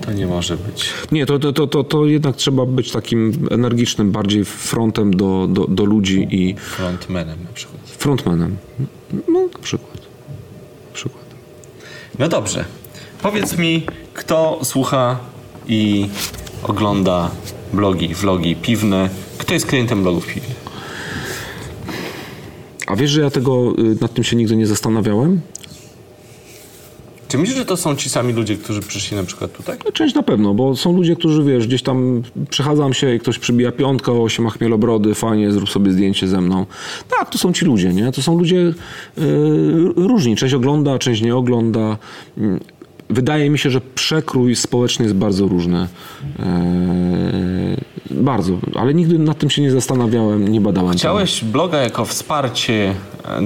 to 0.00 0.12
nie 0.12 0.26
może 0.26 0.56
być. 0.56 0.90
Nie, 1.12 1.26
to, 1.26 1.38
to, 1.38 1.66
to, 1.66 1.84
to 1.84 2.06
jednak 2.06 2.36
trzeba 2.36 2.66
być 2.66 2.92
takim 2.92 3.48
energicznym, 3.50 4.12
bardziej 4.12 4.44
frontem 4.44 5.16
do, 5.16 5.46
do, 5.50 5.66
do 5.66 5.84
ludzi 5.84 6.28
i... 6.30 6.54
Frontmanem 6.58 7.44
na 7.44 7.52
przykład. 7.54 7.80
Frontmanem. 7.98 8.56
No, 9.28 9.48
na 9.52 9.58
przykład. 9.58 9.96
Na 10.88 10.94
przykład. 10.94 11.24
No 12.18 12.28
dobrze. 12.28 12.64
Powiedz 13.22 13.58
mi, 13.58 13.86
kto 14.14 14.60
słucha 14.62 15.18
i 15.68 16.08
ogląda 16.62 17.30
blogi, 17.72 18.14
vlogi 18.14 18.56
piwne, 18.56 19.10
kto 19.38 19.54
jest 19.54 19.66
klientem 19.66 20.02
blogów 20.02 20.26
piwnych? 20.26 20.65
A 22.86 22.96
wiesz, 22.96 23.10
że 23.10 23.20
ja 23.20 23.30
tego 23.30 23.74
y, 23.78 23.96
nad 24.00 24.14
tym 24.14 24.24
się 24.24 24.36
nigdy 24.36 24.56
nie 24.56 24.66
zastanawiałem? 24.66 25.40
Czy 27.28 27.38
myślisz, 27.38 27.58
że 27.58 27.64
to 27.64 27.76
są 27.76 27.96
ci 27.96 28.08
sami 28.08 28.32
ludzie, 28.32 28.56
którzy 28.56 28.80
przyszli 28.80 29.16
na 29.16 29.24
przykład 29.24 29.52
tutaj? 29.52 29.78
No, 29.84 29.92
część 29.92 30.14
na 30.14 30.22
pewno, 30.22 30.54
bo 30.54 30.76
są 30.76 30.96
ludzie, 30.96 31.16
którzy 31.16 31.44
wiesz, 31.44 31.66
gdzieś 31.66 31.82
tam 31.82 32.22
przechadzam 32.50 32.94
się 32.94 33.14
i 33.14 33.20
ktoś 33.20 33.38
przybija 33.38 33.72
piątkę, 33.72 34.12
o 34.12 34.28
się 34.28 34.42
ma 34.42 34.50
chmielobrody, 34.50 35.14
fajnie, 35.14 35.52
zrób 35.52 35.70
sobie 35.70 35.92
zdjęcie 35.92 36.28
ze 36.28 36.40
mną. 36.40 36.66
Tak, 37.18 37.30
to 37.30 37.38
są 37.38 37.52
ci 37.52 37.64
ludzie, 37.64 37.92
nie? 37.92 38.12
To 38.12 38.22
są 38.22 38.38
ludzie 38.38 38.56
yy, 38.56 38.74
różni. 39.96 40.36
Część 40.36 40.54
ogląda, 40.54 40.98
część 40.98 41.22
nie 41.22 41.36
ogląda. 41.36 41.98
Wydaje 43.10 43.50
mi 43.50 43.58
się, 43.58 43.70
że 43.70 43.80
przekrój 43.80 44.56
społeczny 44.56 45.04
jest 45.04 45.14
bardzo 45.14 45.48
różny. 45.48 45.88
Yy, 46.38 48.20
bardzo, 48.22 48.58
ale 48.74 48.94
nigdy 48.94 49.18
nad 49.18 49.38
tym 49.38 49.50
się 49.50 49.62
nie 49.62 49.70
zastanawiałem, 49.70 50.48
nie 50.48 50.60
badałem. 50.60 50.96
Chciałeś 50.96 51.40
tego. 51.40 51.52
bloga 51.52 51.78
jako 51.78 52.04
wsparcie 52.04 52.94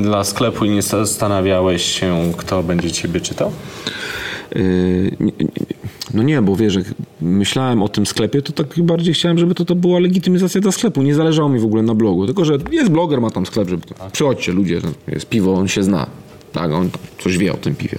dla 0.03 0.25
sklepu 0.25 0.65
i 0.65 0.71
nie 0.71 0.83
zastanawiałeś 0.83 1.83
się, 1.83 2.33
kto 2.37 2.63
będzie 2.63 2.91
ciebie 2.91 3.21
czytał? 3.21 3.53
Yy, 4.55 5.11
no 6.15 6.23
nie, 6.23 6.43
bo 6.43 6.57
wiesz, 6.57 6.75
jak 6.75 6.85
myślałem 7.21 7.83
o 7.83 7.89
tym 7.89 8.07
sklepie, 8.07 8.43
to 8.43 8.53
tak 8.53 8.83
bardziej 8.83 9.15
chciałem, 9.15 9.39
żeby 9.39 9.55
to, 9.55 9.65
to 9.65 9.75
była 9.75 9.99
legitymizacja 9.99 10.61
dla 10.61 10.73
sklepu. 10.73 11.03
Nie 11.03 11.15
zależało 11.15 11.49
mi 11.49 11.61
w 11.61 11.65
ogóle 11.65 11.83
na 11.83 11.95
blogu. 11.95 12.27
Tylko, 12.27 12.45
że 12.45 12.59
jest 12.73 12.91
bloger, 12.91 13.21
ma 13.21 13.31
tam 13.31 13.47
sklep, 13.47 13.69
żeby... 13.69 13.87
Tak. 13.99 14.13
Przychodźcie 14.13 14.53
ludzie, 14.53 14.81
jest 15.09 15.29
piwo, 15.29 15.55
on 15.55 15.69
się 15.69 15.83
zna. 15.83 16.07
Tak, 16.53 16.73
on 16.73 16.91
coś 17.19 17.39
wie 17.39 17.53
o 17.53 17.57
tym 17.57 17.75
piwie. 17.75 17.99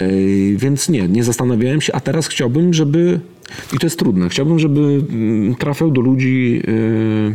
Yy, 0.00 0.56
więc 0.56 0.88
nie, 0.88 1.08
nie 1.08 1.24
zastanawiałem 1.24 1.80
się, 1.80 1.92
a 1.92 2.00
teraz 2.00 2.26
chciałbym, 2.26 2.74
żeby 2.74 3.20
i 3.72 3.78
to 3.78 3.86
jest 3.86 3.98
trudne. 3.98 4.28
Chciałbym, 4.28 4.58
żeby 4.58 4.80
mm, 4.80 5.54
trafiał 5.54 5.90
do 5.90 6.00
ludzi 6.00 6.62
yy, 6.66 7.34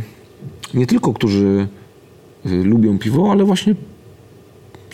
nie 0.74 0.86
tylko, 0.86 1.12
którzy 1.12 1.66
yy, 2.44 2.64
lubią 2.64 2.98
piwo, 2.98 3.32
ale 3.32 3.44
właśnie 3.44 3.74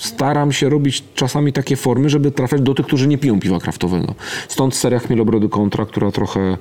staram 0.00 0.52
się 0.52 0.68
robić 0.68 1.04
czasami 1.14 1.52
takie 1.52 1.76
formy, 1.76 2.10
żeby 2.10 2.30
trafiać 2.30 2.60
do 2.60 2.74
tych, 2.74 2.86
którzy 2.86 3.08
nie 3.08 3.18
piją 3.18 3.40
piwa 3.40 3.58
kraftowego. 3.58 4.14
Stąd 4.48 4.74
seria 4.74 4.98
Chmielobrody 4.98 5.48
Kontra, 5.48 5.86
która 5.86 6.10
trochę 6.10 6.58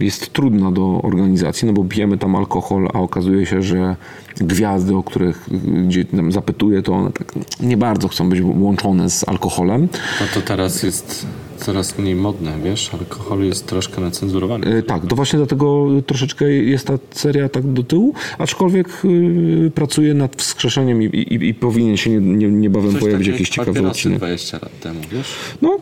jest 0.00 0.32
trudna 0.32 0.72
do 0.72 1.02
organizacji, 1.02 1.66
no 1.66 1.72
bo 1.72 1.84
pijemy 1.84 2.18
tam 2.18 2.36
alkohol, 2.36 2.88
a 2.94 3.00
okazuje 3.00 3.46
się, 3.46 3.62
że 3.62 3.96
gwiazdy, 4.36 4.96
o 4.96 5.02
których 5.02 5.48
gdzie 5.86 6.04
zapytuję, 6.28 6.82
to 6.82 6.92
one 6.92 7.12
tak 7.12 7.32
nie 7.60 7.76
bardzo 7.76 8.08
chcą 8.08 8.28
być 8.28 8.40
łączone 8.42 9.10
z 9.10 9.28
alkoholem. 9.28 9.88
No 10.20 10.26
to 10.34 10.40
teraz 10.40 10.82
jest 10.82 11.26
coraz 11.56 11.98
mniej 11.98 12.14
modne, 12.14 12.52
wiesz? 12.64 12.90
Alkohol 12.94 13.44
jest 13.44 13.66
troszkę 13.66 14.00
nacenzurowany. 14.00 14.66
E, 14.66 14.82
tak, 14.82 15.06
to 15.06 15.16
właśnie 15.16 15.36
dlatego 15.36 15.88
troszeczkę 16.06 16.50
jest 16.52 16.86
ta 16.86 16.98
seria 17.10 17.48
tak 17.48 17.72
do 17.72 17.82
tyłu, 17.82 18.14
aczkolwiek 18.38 18.88
y, 19.04 19.72
pracuje 19.74 20.14
nad 20.14 20.36
wskrzeszeniem 20.36 21.02
i, 21.02 21.06
i, 21.06 21.48
i 21.48 21.54
powinien 21.54 21.96
się 21.96 22.10
nie, 22.10 22.20
nie, 22.20 22.48
niebawem 22.48 22.92
Coś 22.92 23.00
pojawić 23.00 23.28
jakiś 23.28 23.48
ciekawy 23.48 23.88
odcinek. 23.88 24.18
20 24.18 24.58
lat 24.62 24.80
temu, 24.80 25.00
wiesz? 25.12 25.34
No, 25.62 25.78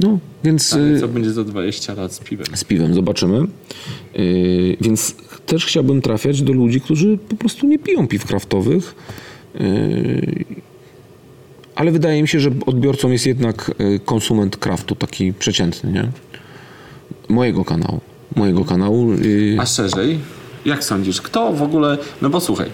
No, 0.00 0.18
więc 0.44 0.72
y, 0.72 1.00
co 1.00 1.08
będzie 1.08 1.30
za 1.30 1.44
20 1.44 1.94
lat 1.94 2.12
z 2.12 2.18
piwem? 2.18 2.46
z 2.54 2.64
piwem 2.64 2.94
zobaczymy. 2.94 3.46
Y, 4.18 4.76
więc 4.80 5.14
też 5.46 5.66
chciałbym 5.66 6.02
trafiać 6.02 6.42
do 6.42 6.52
ludzi, 6.52 6.80
którzy 6.80 7.18
po 7.28 7.36
prostu 7.36 7.66
nie 7.66 7.78
piją 7.78 8.08
piw 8.08 8.26
kraftowych. 8.26 8.94
Y, 9.60 10.44
ale 11.74 11.90
wydaje 11.92 12.22
mi 12.22 12.28
się, 12.28 12.40
że 12.40 12.50
odbiorcą 12.66 13.10
jest 13.10 13.26
jednak 13.26 13.70
y, 13.80 14.00
konsument 14.04 14.56
kraftu, 14.56 14.94
taki 14.94 15.32
przeciętny, 15.32 15.92
nie? 15.92 16.08
Mojego 17.28 17.64
kanału. 17.64 18.00
Mojego 18.36 18.64
kanału. 18.64 19.12
y, 19.12 19.56
A 19.60 19.66
szerzej, 19.66 20.18
jak 20.64 20.84
sądzisz, 20.84 21.20
kto 21.22 21.52
w 21.52 21.62
ogóle. 21.62 21.98
No 22.22 22.30
bo 22.30 22.40
słuchaj, 22.40 22.70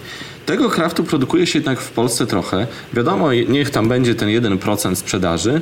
tego 0.47 0.70
kraftu 0.70 1.05
produkuje 1.05 1.47
się 1.47 1.59
jednak 1.59 1.81
w 1.81 1.90
Polsce 1.90 2.27
trochę. 2.27 2.66
Wiadomo, 2.94 3.32
niech 3.32 3.70
tam 3.70 3.89
będzie 3.89 4.15
ten 4.15 4.28
1% 4.28 4.94
sprzedaży, 4.94 5.61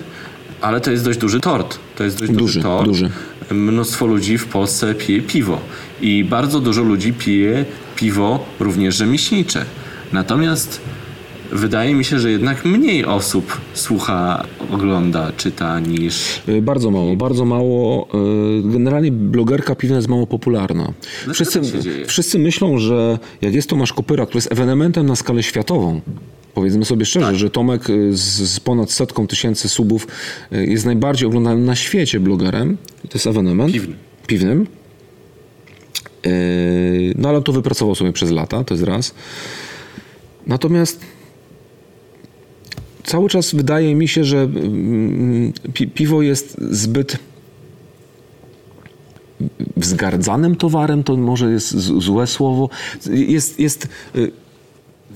ale 0.65 0.81
to 0.81 0.91
jest 0.91 1.05
dość 1.05 1.19
duży 1.19 1.41
tort. 1.41 1.79
To 1.97 2.05
jest 2.05 2.19
dość 2.19 2.33
duży, 2.33 2.45
Duży, 2.45 2.63
tort. 2.63 2.87
duży. 2.89 3.11
Mnóstwo 3.51 4.07
ludzi 4.07 4.39
w 4.39 4.47
Polsce 4.47 4.95
pije 4.95 5.23
piwo. 5.23 5.59
I 6.01 6.25
bardzo 6.25 6.61
dużo 6.61 6.83
ludzi 6.83 7.13
pije 7.13 7.65
piwo 7.97 8.45
również 8.61 8.97
rzemieślnicze. 8.97 9.65
Natomiast 10.13 10.81
wydaje 11.53 11.95
mi 11.95 12.05
się, 12.05 12.19
że 12.19 12.31
jednak 12.31 12.65
mniej 12.65 13.05
osób 13.05 13.61
słucha, 13.75 14.45
ogląda, 14.73 15.33
czyta 15.37 15.81
niż. 15.81 16.43
Y, 16.49 16.63
Bardzo 16.63 16.91
mało, 16.91 17.17
bardzo 17.17 17.45
mało. 17.45 18.09
y, 18.69 18.73
Generalnie 18.73 19.13
blogerka 19.13 19.75
piwna 19.75 19.97
jest 19.97 20.09
mało 20.09 20.27
popularna. 20.27 20.93
Wszyscy, 21.33 21.65
się 21.65 21.81
dzieje? 21.81 22.07
wszyscy 22.07 22.39
myślą, 22.39 22.79
że 22.79 23.19
jak 23.43 23.55
jest 23.55 23.69
Tomasz 23.69 23.93
Kopyra, 23.93 24.25
który 24.27 24.37
jest 24.37 24.53
ewenementem 24.53 25.07
na 25.07 25.17
skalę 25.17 25.43
światową, 25.43 26.01
powiedzmy 26.55 26.85
sobie 26.85 27.05
szczerze, 27.07 27.27
Tak. 27.27 27.37
że 27.37 27.51
Tomek 27.51 27.91
y, 27.91 28.17
z, 28.17 28.23
z 28.41 28.61
ponad 28.61 28.91
setką 28.93 29.27
tysięcy 29.27 29.69
subów 29.69 30.07
y, 30.53 30.67
jest 30.67 30.85
najbardziej 30.87 31.27
oglądanym 31.29 31.65
na 31.65 31.77
świecie 31.77 32.21
blogerem. 32.21 32.77
To 33.03 33.09
jest 33.15 33.27
ewenement. 33.27 33.73
Piwnym. 33.73 33.97
Piwnym. 34.27 34.67
Y, 36.27 37.15
No 37.19 37.29
ale 37.29 37.43
to 37.43 37.53
wypracował 37.53 37.95
sobie 37.95 38.13
przez 38.13 38.31
lata, 38.31 38.65
to 38.65 38.75
jest 38.75 38.85
raz. 38.85 39.15
Natomiast 40.47 41.01
cały 43.05 43.29
czas 43.29 43.55
wydaje 43.55 43.95
mi 43.95 44.09
się, 44.09 44.25
że 44.25 44.39
mm, 44.43 45.53
pi 45.75 45.89
piwo 45.89 46.23
jest 46.23 46.57
zbyt 46.71 47.19
wzgardzanym 49.77 50.57
towarem, 50.57 51.05
to 51.05 51.17
może 51.17 51.51
jest 51.51 51.79
złe 51.79 52.27
słowo. 52.27 52.69
Jest, 53.11 53.61
jest 53.61 53.89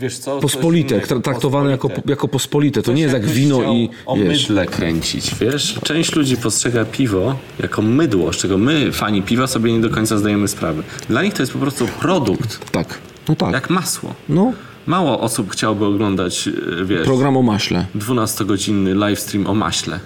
Wiesz 0.00 0.18
co? 0.18 0.38
pospolite, 0.40 0.98
tra- 0.98 1.22
traktowane 1.22 1.70
jako, 1.70 1.90
jako 2.06 2.28
pospolite. 2.28 2.82
To 2.82 2.92
nie 2.92 3.02
jest 3.02 3.14
jak 3.14 3.26
wino 3.26 3.72
i 3.72 3.90
o 4.06 4.16
wiesz, 4.16 4.48
mydle 4.48 4.66
kręcić, 4.66 5.34
wiesz? 5.34 5.80
Część 5.82 6.16
ludzi 6.16 6.36
postrzega 6.36 6.84
piwo 6.84 7.36
jako 7.62 7.82
mydło, 7.82 8.32
z 8.32 8.36
czego 8.36 8.58
my, 8.58 8.92
fani 8.92 9.22
piwa, 9.22 9.46
sobie 9.46 9.72
nie 9.72 9.80
do 9.80 9.90
końca 9.90 10.18
zdajemy 10.18 10.48
sprawę. 10.48 10.82
Dla 11.08 11.22
nich 11.22 11.34
to 11.34 11.42
jest 11.42 11.52
po 11.52 11.58
prostu 11.58 11.88
produkt, 12.00 12.70
tak, 12.70 12.98
no 13.28 13.36
tak. 13.36 13.52
jak 13.52 13.70
masło. 13.70 14.14
No, 14.28 14.52
Mało 14.86 15.20
osób 15.20 15.50
chciałoby 15.50 15.84
oglądać, 15.84 16.48
e, 16.48 16.84
wiesz, 16.84 17.04
program 17.04 17.36
o 17.36 17.42
maśle. 17.42 17.86
12-godzinny 17.96 18.94
livestream 18.94 19.46
o 19.46 19.54
maśle. 19.54 20.00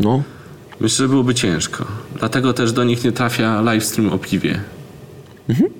No, 0.00 0.22
Myślę, 0.80 0.96
że 1.04 1.08
byłoby 1.08 1.34
ciężko. 1.34 1.84
Dlatego 2.18 2.52
też 2.52 2.72
do 2.72 2.84
nich 2.84 3.04
nie 3.04 3.12
trafia 3.12 3.60
livestream 3.60 4.12
o 4.12 4.18
piwie. 4.18 4.60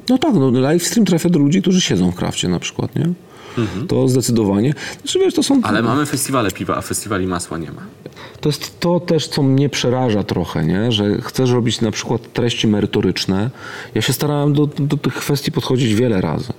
no 0.09 0.19
tak, 0.19 0.35
no, 0.35 0.51
live 0.51 0.86
stream 0.86 1.06
trafia 1.06 1.28
do 1.28 1.39
ludzi, 1.39 1.62
którzy 1.62 1.81
siedzą 1.81 2.11
w 2.11 2.15
krafcie 2.15 2.48
na 2.48 2.59
przykład, 2.59 2.97
nie? 2.97 3.12
To 3.89 4.09
zdecydowanie. 4.09 4.74
Znaczy, 5.02 5.18
wiesz, 5.18 5.35
to 5.35 5.43
są... 5.43 5.60
Ale 5.62 5.82
mamy 5.82 6.06
festiwale 6.06 6.51
piwa, 6.51 6.76
a 6.76 6.81
festiwali 6.81 7.26
masła 7.26 7.59
nie 7.59 7.72
ma. 7.72 7.82
To 8.40 8.48
jest 8.48 8.81
to 8.81 9.01
też, 9.01 9.28
co 9.28 9.43
mnie 9.43 9.68
przeraża 9.68 10.22
trochę, 10.22 10.64
nie? 10.64 10.93
że 10.93 11.20
chcesz 11.20 11.51
robić 11.51 11.81
na 11.81 11.90
przykład 11.90 12.32
treści 12.32 12.68
merytoryczne. 12.68 13.51
Ja 13.94 14.02
się 14.02 14.12
starałem 14.12 14.52
do, 14.52 14.66
do 14.66 14.97
tych 14.97 15.14
kwestii 15.14 15.52
podchodzić 15.52 15.94
wiele 15.94 16.20
razy. 16.20 16.52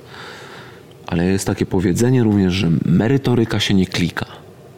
Ale 1.07 1.25
jest 1.25 1.47
takie 1.47 1.65
powiedzenie 1.65 2.23
również, 2.23 2.53
że 2.53 2.71
merytoryka 2.85 3.59
się 3.59 3.73
nie 3.73 3.85
klika. 3.85 4.25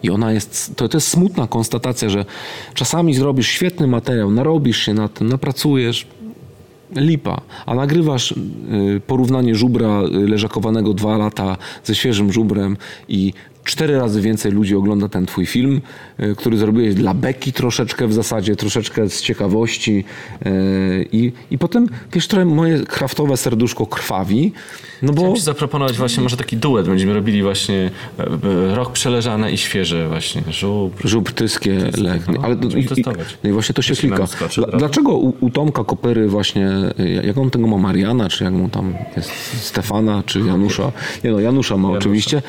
I 0.04 0.10
ona 0.10 0.32
jest, 0.32 0.76
to, 0.76 0.90
to 0.90 0.98
jest 0.98 1.08
smutna 1.08 1.48
konstatacja, 1.48 2.10
że 2.10 2.26
czasami 2.74 3.14
zrobisz 3.14 3.48
świetny 3.48 3.88
materiał, 3.88 4.32
narobisz 4.32 4.78
się 4.78 4.94
na 4.94 5.08
tym, 5.10 5.30
napracujesz, 5.30 6.08
lipa, 6.96 7.42
a 7.66 7.76
nagrywasz 7.76 8.32
y, 8.32 9.02
porównanie 9.08 9.56
żubra 9.56 10.02
y, 10.02 10.28
leżakowanego 10.28 10.94
dwa 10.94 11.18
lata 11.18 11.58
ze 11.84 11.96
świeżym 11.96 12.32
żubrem 12.32 12.78
i 13.08 13.34
cztery 13.68 13.98
razy 13.98 14.22
więcej 14.22 14.52
ludzi 14.52 14.76
ogląda 14.76 15.10
ten 15.10 15.26
twój 15.26 15.46
film, 15.46 15.82
y, 16.20 16.36
który 16.36 16.58
zrobiłeś 16.58 16.96
dla 16.96 17.14
beki 17.14 17.54
troszeczkę 17.54 18.08
w 18.08 18.14
zasadzie, 18.14 18.56
troszeczkę 18.56 19.10
z 19.10 19.22
ciekawości 19.22 20.04
y, 20.46 21.06
i, 21.12 21.32
i 21.52 21.58
potem, 21.58 21.88
wiesz, 22.14 22.28
trochę 22.28 22.46
moje 22.46 22.80
kraftowe 22.80 23.38
serduszko 23.38 23.86
krwawi, 23.86 24.52
no 25.02 25.14
bo... 25.14 25.22
Chciałem 25.22 25.36
ci 25.36 25.42
zaproponować 25.42 25.98
właśnie 25.98 26.24
może 26.24 26.38
taki 26.38 26.58
duet. 26.58 26.88
Będziemy 26.88 27.14
robili 27.14 27.44
właśnie 27.44 27.92
e, 28.20 28.24
e, 28.24 28.76
rok 28.76 28.92
przeleżane 28.92 29.52
i 29.52 29.58
świeże 29.58 30.08
właśnie. 30.08 30.44
Żubr. 30.52 31.08
Żubr 31.08 31.32
tyskie 31.32 31.74
legnie. 31.98 32.36
no, 32.36 32.42
Ale 32.44 32.56
możemy 32.56 32.84
i, 32.84 33.04
no 33.44 33.50
i 33.50 33.54
właśnie 33.54 33.74
to 33.74 33.82
się 33.82 33.96
klika. 33.96 34.26
dlaczego 34.78 35.12
u, 35.12 35.34
u 35.40 35.50
Tomka 35.50 35.84
Kopyry 35.84 36.28
właśnie, 36.28 36.70
jak 37.24 37.38
on 37.38 37.50
tego 37.50 37.68
ma 37.68 37.78
Mariana, 37.78 38.30
czy 38.30 38.44
jak 38.44 38.54
mu 38.54 38.70
tam 38.70 38.94
jest 39.18 39.32
Stefana, 39.62 40.24
czy 40.26 40.40
Janusza? 40.40 40.92
Nie 41.24 41.32
no, 41.32 41.40
Janusza 41.40 41.78
ma 41.78 41.90
oczywiście. 41.90 42.42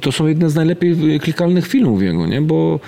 To 0.00 0.12
są 0.12 0.26
jedne 0.26 0.50
z 0.50 0.54
najlepiej 0.54 1.20
klikalnych 1.20 1.66
filmów 1.66 2.02
jego, 2.02 2.26
nie? 2.26 2.42
Bo 2.42 2.80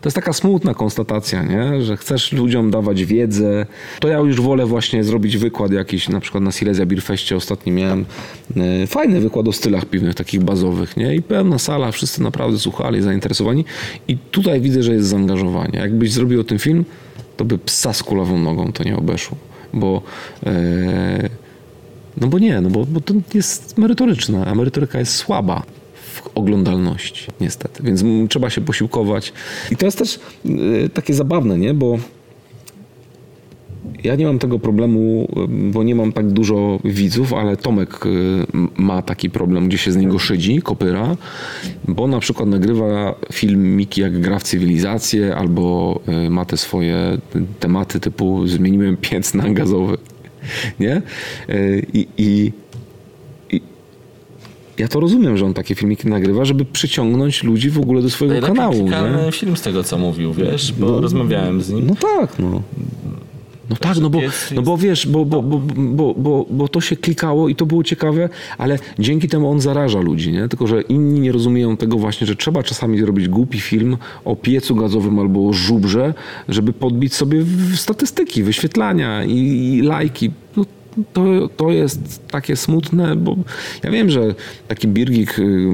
to 0.00 0.08
jest 0.08 0.14
taka 0.14 0.32
smutna 0.32 0.74
konstatacja, 0.74 1.42
nie? 1.42 1.82
że 1.82 1.96
chcesz 1.96 2.32
ludziom 2.32 2.70
dawać 2.70 3.04
wiedzę. 3.04 3.66
To 4.00 4.08
ja 4.08 4.18
już 4.18 4.40
wolę 4.40 4.66
właśnie 4.66 5.04
zrobić 5.04 5.36
wykład 5.36 5.72
jakiś, 5.72 6.08
na 6.08 6.20
przykład 6.20 6.44
na 6.44 6.52
Silesia 6.52 6.86
Beer 6.86 7.02
Festie 7.02 7.36
ostatni 7.36 7.72
miałem 7.72 8.04
e, 8.56 8.86
fajny 8.86 9.20
wykład 9.20 9.48
o 9.48 9.52
stylach 9.52 9.84
piwnych, 9.84 10.14
takich 10.14 10.44
bazowych, 10.44 10.96
nie? 10.96 11.14
I 11.14 11.22
pełna 11.22 11.58
sala, 11.58 11.92
wszyscy 11.92 12.22
naprawdę 12.22 12.58
słuchali, 12.58 13.02
zainteresowani. 13.02 13.64
I 14.08 14.16
tutaj 14.16 14.60
widzę, 14.60 14.82
że 14.82 14.92
jest 14.92 15.08
zaangażowanie. 15.08 15.78
Jakbyś 15.78 16.12
zrobił 16.12 16.44
tym 16.44 16.58
film, 16.58 16.84
to 17.36 17.44
by 17.44 17.58
psa 17.58 17.92
z 17.92 18.02
kulawą 18.02 18.38
nogą 18.38 18.72
to 18.72 18.84
nie 18.84 18.96
obeszło. 18.96 19.36
Bo 19.74 20.02
e, 20.46 21.28
no 22.20 22.26
bo 22.26 22.38
nie, 22.38 22.60
no 22.60 22.70
bo, 22.70 22.86
bo 22.86 23.00
to 23.00 23.14
jest 23.34 23.78
merytoryczne, 23.78 24.46
a 24.46 24.54
merytoryka 24.54 24.98
jest 24.98 25.14
słaba 25.14 25.62
oglądalności, 26.38 27.26
niestety. 27.40 27.82
Więc 27.82 28.04
trzeba 28.30 28.50
się 28.50 28.60
posiłkować. 28.60 29.32
I 29.70 29.76
to 29.76 29.86
jest 29.86 29.98
też 29.98 30.20
y, 30.46 30.88
takie 30.94 31.14
zabawne, 31.14 31.58
nie? 31.58 31.74
Bo 31.74 31.98
ja 34.04 34.16
nie 34.16 34.26
mam 34.26 34.38
tego 34.38 34.58
problemu, 34.58 35.28
y, 35.70 35.72
bo 35.72 35.82
nie 35.82 35.94
mam 35.94 36.12
tak 36.12 36.30
dużo 36.30 36.78
widzów, 36.84 37.32
ale 37.32 37.56
Tomek 37.56 38.06
y, 38.06 38.10
ma 38.76 39.02
taki 39.02 39.30
problem, 39.30 39.68
gdzie 39.68 39.78
się 39.78 39.92
z 39.92 39.96
niego 39.96 40.18
szydzi, 40.18 40.62
kopyra, 40.62 41.16
bo 41.88 42.06
na 42.06 42.20
przykład 42.20 42.48
nagrywa 42.48 43.14
filmiki, 43.32 44.00
jak 44.00 44.20
gra 44.20 44.38
w 44.38 44.42
cywilizację, 44.42 45.36
albo 45.36 46.00
ma 46.30 46.44
te 46.44 46.56
swoje 46.56 47.18
tematy 47.60 48.00
typu 48.00 48.46
zmieniłem 48.46 48.96
piec 48.96 49.34
na 49.34 49.50
gazowy. 49.50 49.98
Nie? 50.80 51.02
I, 51.92 52.06
i 52.18 52.52
ja 54.78 54.88
to 54.88 55.00
rozumiem, 55.00 55.36
że 55.36 55.46
on 55.46 55.54
takie 55.54 55.74
filmiki 55.74 56.08
nagrywa, 56.08 56.44
żeby 56.44 56.64
przyciągnąć 56.64 57.42
ludzi 57.42 57.70
w 57.70 57.78
ogóle 57.78 58.02
do 58.02 58.10
swojego 58.10 58.40
Najlepiej 58.40 58.56
kanału. 58.56 59.24
Nie? 59.24 59.32
film 59.32 59.56
z 59.56 59.62
tego, 59.62 59.84
co 59.84 59.98
mówił, 59.98 60.32
wiesz, 60.32 60.72
bo 60.72 61.00
rozmawiałem 61.00 61.62
z 61.62 61.70
nim. 61.70 61.86
No 61.86 61.94
tak, 61.94 62.38
no. 62.38 62.62
No 63.70 63.76
tak, 63.76 63.98
no 63.98 64.10
bo, 64.10 64.20
no 64.54 64.62
bo 64.62 64.76
wiesz, 64.76 65.06
bo, 65.06 65.24
bo, 65.24 65.42
bo, 65.42 65.58
bo, 65.76 66.14
bo, 66.14 66.46
bo 66.50 66.68
to 66.68 66.80
się 66.80 66.96
klikało 66.96 67.48
i 67.48 67.54
to 67.54 67.66
było 67.66 67.84
ciekawe, 67.84 68.28
ale 68.58 68.78
dzięki 68.98 69.28
temu 69.28 69.50
on 69.50 69.60
zaraża 69.60 70.00
ludzi, 70.00 70.32
nie? 70.32 70.48
Tylko, 70.48 70.66
że 70.66 70.82
inni 70.82 71.20
nie 71.20 71.32
rozumieją 71.32 71.76
tego 71.76 71.98
właśnie, 71.98 72.26
że 72.26 72.36
trzeba 72.36 72.62
czasami 72.62 72.98
zrobić 72.98 73.28
głupi 73.28 73.60
film 73.60 73.96
o 74.24 74.36
piecu 74.36 74.74
gazowym 74.74 75.18
albo 75.18 75.48
o 75.48 75.52
żubrze, 75.52 76.14
żeby 76.48 76.72
podbić 76.72 77.14
sobie 77.14 77.42
w 77.42 77.76
statystyki, 77.76 78.42
wyświetlania 78.42 79.24
i, 79.24 79.36
i 79.74 79.82
lajki. 79.82 80.30
No, 80.56 80.64
to, 81.12 81.48
to 81.56 81.70
jest 81.70 82.28
takie 82.28 82.56
smutne, 82.56 83.16
bo 83.16 83.36
ja 83.82 83.90
wiem, 83.90 84.10
że 84.10 84.34
taki 84.68 84.88
Birgik, 84.88 85.38
y, 85.38 85.68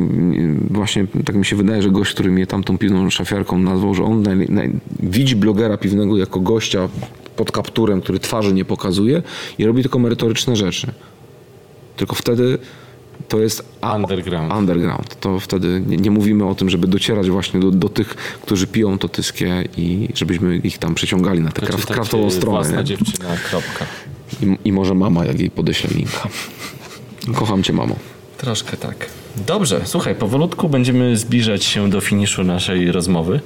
właśnie 0.70 1.06
tak 1.24 1.36
mi 1.36 1.44
się 1.44 1.56
wydaje, 1.56 1.82
że 1.82 1.90
gość, 1.90 2.14
który 2.14 2.30
mnie 2.30 2.46
tamtą 2.46 2.78
piwną 2.78 3.10
szafiarką 3.10 3.58
nazwał, 3.58 3.94
że 3.94 4.04
on 4.04 4.22
naj, 4.22 4.36
naj, 4.48 4.70
widzi 5.00 5.36
blogera 5.36 5.76
piwnego 5.76 6.16
jako 6.16 6.40
gościa 6.40 6.88
pod 7.36 7.52
kapturem, 7.52 8.00
który 8.00 8.18
twarzy 8.18 8.54
nie 8.54 8.64
pokazuje 8.64 9.22
i 9.58 9.64
robi 9.64 9.82
tylko 9.82 9.98
merytoryczne 9.98 10.56
rzeczy. 10.56 10.86
Tylko 11.96 12.14
wtedy 12.14 12.58
to 13.28 13.40
jest 13.40 13.64
Underground. 13.94 14.52
underground. 14.52 15.20
To 15.20 15.40
wtedy 15.40 15.82
nie, 15.86 15.96
nie 15.96 16.10
mówimy 16.10 16.46
o 16.46 16.54
tym, 16.54 16.70
żeby 16.70 16.86
docierać 16.86 17.30
właśnie 17.30 17.60
do, 17.60 17.70
do 17.70 17.88
tych, 17.88 18.08
którzy 18.42 18.66
piją 18.66 18.98
to 18.98 19.08
tyskie 19.08 19.64
i 19.76 20.08
żebyśmy 20.14 20.56
ich 20.56 20.78
tam 20.78 20.94
przyciągali 20.94 21.40
na 21.40 21.50
tę 21.50 21.60
kraf, 21.60 21.68
Przeczytać, 21.70 21.94
kraftową 21.96 22.30
stronę. 22.30 22.58
Własna 22.58 22.78
Nie? 22.78 22.84
dziewczyna, 22.84 23.28
kropka. 23.50 23.86
I, 24.42 24.68
I 24.68 24.72
może 24.72 24.94
mama, 24.94 25.24
jak 25.24 25.40
jej 25.40 25.50
podeślę 25.50 25.90
linka. 25.94 26.28
Kocham 27.34 27.62
cię, 27.62 27.72
mamo. 27.72 27.96
Troszkę 28.38 28.76
tak. 28.76 29.06
Dobrze, 29.46 29.80
słuchaj, 29.84 30.14
powolutku 30.14 30.68
będziemy 30.68 31.16
zbliżać 31.16 31.64
się 31.64 31.90
do 31.90 32.00
finiszu 32.00 32.44
naszej 32.44 32.92
rozmowy. 32.92 33.40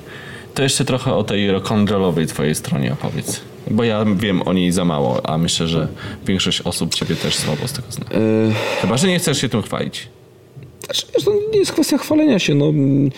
To 0.54 0.62
jeszcze 0.62 0.84
trochę 0.84 1.14
o 1.14 1.24
tej 1.24 1.50
rock'n'rollowej 1.50 2.26
twojej 2.26 2.54
stronie 2.54 2.92
opowiedz. 2.92 3.40
Bo 3.70 3.84
ja 3.84 4.04
wiem 4.04 4.42
o 4.42 4.52
niej 4.52 4.72
za 4.72 4.84
mało, 4.84 5.26
a 5.26 5.38
myślę, 5.38 5.68
że 5.68 5.88
większość 6.26 6.60
osób 6.60 6.94
ciebie 6.94 7.16
też 7.16 7.34
słabo 7.34 7.68
z 7.68 7.72
tego 7.72 7.88
zna. 7.90 8.06
Chyba, 8.80 8.96
że 8.96 9.08
nie 9.08 9.18
chcesz 9.18 9.40
się 9.40 9.48
tym 9.48 9.62
chwalić. 9.62 10.08
Znaczy, 10.88 11.06
wiesz, 11.14 11.24
to 11.24 11.32
nie 11.52 11.58
jest 11.58 11.72
kwestia 11.72 11.98
chwalenia 11.98 12.38
się. 12.38 12.54
No, 12.54 12.68
mm, 12.68 13.10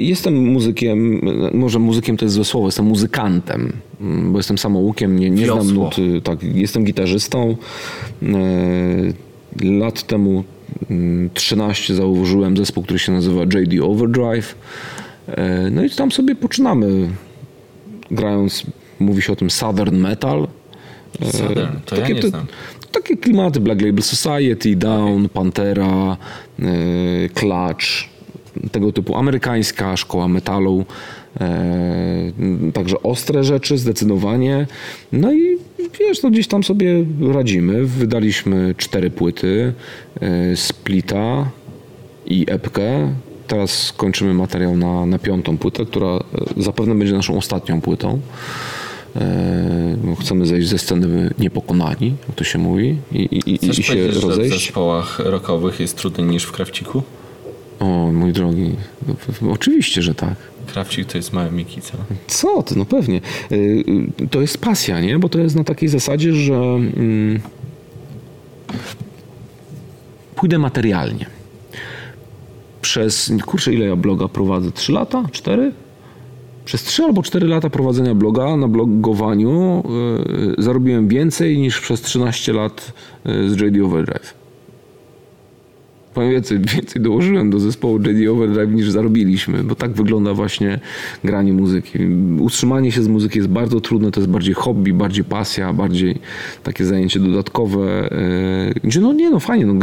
jestem 0.00 0.34
muzykiem, 0.52 1.20
może 1.54 1.78
muzykiem 1.78 2.16
to 2.16 2.24
jest 2.24 2.34
złe 2.34 2.44
słowo, 2.44 2.66
jestem 2.66 2.86
muzykantem, 2.86 3.72
mm, 4.00 4.32
bo 4.32 4.38
jestem 4.38 4.58
samoukiem, 4.58 5.18
nie, 5.18 5.30
nie 5.30 5.46
znam 5.46 5.74
nut. 5.74 5.98
y, 5.98 6.20
Tak, 6.22 6.42
jestem 6.42 6.84
gitarzystą. 6.84 7.56
E, 8.22 8.26
Lat 9.64 10.02
temu 10.02 10.44
mm, 10.90 11.30
13 11.34 11.94
założyłem 11.94 12.56
zespół, 12.56 12.82
który 12.84 12.98
się 12.98 13.12
nazywa 13.12 13.42
JD 13.42 13.82
Overdrive. 13.82 14.54
E, 15.28 15.70
No 15.70 15.84
i 15.84 15.90
tam 15.90 16.12
sobie 16.12 16.34
poczynamy 16.34 17.08
grając, 18.10 18.62
mówi 19.00 19.22
się 19.22 19.32
o 19.32 19.36
tym 19.36 19.50
Southern 19.50 19.96
Metal. 19.96 20.48
E, 21.22 21.32
Southern, 21.32 21.76
to 21.86 21.96
ja 21.96 22.08
nie 22.08 22.22
znam. 22.22 22.46
Takie 22.92 23.16
klimaty 23.16 23.60
Black 23.60 23.82
Label 23.82 24.02
Society, 24.02 24.76
Down, 24.76 25.28
Pantera, 25.28 26.16
e, 26.58 26.64
Clutch, 27.28 27.86
tego 28.72 28.92
typu 28.92 29.16
amerykańska 29.16 29.96
szkoła 29.96 30.28
metalu. 30.28 30.84
E, 31.40 32.32
także 32.74 33.02
ostre 33.02 33.44
rzeczy 33.44 33.78
zdecydowanie. 33.78 34.66
No 35.12 35.32
i 35.32 35.58
wiesz, 36.00 36.22
no 36.22 36.30
gdzieś 36.30 36.46
tam 36.46 36.64
sobie 36.64 37.04
radzimy. 37.32 37.86
Wydaliśmy 37.86 38.74
cztery 38.76 39.10
płyty, 39.10 39.72
e, 40.20 40.56
Splita 40.56 41.50
i 42.26 42.46
epkę. 42.48 43.14
Teraz 43.46 43.92
kończymy 43.96 44.34
materiał 44.34 44.76
na, 44.76 45.06
na 45.06 45.18
piątą 45.18 45.58
płytę, 45.58 45.86
która 45.86 46.08
e, 46.08 46.20
zapewne 46.56 46.94
będzie 46.94 47.14
naszą 47.14 47.36
ostatnią 47.36 47.80
płytą. 47.80 48.20
E, 49.16 50.16
chcemy 50.20 50.46
zejść 50.46 50.68
ze 50.68 50.78
sceny 50.78 51.30
niepokonani, 51.38 52.14
jak 52.28 52.36
to 52.36 52.44
się 52.44 52.58
mówi, 52.58 52.96
i, 53.12 53.28
i, 53.46 53.58
Chcesz 53.58 53.78
i 53.78 53.82
się 53.82 53.92
powiedzieć, 53.92 54.14
że 54.14 54.20
w 54.20 54.24
rozejść. 54.24 54.64
zespołach 54.66 55.18
rockowych 55.18 55.80
jest 55.80 55.96
trudniej 55.96 56.26
niż 56.26 56.44
w 56.44 56.52
krawciku? 56.52 57.02
O, 57.80 58.12
mój 58.12 58.32
drogi, 58.32 58.70
no, 59.42 59.50
oczywiście, 59.52 60.02
że 60.02 60.14
tak. 60.14 60.34
Krawcik 60.66 61.06
to 61.12 61.18
jest 61.18 61.32
małe 61.32 61.50
Miki, 61.50 61.80
co? 61.80 61.92
Co 62.26 62.62
ty, 62.62 62.78
no 62.78 62.84
pewnie. 62.84 63.20
Y, 63.52 63.84
To 64.30 64.40
jest 64.40 64.58
pasja, 64.58 65.00
nie? 65.00 65.18
Bo 65.18 65.28
to 65.28 65.38
jest 65.38 65.56
na 65.56 65.64
takiej 65.64 65.88
zasadzie, 65.88 66.32
że 66.32 66.54
mm, 66.54 67.40
pójdę 70.36 70.58
materialnie. 70.58 71.26
Przez, 72.82 73.32
kurczę, 73.46 73.74
ile 73.74 73.86
ja 73.86 73.96
bloga 73.96 74.28
prowadzę? 74.28 74.72
Trzy 74.72 74.92
lata? 74.92 75.24
Cztery? 75.32 75.72
Przez 76.64 76.82
trzy 76.82 77.04
albo 77.04 77.22
cztery 77.22 77.48
lata 77.48 77.70
prowadzenia 77.70 78.14
bloga 78.14 78.56
na 78.56 78.68
blogowaniu 78.68 79.82
y, 80.58 80.62
zarobiłem 80.62 81.08
więcej 81.08 81.58
niż 81.58 81.80
przez 81.80 82.02
13 82.02 82.52
lat 82.52 82.92
y, 83.26 83.50
z 83.50 83.60
JD 83.60 83.84
Overdrive. 83.84 84.39
Powiem 86.14 86.30
więcej, 86.30 86.58
więcej 86.74 87.02
dołożyłem 87.02 87.50
do 87.50 87.60
zespołu 87.60 87.98
JD 87.98 88.30
Overdrive 88.30 88.74
niż 88.74 88.90
zarobiliśmy, 88.90 89.64
bo 89.64 89.74
tak 89.74 89.92
wygląda 89.92 90.34
właśnie 90.34 90.80
granie 91.24 91.52
muzyki. 91.52 91.98
Utrzymanie 92.38 92.92
się 92.92 93.02
z 93.02 93.08
muzyki 93.08 93.38
jest 93.38 93.50
bardzo 93.50 93.80
trudne, 93.80 94.10
to 94.10 94.20
jest 94.20 94.30
bardziej 94.30 94.54
hobby, 94.54 94.92
bardziej 94.92 95.24
pasja, 95.24 95.72
bardziej 95.72 96.18
takie 96.62 96.84
zajęcie 96.84 97.20
dodatkowe, 97.20 98.12
e, 98.12 98.72
gdzie 98.84 99.00
no 99.00 99.12
nie 99.12 99.30
no 99.30 99.40
fajnie, 99.40 99.66
no, 99.66 99.74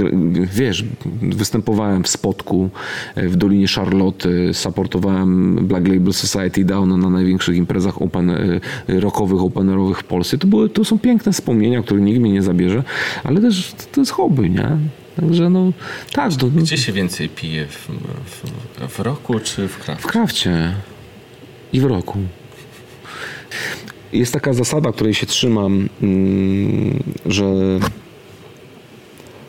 wiesz, 0.53 0.85
występowałem 1.21 2.03
w 2.03 2.07
Spotku, 2.07 2.69
e, 3.15 3.27
w 3.27 3.35
Dolinie 3.35 3.67
Charlotte, 3.67 4.29
supportowałem 4.53 5.55
Black 5.67 5.87
Label 5.87 6.13
Society 6.13 6.65
Down 6.65 6.99
na 6.99 7.09
największych 7.09 7.57
imprezach 7.57 8.01
open, 8.01 8.29
e, 8.29 8.59
rockowych, 8.87 9.41
openerowych 9.41 9.99
w 9.99 10.03
Polsce. 10.03 10.37
To, 10.37 10.47
były, 10.47 10.69
to 10.69 10.85
są 10.85 10.99
piękne 10.99 11.31
wspomnienia, 11.31 11.81
których 11.81 12.03
nikt 12.03 12.19
mnie 12.19 12.31
nie 12.31 12.43
zabierze, 12.43 12.83
ale 13.23 13.41
też 13.41 13.75
to 13.91 14.01
jest 14.01 14.11
hobby, 14.11 14.49
nie? 14.49 14.77
Także 15.19 15.49
no 15.49 15.71
tak, 16.13 16.35
to, 16.35 16.47
Gdzie 16.47 16.77
się 16.77 16.93
więcej 16.93 17.29
pije? 17.29 17.65
W, 17.65 17.89
w, 18.25 18.93
w 18.93 18.99
roku 18.99 19.39
czy 19.39 19.67
w 19.67 19.71
w 19.71 19.77
krawcu? 19.79 20.07
krawcie 20.07 20.75
i 21.73 21.79
w 21.79 21.85
roku. 21.85 22.19
Jest 24.13 24.33
taka 24.33 24.53
zasada, 24.53 24.91
której 24.91 25.13
się 25.13 25.25
trzymam, 25.25 25.89
mm, 26.01 27.03
że 27.25 27.45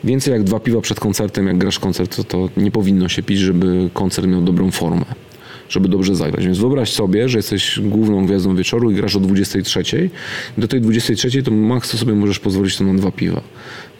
więcej 0.03 0.33
jak 0.33 0.43
dwa 0.43 0.59
piwa 0.59 0.81
przed 0.81 0.99
koncertem, 0.99 1.47
jak 1.47 1.57
grasz 1.57 1.79
koncert, 1.79 2.15
to, 2.15 2.23
to 2.23 2.49
nie 2.57 2.71
powinno 2.71 3.09
się 3.09 3.23
pić, 3.23 3.39
żeby 3.39 3.89
koncert 3.93 4.27
miał 4.27 4.41
dobrą 4.41 4.71
formę, 4.71 5.05
żeby 5.69 5.87
dobrze 5.87 6.15
zagrać. 6.15 6.45
Więc 6.45 6.57
wyobraź 6.57 6.93
sobie, 6.93 7.29
że 7.29 7.37
jesteś 7.37 7.79
główną 7.83 8.25
gwiazdą 8.25 8.55
wieczoru 8.55 8.91
i 8.91 8.95
grasz 8.95 9.15
o 9.15 9.19
23. 9.19 10.09
Do 10.57 10.67
tej 10.67 10.81
23 10.81 11.43
to 11.43 11.51
maks 11.51 11.91
to 11.91 11.97
sobie 11.97 12.13
możesz 12.13 12.39
pozwolić 12.39 12.77
to 12.77 12.83
na 12.83 12.93
dwa 12.93 13.11
piwa. 13.11 13.41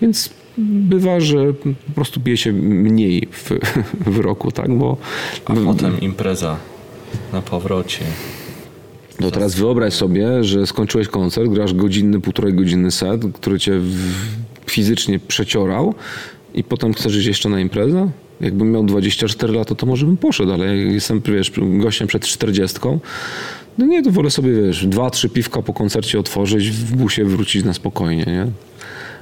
Więc 0.01 0.29
bywa, 0.57 1.19
że 1.19 1.53
po 1.53 1.93
prostu 1.95 2.19
pije 2.19 2.37
się 2.37 2.51
mniej 2.53 3.27
w, 3.31 3.49
w 4.15 4.19
roku, 4.19 4.51
tak? 4.51 4.77
Bo 4.77 4.97
A 5.45 5.53
potem 5.53 5.99
impreza 5.99 6.57
na 7.33 7.41
powrocie. 7.41 8.05
No 9.19 9.31
teraz 9.31 9.55
wyobraź 9.55 9.93
sobie, 9.93 10.43
że 10.43 10.67
skończyłeś 10.67 11.07
koncert, 11.07 11.49
grasz 11.49 11.73
godzinny, 11.73 12.19
półtorej 12.19 12.53
godziny 12.53 12.91
set, 12.91 13.21
który 13.33 13.59
cię 13.59 13.79
w, 13.79 14.13
fizycznie 14.65 15.19
przeciorał 15.19 15.93
i 16.53 16.63
potem 16.63 16.93
chcesz 16.93 17.15
iść 17.15 17.27
jeszcze 17.27 17.49
na 17.49 17.59
imprezę? 17.59 18.09
Jakbym 18.41 18.71
miał 18.71 18.83
24 18.83 19.53
lata, 19.53 19.75
to 19.75 19.85
może 19.85 20.05
bym 20.05 20.17
poszedł, 20.17 20.51
ale 20.53 20.77
jak 20.77 20.93
jestem, 20.93 21.21
wiesz, 21.25 21.51
gościem 21.57 22.07
przed 22.07 22.25
40, 22.25 22.79
no 23.77 23.85
nie, 23.85 24.03
to 24.03 24.11
wolę 24.11 24.31
sobie, 24.31 24.61
wiesz, 24.61 24.87
dwa, 24.87 25.09
trzy 25.09 25.29
piwka 25.29 25.61
po 25.61 25.73
koncercie 25.73 26.19
otworzyć, 26.19 26.69
w 26.71 26.95
busie 26.95 27.25
wrócić 27.25 27.65
na 27.65 27.73
spokojnie, 27.73 28.23
nie? 28.27 28.47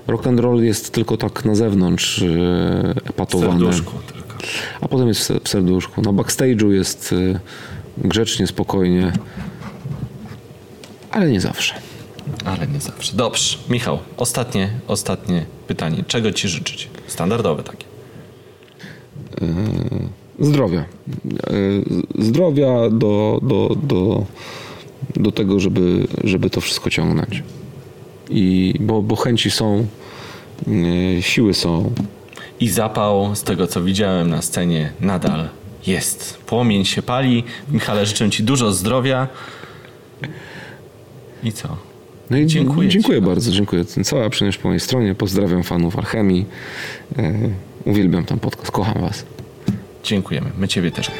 Rock 0.08 0.28
and 0.28 0.40
roll 0.40 0.64
jest 0.64 0.92
tylko 0.92 1.18
tak 1.18 1.46
na 1.46 1.56
zewnątrz 1.56 2.22
e, 2.22 2.26
W 2.26 3.10
epatowane. 3.10 3.52
serduszku 3.60 3.92
tylko. 4.14 4.36
A 4.82 4.88
potem 4.88 5.08
jest 5.08 5.20
w 5.22 5.24
se- 5.24 5.40
w 5.44 5.50
serduszku. 5.50 6.02
Na 6.02 6.12
backstage'u 6.12 6.70
jest 6.72 7.14
y, 7.14 7.40
grzecznie, 7.98 8.48
spokojnie. 8.48 9.12
Ale 11.12 11.32
nie 11.32 11.42
zawsze. 11.42 11.74
Ale 12.46 12.68
nie 12.68 12.80
zawsze. 12.80 13.16
Dobrze. 13.18 13.58
Michał, 13.70 14.00
ostatnie, 14.18 14.70
ostatnie 14.88 15.46
pytanie. 15.68 16.04
Czego 16.08 16.32
ci 16.32 16.48
życzyć? 16.48 16.90
Standardowe 17.08 17.64
takie. 17.64 17.87
Zdrowia. 20.40 20.86
Y, 21.52 21.84
Zdrowia 22.20 22.90
do, 22.90 23.40
do, 23.44 23.76
do, 23.84 24.26
do 25.16 25.32
tego, 25.32 25.60
żeby, 25.60 26.08
żeby 26.24 26.50
to 26.50 26.62
wszystko 26.62 26.90
ciągnąć. 26.90 27.44
I, 28.30 28.76
bo, 28.80 29.02
bo 29.02 29.16
chęci 29.16 29.52
są, 29.52 29.86
y, 30.68 31.22
siły 31.22 31.54
są. 31.54 31.92
I 32.60 32.70
zapał, 32.70 33.36
z 33.36 33.44
tego 33.44 33.68
co 33.68 33.84
widziałem 33.84 34.30
na 34.30 34.42
scenie, 34.42 34.92
nadal 35.02 35.50
jest. 35.88 36.38
Płomień 36.38 36.86
się 36.86 37.02
pali. 37.02 37.44
Michale, 37.72 38.06
życzę 38.06 38.30
ci 38.30 38.44
dużo 38.44 38.72
zdrowia. 38.72 39.28
I 41.44 41.52
co? 41.52 41.78
No 42.30 42.38
i 42.38 42.46
Dziękuję 42.46 42.90
dziękuję 42.90 43.22
bardzo. 43.22 43.52
Dziękuję. 43.52 43.86
Cała 43.86 44.30
przyjemność 44.30 44.58
po 44.58 44.68
mojej 44.68 44.80
stronie. 44.80 45.16
Pozdrawiam 45.16 45.64
fanów 45.64 45.98
Alchemii. 45.98 46.46
Uwielbiam 47.88 48.26
ten 48.26 48.40
podcast. 48.40 48.72
Kocham 48.72 49.02
was. 49.02 49.26
Dziękujemy. 50.04 50.50
My 50.58 50.68
ciebie 50.68 50.92
też. 50.92 51.12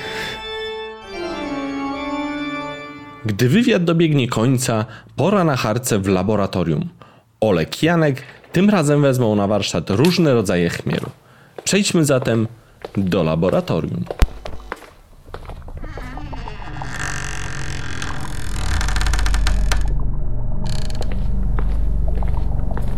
Gdy 3.26 3.50
wywiad 3.50 3.84
dobiegnie 3.84 4.28
końca, 4.28 4.86
pora 5.16 5.44
na 5.44 5.56
harce 5.56 6.00
w 6.00 6.08
laboratorium. 6.08 6.90
Olek 7.40 7.84
Janek 7.84 8.24
tym 8.52 8.70
razem 8.70 9.02
wezmą 9.02 9.36
na 9.36 9.48
warsztat 9.48 9.90
różne 9.90 10.34
rodzaje 10.34 10.70
chmielu. 10.70 11.10
Przejdźmy 11.64 12.06
zatem 12.06 12.48
do 12.98 13.24
laboratorium. 13.24 14.06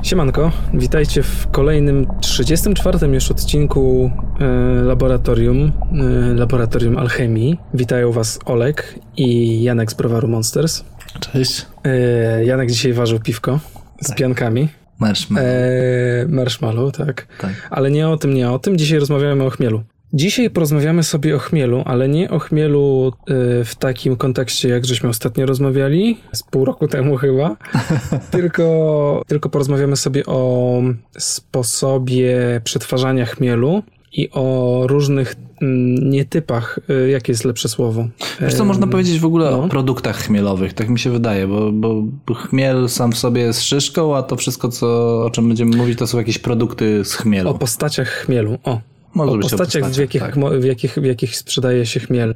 Siemanko, 0.09 0.51
witajcie 0.73 1.23
w 1.23 1.47
kolejnym 1.51 2.07
34 2.21 3.07
już 3.07 3.31
odcinku 3.31 4.11
e, 4.39 4.45
Laboratorium, 4.83 5.71
e, 5.91 6.33
Laboratorium 6.33 6.97
Alchemii. 6.97 7.57
Witają 7.73 8.11
Was 8.11 8.39
Olek 8.45 8.99
i 9.17 9.63
Janek 9.63 9.91
z 9.91 9.93
Browaru 9.93 10.27
Monsters. 10.27 10.83
Cześć. 11.19 11.65
E, 11.83 12.45
Janek 12.45 12.71
dzisiaj 12.71 12.93
ważył 12.93 13.19
piwko 13.19 13.59
z 14.01 14.15
piankami. 14.15 14.69
Marshmallow. 14.99 15.47
E, 15.47 16.27
marshmallow, 16.27 16.97
tak. 16.97 17.27
Tak. 17.39 17.67
Ale 17.69 17.91
nie 17.91 18.07
o 18.07 18.17
tym, 18.17 18.33
nie 18.33 18.51
o 18.51 18.59
tym. 18.59 18.77
Dzisiaj 18.77 18.99
rozmawiamy 18.99 19.43
o 19.43 19.49
chmielu. 19.49 19.83
Dzisiaj 20.13 20.49
porozmawiamy 20.49 21.03
sobie 21.03 21.35
o 21.35 21.39
chmielu, 21.39 21.83
ale 21.85 22.09
nie 22.09 22.29
o 22.29 22.39
chmielu 22.39 23.13
e, 23.61 23.63
w 23.65 23.75
takim 23.75 24.15
kontekście, 24.15 24.69
jak 24.69 24.85
żeśmy 24.85 25.09
ostatnio 25.09 25.45
rozmawiali, 25.45 26.17
z 26.33 26.43
pół 26.43 26.65
roku 26.65 26.87
temu 26.87 27.17
chyba, 27.17 27.57
tylko, 28.31 29.23
tylko 29.27 29.49
porozmawiamy 29.49 29.95
sobie 29.95 30.25
o 30.25 30.81
sposobie 31.17 32.61
przetwarzania 32.63 33.25
chmielu, 33.25 33.83
i 34.13 34.29
o 34.31 34.83
różnych 34.87 35.35
mm, 35.61 36.09
nietypach. 36.09 36.79
Y, 36.89 37.09
jakie 37.09 37.31
jest 37.31 37.45
lepsze 37.45 37.69
słowo? 37.69 38.07
Wiesz 38.41 38.53
co, 38.53 38.65
można 38.65 38.87
powiedzieć 38.87 39.19
w 39.19 39.25
ogóle 39.25 39.51
no. 39.51 39.63
o 39.63 39.69
produktach 39.69 40.17
chmielowych, 40.17 40.73
tak 40.73 40.89
mi 40.89 40.99
się 40.99 41.09
wydaje, 41.09 41.47
bo, 41.47 41.71
bo 41.71 42.33
chmiel 42.33 42.89
sam 42.89 43.11
w 43.11 43.17
sobie 43.17 43.41
jest 43.41 43.63
szyszką, 43.63 44.15
a 44.15 44.23
to 44.23 44.35
wszystko, 44.35 44.69
co, 44.69 44.87
o 45.25 45.29
czym 45.29 45.47
będziemy 45.47 45.77
mówić, 45.77 45.99
to 45.99 46.07
są 46.07 46.17
jakieś 46.17 46.39
produkty 46.39 47.05
z 47.05 47.13
chmielu. 47.13 47.49
O 47.49 47.53
postaciach 47.53 48.07
chmielu. 48.07 48.57
O, 48.63 48.79
Może 49.13 49.31
o 49.31 49.37
postaciach, 49.37 49.91
w, 49.91 49.97
jakich, 49.97 50.21
tak. 50.21 50.35
w, 50.59 50.63
jakich, 50.63 50.95
w 50.95 51.05
jakich 51.05 51.37
sprzedaje 51.37 51.85
się 51.85 51.99
chmiel. 51.99 52.35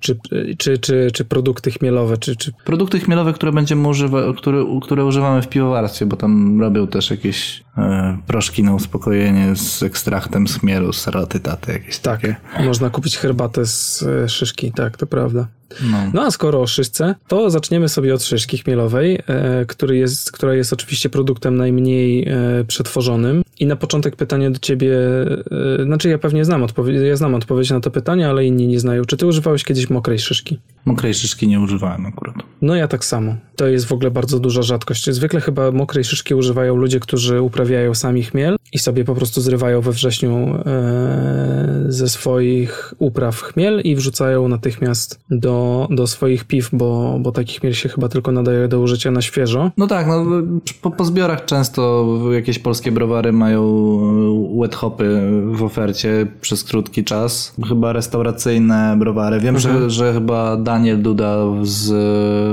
Czy, 0.00 0.18
czy, 0.58 0.78
czy, 0.78 1.10
czy 1.14 1.24
produkty 1.24 1.70
chmielowe, 1.70 2.18
czy, 2.18 2.36
czy 2.36 2.52
Produkty 2.64 3.00
chmielowe, 3.00 3.32
które 3.32 3.52
będziemy 3.52 3.88
używa, 3.88 4.32
które, 4.36 4.64
które 4.82 5.04
używamy 5.04 5.42
w 5.42 5.48
piwowarstwie, 5.48 6.06
bo 6.06 6.16
tam 6.16 6.60
robią 6.60 6.86
też 6.86 7.10
jakieś 7.10 7.62
e, 7.78 8.18
proszki 8.26 8.62
na 8.62 8.74
uspokojenie 8.74 9.56
z 9.56 9.82
ekstraktem 9.82 10.48
z 10.48 10.58
chmielu, 10.58 10.92
z 10.92 11.06
jakieś 11.68 11.98
tak, 11.98 12.20
takie. 12.20 12.36
można 12.64 12.90
kupić 12.90 13.18
herbatę 13.18 13.66
z 13.66 14.02
e, 14.02 14.28
szyszki, 14.28 14.72
tak, 14.72 14.96
to 14.96 15.06
prawda. 15.06 15.46
No. 15.90 15.98
No 16.14 16.22
a 16.22 16.30
skoro 16.30 16.60
o 16.60 16.66
szyszce, 16.66 17.14
to 17.28 17.50
zaczniemy 17.50 17.88
sobie 17.88 18.14
od 18.14 18.22
szyszki 18.22 18.58
chmielowej, 18.58 19.18
e, 19.26 19.64
który 19.64 19.96
jest, 19.96 20.32
która 20.32 20.54
jest 20.54 20.72
oczywiście 20.72 21.08
produktem 21.08 21.56
najmniej 21.56 22.28
e, 22.28 22.64
przetworzonym. 22.64 23.42
I 23.60 23.66
na 23.66 23.76
początek 23.76 24.16
pytanie 24.16 24.50
do 24.50 24.58
ciebie, 24.58 24.96
e, 25.80 25.84
znaczy 25.84 26.08
ja 26.08 26.18
pewnie 26.18 26.44
znam 26.44 26.62
odpowiedź, 26.62 26.96
ja 27.08 27.16
znam 27.16 27.34
odpowiedź 27.34 27.70
na 27.70 27.80
to 27.80 27.90
pytanie, 27.90 28.28
ale 28.28 28.44
inni 28.46 28.66
nie 28.66 28.80
znają. 28.80 29.04
Czy 29.04 29.16
ty 29.16 29.26
używałeś 29.26 29.64
kiedyś 29.64 29.90
mokrej 29.90 30.18
szyszki? 30.18 30.58
Mokrej 30.84 31.14
szyszki 31.14 31.48
nie 31.48 31.60
używałem 31.60 32.06
akurat. 32.06 32.34
No 32.62 32.74
ja 32.74 32.88
tak 32.88 33.04
samo. 33.04 33.36
To 33.56 33.66
jest 33.66 33.86
w 33.86 33.92
ogóle 33.92 34.10
bardzo 34.10 34.38
duża 34.38 34.62
rzadkość. 34.62 35.10
Zwykle 35.10 35.40
chyba 35.40 35.70
mokrej 35.70 36.04
szyszki 36.04 36.34
używają 36.34 36.76
ludzie, 36.76 37.00
którzy 37.00 37.40
uprawiają 37.40 37.94
sami 37.94 38.22
chmiel 38.22 38.56
i 38.72 38.78
sobie 38.78 39.04
po 39.04 39.14
prostu 39.14 39.40
zrywają 39.40 39.80
we 39.80 39.92
wrześniu 39.92 40.58
e, 40.66 41.84
ze 41.88 42.08
swoich 42.08 42.94
upraw 42.98 43.42
chmiel 43.42 43.80
i 43.80 43.96
wrzucają 43.96 44.48
natychmiast 44.48 45.20
do, 45.30 45.88
do 45.90 46.06
swoich 46.06 46.44
piw, 46.44 46.68
bo, 46.72 47.18
bo 47.20 47.32
taki 47.32 47.58
chmiel 47.58 47.74
się 47.74 47.88
chyba 47.88 48.08
tylko 48.08 48.32
nadaje 48.32 48.68
do 48.68 48.80
użycia 48.80 49.10
na 49.10 49.22
świeżo. 49.22 49.70
No 49.76 49.86
tak, 49.86 50.06
no, 50.06 50.24
po, 50.82 50.90
po 50.90 51.04
zbiorach 51.04 51.44
często 51.44 52.16
jakieś 52.32 52.58
polskie 52.58 52.92
browary 52.92 53.32
mają 53.32 53.45
e, 53.54 54.60
wet 54.60 54.74
hopy 54.74 55.20
w 55.52 55.62
ofercie 55.62 56.26
przez 56.40 56.64
krótki 56.64 57.04
czas. 57.04 57.54
Chyba 57.68 57.92
restauracyjne 57.92 58.96
browary. 58.98 59.40
Wiem, 59.40 59.58
że, 59.58 59.90
że 59.90 60.12
chyba 60.12 60.56
Daniel 60.56 61.02
Duda 61.02 61.36
z 61.62 61.90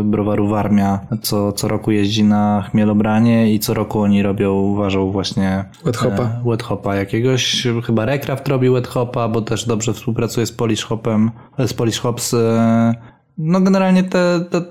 browaru 0.06 0.48
Warmia 0.48 1.00
co, 1.22 1.52
co 1.52 1.68
roku 1.68 1.92
jeździ 1.92 2.24
na 2.24 2.62
chmielobranie 2.72 3.54
i 3.54 3.60
co 3.60 3.74
roku 3.74 4.00
oni 4.00 4.24
robią, 4.24 4.54
uważał 4.54 5.12
właśnie 5.12 5.66
Wet 5.86 5.98
hopa. 5.98 6.24
e, 6.24 6.42
wet 6.50 6.64
hopa 6.64 6.96
jakiegoś. 6.96 7.68
Chyba 7.86 8.06
Recraft 8.06 8.48
robi 8.48 8.70
wet 8.70 8.88
hopa, 8.88 9.28
bo 9.28 9.42
też 9.42 9.66
dobrze 9.66 9.94
współpracuje 9.94 10.46
z 10.46 10.52
Polish 10.52 10.84
Hopem, 10.84 11.32
e, 11.58 11.68
z 11.68 11.74
Polish 11.74 12.00
Hops. 12.00 12.34
e, 12.34 12.94
No 13.38 13.62
generalnie 13.62 14.04
te, 14.04 14.46
te, 14.50 14.62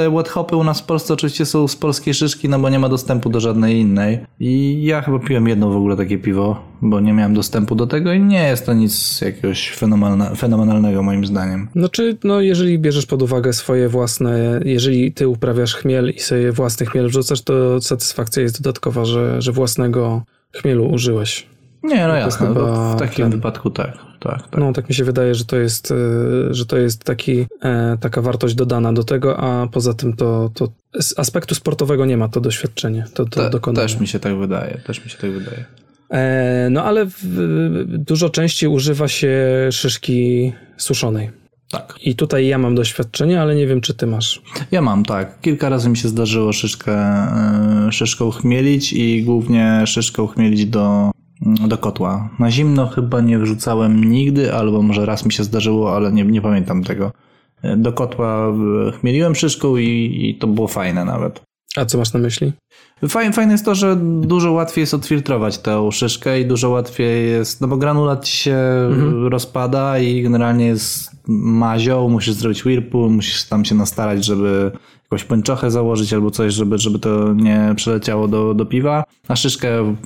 te 0.00 0.10
wet 0.10 0.52
u 0.52 0.64
nas 0.64 0.80
w 0.80 0.84
Polsce 0.84 1.14
oczywiście 1.14 1.46
są 1.46 1.68
z 1.68 1.76
polskiej 1.76 2.14
szyszki, 2.14 2.48
no 2.48 2.58
bo 2.58 2.68
nie 2.68 2.78
ma 2.78 2.88
dostępu 2.88 3.30
do 3.30 3.40
żadnej 3.40 3.76
innej. 3.76 4.18
I 4.40 4.82
ja 4.84 5.02
chyba 5.02 5.18
piłem 5.18 5.48
jedno 5.48 5.70
w 5.70 5.76
ogóle 5.76 5.96
takie 5.96 6.18
piwo, 6.18 6.62
bo 6.82 7.00
nie 7.00 7.12
miałem 7.12 7.34
dostępu 7.34 7.74
do 7.74 7.86
tego 7.86 8.12
i 8.12 8.20
nie 8.20 8.42
jest 8.42 8.66
to 8.66 8.74
nic 8.74 9.20
jakiegoś 9.20 9.70
fenomenalnego 10.36 11.02
moim 11.02 11.26
zdaniem. 11.26 11.68
Znaczy, 11.76 12.16
no 12.24 12.40
jeżeli 12.40 12.78
bierzesz 12.78 13.06
pod 13.06 13.22
uwagę 13.22 13.52
swoje 13.52 13.88
własne, 13.88 14.60
jeżeli 14.64 15.12
ty 15.12 15.28
uprawiasz 15.28 15.74
chmiel 15.74 16.10
i 16.16 16.20
sobie 16.20 16.52
własny 16.52 16.86
chmiel 16.86 17.08
wrzucasz, 17.08 17.42
to 17.42 17.80
satysfakcja 17.80 18.42
jest 18.42 18.62
dodatkowa, 18.62 19.04
że, 19.04 19.42
że 19.42 19.52
własnego 19.52 20.22
chmielu 20.52 20.90
użyłeś. 20.90 21.46
Nie, 21.82 22.06
no 22.08 22.16
jasne, 22.16 22.46
chyba 22.48 22.94
w 22.94 22.98
takim 22.98 23.24
ten- 23.24 23.30
wypadku 23.32 23.70
tak, 23.70 23.98
tak, 24.20 24.48
tak. 24.48 24.60
No, 24.60 24.72
tak 24.72 24.88
mi 24.88 24.94
się 24.94 25.04
wydaje, 25.04 25.34
że 25.34 25.44
to 25.44 25.56
jest, 25.56 25.90
e, 25.90 25.94
że 26.54 26.66
to 26.66 26.78
jest 26.78 27.04
taki, 27.04 27.46
e, 27.62 27.96
taka 28.00 28.22
wartość 28.22 28.54
dodana 28.54 28.92
do 28.92 29.04
tego, 29.04 29.38
a 29.40 29.66
poza 29.66 29.94
tym 29.94 30.12
to, 30.16 30.50
to 30.54 30.68
z 31.00 31.18
aspektu 31.18 31.54
sportowego 31.54 32.06
nie 32.06 32.16
ma 32.16 32.28
to 32.28 32.40
doświadczenie, 32.40 33.04
to, 33.14 33.24
to 33.24 33.42
Te, 33.42 33.50
dokonanie. 33.50 33.88
też 33.88 34.00
mi 34.00 34.06
się 34.06 34.18
tak 34.20 34.36
wydaje, 34.38 34.78
też 34.86 35.04
mi 35.04 35.10
się 35.10 35.18
tak 35.18 35.30
wydaje. 35.30 35.64
E, 36.10 36.68
no 36.70 36.84
ale 36.84 37.06
w, 37.06 37.18
dużo 37.86 38.30
częściej 38.30 38.68
używa 38.68 39.08
się 39.08 39.38
szyszki 39.72 40.52
suszonej. 40.76 41.30
Tak. 41.70 41.94
I 42.02 42.14
tutaj 42.16 42.46
ja 42.46 42.58
mam 42.58 42.74
doświadczenie, 42.74 43.40
ale 43.40 43.54
nie 43.54 43.66
wiem, 43.66 43.80
czy 43.80 43.94
ty 43.94 44.06
masz. 44.06 44.42
Ja 44.70 44.82
mam, 44.82 45.04
tak. 45.04 45.40
Kilka 45.40 45.68
razy 45.68 45.88
mi 45.88 45.96
się 45.96 46.08
zdarzyło 46.08 46.52
szyszkę, 46.52 46.92
e, 46.92 47.88
szyszką 47.92 48.30
chmielić 48.30 48.92
i 48.92 49.22
głównie 49.22 49.82
szyszką 49.86 50.26
chmielić 50.26 50.66
do, 50.66 51.10
do 51.40 51.78
kotła. 51.78 52.28
Na 52.38 52.50
zimno 52.50 52.86
chyba 52.86 53.20
nie 53.20 53.38
wrzucałem 53.38 54.04
nigdy, 54.04 54.54
albo 54.54 54.82
może 54.82 55.06
raz 55.06 55.24
mi 55.24 55.32
się 55.32 55.44
zdarzyło, 55.44 55.96
ale 55.96 56.12
nie, 56.12 56.24
nie 56.24 56.40
pamiętam 56.42 56.84
tego. 56.84 57.12
E, 57.62 57.76
Do 57.76 57.92
kotła 57.92 58.52
chmieliłem 59.00 59.34
szyszką 59.34 59.76
i, 59.76 60.18
i 60.22 60.38
to 60.38 60.46
było 60.46 60.68
fajne 60.68 61.04
nawet. 61.04 61.42
A 61.76 61.84
co 61.84 61.98
masz 61.98 62.12
na 62.12 62.20
myśli? 62.20 62.52
Fajne, 63.08 63.32
fajne 63.32 63.52
jest 63.52 63.64
to, 63.64 63.74
że 63.74 63.96
dużo 64.20 64.52
łatwiej 64.52 64.82
jest 64.82 64.94
odfiltrować 64.94 65.58
tę 65.58 65.92
szyszkę 65.92 66.40
i 66.40 66.46
dużo 66.46 66.70
łatwiej 66.70 67.30
jest, 67.30 67.60
no 67.60 67.68
bo 67.68 67.76
granulat 67.76 68.28
się 68.28 68.58
rozpada 69.30 69.98
i 69.98 70.22
generalnie 70.22 70.66
jest 70.66 71.10
mazią, 71.28 72.08
musisz 72.08 72.34
zrobić 72.34 72.64
whirlpool, 72.66 73.10
musisz 73.10 73.44
tam 73.44 73.64
się 73.64 73.74
nastarać, 73.74 74.24
żeby 74.24 74.72
jakąś 75.10 75.24
pończochę 75.24 75.70
założyć 75.70 76.12
albo 76.12 76.30
coś, 76.30 76.54
żeby, 76.54 76.78
żeby 76.78 76.98
to 76.98 77.32
nie 77.34 77.72
przeleciało 77.76 78.28
do, 78.28 78.54
do 78.54 78.66
piwa. 78.66 79.04
A 79.28 79.36
szyszkę, 79.36 79.96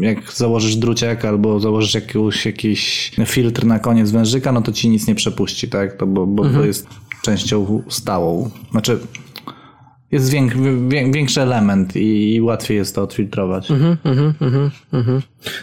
jak 0.00 0.32
założysz 0.32 0.76
druciak 0.76 1.24
albo 1.24 1.60
założysz 1.60 1.94
jakiś, 1.94 2.46
jakiś 2.46 3.12
filtr 3.26 3.64
na 3.64 3.78
koniec 3.78 4.10
wężyka, 4.10 4.52
no 4.52 4.62
to 4.62 4.72
ci 4.72 4.88
nic 4.88 5.06
nie 5.06 5.14
przepuści, 5.14 5.68
tak? 5.68 5.96
To, 5.96 6.06
bo 6.06 6.26
bo 6.26 6.44
to 6.44 6.64
jest 6.64 6.86
częścią 7.22 7.82
stałą. 7.88 8.50
Znaczy, 8.70 8.98
jest 10.10 10.30
wiek, 10.30 10.56
wiek, 10.88 11.12
większy 11.14 11.40
element 11.40 11.96
i, 11.96 12.34
i 12.34 12.40
łatwiej 12.40 12.76
jest 12.76 12.94
to 12.94 13.02
odfiltrować. 13.02 13.70
Mhm, 13.70 13.96
mhm, 14.04 14.34
mhm, 14.40 14.70
mhm. 14.92 15.22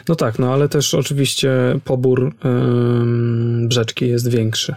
No 0.09 0.15
tak, 0.15 0.39
no 0.39 0.53
ale 0.53 0.69
też 0.69 0.93
oczywiście 0.93 1.51
pobór 1.83 2.35
ym, 2.45 3.67
brzeczki 3.67 4.07
jest 4.07 4.31
większy. 4.31 4.75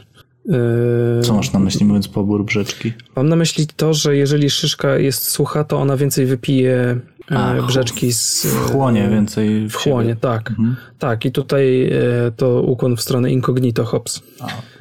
Yy, 0.51 1.23
Co 1.23 1.35
masz 1.35 1.53
na 1.53 1.59
myśli 1.59 1.87
mówiąc 1.87 2.09
pobór 2.09 2.45
brzeczki? 2.45 2.93
Mam 3.17 3.29
na 3.29 3.37
myśli 3.37 3.67
to, 3.77 3.95
że 3.95 4.17
jeżeli 4.17 4.51
szyszka 4.51 4.97
jest 4.97 5.29
sucha, 5.29 5.65
to 5.65 5.79
ona 5.79 5.97
więcej 5.97 6.27
wypije 6.27 7.01
e, 7.31 7.39
A, 7.39 7.63
brzeczki 7.63 8.13
z... 8.13 8.47
W 8.47 8.71
chłonie 8.71 9.09
więcej 9.09 9.69
W 9.69 9.75
chłonie, 9.75 10.17
tak. 10.17 10.53
Tak, 10.99 11.25
i 11.25 11.33
tutaj 11.33 11.93
e, 11.93 11.93
to 12.37 12.63
ukłon 12.63 12.97
w 12.97 13.01
stronę 13.01 13.31
incognito 13.31 13.85
hops. 13.85 14.23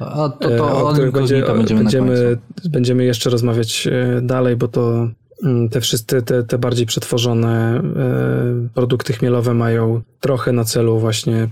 A, 0.00 0.28
to, 0.28 0.54
e, 0.54 0.58
to 0.58 0.88
o 0.88 0.92
których 0.92 1.14
incognito 1.14 1.54
będziemy, 1.54 1.80
będziemy, 1.82 2.38
będziemy 2.64 3.04
jeszcze 3.04 3.30
rozmawiać 3.30 3.86
e, 3.86 4.20
dalej, 4.22 4.56
bo 4.56 4.68
to 4.68 5.08
mm, 5.44 5.68
te 5.68 5.80
wszystkie, 5.80 6.22
te, 6.22 6.42
te 6.42 6.58
bardziej 6.58 6.86
przetworzone 6.86 7.76
e, 7.76 8.68
produkty 8.74 9.12
chmielowe 9.12 9.54
mają 9.54 10.02
trochę 10.20 10.52
na 10.52 10.64
celu 10.64 10.98
właśnie 10.98 11.48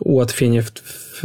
ułatwienie 0.00 0.62
w, 0.62 0.72
w 0.74 1.24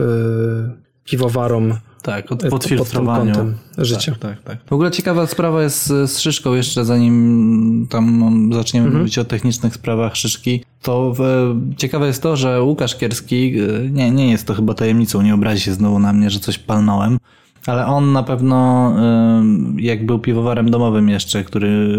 piwowarom 1.04 1.74
Tak, 2.06 2.32
od, 2.32 2.44
e, 2.44 2.50
pod 2.50 2.66
kątem 2.90 3.54
życia. 3.78 4.12
Tak, 4.12 4.20
tak, 4.20 4.44
tak. 4.44 4.58
W 4.70 4.74
ogóle 4.74 4.92
ciekawa 4.92 5.28
sprawa 5.28 5.64
jest 5.64 5.86
z, 5.88 6.20
szyszką, 6.20 6.54
jeszcze 6.54 6.86
zanim 6.86 7.88
tam 7.90 8.50
zaczniemy 8.54 8.86
Mhm. 8.86 9.02
mówić 9.02 9.18
o 9.18 9.26
technicznych 9.26 9.74
sprawach 9.74 10.16
szyszki, 10.18 10.64
to 10.82 11.14
w, 11.18 11.22
ciekawe 11.78 12.08
jest 12.08 12.24
to, 12.24 12.36
że 12.38 12.64
Łukasz 12.64 12.96
Kierski, 12.96 13.60
y, 13.62 13.90
nie, 13.92 14.12
nie 14.12 14.32
jest 14.32 14.48
to 14.48 14.54
chyba 14.54 14.74
tajemnicą, 14.74 15.22
nie 15.22 15.34
obrazi 15.34 15.62
się 15.62 15.74
znowu 15.74 16.00
na 16.00 16.14
mnie, 16.14 16.30
że 16.30 16.40
coś 16.40 16.58
palnąłem, 16.58 17.18
ale 17.68 17.86
on 17.86 18.12
na 18.12 18.24
pewno, 18.24 18.92
y, 19.78 19.82
jak 19.82 20.06
był 20.06 20.20
piwowarem 20.20 20.72
domowym 20.72 21.10
jeszcze, 21.10 21.44
który 21.44 21.98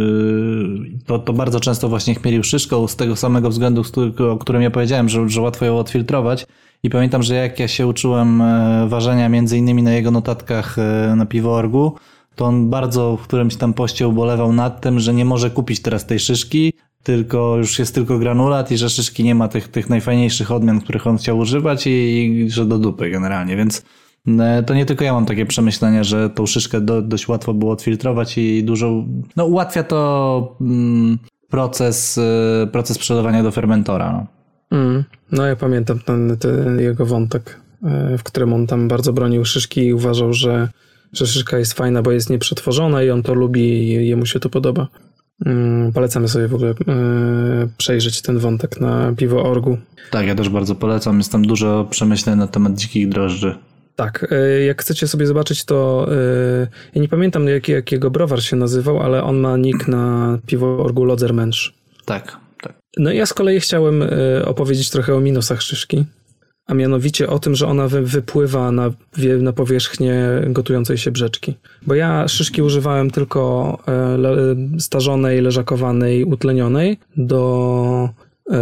to, 1.06 1.18
to 1.18 1.32
bardzo 1.32 1.60
często 1.60 1.88
właśnie 1.88 2.14
chmielił 2.14 2.44
szyszką 2.44 2.88
z 2.88 2.96
tego 2.96 3.16
samego 3.16 3.50
względu, 3.50 3.84
z 3.84 3.90
którego- 3.90 4.32
o 4.32 4.36
którym 4.38 4.62
ja 4.62 4.70
powiedziałem, 4.70 5.08
że, 5.08 5.28
że 5.28 5.40
łatwo 5.40 5.64
ją 5.64 5.78
odfiltrować. 5.78 6.46
I 6.82 6.90
pamiętam, 6.90 7.22
że 7.22 7.34
jak 7.34 7.60
ja 7.60 7.68
się 7.68 7.86
uczyłem 7.86 8.42
e, 8.42 8.86
ważenia 8.88 9.28
między 9.28 9.58
innymi 9.58 9.82
na 9.82 9.92
jego 9.92 10.10
notatkach 10.10 10.78
e, 10.78 11.16
na 11.16 11.26
piwoorgu, 11.26 11.96
to 12.34 12.44
on 12.44 12.70
bardzo 12.70 13.16
w 13.16 13.22
którymś 13.22 13.56
tam 13.56 13.74
poście 13.74 14.08
ubolewał 14.08 14.52
nad 14.52 14.80
tym, 14.80 15.00
że 15.00 15.14
nie 15.14 15.24
może 15.24 15.50
kupić 15.50 15.82
teraz 15.82 16.06
tej 16.06 16.18
szyszki, 16.18 16.72
tylko 17.02 17.56
już 17.56 17.78
jest 17.78 17.94
tylko 17.94 18.18
granulat 18.18 18.70
i 18.72 18.76
że 18.76 18.90
szyszki 18.90 19.24
nie 19.24 19.34
ma 19.34 19.48
tych, 19.48 19.68
tych 19.68 19.90
najfajniejszych 19.90 20.50
odmian, 20.50 20.80
których 20.80 21.06
on 21.06 21.18
chciał 21.18 21.38
używać 21.38 21.86
i, 21.86 21.90
i 21.90 22.50
że 22.50 22.66
do 22.66 22.78
dupy 22.78 23.10
generalnie, 23.10 23.56
więc 23.56 23.82
e, 24.28 24.62
to 24.62 24.74
nie 24.74 24.86
tylko 24.86 25.04
ja 25.04 25.12
mam 25.12 25.26
takie 25.26 25.46
przemyślenia, 25.46 26.04
że 26.04 26.30
tą 26.30 26.46
szyszkę 26.46 26.80
do, 26.80 27.02
dość 27.02 27.28
łatwo 27.28 27.54
było 27.54 27.72
odfiltrować 27.72 28.38
i 28.38 28.64
dużo, 28.64 29.04
no 29.36 29.44
ułatwia 29.44 29.82
to 29.82 30.56
mm, 30.60 31.18
proces, 31.48 32.20
proces 32.72 32.98
przedawania 32.98 33.42
do 33.42 33.50
fermentora. 33.50 34.12
No. 34.12 34.35
Mm. 34.70 35.04
No 35.32 35.46
ja 35.46 35.56
pamiętam 35.56 35.98
ten, 35.98 36.36
ten 36.36 36.80
jego 36.80 37.06
wątek, 37.06 37.60
e, 37.84 38.18
w 38.18 38.22
którym 38.22 38.52
on 38.52 38.66
tam 38.66 38.88
bardzo 38.88 39.12
bronił 39.12 39.44
szyszki 39.44 39.80
i 39.80 39.94
uważał, 39.94 40.32
że, 40.32 40.68
że 41.12 41.26
szyszka 41.26 41.58
jest 41.58 41.72
fajna, 41.72 42.02
bo 42.02 42.12
jest 42.12 42.30
nieprzetworzona 42.30 43.02
i 43.02 43.10
on 43.10 43.22
to 43.22 43.34
lubi 43.34 43.60
i 43.60 44.08
jemu 44.08 44.26
się 44.26 44.40
to 44.40 44.48
podoba. 44.48 44.88
Mm, 45.46 45.92
Polecamy 45.92 46.28
sobie 46.28 46.48
w 46.48 46.54
ogóle 46.54 46.70
e, 46.70 46.74
przejrzeć 47.78 48.22
ten 48.22 48.38
wątek 48.38 48.80
na 48.80 49.12
piwo.orgu. 49.16 49.78
Tak, 50.10 50.26
ja 50.26 50.34
też 50.34 50.48
bardzo 50.48 50.74
polecam. 50.74 51.18
Jest 51.18 51.32
tam 51.32 51.46
dużo 51.46 51.86
przemyśleń 51.90 52.38
na 52.38 52.46
temat 52.46 52.74
dzikich 52.74 53.08
drożdży. 53.08 53.54
Tak, 53.96 54.26
e, 54.30 54.64
jak 54.64 54.82
chcecie 54.82 55.08
sobie 55.08 55.26
zobaczyć, 55.26 55.64
to 55.64 56.08
ja 56.94 57.02
nie 57.02 57.08
pamiętam 57.08 57.48
jak, 57.48 57.68
jakiego 57.68 58.10
browar 58.10 58.42
się 58.42 58.56
nazywał, 58.56 59.00
ale 59.00 59.22
on 59.22 59.36
ma 59.36 59.56
nick 59.56 59.88
na 59.88 60.38
piwo.orgu 60.46 61.04
Lodzermensch. 61.04 61.72
Tak, 62.04 62.24
tak. 62.24 62.45
No 62.96 63.12
ja 63.12 63.26
z 63.26 63.34
kolei 63.34 63.60
chciałem 63.60 64.02
e, 64.02 64.08
opowiedzieć 64.44 64.90
trochę 64.90 65.14
o 65.14 65.20
minusach 65.20 65.62
szyszki, 65.62 66.04
a 66.66 66.74
mianowicie 66.74 67.28
o 67.28 67.38
tym, 67.38 67.54
że 67.54 67.66
ona 67.66 67.88
wy, 67.88 68.02
wypływa 68.02 68.72
na, 68.72 68.90
na 69.40 69.52
powierzchnię 69.52 70.16
gotującej 70.46 70.98
się 70.98 71.10
brzeczki. 71.10 71.54
Bo 71.86 71.94
ja 71.94 72.28
szyszki 72.28 72.62
używałem 72.62 73.10
tylko 73.10 73.78
e, 73.86 74.16
le, 74.16 74.56
starzonej, 74.78 75.40
leżakowanej, 75.40 76.24
utlenionej 76.24 76.98
do 77.16 78.08
e, 78.50 78.58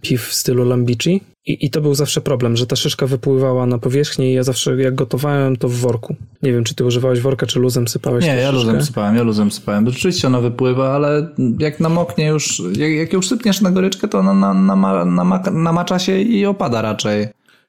piw 0.00 0.22
w 0.22 0.34
stylu 0.34 0.64
lambici. 0.64 1.20
I, 1.46 1.66
I 1.66 1.70
to 1.70 1.80
był 1.80 1.94
zawsze 1.94 2.20
problem, 2.20 2.56
że 2.56 2.66
ta 2.66 2.76
szyszka 2.76 3.06
wypływała 3.06 3.66
na 3.66 3.78
powierzchnię 3.78 4.30
i 4.30 4.34
ja 4.34 4.42
zawsze 4.42 4.82
jak 4.82 4.94
gotowałem 4.94 5.56
to 5.56 5.68
w 5.68 5.72
worku. 5.74 6.16
Nie 6.42 6.52
wiem, 6.52 6.64
czy 6.64 6.74
ty 6.74 6.84
używałeś 6.84 7.20
worka, 7.20 7.46
czy 7.46 7.58
luzem 7.60 7.88
sypałeś 7.88 8.24
Nie, 8.24 8.30
ja 8.30 8.50
szyszkę? 8.52 8.52
luzem 8.52 8.82
sypałem, 8.82 9.16
ja 9.16 9.22
luzem 9.22 9.50
sypałem. 9.50 9.90
Rzeczywiście 9.90 10.26
ona 10.28 10.40
wypływa, 10.40 10.94
ale 10.94 11.28
jak 11.58 11.80
namoknie 11.80 12.26
już, 12.26 12.62
jak, 12.76 12.90
jak 12.92 13.12
już 13.12 13.28
sypniesz 13.28 13.60
na 13.60 13.70
goryczkę, 13.70 14.08
to 14.08 14.18
ona 14.18 14.34
na, 14.34 14.54
nama, 14.54 15.04
nama, 15.04 15.42
namacza 15.52 15.98
się 15.98 16.20
i 16.20 16.46
opada 16.46 16.82
raczej. 16.82 17.26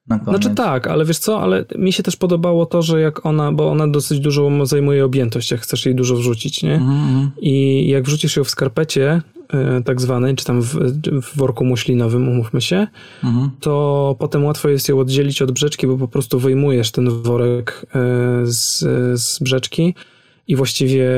Na 0.08 0.20
koniec. 0.20 0.42
Znaczy 0.42 0.56
tak, 0.56 0.88
ale 0.88 1.06
wiesz 1.06 1.18
co, 1.20 1.42
ale 1.42 1.66
mi 1.78 1.94
się 1.94 2.04
też 2.04 2.16
podobało 2.16 2.66
to, 2.66 2.82
że 2.82 3.02
jak 3.02 3.26
ona, 3.26 3.52
bo 3.52 3.72
ona 3.72 3.88
dosyć 3.88 4.20
dużo 4.20 4.66
zajmuje 4.66 5.06
objętość, 5.06 5.52
jak 5.52 5.62
chcesz 5.62 5.86
jej 5.86 5.96
dużo 5.96 6.16
wrzucić, 6.16 6.64
nie? 6.64 6.74
Mhm, 6.76 7.32
I 7.42 7.88
jak 7.88 8.04
wrzucisz 8.04 8.36
ją 8.36 8.44
w 8.44 8.50
skarpecie 8.50 9.22
tak 9.86 10.02
zwanej, 10.02 10.36
czy 10.36 10.46
tam 10.46 10.62
w, 10.62 10.76
w 11.22 11.38
worku 11.38 11.66
muślinowym, 11.66 12.28
umówmy 12.30 12.62
się, 12.62 12.88
mhm. 13.24 13.50
to 13.60 14.16
potem 14.20 14.46
łatwo 14.46 14.70
jest 14.70 14.90
ją 14.90 15.00
oddzielić 15.00 15.42
od 15.42 15.52
brzeczki, 15.52 15.88
bo 15.88 15.98
po 15.98 16.08
prostu 16.08 16.40
wyjmujesz 16.40 16.92
ten 16.92 17.10
worek 17.10 17.86
e, 17.96 18.00
z, 18.44 18.80
z 19.22 19.40
brzeczki 19.40 19.94
i 20.48 20.56
właściwie 20.56 21.10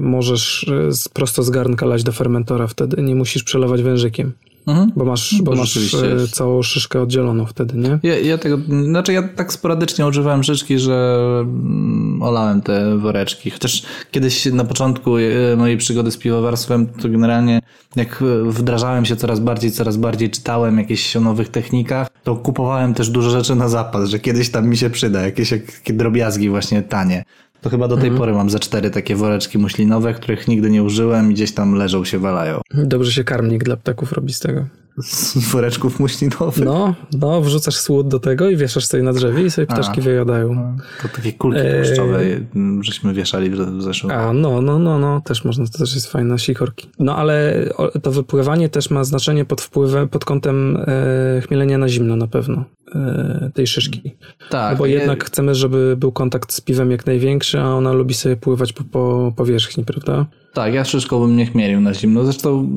możesz 0.00 0.68
e, 0.68 1.10
prosto 1.12 1.42
z 1.42 1.50
garnka 1.50 1.86
lać 1.86 2.04
do 2.04 2.12
fermentora 2.12 2.66
wtedy, 2.66 3.02
nie 3.02 3.14
musisz 3.14 3.42
przelewać 3.42 3.82
wężykiem, 3.82 4.32
Mhm. 4.66 4.92
bo 4.96 5.04
masz, 5.04 5.42
bo 5.42 5.50
bo 5.50 5.56
masz 5.56 5.94
e, 5.94 6.28
całą 6.28 6.62
szyszkę 6.62 7.02
oddzieloną 7.02 7.46
wtedy, 7.46 7.78
nie? 7.78 7.98
Ja, 8.02 8.18
ja 8.18 8.38
tego, 8.38 8.58
znaczy 8.84 9.12
ja 9.12 9.28
tak 9.28 9.52
sporadycznie 9.52 10.06
używałem 10.06 10.44
szyczki, 10.44 10.78
że 10.78 11.26
mm, 11.42 12.22
olałem 12.22 12.62
te 12.62 12.98
woreczki. 12.98 13.50
Chociaż 13.50 13.82
kiedyś 14.10 14.46
na 14.46 14.64
początku 14.64 15.16
e, 15.16 15.56
mojej 15.56 15.76
przygody 15.76 16.10
z 16.10 16.16
piwowarstwem, 16.16 16.86
to 16.86 17.08
generalnie 17.08 17.60
jak 17.96 18.22
e, 18.22 18.50
wdrażałem 18.50 19.04
się 19.04 19.16
coraz 19.16 19.40
bardziej, 19.40 19.70
coraz 19.70 19.96
bardziej 19.96 20.30
czytałem 20.30 20.78
jakieś 20.78 21.16
o 21.16 21.20
nowych 21.20 21.48
technikach, 21.48 22.08
to 22.24 22.36
kupowałem 22.36 22.94
też 22.94 23.10
dużo 23.10 23.30
rzeczy 23.30 23.54
na 23.54 23.68
zapas, 23.68 24.08
że 24.08 24.18
kiedyś 24.18 24.50
tam 24.50 24.68
mi 24.68 24.76
się 24.76 24.90
przyda, 24.90 25.22
jakieś 25.22 25.50
jakie 25.50 25.92
drobiazgi 25.92 26.50
właśnie 26.50 26.82
tanie. 26.82 27.24
To 27.60 27.70
chyba 27.70 27.88
do 27.88 27.96
tej 27.96 28.10
pory 28.10 28.32
mam 28.32 28.50
ze 28.50 28.58
cztery 28.58 28.90
takie 28.90 29.16
woreczki 29.16 29.58
muślinowe, 29.58 30.14
których 30.14 30.48
nigdy 30.48 30.70
nie 30.70 30.82
użyłem 30.82 31.30
i 31.30 31.34
gdzieś 31.34 31.52
tam 31.52 31.74
leżą 31.74 32.04
się 32.04 32.18
walają. 32.18 32.60
Dobrze 32.74 33.12
się 33.12 33.24
karmnik 33.24 33.64
dla 33.64 33.76
ptaków 33.76 34.12
robi 34.12 34.32
z 34.32 34.40
tego. 34.40 34.66
Z 35.02 35.38
woreczków 35.50 36.00
muślinowych. 36.00 36.64
No, 36.64 36.94
no, 37.20 37.40
wrzucasz 37.40 37.76
słód 37.76 38.08
do 38.08 38.20
tego 38.20 38.50
i 38.50 38.56
wieszasz 38.56 38.86
sobie 38.86 39.02
na 39.02 39.12
drzewie 39.12 39.42
i 39.44 39.50
sobie 39.50 39.66
ptaszki 39.66 40.00
A. 40.00 40.02
wyjadają. 40.02 40.76
To 41.02 41.08
takie 41.08 41.32
kulki 41.32 41.60
tłuszczowe 41.84 42.20
m, 42.56 42.80
żeśmy 42.84 43.14
wieszali 43.14 43.50
w 43.50 43.82
zeszłym 43.82 44.12
A, 44.12 44.32
no, 44.32 44.62
no, 44.62 44.78
no, 44.78 44.98
no, 44.98 45.20
też 45.20 45.44
można, 45.44 45.66
to 45.66 45.78
też 45.78 45.94
jest 45.94 46.06
fajne, 46.12 46.38
sikorki. 46.38 46.88
No, 46.98 47.16
ale 47.16 47.64
to 48.02 48.10
wypływanie 48.12 48.68
też 48.68 48.90
ma 48.90 49.04
znaczenie 49.04 49.44
pod 49.44 49.60
wpływem, 49.60 50.08
pod 50.08 50.24
kątem 50.24 50.76
e, 50.86 51.40
chmielenia 51.46 51.78
na 51.78 51.88
zimno 51.88 52.16
na 52.16 52.26
pewno, 52.26 52.64
e, 52.94 53.50
tej 53.54 53.66
szyszki. 53.66 54.16
Tak, 54.50 54.72
No 54.72 54.78
bo 54.78 54.86
ja- 54.86 54.98
jednak 54.98 55.24
chcemy, 55.24 55.54
żeby 55.54 55.96
był 55.96 56.12
kontakt 56.12 56.52
z 56.52 56.60
piwem 56.60 56.90
jak 56.90 57.06
największy, 57.06 57.60
a 57.60 57.74
ona 57.74 57.92
lubi 57.92 58.14
sobie 58.14 58.36
pływać 58.36 58.72
po, 58.72 58.84
po 58.84 59.32
powierzchni, 59.36 59.84
prawda? 59.84 60.26
Tak, 60.52 60.74
ja 60.74 60.84
szyszką 60.84 61.20
bym 61.20 61.36
nie 61.36 61.46
chmielił 61.46 61.80
na 61.80 61.94
zimno. 61.94 62.24
Zresztą 62.24 62.68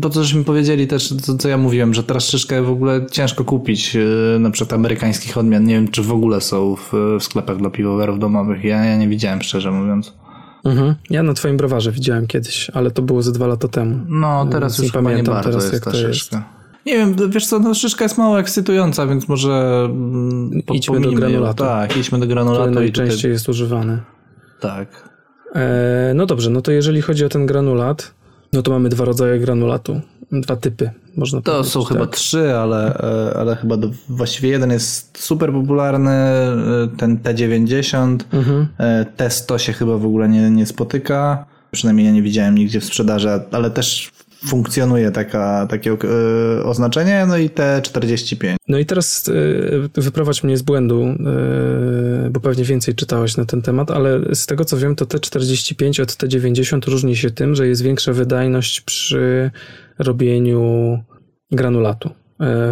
to, 0.00 0.10
co 0.10 0.24
żeśmy 0.24 0.44
powiedzieli 0.44 0.86
też, 0.86 1.08
co, 1.14 1.36
co 1.38 1.48
ja 1.48 1.56
mówiłem, 1.58 1.94
że 1.94 2.02
teraz 2.02 2.28
szyszkę 2.28 2.62
w 2.62 2.70
ogóle 2.70 3.06
ciężko 3.10 3.44
kupić, 3.44 3.94
yy, 3.94 4.36
na 4.40 4.50
przykład 4.50 4.72
amerykańskich 4.72 5.38
odmian. 5.38 5.64
Nie 5.64 5.74
wiem, 5.74 5.88
czy 5.88 6.02
w 6.02 6.12
ogóle 6.12 6.40
są 6.40 6.76
w, 6.76 6.92
w 7.20 7.24
sklepach 7.24 7.56
dla 7.56 7.70
piwowarów 7.70 8.18
domowych. 8.18 8.64
Ja, 8.64 8.84
ja 8.84 8.96
nie 8.96 9.08
widziałem, 9.08 9.42
szczerze 9.42 9.70
mówiąc. 9.70 10.14
Mhm. 10.64 10.94
Ja 11.10 11.22
na 11.22 11.34
twoim 11.34 11.56
browarze 11.56 11.92
widziałem 11.92 12.26
kiedyś, 12.26 12.70
ale 12.74 12.90
to 12.90 13.02
było 13.02 13.22
ze 13.22 13.32
dwa 13.32 13.46
lata 13.46 13.68
temu. 13.68 14.00
No, 14.08 14.46
teraz 14.46 14.78
nie 14.78 14.84
już 14.84 14.92
chyba 14.92 15.02
nie 15.02 15.08
pamiętam 15.10 15.34
bardzo 15.34 15.48
teraz, 15.50 15.62
jest 15.64 15.74
jak 15.74 15.84
ta 15.84 15.90
to 15.90 15.96
jest. 15.96 16.18
szyszka. 16.20 16.44
Nie 16.86 16.92
wiem, 16.96 17.16
wiesz 17.30 17.46
co, 17.46 17.58
no 17.58 17.74
szyszka 17.74 18.04
jest 18.04 18.18
mało 18.18 18.40
ekscytująca, 18.40 19.06
więc 19.06 19.28
może 19.28 19.82
mm, 19.90 20.62
po- 20.66 20.74
Idźmy 20.74 21.00
do 21.00 21.08
ją. 21.10 21.14
granulatu. 21.14 21.64
Tak, 21.64 21.96
idźmy 21.96 22.18
do 22.18 22.24
Który 22.24 22.34
granulatu 22.34 22.68
tutaj, 22.68 22.82
najczęściej 22.82 23.32
jest 23.32 23.48
używany. 23.48 23.98
tak. 24.60 25.08
E, 25.54 26.12
no 26.14 26.26
dobrze, 26.26 26.50
no 26.50 26.62
to 26.62 26.72
jeżeli 26.72 27.02
chodzi 27.02 27.24
o 27.24 27.28
ten 27.28 27.46
granulat, 27.46 28.14
no 28.52 28.62
to 28.62 28.70
mamy 28.70 28.88
dwa 28.88 29.04
rodzaje 29.04 29.38
granulatu. 29.38 30.00
Dwa 30.32 30.56
typy, 30.56 30.90
można 31.16 31.40
To 31.42 31.52
powiedzieć. 31.52 31.72
są 31.72 31.82
chyba 31.84 32.00
tak? 32.06 32.16
trzy, 32.16 32.54
ale, 32.54 32.98
e, 32.98 33.36
ale 33.36 33.56
chyba 33.56 33.76
do, 33.76 33.88
właściwie 34.08 34.48
jeden 34.48 34.70
jest 34.70 35.18
super 35.24 35.52
popularny, 35.52 36.10
e, 36.10 36.52
ten 36.96 37.18
T90. 37.18 38.18
Mhm. 38.32 38.66
E, 38.78 39.06
T100 39.16 39.56
się 39.58 39.72
chyba 39.72 39.98
w 39.98 40.06
ogóle 40.06 40.28
nie, 40.28 40.50
nie 40.50 40.66
spotyka. 40.66 41.44
Przynajmniej 41.70 42.06
ja 42.06 42.12
nie 42.12 42.22
widziałem 42.22 42.54
nigdzie 42.54 42.80
w 42.80 42.84
sprzedaży, 42.84 43.28
ale 43.52 43.70
też 43.70 44.10
funkcjonuje 44.46 45.10
taka, 45.10 45.66
takie 45.66 45.90
e, 45.92 46.64
oznaczenie. 46.64 47.24
No 47.28 47.36
i 47.36 47.50
T45. 47.50 48.54
No 48.68 48.78
i 48.78 48.86
teraz 48.86 49.30
e, 49.96 50.00
wyprowadź 50.00 50.42
mnie 50.42 50.56
z 50.56 50.62
błędu, 50.62 51.02
e, 51.02 52.30
bo 52.30 52.40
pewnie 52.40 52.64
więcej 52.64 52.94
czytałeś 52.94 53.36
na 53.36 53.44
ten 53.44 53.62
temat, 53.62 53.90
ale 53.90 54.20
z 54.34 54.46
tego 54.46 54.64
co 54.64 54.76
wiem, 54.76 54.96
to 54.96 55.04
T45 55.04 56.02
od 56.02 56.12
T90 56.12 56.90
różni 56.90 57.16
się 57.16 57.30
tym, 57.30 57.54
że 57.54 57.68
jest 57.68 57.82
większa 57.82 58.12
wydajność 58.12 58.80
przy 58.80 59.50
robieniu 59.98 60.98
granulatu. 61.50 62.10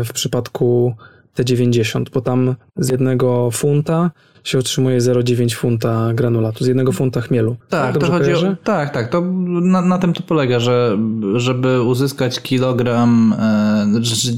W 0.05 0.13
przypadku 0.13 0.95
T90, 1.39 2.05
bo 2.15 2.21
tam 2.21 2.55
z 2.77 2.89
jednego 2.89 3.51
funta 3.51 4.11
się 4.45 4.59
otrzymuje 4.59 4.99
0,9 5.01 5.55
funta 5.55 6.15
granulatu, 6.15 6.65
z 6.65 6.67
jednego 6.67 6.93
funta 6.93 7.21
chmielu. 7.21 7.57
Tak, 7.69 7.95
to 7.95 8.01
Dobrze 8.01 8.13
chodzi 8.19 8.33
o, 8.35 8.57
tak, 8.65 8.95
tak. 8.95 9.09
To 9.09 9.21
na, 9.61 9.81
na 9.83 9.99
tym 9.99 10.13
to 10.13 10.23
polega, 10.23 10.61
że 10.61 10.99
żeby 11.35 11.83
uzyskać 11.83 12.41
kilogram, 12.41 13.35
e, 13.39 14.05
że, 14.05 14.33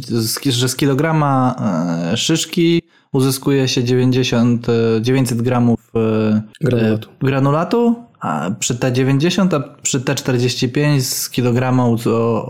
że 0.52 0.68
z 0.68 0.76
kilograma 0.76 1.54
e, 2.12 2.16
szyszki 2.16 2.82
uzyskuje 3.12 3.68
się 3.68 3.84
90, 3.84 4.68
e, 4.68 4.72
900 5.02 5.42
gramów 5.42 5.90
e, 5.96 6.42
Granulatu. 6.60 7.08
e, 7.10 7.26
granulatu, 7.26 7.96
a 8.22 8.50
przy 8.58 8.74
T90, 8.74 9.54
a 9.54 9.60
przy 9.82 10.00
T45 10.00 11.00
z 11.00 11.30
kilograma 11.30 11.86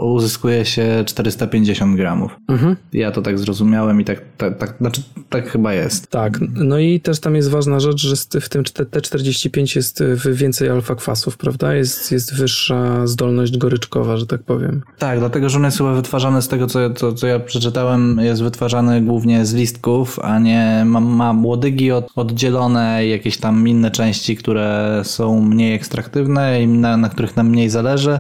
uzyskuje 0.03 0.65
się 0.65 1.05
450 1.07 1.97
gramów. 1.97 2.37
Mhm. 2.49 2.77
Ja 2.93 3.11
to 3.11 3.23
tak 3.23 3.39
zrozumiałem 3.39 4.01
i 4.01 4.05
tak, 4.05 4.21
tak, 4.37 4.59
tak, 4.59 4.75
znaczy, 4.81 5.03
tak 5.29 5.49
chyba 5.49 5.75
jest. 5.75 6.07
Tak, 6.07 6.41
no 6.55 6.79
i 6.79 7.01
też 7.01 7.21
tam 7.21 7.37
jest 7.37 7.51
ważna 7.51 7.81
rzecz, 7.81 8.01
że 8.01 8.41
w 8.41 8.49
tym 8.49 8.63
T45 8.63 9.77
jest 9.77 10.01
y, 10.01 10.17
więcej 10.33 10.69
alfa-kwasów, 10.69 11.37
prawda? 11.37 11.75
Jest, 11.75 12.13
jest 12.13 12.35
wyższa 12.35 13.07
zdolność 13.07 13.59
goryczkowa, 13.59 14.17
że 14.17 14.27
tak 14.27 14.43
powiem. 14.43 14.83
Tak, 14.99 15.19
dlatego, 15.19 15.49
że 15.49 15.59
on 15.59 15.65
jest 15.65 15.79
chyba 15.79 15.95
wytwarzany 15.95 16.43
z 16.43 16.49
tego, 16.49 16.67
co, 16.67 16.91
co, 16.91 17.13
co 17.13 17.27
ja 17.27 17.41
przeczytałem, 17.41 18.21
jest 18.23 18.43
wytwarzany 18.43 19.01
głównie 19.01 19.47
z 19.47 19.55
listków, 19.55 20.19
a 20.19 20.39
nie 20.39 20.83
ma, 20.87 21.01
ma 21.01 21.35
łodygi 21.43 21.93
od, 21.93 22.09
oddzielone, 22.17 23.07
jakieś 23.07 23.37
tam 23.37 23.69
inne 23.69 23.91
części, 23.91 24.37
które 24.37 25.01
są 25.05 25.41
mniej 25.41 25.62
ekstraktywne 25.71 26.63
i 26.63 26.69
na, 26.69 26.97
na 26.97 27.09
których 27.09 27.37
nam 27.37 27.49
mniej 27.49 27.71
zależy 27.71 28.19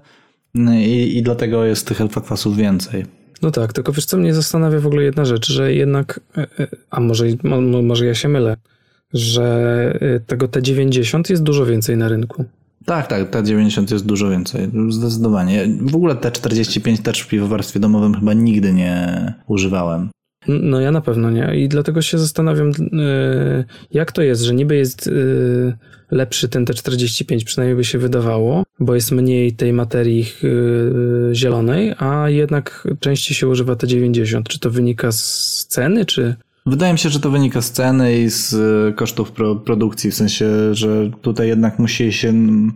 i, 0.75 1.17
i 1.19 1.23
dlatego 1.23 1.65
jest 1.65 1.87
tych 1.87 2.01
alfa-kwasów 2.01 2.57
więcej. 2.57 3.05
No 3.43 3.51
tak, 3.51 3.73
tylko 3.73 3.93
wiesz 3.93 4.05
co, 4.05 4.17
mnie 4.17 4.35
zastanawia 4.35 4.81
w 4.81 4.87
ogóle 4.87 5.03
jedna 5.03 5.25
rzecz, 5.25 5.53
że 5.53 5.75
jednak, 5.75 6.21
e, 6.37 6.41
e, 6.41 6.67
a 6.91 7.01
może, 7.01 7.27
mo- 7.43 7.61
mo- 7.61 7.83
może 7.83 8.07
ja 8.07 8.15
się 8.15 8.29
mylę, 8.29 8.57
że 9.13 9.99
e, 10.01 10.21
tego 10.21 10.47
T90 10.47 11.31
jest 11.31 11.43
dużo 11.43 11.67
więcej 11.67 11.97
na 11.97 12.09
rynku. 12.09 12.45
Tak, 12.85 13.07
tak, 13.07 13.31
T90 13.31 13.93
jest 13.93 14.07
dużo 14.07 14.31
więcej, 14.31 14.71
zdecydowanie. 14.89 15.67
W 15.81 15.97
ogóle 15.97 16.15
T45 16.15 17.03
też 17.03 17.21
w 17.21 17.29
piwowarstwie 17.29 17.81
domowym 17.81 18.15
chyba 18.15 18.33
nigdy 18.33 18.73
nie 18.73 19.35
używałem. 19.47 20.11
No 20.49 20.81
ja 20.81 20.91
na 20.93 21.01
pewno 21.01 21.31
nie 21.31 21.57
i 21.57 21.69
dlatego 21.69 22.03
się 22.03 22.19
zastanawiam, 22.19 22.71
jak 23.91 24.13
to 24.13 24.23
jest, 24.23 24.43
że 24.43 24.55
niby 24.55 24.77
jest 24.77 25.11
lepszy 26.13 26.49
ten 26.49 26.65
T45, 26.65 27.45
przynajmniej 27.45 27.77
by 27.77 27.85
się 27.85 27.99
wydawało, 27.99 28.63
bo 28.81 28.95
jest 28.95 29.13
mniej 29.13 29.53
tej 29.53 29.73
materii 29.73 30.23
e, 30.23 31.35
zielonej, 31.35 31.95
a 31.99 32.31
jednak 32.31 32.89
częściej 33.01 33.37
się 33.37 33.49
używa 33.49 33.73
T90. 33.73 34.43
Czy 34.43 34.59
to 34.59 34.71
wynika 34.71 35.13
z 35.13 35.67
ceny, 35.69 36.05
czy... 36.05 36.37
Wydaje 36.67 36.93
mi 36.93 36.99
się, 36.99 37.09
że 37.09 37.21
to 37.21 37.31
wynika 37.31 37.63
z 37.63 37.71
ceny 37.71 38.19
i 38.19 38.31
z 38.31 38.55
e, 38.55 38.93
kosztów 38.93 39.33
pro, 39.33 39.57
produkcji, 39.57 40.11
w 40.11 40.15
sensie, 40.15 40.75
że 40.75 41.11
tutaj 41.23 41.49
jednak 41.49 41.79
musi 41.79 42.13
się, 42.13 42.33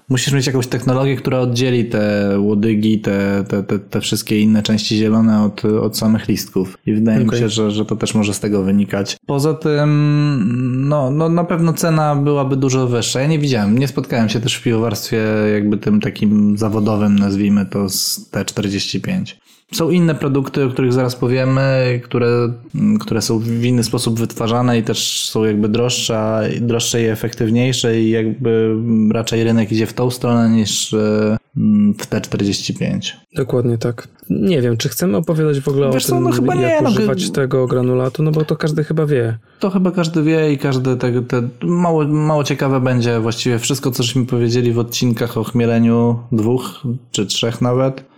musisz 0.09 0.33
mieć 0.33 0.47
jakąś 0.47 0.67
technologię, 0.67 1.17
która 1.17 1.39
oddzieli 1.39 1.85
te 1.85 2.35
łodygi, 2.41 3.01
te, 3.01 3.45
te, 3.49 3.63
te, 3.63 3.79
te 3.79 4.01
wszystkie 4.01 4.41
inne 4.41 4.63
części 4.63 4.97
zielone 4.97 5.45
od, 5.45 5.65
od 5.65 5.99
samych 5.99 6.29
listków. 6.29 6.79
I 6.87 6.93
wydaje 6.93 7.19
okay. 7.19 7.33
mi 7.33 7.41
się, 7.41 7.49
że, 7.49 7.71
że 7.71 7.85
to 7.85 7.97
też 7.97 8.15
może 8.15 8.35
z 8.35 8.41
tego 8.41 8.63
wynikać. 8.63 9.17
Poza 9.27 9.55
tym, 9.55 10.89
no, 10.89 11.11
no 11.11 11.29
na 11.29 11.45
pewno 11.45 11.73
cena 11.73 12.17
byłaby 12.17 12.57
dużo 12.57 12.87
wyższa. 12.87 13.21
Ja 13.21 13.27
nie 13.27 13.39
widziałem, 13.39 13.79
nie 13.79 13.89
spotkałem 13.89 14.29
się 14.29 14.41
też 14.41 14.55
w 14.55 14.63
piwowarstwie 14.63 15.19
jakby 15.55 15.79
tym 15.79 16.01
takim 16.01 16.59
zawodowym, 16.59 17.19
nazwijmy 17.19 17.67
to 17.67 17.89
z 17.89 18.31
T45. 18.33 19.35
Są 19.73 19.91
inne 19.91 20.15
produkty, 20.15 20.65
o 20.65 20.69
których 20.69 20.93
zaraz 20.93 21.17
powiemy, 21.17 22.01
które, 22.05 22.53
które 23.01 23.23
są 23.23 23.39
w 23.39 23.65
inny 23.65 23.85
sposób 23.85 24.19
wytwarzane 24.19 24.79
i 24.79 24.83
też 24.83 25.25
są 25.25 25.45
jakby 25.45 25.69
droższe, 25.69 26.49
droższe 26.61 27.03
i 27.03 27.05
efektywniejsze 27.05 28.01
i 28.01 28.11
jakby 28.11 28.77
raczej 29.13 29.45
rynek 29.45 29.73
idzie 29.73 29.87
w 29.87 29.93
tą 29.93 30.11
stronę 30.11 30.51
niż 30.51 30.95
e, 30.95 31.37
w 31.99 32.07
T45. 32.11 33.13
Dokładnie 33.35 33.79
tak. 33.79 34.09
Nie 34.31 34.63
wiem, 34.63 34.77
czy 34.77 34.89
chcemy 34.89 35.17
opowiadać 35.17 35.61
w 35.61 35.69
ogóle 35.69 35.91
Wiesz 35.93 36.07
o 36.07 36.09
tym, 36.09 36.23
no 36.23 36.31
chyba 36.31 36.55
jak 36.55 36.83
nie, 36.83 36.89
używać 36.89 37.29
no, 37.29 37.35
tego 37.35 37.67
granulatu, 37.67 38.23
no 38.23 38.31
bo 38.31 38.45
to 38.45 38.57
każdy 38.57 38.85
chyba 38.85 39.07
wie. 39.07 39.39
To 39.61 39.71
chyba 39.71 39.91
każdy 39.91 40.23
wie 40.23 40.53
i 40.53 40.59
każdy 40.59 40.97
te, 40.97 41.23
te 41.23 41.49
mało, 41.63 42.05
mało 42.05 42.45
ciekawe 42.45 42.81
będzie 42.81 43.21
właściwie 43.21 43.59
wszystko, 43.59 43.91
co 43.91 44.03
żeśmy 44.03 44.27
powiedzieli 44.27 44.73
w 44.73 44.79
odcinkach 44.79 45.37
o 45.37 45.45
chmieleniu 45.45 46.19
dwóch 46.33 46.83
czy 47.11 47.27
trzech 47.27 47.61
nawet 47.61 48.16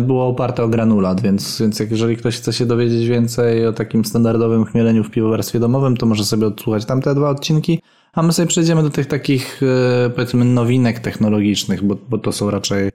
było 0.00 0.26
oparte 0.26 0.62
o 0.62 0.68
granulat, 0.68 1.20
więc, 1.20 1.60
więc 1.60 1.80
jeżeli 1.90 2.16
ktoś 2.16 2.36
chce 2.36 2.52
się 2.52 2.66
dowiedzieć 2.66 3.08
więcej 3.08 3.66
o 3.66 3.72
takim 3.72 4.04
standardowym 4.04 4.64
chmieleniu 4.64 5.04
w 5.04 5.10
piwowarstwie 5.10 5.60
domowym, 5.60 5.96
to 5.96 6.06
może 6.06 6.24
sobie 6.24 6.46
odsłuchać 6.46 6.84
tamte 6.84 7.14
dwa 7.14 7.30
odcinki, 7.30 7.80
a 8.12 8.22
my 8.22 8.32
sobie 8.32 8.48
przejdziemy 8.48 8.82
do 8.82 8.90
tych 8.90 9.06
takich 9.06 9.60
e, 9.62 10.10
powiedzmy 10.10 10.44
nowinek 10.44 11.00
technologicznych, 11.00 11.84
bo, 11.84 11.96
bo 12.10 12.18
to 12.18 12.32
są 12.32 12.50
raczej 12.50 12.90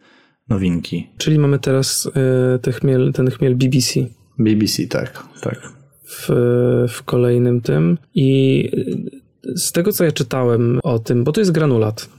nowinki. 0.50 1.08
Czyli 1.18 1.40
mamy 1.40 1.60
teraz 1.60 2.10
e, 2.56 2.60
ten 2.60 2.74
chmiel, 2.74 3.14
ten 3.14 3.30
chmiel 3.30 3.56
BBC. 3.56 4.00
BBC, 4.40 4.88
tak, 4.88 5.24
tak. 5.42 5.74
W, 6.06 6.30
w 6.90 7.04
kolejnym 7.04 7.62
tym 7.62 7.98
i 8.16 8.70
z 9.56 9.72
tego 9.72 9.92
co 9.92 10.04
ja 10.04 10.12
czytałem 10.12 10.80
o 10.84 11.00
tym, 11.00 11.24
bo 11.24 11.32
to 11.32 11.42
jest 11.42 11.52
granulat. 11.52 12.10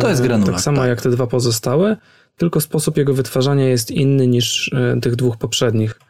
To 0.00 0.08
jest 0.08 0.22
granulat. 0.22 0.52
Tak 0.52 0.60
samo 0.60 0.78
tak. 0.78 0.88
jak 0.88 1.02
te 1.02 1.10
dwa 1.10 1.26
pozostałe 1.26 1.96
tylko 2.40 2.60
sposób 2.60 2.96
jego 2.96 3.14
wytwarzania 3.14 3.68
jest 3.68 3.90
inny 3.90 4.26
niż 4.26 4.72
e, 4.72 5.00
tych 5.00 5.16
dwóch 5.16 5.36
poprzednich. 5.36 6.00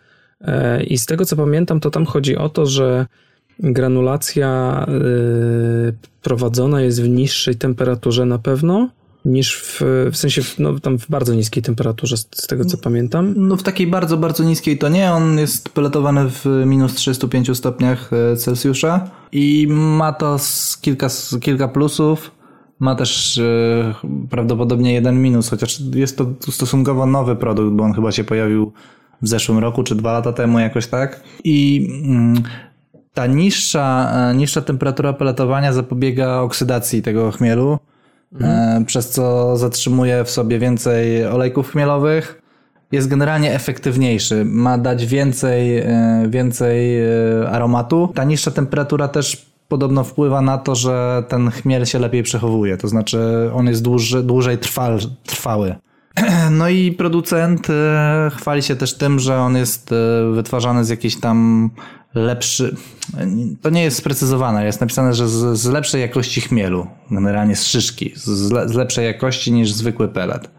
E, 0.40 0.82
I 0.84 0.98
z 0.98 1.06
tego 1.06 1.24
co 1.24 1.36
pamiętam, 1.36 1.80
to 1.80 1.90
tam 1.90 2.06
chodzi 2.06 2.36
o 2.36 2.48
to, 2.48 2.66
że 2.66 3.06
granulacja 3.58 4.48
e, 4.88 4.92
prowadzona 6.22 6.80
jest 6.80 7.02
w 7.02 7.08
niższej 7.08 7.56
temperaturze 7.56 8.26
na 8.26 8.38
pewno 8.38 8.88
niż 9.24 9.56
w, 9.56 9.80
w 10.12 10.16
sensie 10.16 10.42
no, 10.58 10.80
tam 10.80 10.98
w 10.98 11.08
bardzo 11.08 11.34
niskiej 11.34 11.62
temperaturze, 11.62 12.16
z 12.16 12.46
tego 12.46 12.64
co 12.64 12.78
pamiętam. 12.78 13.34
No 13.36 13.56
w 13.56 13.62
takiej 13.62 13.86
bardzo, 13.86 14.16
bardzo 14.16 14.44
niskiej 14.44 14.78
to 14.78 14.88
nie. 14.88 15.12
On 15.12 15.38
jest 15.38 15.68
peletowany 15.68 16.30
w 16.30 16.44
minus 16.66 16.94
35 16.94 17.56
stopniach 17.56 18.10
Celsjusza 18.36 19.10
i 19.32 19.66
ma 19.70 20.12
to 20.12 20.36
kilka, 20.80 21.08
kilka 21.40 21.68
plusów. 21.68 22.39
Ma 22.80 22.94
też 22.94 23.38
e, 23.38 23.94
prawdopodobnie 24.30 24.92
jeden 24.92 25.22
minus, 25.22 25.50
chociaż 25.50 25.80
jest 25.94 26.18
to 26.18 26.26
stosunkowo 26.52 27.06
nowy 27.06 27.36
produkt, 27.36 27.72
bo 27.72 27.84
on 27.84 27.92
chyba 27.92 28.12
się 28.12 28.24
pojawił 28.24 28.72
w 29.22 29.28
zeszłym 29.28 29.58
roku 29.58 29.82
czy 29.82 29.94
dwa 29.94 30.12
lata 30.12 30.32
temu 30.32 30.58
jakoś 30.58 30.86
tak. 30.86 31.20
I 31.44 31.88
mm, 32.04 32.42
ta 33.14 33.26
niższa, 33.26 34.12
e, 34.30 34.34
niższa 34.34 34.60
temperatura 34.60 35.12
peletowania 35.12 35.72
zapobiega 35.72 36.40
oksydacji 36.40 37.02
tego 37.02 37.30
chmielu, 37.30 37.78
mhm. 38.32 38.84
przez 38.84 39.10
co 39.10 39.56
zatrzymuje 39.56 40.24
w 40.24 40.30
sobie 40.30 40.58
więcej 40.58 41.26
olejków 41.26 41.70
chmielowych. 41.70 42.42
Jest 42.92 43.08
generalnie 43.08 43.54
efektywniejszy, 43.54 44.44
ma 44.44 44.78
dać 44.78 45.06
więcej, 45.06 45.82
więcej 46.28 46.98
aromatu. 47.48 48.12
Ta 48.14 48.24
niższa 48.24 48.50
temperatura 48.50 49.08
też 49.08 49.49
podobno 49.70 50.04
wpływa 50.04 50.40
na 50.40 50.58
to, 50.58 50.74
że 50.74 51.24
ten 51.28 51.50
chmiel 51.50 51.86
się 51.86 51.98
lepiej 51.98 52.22
przechowuje, 52.22 52.76
to 52.76 52.88
znaczy 52.88 53.50
on 53.54 53.66
jest 53.66 53.82
dłużej, 53.82 54.24
dłużej 54.24 54.58
trwal, 54.58 54.98
trwały. 55.24 55.74
No 56.50 56.68
i 56.68 56.92
producent 56.92 57.70
e, 57.70 58.30
chwali 58.34 58.62
się 58.62 58.76
też 58.76 58.94
tym, 58.94 59.20
że 59.20 59.38
on 59.38 59.56
jest 59.56 59.92
e, 59.92 59.96
wytwarzany 60.32 60.84
z 60.84 60.88
jakiejś 60.88 61.20
tam 61.20 61.70
lepszy. 62.14 62.76
To 63.62 63.70
nie 63.70 63.82
jest 63.82 63.96
sprecyzowane, 63.96 64.64
jest 64.64 64.80
napisane, 64.80 65.14
że 65.14 65.28
z, 65.28 65.58
z 65.58 65.66
lepszej 65.66 66.00
jakości 66.00 66.40
chmielu, 66.40 66.86
generalnie 67.10 67.56
z 67.56 67.66
szyszki, 67.66 68.12
z, 68.14 68.24
z 68.70 68.74
lepszej 68.74 69.04
jakości 69.04 69.52
niż 69.52 69.72
zwykły 69.72 70.08
pelet. 70.08 70.50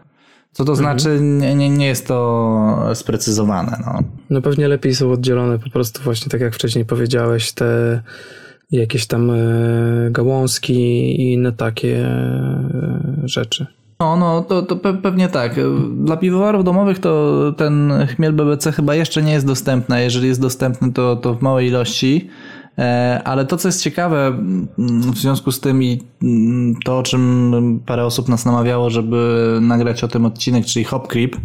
Co 0.52 0.64
to 0.64 0.72
mhm. 0.72 0.98
znaczy, 0.98 1.20
nie, 1.20 1.54
nie, 1.54 1.70
nie 1.70 1.86
jest 1.86 2.06
to 2.06 2.90
sprecyzowane. 2.94 3.82
No. 3.86 3.98
no 4.30 4.42
pewnie 4.42 4.68
lepiej 4.68 4.94
są 4.94 5.12
oddzielone 5.12 5.58
po 5.58 5.70
prostu 5.70 6.02
właśnie 6.02 6.30
tak 6.30 6.40
jak 6.40 6.54
wcześniej 6.54 6.84
powiedziałeś, 6.84 7.52
te 7.52 8.02
jakieś 8.72 9.06
tam 9.06 9.30
e, 9.30 9.36
gałązki 10.10 10.74
i 11.20 11.32
inne 11.32 11.52
takie 11.52 12.06
e, 12.06 13.22
rzeczy. 13.24 13.66
No, 14.00 14.16
no 14.16 14.42
to, 14.42 14.62
to 14.62 14.76
pewnie 14.76 15.28
tak. 15.28 15.56
Dla 15.94 16.16
piwowarów 16.16 16.64
domowych 16.64 16.98
to 16.98 17.54
ten 17.56 17.92
chmiel 18.16 18.32
BBC 18.32 18.72
chyba 18.72 18.94
jeszcze 18.94 19.22
nie 19.22 19.32
jest 19.32 19.46
dostępny. 19.46 20.02
Jeżeli 20.02 20.28
jest 20.28 20.40
dostępny, 20.40 20.92
to, 20.92 21.16
to 21.16 21.34
w 21.34 21.42
małej 21.42 21.68
ilości. 21.68 22.28
E, 22.78 23.20
ale 23.24 23.44
to, 23.44 23.56
co 23.56 23.68
jest 23.68 23.82
ciekawe 23.82 24.26
mm, 24.26 24.68
w 25.12 25.18
związku 25.18 25.52
z 25.52 25.60
tym 25.60 25.82
i 25.82 26.02
mm, 26.22 26.74
to, 26.84 26.98
o 26.98 27.02
czym 27.02 27.80
parę 27.86 28.04
osób 28.04 28.28
nas 28.28 28.44
namawiało, 28.44 28.90
żeby 28.90 29.58
nagrać 29.62 30.04
o 30.04 30.08
tym 30.08 30.26
odcinek, 30.26 30.66
czyli 30.66 30.84
Hop 30.84 31.08
Creep, 31.08 31.36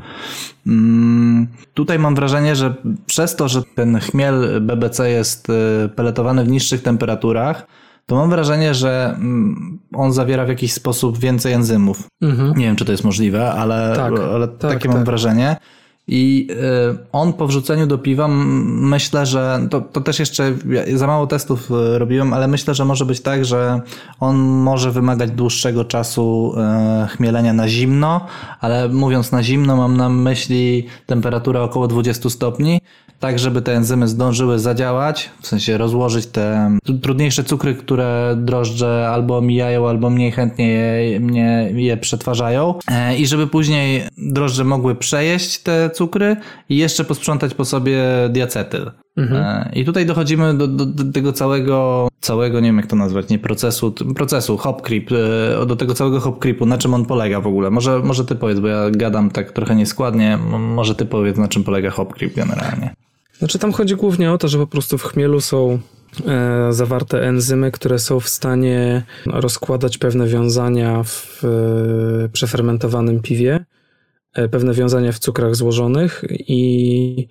mm, 0.67 1.47
tutaj 1.73 1.99
mam 1.99 2.15
wrażenie, 2.15 2.55
że 2.55 2.75
przez 3.05 3.35
to, 3.35 3.47
że 3.47 3.63
ten 3.75 3.99
chmiel 3.99 4.61
BBC 4.61 5.09
jest 5.09 5.49
e, 5.49 5.89
peletowany 5.89 6.43
w 6.43 6.49
niższych 6.49 6.83
temperaturach, 6.83 7.67
to 8.05 8.15
mam 8.15 8.29
wrażenie, 8.29 8.73
że 8.73 9.19
on 9.93 10.13
zawiera 10.13 10.45
w 10.45 10.49
jakiś 10.49 10.73
sposób 10.73 11.17
więcej 11.17 11.53
enzymów. 11.53 12.07
Mhm. 12.21 12.53
Nie 12.57 12.65
wiem, 12.65 12.75
czy 12.75 12.85
to 12.85 12.91
jest 12.91 13.03
możliwe, 13.03 13.51
ale, 13.51 13.93
tak, 13.95 14.13
ale 14.19 14.47
tak, 14.47 14.71
takie 14.71 14.87
tak. 14.87 14.95
mam 14.95 15.05
wrażenie. 15.05 15.55
I 16.07 16.47
y, 16.51 16.97
on 17.11 17.33
po 17.33 17.47
wrzuceniu 17.47 17.87
do 17.87 17.97
piwa, 17.97 18.27
myślę, 18.27 19.25
że 19.25 19.67
to, 19.69 19.81
to 19.81 20.01
też 20.01 20.19
jeszcze 20.19 20.53
za 20.93 21.07
mało 21.07 21.27
testów 21.27 21.71
y, 21.71 21.99
robiłem, 21.99 22.33
ale 22.33 22.47
myślę, 22.47 22.75
że 22.75 22.85
może 22.85 23.05
być 23.05 23.21
tak, 23.21 23.45
że 23.45 23.81
on 24.19 24.37
może 24.37 24.91
wymagać 24.91 25.31
dłuższego 25.31 25.85
czasu 25.85 26.53
y, 27.05 27.07
chmielenia 27.07 27.53
na 27.53 27.67
zimno, 27.67 28.25
ale 28.59 28.89
mówiąc 28.89 29.31
na 29.31 29.43
zimno, 29.43 29.75
mam 29.75 29.97
na 29.97 30.09
myśli 30.09 30.87
temperaturę 31.05 31.61
około 31.61 31.87
20 31.87 32.29
stopni, 32.29 32.81
tak 33.19 33.39
żeby 33.39 33.61
te 33.61 33.75
enzymy 33.75 34.07
zdążyły 34.07 34.59
zadziałać, 34.59 35.29
w 35.41 35.47
sensie 35.47 35.77
rozłożyć 35.77 36.25
te 36.25 36.77
trudniejsze 37.01 37.43
cukry, 37.43 37.75
które 37.75 38.35
drożdże 38.37 39.09
albo 39.11 39.41
mijają, 39.41 39.89
albo 39.89 40.09
mniej 40.09 40.31
chętnie 40.31 40.67
je, 40.67 41.19
mnie, 41.19 41.69
je 41.75 41.97
przetwarzają 41.97 42.73
e, 42.91 43.17
i 43.17 43.27
żeby 43.27 43.47
później 43.47 44.03
drożdże 44.17 44.63
mogły 44.63 44.95
przejeść 44.95 45.59
te 45.59 45.89
cukry 45.89 46.35
i 46.69 46.77
jeszcze 46.77 47.03
posprzątać 47.03 47.53
po 47.53 47.65
sobie 47.65 48.03
diacetyl. 48.29 48.91
Mhm. 49.17 49.43
E, 49.43 49.71
I 49.75 49.85
tutaj 49.85 50.05
dochodzimy 50.05 50.53
do, 50.53 50.67
do, 50.67 50.85
do, 50.85 51.11
tego 51.11 51.33
całego, 51.33 52.07
całego, 52.21 52.59
nie 52.59 52.69
wiem 52.69 52.77
jak 52.77 52.87
to 52.87 52.95
nazwać, 52.95 53.29
nie 53.29 53.39
procesu, 53.39 53.91
procesu 53.91 54.57
hop 54.57 54.81
creep, 54.81 55.11
e, 55.61 55.65
do 55.65 55.75
tego 55.75 55.93
całego 55.93 56.19
hop 56.19 56.39
creepu, 56.39 56.65
na 56.65 56.77
czym 56.77 56.93
on 56.93 57.05
polega 57.05 57.41
w 57.41 57.47
ogóle. 57.47 57.69
Może, 57.69 57.99
może 57.99 58.25
ty 58.25 58.35
powiedz, 58.35 58.59
bo 58.59 58.67
ja 58.67 58.89
gadam 58.91 59.29
tak 59.29 59.51
trochę 59.51 59.75
nieskładnie, 59.75 60.37
może 60.59 60.95
ty 60.95 61.05
powiedz, 61.05 61.37
na 61.37 61.47
czym 61.47 61.63
polega 61.63 61.89
hop 61.89 62.13
creep 62.13 62.35
generalnie. 62.35 63.06
Znaczy 63.39 63.59
tam 63.59 63.73
chodzi 63.73 63.95
głównie 63.95 64.31
o 64.31 64.37
to, 64.37 64.47
że 64.47 64.57
po 64.57 64.67
prostu 64.67 64.97
w 64.97 65.03
chmielu 65.03 65.41
są 65.41 65.79
e, 66.27 66.73
zawarte 66.73 67.21
enzymy, 67.21 67.71
które 67.71 67.99
są 67.99 68.19
w 68.19 68.29
stanie 68.29 69.03
rozkładać 69.25 69.97
pewne 69.97 70.27
wiązania 70.27 71.03
w 71.03 71.43
e, 71.43 72.29
przefermentowanym 72.29 73.21
piwie, 73.21 73.65
e, 74.33 74.49
pewne 74.49 74.73
wiązania 74.73 75.11
w 75.11 75.19
cukrach 75.19 75.55
złożonych 75.55 76.23
i 76.31 77.27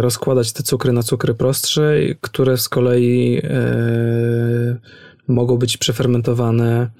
rozkładać 0.00 0.52
te 0.52 0.62
cukry 0.62 0.92
na 0.92 1.02
cukry 1.02 1.34
prostsze, 1.34 1.94
które 2.20 2.56
z 2.56 2.68
kolei 2.68 3.42
mogą 5.28 5.56
być 5.56 5.76
przefermentowane 5.76 6.90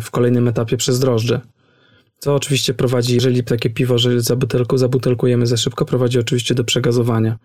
w 0.00 0.10
kolejnym 0.10 0.48
etapie 0.48 0.76
przez 0.76 1.00
drożdże. 1.00 1.40
Co 2.18 2.34
oczywiście 2.34 2.74
prowadzi, 2.74 3.14
jeżeli 3.14 3.44
takie 3.44 3.70
piwo 3.70 3.98
że 3.98 4.20
za 4.20 4.36
butelku, 4.36 4.78
zabutelkujemy 4.78 5.46
za 5.46 5.56
szybko, 5.56 5.84
prowadzi 5.84 6.18
oczywiście 6.18 6.54
do 6.54 6.64
przegazowania 6.64 7.38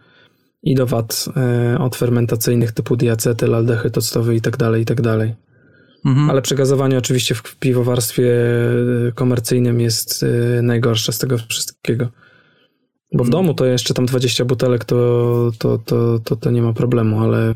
i 0.64 0.76
do 0.76 0.86
wad 0.86 1.26
e, 1.38 1.78
od 1.80 1.96
fermentacyjnych 1.96 2.72
typu 2.72 2.96
diacetyl, 2.96 3.56
aldehyd 3.56 3.98
octowy 3.98 4.36
i 4.36 4.42
tak 4.42 4.58
dalej, 4.58 4.82
i 4.82 4.86
tak 4.86 5.02
dalej. 5.02 5.36
Mhm. 6.06 6.30
Ale 6.30 6.42
przegazowanie 6.42 6.98
oczywiście 6.98 7.36
w 7.36 7.56
piwowarstwie 7.56 8.34
e, 9.08 9.12
komercyjnym 9.12 9.82
jest 9.82 10.24
e, 10.24 10.62
najgorsze 10.62 11.12
z 11.12 11.18
tego 11.18 11.38
wszystkiego. 11.38 12.10
Bo 13.14 13.24
w 13.24 13.30
domu 13.30 13.54
to 13.54 13.66
jeszcze 13.66 13.94
tam 13.94 14.06
20 14.06 14.46
butelek 14.46 14.86
to, 14.86 15.52
to, 15.58 15.78
to, 15.78 16.20
to, 16.20 16.36
to 16.36 16.52
nie 16.52 16.62
ma 16.62 16.74
problemu, 16.74 17.20
ale 17.20 17.56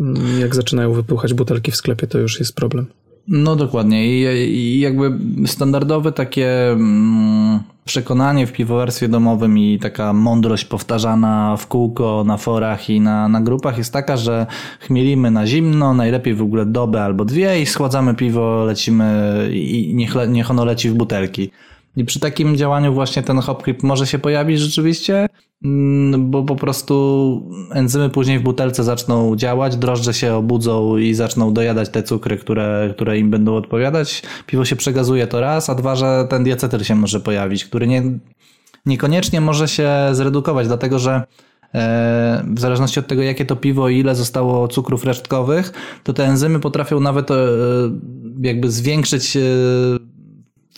mm, 0.00 0.40
jak 0.40 0.54
zaczynają 0.54 0.92
wypłuchać 0.92 1.34
butelki 1.34 1.70
w 1.70 1.76
sklepie, 1.76 2.06
to 2.06 2.18
już 2.18 2.38
jest 2.38 2.54
problem. 2.54 2.86
No 3.28 3.56
dokładnie 3.56 4.06
I, 4.06 4.20
i 4.54 4.80
jakby 4.80 5.18
standardowe 5.46 6.12
takie 6.12 6.72
mm, 6.72 7.60
przekonanie 7.84 8.46
w 8.46 8.52
piwowarstwie 8.52 9.08
domowym 9.08 9.58
i 9.58 9.78
taka 9.78 10.12
mądrość 10.12 10.64
powtarzana 10.64 11.56
w 11.56 11.66
kółko 11.66 12.24
na 12.26 12.36
forach 12.36 12.90
i 12.90 13.00
na, 13.00 13.28
na 13.28 13.40
grupach 13.40 13.78
jest 13.78 13.92
taka, 13.92 14.16
że 14.16 14.46
chmielimy 14.80 15.30
na 15.30 15.46
zimno, 15.46 15.94
najlepiej 15.94 16.34
w 16.34 16.42
ogóle 16.42 16.66
dobę 16.66 17.02
albo 17.04 17.24
dwie 17.24 17.62
i 17.62 17.66
schładzamy 17.66 18.14
piwo, 18.14 18.64
lecimy 18.64 19.48
i 19.52 19.92
niech, 19.94 20.14
niech 20.28 20.50
ono 20.50 20.64
leci 20.64 20.90
w 20.90 20.94
butelki. 20.94 21.50
I 21.96 22.04
przy 22.04 22.20
takim 22.20 22.56
działaniu 22.56 22.94
właśnie 22.94 23.22
ten 23.22 23.38
hop 23.38 23.64
może 23.82 24.06
się 24.06 24.18
pojawić 24.18 24.60
rzeczywiście, 24.60 25.28
bo 26.18 26.42
po 26.42 26.56
prostu 26.56 27.42
enzymy 27.70 28.10
później 28.10 28.38
w 28.38 28.42
butelce 28.42 28.84
zaczną 28.84 29.36
działać, 29.36 29.76
drożdże 29.76 30.14
się 30.14 30.34
obudzą 30.34 30.96
i 30.96 31.14
zaczną 31.14 31.54
dojadać 31.54 31.88
te 31.88 32.02
cukry, 32.02 32.36
które, 32.36 32.90
które 32.96 33.18
im 33.18 33.30
będą 33.30 33.56
odpowiadać. 33.56 34.22
Piwo 34.46 34.64
się 34.64 34.76
przegazuje 34.76 35.26
to 35.26 35.40
raz, 35.40 35.70
a 35.70 35.74
dwa, 35.74 35.96
że 35.96 36.26
ten 36.30 36.44
diacetyl 36.44 36.82
się 36.82 36.94
może 36.94 37.20
pojawić, 37.20 37.64
który 37.64 37.86
nie, 37.86 38.02
niekoniecznie 38.86 39.40
może 39.40 39.68
się 39.68 39.90
zredukować, 40.12 40.66
dlatego 40.66 40.98
że 40.98 41.22
e, 41.74 42.44
w 42.54 42.60
zależności 42.60 43.00
od 43.00 43.06
tego, 43.06 43.22
jakie 43.22 43.44
to 43.44 43.56
piwo 43.56 43.88
i 43.88 43.98
ile 43.98 44.14
zostało 44.14 44.68
cukrów 44.68 45.04
resztkowych, 45.04 45.72
to 46.02 46.12
te 46.12 46.24
enzymy 46.24 46.60
potrafią 46.60 47.00
nawet 47.00 47.30
e, 47.30 47.34
jakby 48.40 48.70
zwiększyć 48.70 49.36
e, 49.36 49.40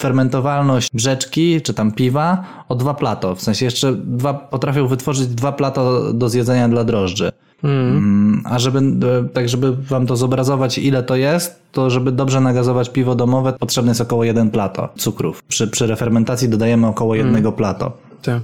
fermentowalność 0.00 0.90
brzeczki 0.94 1.60
czy 1.60 1.74
tam 1.74 1.92
piwa 1.92 2.44
o 2.68 2.74
dwa 2.74 2.94
plato. 2.94 3.34
W 3.34 3.42
sensie 3.42 3.64
jeszcze 3.64 3.92
dwa, 3.92 4.34
potrafią 4.34 4.86
wytworzyć 4.86 5.26
dwa 5.28 5.52
plato 5.52 6.12
do 6.12 6.28
zjedzenia 6.28 6.68
dla 6.68 6.84
drożdży. 6.84 7.32
Mm, 7.64 8.42
A 8.44 8.58
żeby, 8.58 8.78
e, 8.78 9.28
tak 9.32 9.48
żeby 9.48 9.76
wam 9.76 10.06
to 10.06 10.16
zobrazować 10.16 10.78
ile 10.78 11.02
to 11.02 11.16
jest, 11.16 11.62
to 11.72 11.90
żeby 11.90 12.12
dobrze 12.12 12.40
nagazować 12.40 12.90
piwo 12.90 13.14
domowe 13.14 13.52
potrzebne 13.52 13.90
jest 13.90 14.00
około 14.00 14.24
1 14.24 14.50
plato 14.50 14.88
cukrów. 14.96 15.42
Przy, 15.42 15.68
przy 15.68 15.86
refermentacji 15.86 16.48
dodajemy 16.48 16.86
około 16.86 17.14
jednego 17.14 17.52
plato 17.52 17.92
Tak. 18.22 18.42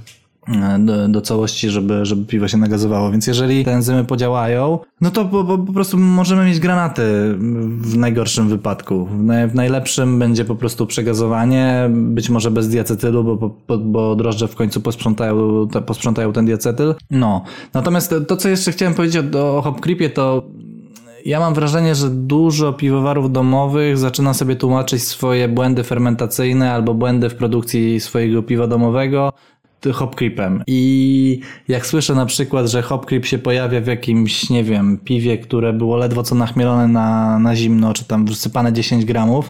Do, 0.79 1.07
do 1.07 1.21
całości, 1.21 1.69
żeby, 1.69 2.05
żeby 2.05 2.25
piwo 2.25 2.47
się 2.47 2.57
nagazowało. 2.57 3.11
Więc 3.11 3.27
jeżeli 3.27 3.65
te 3.65 3.71
enzymy 3.71 4.05
podziałają, 4.05 4.79
no 5.01 5.11
to 5.11 5.25
po, 5.25 5.43
po, 5.43 5.57
po 5.57 5.73
prostu 5.73 5.97
możemy 5.97 6.45
mieć 6.45 6.59
granaty 6.59 7.03
w 7.81 7.97
najgorszym 7.97 8.49
wypadku. 8.49 9.05
W, 9.05 9.23
naj, 9.23 9.47
w 9.47 9.55
najlepszym 9.55 10.19
będzie 10.19 10.45
po 10.45 10.55
prostu 10.55 10.85
przegazowanie, 10.85 11.89
być 11.89 12.29
może 12.29 12.51
bez 12.51 12.69
diacetylu, 12.69 13.23
bo, 13.23 13.55
bo, 13.67 13.77
bo 13.77 14.15
drożdże 14.15 14.47
w 14.47 14.55
końcu 14.55 14.81
posprzątają, 14.81 15.67
te, 15.67 15.81
posprzątają 15.81 16.33
ten 16.33 16.45
diacetyl. 16.45 16.95
No. 17.11 17.43
Natomiast 17.73 18.09
to, 18.09 18.21
to 18.21 18.37
co 18.37 18.49
jeszcze 18.49 18.71
chciałem 18.71 18.93
powiedzieć 18.93 19.35
o, 19.35 19.57
o 19.57 19.61
Hop 19.61 19.81
Creepie, 19.81 20.09
to 20.09 20.43
ja 21.25 21.39
mam 21.39 21.53
wrażenie, 21.53 21.95
że 21.95 22.09
dużo 22.09 22.73
piwowarów 22.73 23.31
domowych 23.31 23.97
zaczyna 23.97 24.33
sobie 24.33 24.55
tłumaczyć 24.55 25.03
swoje 25.03 25.47
błędy 25.47 25.83
fermentacyjne 25.83 26.73
albo 26.73 26.93
błędy 26.93 27.29
w 27.29 27.35
produkcji 27.35 27.99
swojego 27.99 28.43
piwa 28.43 28.67
domowego 28.67 29.33
hop 29.91 30.15
creepem. 30.15 30.63
I 30.67 31.39
jak 31.67 31.85
słyszę 31.85 32.15
na 32.15 32.25
przykład, 32.25 32.67
że 32.67 32.81
hop 32.81 33.05
creep 33.05 33.25
się 33.25 33.37
pojawia 33.37 33.81
w 33.81 33.87
jakimś, 33.87 34.49
nie 34.49 34.63
wiem, 34.63 34.97
piwie, 34.97 35.37
które 35.37 35.73
było 35.73 35.97
ledwo 35.97 36.23
co 36.23 36.35
nachmielone 36.35 36.87
na, 36.87 37.39
na 37.39 37.55
zimno, 37.55 37.93
czy 37.93 38.05
tam 38.05 38.27
wsypane 38.27 38.73
10 38.73 39.05
gramów, 39.05 39.49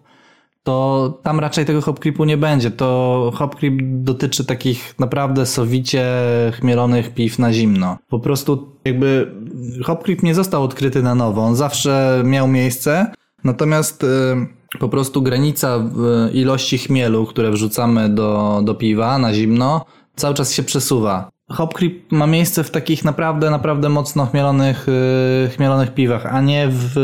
to 0.63 1.19
tam 1.23 1.39
raczej 1.39 1.65
tego 1.65 1.81
hop 1.81 1.99
creepu 1.99 2.25
nie 2.25 2.37
będzie. 2.37 2.71
To 2.71 3.31
hop 3.35 3.55
creep 3.55 3.73
dotyczy 3.81 4.45
takich 4.45 4.95
naprawdę 4.99 5.45
sowicie 5.45 6.05
chmielonych 6.53 7.13
piw 7.13 7.39
na 7.39 7.53
zimno. 7.53 7.97
Po 8.09 8.19
prostu 8.19 8.71
jakby 8.85 9.31
hop 9.85 10.03
creep 10.03 10.23
nie 10.23 10.35
został 10.35 10.63
odkryty 10.63 11.03
na 11.03 11.15
nowo. 11.15 11.41
On 11.41 11.55
zawsze 11.55 12.21
miał 12.25 12.47
miejsce, 12.47 13.11
natomiast 13.43 14.03
y, 14.03 14.07
po 14.79 14.89
prostu 14.89 15.21
granica 15.21 15.77
y, 15.77 16.31
ilości 16.31 16.77
chmielu, 16.77 17.25
które 17.25 17.51
wrzucamy 17.51 18.09
do, 18.09 18.61
do 18.63 18.75
piwa 18.75 19.17
na 19.17 19.33
zimno, 19.33 19.85
cały 20.15 20.33
czas 20.35 20.53
się 20.53 20.63
przesuwa. 20.63 21.31
Hop 21.49 21.73
creep 21.73 22.11
ma 22.11 22.27
miejsce 22.27 22.63
w 22.63 22.71
takich 22.71 23.05
naprawdę, 23.05 23.49
naprawdę 23.49 23.89
mocno 23.89 24.25
chmielonych, 24.25 24.87
y, 25.45 25.49
chmielonych 25.49 25.93
piwach, 25.93 26.25
a 26.25 26.41
nie 26.41 26.67
w 26.71 26.95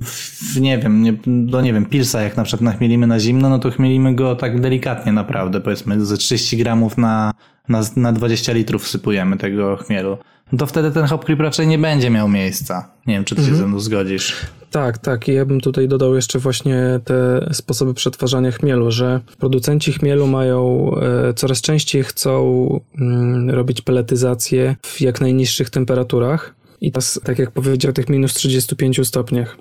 w, 0.00 0.60
nie 0.60 0.78
wiem, 0.78 1.02
nie, 1.02 1.14
no 1.26 1.60
nie 1.60 1.72
wiem, 1.72 1.86
pilsa 1.86 2.22
jak 2.22 2.36
na 2.36 2.44
przykład 2.44 2.60
nachmielimy 2.62 3.06
na 3.06 3.20
zimno, 3.20 3.48
no 3.48 3.58
to 3.58 3.70
chmielimy 3.70 4.14
go 4.14 4.36
tak 4.36 4.60
delikatnie 4.60 5.12
naprawdę, 5.12 5.60
powiedzmy 5.60 6.04
ze 6.04 6.16
30 6.16 6.56
gramów 6.56 6.98
na, 6.98 7.32
na, 7.68 7.82
na 7.96 8.12
20 8.12 8.52
litrów 8.52 8.84
wsypujemy 8.84 9.36
tego 9.36 9.76
chmielu. 9.76 10.18
No 10.52 10.58
to 10.58 10.66
wtedy 10.66 10.90
ten 10.90 11.06
hop 11.06 11.24
creep 11.24 11.40
raczej 11.40 11.66
nie 11.66 11.78
będzie 11.78 12.10
miał 12.10 12.28
miejsca. 12.28 12.90
Nie 13.06 13.14
wiem, 13.14 13.24
czy 13.24 13.34
ty 13.34 13.44
się 13.44 13.54
ze 13.54 13.66
mną 13.66 13.80
zgodzisz. 13.80 14.36
Tak, 14.70 14.98
tak. 14.98 15.28
I 15.28 15.32
ja 15.32 15.44
bym 15.44 15.60
tutaj 15.60 15.88
dodał 15.88 16.14
jeszcze 16.14 16.38
właśnie 16.38 17.00
te 17.04 17.48
sposoby 17.52 17.94
przetwarzania 17.94 18.50
chmielu, 18.50 18.90
że 18.90 19.20
producenci 19.38 19.92
chmielu 19.92 20.26
mają 20.26 20.90
e, 20.96 21.34
coraz 21.34 21.60
częściej 21.60 22.04
chcą 22.04 22.80
mm, 22.98 23.50
robić 23.50 23.80
peletyzację 23.80 24.76
w 24.82 25.00
jak 25.00 25.20
najniższych 25.20 25.70
temperaturach. 25.70 26.54
I 26.80 26.92
teraz, 26.92 27.20
tak 27.24 27.38
jak 27.38 27.50
powiedział, 27.50 27.92
tych 27.92 28.08
minus 28.08 28.34
35 28.34 29.06
stopniach. 29.06 29.56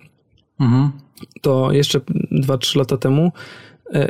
Mhm. 0.59 0.91
To 1.41 1.71
jeszcze 1.71 1.99
2-3 2.31 2.77
lata 2.77 2.97
temu 2.97 3.31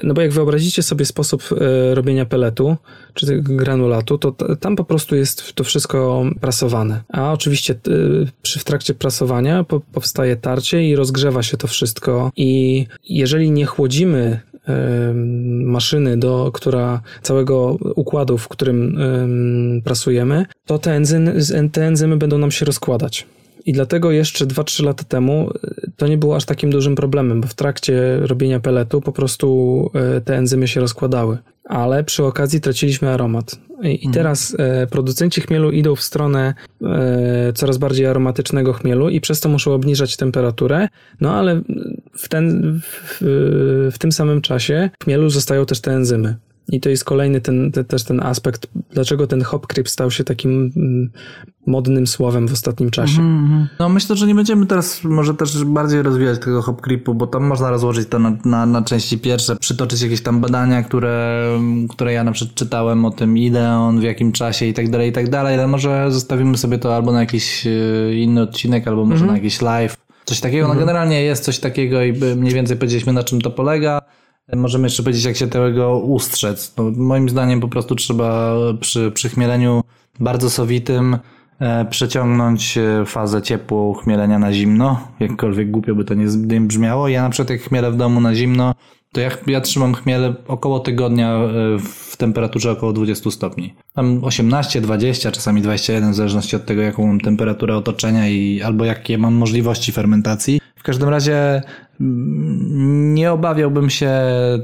no 0.04 0.14
bo 0.14 0.22
jak 0.22 0.32
wyobrazicie 0.32 0.84
sobie 0.84 1.06
sposób 1.06 1.44
e, 1.52 1.96
robienia 1.96 2.26
peletu, 2.26 2.78
czy 3.14 3.42
granulatu, 3.42 4.18
to 4.18 4.32
tam 4.60 4.76
po 4.76 4.84
prostu 4.84 5.16
jest 5.16 5.54
to 5.54 5.64
wszystko 5.64 6.26
prasowane. 6.42 7.02
A 7.10 7.34
oczywiście 7.34 7.76
t- 7.76 7.92
przy, 8.42 8.60
w 8.60 8.64
trakcie 8.64 8.94
prasowania 8.94 9.64
po, 9.64 9.80
powstaje 9.80 10.36
tarcie 10.36 10.90
i 10.90 10.96
rozgrzewa 10.96 11.44
się 11.44 11.58
to 11.58 11.68
wszystko. 11.68 12.32
I 12.36 12.86
jeżeli 13.10 13.52
nie 13.52 13.66
chłodzimy 13.66 14.40
maszyny, 15.64 16.18
do, 16.18 16.52
która 16.54 17.02
całego 17.22 17.78
układu, 17.96 18.38
w 18.38 18.48
którym 18.48 19.02
em, 19.02 19.82
prasujemy, 19.84 20.46
to 20.66 20.80
te 20.80 20.92
enzymy, 20.92 21.36
te 21.72 21.88
enzymy 21.88 22.18
będą 22.18 22.38
nam 22.38 22.52
się 22.52 22.66
rozkładać. 22.66 23.28
I 23.70 23.74
dlatego 23.74 24.12
jeszcze 24.12 24.46
2-3 24.46 24.84
lata 24.84 25.04
temu 25.04 25.50
y, 25.50 25.92
to 25.98 26.08
nie 26.08 26.18
było 26.18 26.36
aż 26.36 26.46
takim 26.46 26.70
dużym 26.70 26.96
problemem, 26.96 27.42
bo 27.42 27.48
w 27.48 27.54
trakcie 27.54 28.18
robienia 28.20 28.60
peletu 28.60 29.02
po 29.02 29.12
prostu 29.12 29.92
y, 30.18 30.22
te 30.22 30.38
enzymy 30.38 30.68
się 30.68 30.80
rozkładały. 30.80 31.38
Ale 31.64 32.04
przy 32.04 32.24
okazji 32.24 32.62
traciliśmy 32.62 33.10
aromat. 33.10 33.56
I, 33.84 34.08
i 34.08 34.12
teraz 34.12 34.56
e, 34.60 34.88
producenci 34.88 35.42
chmielu 35.42 35.72
idą 35.72 35.96
w 35.96 36.02
stronę 36.02 36.54
e, 36.82 37.54
coraz 37.56 37.78
bardziej 37.78 38.06
aromatycznego 38.06 38.74
chmielu 38.74 39.10
i 39.10 39.22
przez 39.22 39.40
to 39.40 39.50
muszą 39.50 39.74
obniżać 39.74 40.18
temperaturę, 40.18 40.88
no 41.22 41.34
ale 41.34 41.62
w, 42.18 42.30
ten, 42.30 42.74
w, 42.84 43.18
w 43.92 43.98
tym 44.00 44.12
samym 44.12 44.42
czasie 44.42 44.90
w 45.00 45.04
chmielu 45.04 45.30
zostają 45.30 45.66
też 45.66 45.82
te 45.82 45.92
enzymy. 45.92 46.36
I 46.72 46.80
to 46.80 46.90
jest 46.90 47.04
kolejny 47.04 47.42
ten, 47.42 47.72
te, 47.72 47.84
też 47.84 48.04
ten 48.04 48.24
aspekt, 48.24 48.68
dlaczego 48.92 49.28
ten 49.28 49.42
hop 49.42 49.68
creep 49.68 49.90
stał 49.90 50.12
się 50.12 50.24
takim 50.24 50.72
mm, 50.76 51.12
modnym 51.68 52.08
słowem 52.08 52.48
w 52.48 52.54
ostatnim 52.54 52.92
czasie. 52.92 53.22
No 53.80 53.90
myślę, 53.90 54.16
że 54.16 54.28
nie 54.28 54.36
będziemy 54.36 54.66
teraz 54.66 55.04
może 55.04 55.34
też 55.34 55.64
bardziej 55.64 56.02
rozwijać 56.02 56.40
tego 56.40 56.62
hop 56.62 56.82
creepu, 56.82 57.14
bo 57.14 57.28
tam 57.28 57.44
można 57.44 57.70
rozłożyć 57.70 58.10
to 58.10 58.20
na, 58.20 58.38
na, 58.46 58.66
na 58.66 58.82
części 58.82 59.18
pierwsze, 59.18 59.56
przytoczyć 59.56 60.02
jakieś 60.02 60.22
tam 60.22 60.42
badania, 60.42 60.84
które, 60.84 61.46
które 61.90 62.14
ja 62.14 62.24
na 62.24 62.32
przykład 62.32 62.56
czytałem 62.56 63.06
o 63.06 63.12
tym, 63.12 63.38
ile 63.38 63.78
on, 63.78 64.00
w 64.00 64.04
jakim 64.04 64.32
czasie 64.32 64.66
i 64.66 64.74
tak 64.74 64.90
dalej, 64.90 65.10
i 65.10 65.14
tak 65.14 65.30
dalej, 65.30 65.54
ale 65.54 65.68
może 65.68 66.12
zostawimy 66.12 66.58
sobie 66.58 66.78
to 66.78 66.96
albo 66.96 67.12
na 67.12 67.20
jakiś 67.20 67.68
e, 67.68 67.70
inny 68.14 68.42
odcinek, 68.42 68.88
albo 68.88 69.06
może 69.06 69.26
na 69.26 69.34
jakiś 69.34 69.62
live. 69.62 69.98
Coś 70.26 70.40
takiego, 70.40 70.68
no 70.68 70.76
generalnie 70.76 71.24
jest 71.24 71.44
coś 71.44 71.60
takiego 71.60 72.04
i 72.04 72.14
mniej 72.36 72.54
więcej 72.54 72.78
powiedzieliśmy 72.78 73.14
na 73.14 73.24
czym 73.24 73.42
to 73.42 73.52
polega. 73.52 74.02
Możemy 74.56 74.86
jeszcze 74.86 75.04
powiedzieć, 75.04 75.26
jak 75.26 75.38
się 75.38 75.48
tego 75.48 75.98
ustrzec. 75.98 76.74
No, 76.78 76.92
moim 76.96 77.30
zdaniem 77.30 77.60
po 77.60 77.68
prostu 77.68 77.96
trzeba 77.96 78.56
przy, 78.80 79.12
przy 79.12 79.30
chmieleniu 79.30 79.84
bardzo 80.20 80.50
sowitym 80.50 81.18
e, 81.60 81.86
przeciągnąć 81.86 82.78
e, 82.78 83.06
fazę 83.06 83.42
ciepłą 83.42 83.94
chmielenia 83.94 84.40
na 84.40 84.54
zimno. 84.54 85.08
Jakkolwiek 85.20 85.72
głupio 85.72 85.96
by 85.96 86.06
to 86.06 86.14
nie, 86.14 86.62
brzmiało. 86.62 87.08
Ja 87.08 87.22
na 87.22 87.30
przykład 87.30 87.50
jak 87.50 87.62
chmielę 87.62 87.92
w 87.92 87.98
domu 87.98 88.22
na 88.22 88.36
zimno, 88.36 88.76
to 89.12 89.22
ja, 89.22 89.30
ja 89.48 89.62
trzymam 89.62 89.94
chmiel 89.94 90.36
około 90.48 90.80
tygodnia 90.80 91.34
e, 91.34 91.50
w 91.80 92.18
temperaturze 92.18 92.72
około 92.72 92.94
20 92.94 93.32
stopni. 93.32 93.76
Tam 93.94 94.24
18, 94.24 94.82
20, 94.82 95.32
czasami 95.32 95.62
21, 95.62 96.12
w 96.12 96.16
zależności 96.16 96.56
od 96.56 96.66
tego, 96.66 96.82
jaką 96.82 97.08
mam 97.08 97.20
temperaturę 97.20 97.78
otoczenia 97.78 98.30
i 98.30 98.62
albo 98.62 98.86
jakie 98.86 99.18
mam 99.18 99.34
możliwości 99.34 99.92
fermentacji. 99.92 100.60
W 100.80 100.84
każdym 100.84 101.10
razie 101.10 101.62
mm, 102.02 103.14
nie 103.16 103.32
obawiałbym 103.32 103.90
się 103.90 104.12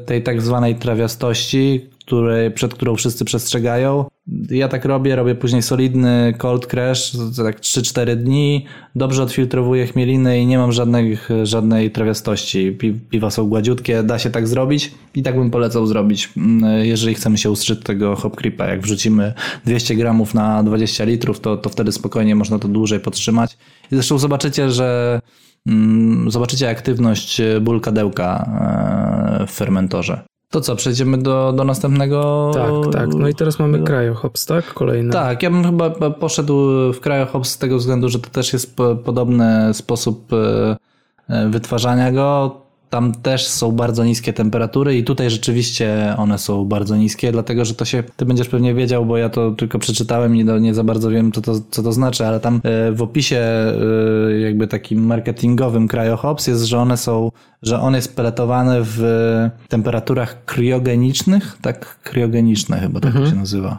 tej 0.05 0.23
tak 0.23 0.41
zwanej 0.41 0.75
trawiastości, 0.75 1.89
której, 2.05 2.51
przed 2.51 2.73
którą 2.73 2.95
wszyscy 2.95 3.25
przestrzegają. 3.25 4.05
Ja 4.49 4.67
tak 4.67 4.85
robię, 4.85 5.15
robię 5.15 5.35
później 5.35 5.61
solidny 5.61 6.33
cold 6.37 6.67
crash, 6.67 7.11
tak 7.37 7.59
3-4 7.59 8.15
dni, 8.15 8.65
dobrze 8.95 9.23
odfiltrowuję 9.23 9.87
chmieliny 9.87 10.39
i 10.39 10.45
nie 10.45 10.57
mam 10.57 10.71
żadnych, 10.71 11.29
żadnej 11.43 11.91
trawiastości. 11.91 12.71
Pi- 12.71 12.99
Piwa 13.09 13.31
są 13.31 13.45
gładziutkie, 13.45 14.03
da 14.03 14.19
się 14.19 14.29
tak 14.29 14.47
zrobić 14.47 14.91
i 15.15 15.23
tak 15.23 15.35
bym 15.35 15.51
polecał 15.51 15.85
zrobić, 15.87 16.29
mm, 16.37 16.85
jeżeli 16.85 17.15
chcemy 17.15 17.37
się 17.37 17.51
ustrzec 17.51 17.79
tego 17.83 18.15
hop 18.15 18.35
creepa. 18.35 18.65
Jak 18.65 18.81
wrzucimy 18.81 19.33
200 19.65 19.95
gramów 19.95 20.33
na 20.33 20.63
20 20.63 21.03
litrów, 21.03 21.39
to, 21.39 21.57
to 21.57 21.69
wtedy 21.69 21.91
spokojnie 21.91 22.35
można 22.35 22.59
to 22.59 22.67
dłużej 22.67 22.99
podtrzymać. 22.99 23.57
I 23.91 23.95
zresztą 23.95 24.17
zobaczycie, 24.17 24.71
że 24.71 25.21
zobaczycie 26.27 26.69
aktywność 26.69 27.41
bulkadełka 27.61 28.49
e, 29.41 29.47
w 29.47 29.51
fermentorze. 29.51 30.21
To 30.49 30.61
co, 30.61 30.75
przejdziemy 30.75 31.17
do, 31.17 31.53
do 31.53 31.63
następnego? 31.63 32.51
Tak, 32.53 32.93
tak. 32.93 33.09
No 33.13 33.27
i 33.27 33.35
teraz 33.35 33.59
mamy 33.59 33.83
cryohops, 33.83 34.45
tak? 34.45 34.73
Kolejny. 34.73 35.13
Tak, 35.13 35.43
ja 35.43 35.49
bym 35.49 35.63
chyba 35.63 35.89
poszedł 36.09 36.53
w 36.93 36.99
cryohops 36.99 37.49
z 37.49 37.57
tego 37.57 37.77
względu, 37.77 38.09
że 38.09 38.19
to 38.19 38.29
też 38.29 38.53
jest 38.53 38.75
po- 38.75 38.95
podobny 38.95 39.73
sposób 39.73 40.33
e, 40.33 40.77
e, 41.29 41.49
wytwarzania 41.49 42.11
go. 42.11 42.61
Tam 42.95 43.11
też 43.11 43.47
są 43.47 43.71
bardzo 43.71 44.05
niskie 44.05 44.33
temperatury 44.33 44.97
i 44.97 45.03
tutaj 45.03 45.29
rzeczywiście 45.29 46.13
one 46.17 46.37
są 46.37 46.65
bardzo 46.65 46.95
niskie, 46.95 47.31
dlatego 47.31 47.65
że 47.65 47.73
to 47.73 47.85
się, 47.85 48.03
ty 48.15 48.25
będziesz 48.25 48.47
pewnie 48.47 48.73
wiedział, 48.73 49.05
bo 49.05 49.17
ja 49.17 49.29
to 49.29 49.51
tylko 49.51 49.79
przeczytałem 49.79 50.35
i 50.35 50.45
nie 50.45 50.73
za 50.73 50.83
bardzo 50.83 51.09
wiem, 51.09 51.31
co 51.31 51.41
to, 51.41 51.53
co 51.71 51.83
to 51.83 51.91
znaczy, 51.93 52.25
ale 52.25 52.39
tam 52.39 52.61
e, 52.63 52.91
w 52.91 53.01
opisie 53.01 53.37
e, 53.37 54.39
jakby 54.39 54.67
takim 54.67 55.05
marketingowym 55.05 55.87
cryohops 55.87 56.47
jest, 56.47 56.63
że 56.63 56.79
one 56.79 56.97
są, 56.97 57.31
że 57.61 57.79
on 57.79 57.95
jest 57.95 58.15
peletowany 58.15 58.77
w 58.81 59.03
temperaturach 59.69 60.45
kriogenicznych, 60.45 61.57
tak? 61.61 61.99
Kriogeniczne 62.03 62.79
chyba 62.79 62.99
tak 62.99 63.13
to 63.13 63.29
się 63.29 63.35
nazywa. 63.35 63.77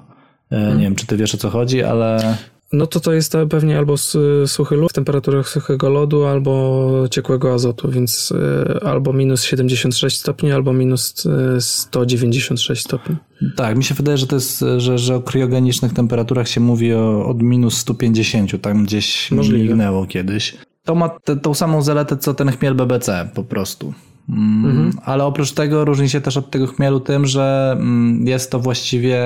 E, 0.50 0.74
Nie 0.76 0.82
wiem, 0.82 0.94
czy 0.94 1.06
ty 1.06 1.16
wiesz 1.16 1.34
o 1.34 1.38
co 1.38 1.50
chodzi, 1.50 1.82
ale... 1.82 2.36
No 2.76 2.86
to 2.86 3.00
to 3.00 3.12
jest 3.12 3.32
to 3.32 3.46
pewnie 3.46 3.78
albo 3.78 3.94
s- 3.94 4.18
suchy 4.46 4.76
lód 4.76 4.90
w 4.90 4.94
temperaturach 4.94 5.48
suchego 5.48 5.90
lodu, 5.90 6.24
albo 6.24 7.04
ciekłego 7.10 7.54
azotu, 7.54 7.90
więc 7.90 8.30
y, 8.30 8.80
albo 8.84 9.12
minus 9.12 9.44
76 9.44 10.18
stopni, 10.18 10.52
albo 10.52 10.72
minus 10.72 11.26
y, 11.26 11.60
196 11.60 12.82
stopni. 12.84 13.16
Tak, 13.56 13.76
mi 13.76 13.84
się 13.84 13.94
wydaje, 13.94 14.18
że 14.18 14.26
to 14.26 14.36
jest, 14.36 14.64
że, 14.76 14.98
że 14.98 15.16
o 15.16 15.20
kriogenicznych 15.20 15.92
temperaturach 15.92 16.48
się 16.48 16.60
mówi 16.60 16.94
o, 16.94 17.26
od 17.26 17.42
minus 17.42 17.76
150, 17.76 18.60
tam 18.62 18.84
gdzieś 18.84 19.30
mignęło 19.70 20.06
kiedyś. 20.06 20.56
To 20.84 20.94
ma 20.94 21.08
te, 21.08 21.36
tą 21.36 21.54
samą 21.54 21.82
zaletę, 21.82 22.16
co 22.16 22.34
ten 22.34 22.52
chmiel 22.52 22.74
BBC 22.74 23.28
po 23.34 23.44
prostu. 23.44 23.92
Mm, 24.28 24.90
Ale 25.04 25.24
oprócz 25.24 25.52
tego 25.52 25.84
różni 25.84 26.08
się 26.08 26.20
też 26.20 26.36
od 26.36 26.50
tego 26.50 26.66
chmielu 26.66 27.00
tym, 27.00 27.26
że 27.26 27.76
mm, 27.78 28.26
jest 28.26 28.50
to 28.50 28.60
właściwie 28.60 29.18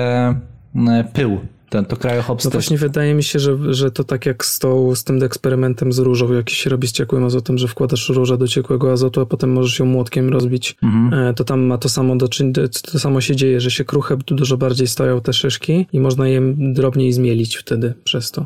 mm, 0.75 1.07
pył. 1.13 1.39
Ten, 1.71 1.85
to 1.85 1.97
cryohops 1.97 2.45
No 2.45 2.51
też 2.51 2.57
właśnie 2.65 2.77
wydaje 2.77 3.13
mi 3.13 3.23
się, 3.23 3.39
że, 3.39 3.57
że 3.73 3.91
to 3.91 4.03
tak 4.03 4.25
jak 4.25 4.45
z, 4.45 4.59
tą, 4.59 4.95
z 4.95 5.03
tym 5.03 5.23
eksperymentem 5.23 5.93
z 5.93 5.99
różą, 5.99 6.33
jakiś 6.33 6.57
się 6.57 6.69
robi 6.69 6.87
z 6.87 6.91
ciekłym 6.91 7.23
azotem, 7.23 7.57
że 7.57 7.67
wkładasz 7.67 8.09
różę 8.09 8.37
do 8.37 8.47
ciekłego 8.47 8.91
azotu, 8.91 9.21
a 9.21 9.25
potem 9.25 9.51
możesz 9.53 9.79
ją 9.79 9.85
młotkiem 9.85 10.29
rozbić. 10.29 10.75
E, 11.13 11.33
To 11.33 11.43
tam 11.43 11.61
ma 11.61 11.77
to 11.77 11.89
samo 11.89 12.15
do 12.15 12.25
czyn- 12.25 12.91
to 12.91 12.99
samo 12.99 13.21
się 13.21 13.35
dzieje, 13.35 13.61
że 13.61 13.71
się 13.71 13.85
kruche 13.85 14.17
dużo 14.27 14.57
bardziej 14.57 14.87
stoją 14.87 15.21
te 15.21 15.33
szyszki 15.33 15.85
i 15.93 15.99
można 15.99 16.27
je 16.27 16.41
drobniej 16.57 17.13
zmielić 17.13 17.57
wtedy 17.57 17.93
przez 18.03 18.31
to. 18.31 18.45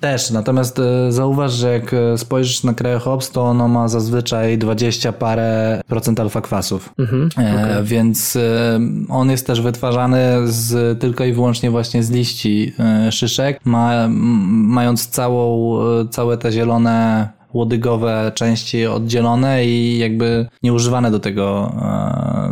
Też, 0.00 0.30
natomiast 0.30 0.78
e, 0.78 1.12
zauważ, 1.12 1.52
że 1.52 1.72
jak 1.72 1.94
e, 1.94 2.18
spojrzysz 2.18 2.64
na 2.64 2.74
cryohops, 2.74 3.30
to 3.30 3.42
ono 3.42 3.68
ma 3.68 3.88
zazwyczaj 3.88 4.58
20 4.58 5.12
parę 5.12 5.80
procent 5.86 6.20
alfa 6.20 6.40
kwasów. 6.40 6.94
Mhm. 6.98 7.28
E, 7.36 7.82
Więc 7.82 8.36
e, 8.36 8.80
on 9.08 9.30
jest 9.30 9.46
też 9.46 9.60
wytwarzany 9.60 10.20
z, 10.44 11.00
tylko 11.00 11.24
i 11.24 11.32
wyłącznie 11.32 11.70
właśnie 11.70 12.02
z 12.02 12.10
liści 12.10 12.72
szyszek, 13.10 13.60
ma, 13.64 14.08
mając 14.48 15.08
całą, 15.08 15.78
całe 16.10 16.38
te 16.38 16.52
zielone 16.52 17.28
łodygowe 17.52 18.32
części 18.34 18.86
oddzielone 18.86 19.66
i 19.66 19.98
jakby 19.98 20.46
nieużywane 20.62 21.10
do 21.10 21.18
tego, 21.18 21.72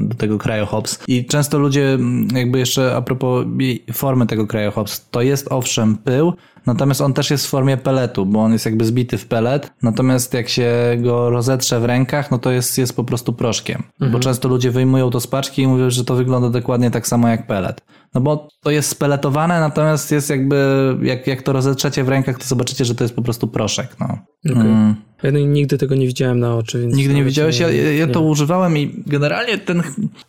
do 0.00 0.14
tego 0.14 0.38
cryohops. 0.38 0.98
I 1.08 1.26
często 1.26 1.58
ludzie, 1.58 1.98
jakby 2.34 2.58
jeszcze 2.58 2.96
a 2.96 3.02
propos 3.02 3.46
formy 3.92 4.26
tego 4.26 4.46
cryohops, 4.46 5.08
to 5.10 5.22
jest 5.22 5.52
owszem 5.52 5.96
pył, 5.96 6.32
natomiast 6.66 7.00
on 7.00 7.12
też 7.12 7.30
jest 7.30 7.46
w 7.46 7.48
formie 7.48 7.76
peletu, 7.76 8.26
bo 8.26 8.40
on 8.40 8.52
jest 8.52 8.64
jakby 8.64 8.84
zbity 8.84 9.18
w 9.18 9.26
pelet, 9.26 9.72
natomiast 9.82 10.34
jak 10.34 10.48
się 10.48 10.72
go 10.98 11.30
rozetrze 11.30 11.80
w 11.80 11.84
rękach, 11.84 12.30
no 12.30 12.38
to 12.38 12.50
jest, 12.50 12.78
jest 12.78 12.96
po 12.96 13.04
prostu 13.04 13.32
proszkiem. 13.32 13.82
Bo 14.12 14.18
często 14.20 14.48
ludzie 14.48 14.70
wyjmują 14.70 15.10
to 15.10 15.20
z 15.20 15.26
paczki 15.26 15.62
i 15.62 15.66
mówią, 15.66 15.90
że 15.90 16.04
to 16.04 16.14
wygląda 16.14 16.50
dokładnie 16.50 16.90
tak 16.90 17.06
samo 17.06 17.28
jak 17.28 17.46
pelet. 17.46 17.80
No 18.14 18.20
bo 18.20 18.48
to 18.62 18.70
jest 18.70 18.88
speletowane, 18.88 19.60
natomiast 19.60 20.12
jest 20.12 20.30
jakby, 20.30 20.56
jak, 21.02 21.26
jak 21.26 21.42
to 21.42 21.52
rozetrzecie 21.52 22.04
w 22.04 22.08
rękach, 22.08 22.38
to 22.38 22.44
zobaczycie, 22.44 22.84
że 22.84 22.94
to 22.94 23.04
jest 23.04 23.14
po 23.16 23.22
prostu 23.22 23.48
proszek. 23.48 23.96
No. 24.00 24.18
Mm. 24.44 24.94
Ja 25.22 25.30
nigdy 25.30 25.78
tego 25.78 25.94
nie 25.94 26.06
widziałem 26.06 26.40
na 26.40 26.54
oczy, 26.54 26.80
więc... 26.80 26.96
Nigdy 26.96 27.14
nie 27.14 27.24
widziałeś? 27.24 27.58
Ja, 27.58 27.70
ja 27.70 28.06
to 28.06 28.20
nie. 28.20 28.26
używałem 28.26 28.78
i 28.78 29.02
generalnie 29.06 29.58
ten, 29.58 29.82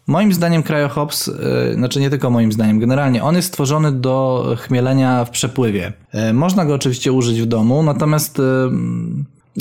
moim 0.07 0.33
zdaniem 0.33 0.63
cryohops, 0.63 1.27
yy, 1.27 1.33
znaczy 1.73 1.99
nie 1.99 2.09
tylko 2.09 2.29
moim 2.29 2.51
zdaniem, 2.51 2.79
generalnie 2.79 3.23
on 3.23 3.35
jest 3.35 3.47
stworzony 3.47 3.91
do 3.91 4.45
chmielenia 4.57 5.25
w 5.25 5.29
przepływie. 5.29 5.93
Yy, 6.13 6.33
można 6.33 6.65
go 6.65 6.73
oczywiście 6.73 7.11
użyć 7.11 7.41
w 7.41 7.45
domu, 7.45 7.83
natomiast 7.83 8.41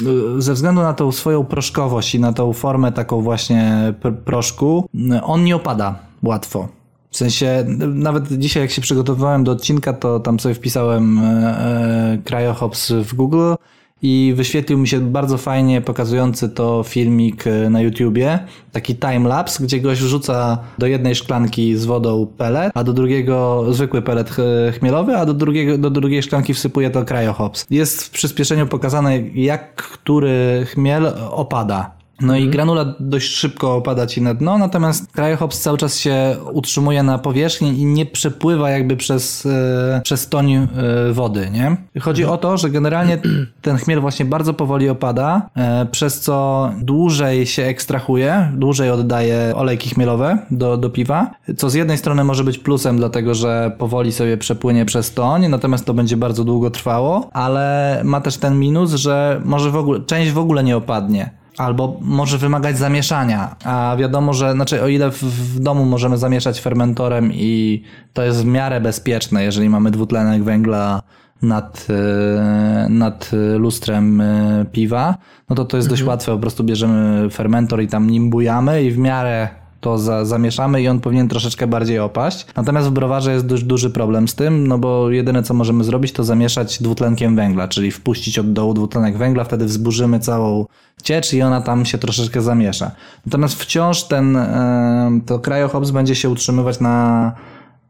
yy, 0.03 0.43
ze 0.43 0.55
względu 0.55 0.83
na 0.83 0.93
tą 0.93 1.13
swoją 1.13 1.45
proszkowość 1.45 2.15
i 2.15 2.21
na 2.21 2.33
tą 2.33 2.53
formę 2.53 2.93
taką 2.93 3.21
właśnie 3.21 3.95
pr- 4.03 4.17
proszku, 4.17 4.89
on 5.23 5.45
nie 5.45 5.57
opada 5.57 5.99
łatwo. 6.23 6.69
W 7.15 7.17
sensie, 7.17 7.65
nawet 7.95 8.39
dzisiaj 8.39 8.63
jak 8.63 8.71
się 8.71 8.83
przygotowywałem 8.83 9.45
do 9.45 9.53
odcinka, 9.53 9.93
to 9.93 10.21
tam 10.21 10.41
sobie 10.41 10.55
wpisałem 10.55 11.19
e, 11.19 11.23
e, 11.23 12.19
cryohops 12.25 12.93
w 12.93 13.15
Google 13.15 13.55
i 14.03 14.33
wyświetlił 14.37 14.79
mi 14.79 14.89
się 14.89 15.01
bardzo 15.01 15.39
fajnie 15.39 15.81
pokazujący 15.81 16.49
to 16.49 16.83
filmik 16.83 17.47
e, 17.47 17.71
na 17.71 17.81
YouTubie, 17.81 18.39
taki 18.73 18.97
timelapse, 18.97 19.65
gdzie 19.65 19.81
goś 19.81 19.99
wrzuca 19.99 20.59
do 20.79 20.87
jednej 20.87 21.15
szklanki 21.15 21.77
z 21.77 21.85
wodą 21.85 22.27
pelet, 22.39 22.73
a 22.75 22.85
do 22.85 22.93
drugiego 22.93 23.65
zwykły 23.71 24.03
pelet 24.03 24.31
ch- 24.31 24.79
chmielowy, 24.79 25.17
a 25.17 25.27
do, 25.27 25.35
drugiego, 25.35 25.79
do 25.79 25.91
drugiej 25.91 26.23
szklanki 26.23 26.55
wsypuje 26.55 26.91
to 26.91 27.05
cryohops. 27.05 27.67
Jest 27.71 28.03
w 28.03 28.11
przyspieszeniu 28.11 28.67
pokazane, 28.67 29.21
jak 29.21 29.77
który 29.77 30.67
chmiel 30.73 31.13
opada. 31.31 32.04
No 32.21 32.37
i 32.37 32.49
granula 32.49 32.95
dość 33.01 33.29
szybko 33.29 33.77
opada 33.77 34.07
ci 34.07 34.23
na 34.23 34.35
dno, 34.35 34.59
natomiast 34.59 35.13
cryohops 35.13 35.61
cały 35.61 35.79
czas 35.79 35.99
się 35.99 36.37
utrzymuje 36.53 37.03
na 37.03 37.19
powierzchni 37.19 37.79
i 37.79 37.85
nie 37.85 38.07
przepływa 38.07 38.71
jakby 38.71 38.97
przez, 38.97 39.47
e, 39.47 40.01
przez 40.05 40.29
toń 40.29 40.53
e, 40.53 40.69
wody, 41.13 41.51
nie? 41.53 41.77
Chodzi 42.01 42.25
o 42.25 42.37
to, 42.37 42.57
że 42.57 42.71
generalnie 42.71 43.19
ten 43.63 43.77
chmiel 43.77 44.01
właśnie 44.01 44.25
bardzo 44.25 44.55
powoli 44.55 44.89
opada, 44.89 45.51
e, 45.57 45.87
przez 45.87 46.21
co 46.21 46.71
dłużej 46.81 47.47
się 47.47 47.63
ekstrahuje, 47.63 48.53
dłużej 48.57 48.91
oddaje 48.91 49.53
olejki 49.57 49.91
chmielowe 49.91 50.39
do, 50.51 50.77
do 50.77 50.91
piwa, 50.91 51.31
co 51.57 51.71
z 51.71 51.75
jednej 51.75 51.99
strony 51.99 52.25
może 52.25 52.45
być 52.45 52.59
plusem, 52.59 52.97
dlatego 52.97 53.35
że 53.35 53.73
powoli 53.79 54.13
sobie 54.13 54.37
przepłynie 54.37 54.85
przez 54.85 55.15
toń, 55.15 55.49
natomiast 55.49 55.85
to 55.85 55.95
będzie 55.95 56.17
bardzo 56.17 56.45
długo 56.45 56.71
trwało, 56.71 57.31
ale 57.33 58.01
ma 58.05 58.21
też 58.21 58.37
ten 58.37 58.59
minus, 58.59 58.95
że 58.95 59.41
może 59.45 59.71
w 59.71 59.77
ogóle, 59.77 60.01
część 60.01 60.33
w 60.33 60.39
ogóle 60.39 60.65
nie 60.65 60.77
opadnie. 60.77 61.44
Albo 61.59 61.97
może 62.01 62.39
wymagać 62.39 62.79
zamieszania, 62.79 63.57
a 63.65 63.97
wiadomo, 63.99 64.33
że 64.33 64.53
znaczy 64.53 64.83
o 64.83 64.89
ile 64.89 65.11
w, 65.11 65.23
w 65.23 65.61
domu 65.61 65.85
możemy 65.85 66.19
zamieszać 66.19 66.61
fermentorem 66.61 67.33
i 67.33 67.83
to 68.13 68.23
jest 68.23 68.43
w 68.43 68.47
miarę 68.47 68.81
bezpieczne, 68.81 69.45
jeżeli 69.45 69.69
mamy 69.69 69.91
dwutlenek 69.91 70.43
węgla 70.43 71.03
nad, 71.43 71.87
e, 71.91 72.87
nad 72.89 73.31
lustrem 73.59 74.21
e, 74.21 74.65
piwa, 74.73 75.17
no 75.49 75.57
to 75.57 75.65
to 75.65 75.77
jest 75.77 75.89
dość 75.89 76.03
łatwe, 76.03 76.33
po 76.33 76.39
prostu 76.39 76.65
bierzemy 76.65 77.31
fermentor 77.31 77.83
i 77.83 77.89
tam 77.89 78.11
nim 78.11 78.31
bujamy 78.31 78.83
i 78.83 78.91
w 78.91 78.99
miarę 78.99 79.64
to 79.85 79.99
za, 79.99 80.25
zamieszamy 80.25 80.83
i 80.83 80.89
on 80.89 81.01
powinien 81.01 81.29
troszeczkę 81.29 81.67
bardziej 81.67 81.99
opaść. 81.99 82.47
Natomiast 82.57 82.89
w 82.89 82.91
browarze 82.91 83.33
jest 83.33 83.47
dość 83.47 83.65
duży 83.65 83.91
problem 83.91 84.29
z 84.29 84.35
tym, 84.35 84.67
no 84.67 84.79
bo 84.79 85.11
jedyne 85.11 85.43
co 85.43 85.55
możemy 85.55 85.85
zrobić 85.85 86.13
to 86.13 86.25
zamieszać 86.25 86.83
dwutlenkiem 86.83 87.37
węgla, 87.37 87.69
czyli 87.69 87.91
wpuścić 87.91 88.39
od 88.39 88.53
dołu 88.53 88.75
dwutlenek 88.75 89.19
węgla, 89.19 89.45
wtedy 89.45 89.65
wzburzymy 89.65 90.21
całą 90.21 90.67
ciecz 91.03 91.33
i 91.33 91.43
ona 91.43 91.61
tam 91.61 91.85
się 91.85 91.99
troszeczkę 91.99 92.43
zamiesza. 92.43 92.91
Natomiast 93.27 93.55
wciąż 93.63 94.03
ten, 94.03 94.37
e, 94.37 95.21
to 95.27 95.39
cryohops 95.39 95.91
będzie 95.91 96.15
się 96.15 96.31
utrzymywać 96.31 96.81
na, 96.81 97.33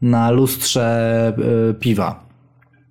na 0.02 0.30
lustrze 0.30 0.86
e, 1.70 1.74
piwa. 1.74 2.24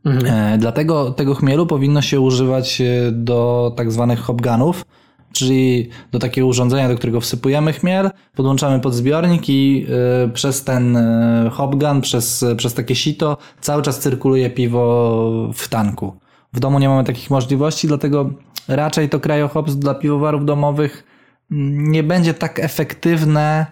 E, 0.05 0.57
Dlatego 0.57 1.11
tego 1.11 1.35
chmielu 1.35 1.67
powinno 1.67 2.01
się 2.01 2.19
używać 2.19 2.81
do 3.11 3.73
tak 3.77 3.91
zwanych 3.91 4.19
hopgunów, 4.19 4.85
czyli 5.33 5.89
do 6.11 6.19
takiego 6.19 6.47
urządzenia, 6.47 6.89
do 6.89 6.95
którego 6.95 7.21
wsypujemy 7.21 7.73
chmiel, 7.73 8.11
podłączamy 8.35 8.79
pod 8.79 8.93
zbiornik 8.93 9.49
i 9.49 9.85
e, 10.25 10.29
przez 10.29 10.63
ten 10.63 10.97
e, 10.97 11.49
hopgun, 11.53 12.01
przez, 12.01 12.45
przez 12.57 12.73
takie 12.73 12.95
sito 12.95 13.37
cały 13.61 13.81
czas 13.81 13.99
cyrkuluje 13.99 14.49
piwo 14.49 15.51
w 15.53 15.67
tanku. 15.67 16.13
W 16.53 16.59
domu 16.59 16.79
nie 16.79 16.89
mamy 16.89 17.03
takich 17.03 17.29
możliwości, 17.29 17.87
dlatego 17.87 18.29
raczej 18.67 19.09
to 19.09 19.19
cryohops 19.19 19.75
dla 19.75 19.95
piwowarów 19.95 20.45
domowych 20.45 21.03
mm, 21.51 21.91
nie 21.91 22.03
będzie 22.03 22.33
tak 22.33 22.59
efektywne 22.59 23.65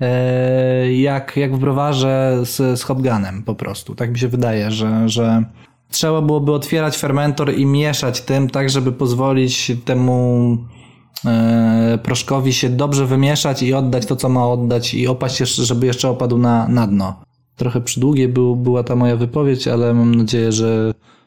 e, 0.00 0.92
jak, 0.92 1.36
jak 1.36 1.56
w 1.56 1.58
browarze 1.58 2.38
z, 2.42 2.80
z 2.80 2.82
hopganem 2.82 3.42
po 3.42 3.54
prostu. 3.54 3.94
Tak 3.94 4.10
mi 4.10 4.18
się 4.18 4.28
wydaje, 4.28 4.70
że, 4.70 5.08
że 5.08 5.44
trzeba 5.90 6.22
byłoby 6.22 6.52
otwierać 6.52 6.96
fermentor 6.96 7.54
i 7.54 7.66
mieszać 7.66 8.20
tym, 8.20 8.50
tak 8.50 8.70
żeby 8.70 8.92
pozwolić 8.92 9.72
temu 9.84 10.58
proszkowi 12.02 12.52
się 12.52 12.68
dobrze 12.68 13.06
wymieszać 13.06 13.62
i 13.62 13.74
oddać 13.74 14.06
to, 14.06 14.16
co 14.16 14.28
ma 14.28 14.48
oddać 14.48 14.94
i 14.94 15.08
opaść 15.08 15.40
jeszcze, 15.40 15.64
żeby 15.64 15.86
jeszcze 15.86 16.08
opadł 16.08 16.38
na, 16.38 16.68
na 16.68 16.86
dno. 16.86 17.20
Trochę 17.56 17.80
przydługie 17.80 18.28
był, 18.28 18.56
była 18.56 18.82
ta 18.84 18.96
moja 18.96 19.16
wypowiedź, 19.16 19.68
ale 19.68 19.94
mam 19.94 20.14
nadzieję, 20.14 20.52
że 20.52 20.94
e, 20.94 21.17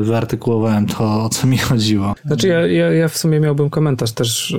wyartykułowałem 0.00 0.86
to, 0.86 1.24
o 1.24 1.28
co 1.28 1.46
mi 1.46 1.58
chodziło. 1.58 2.14
Znaczy 2.24 2.48
ja, 2.48 2.66
ja, 2.66 2.92
ja 2.92 3.08
w 3.08 3.16
sumie 3.16 3.40
miałbym 3.40 3.70
komentarz 3.70 4.12
też 4.12 4.56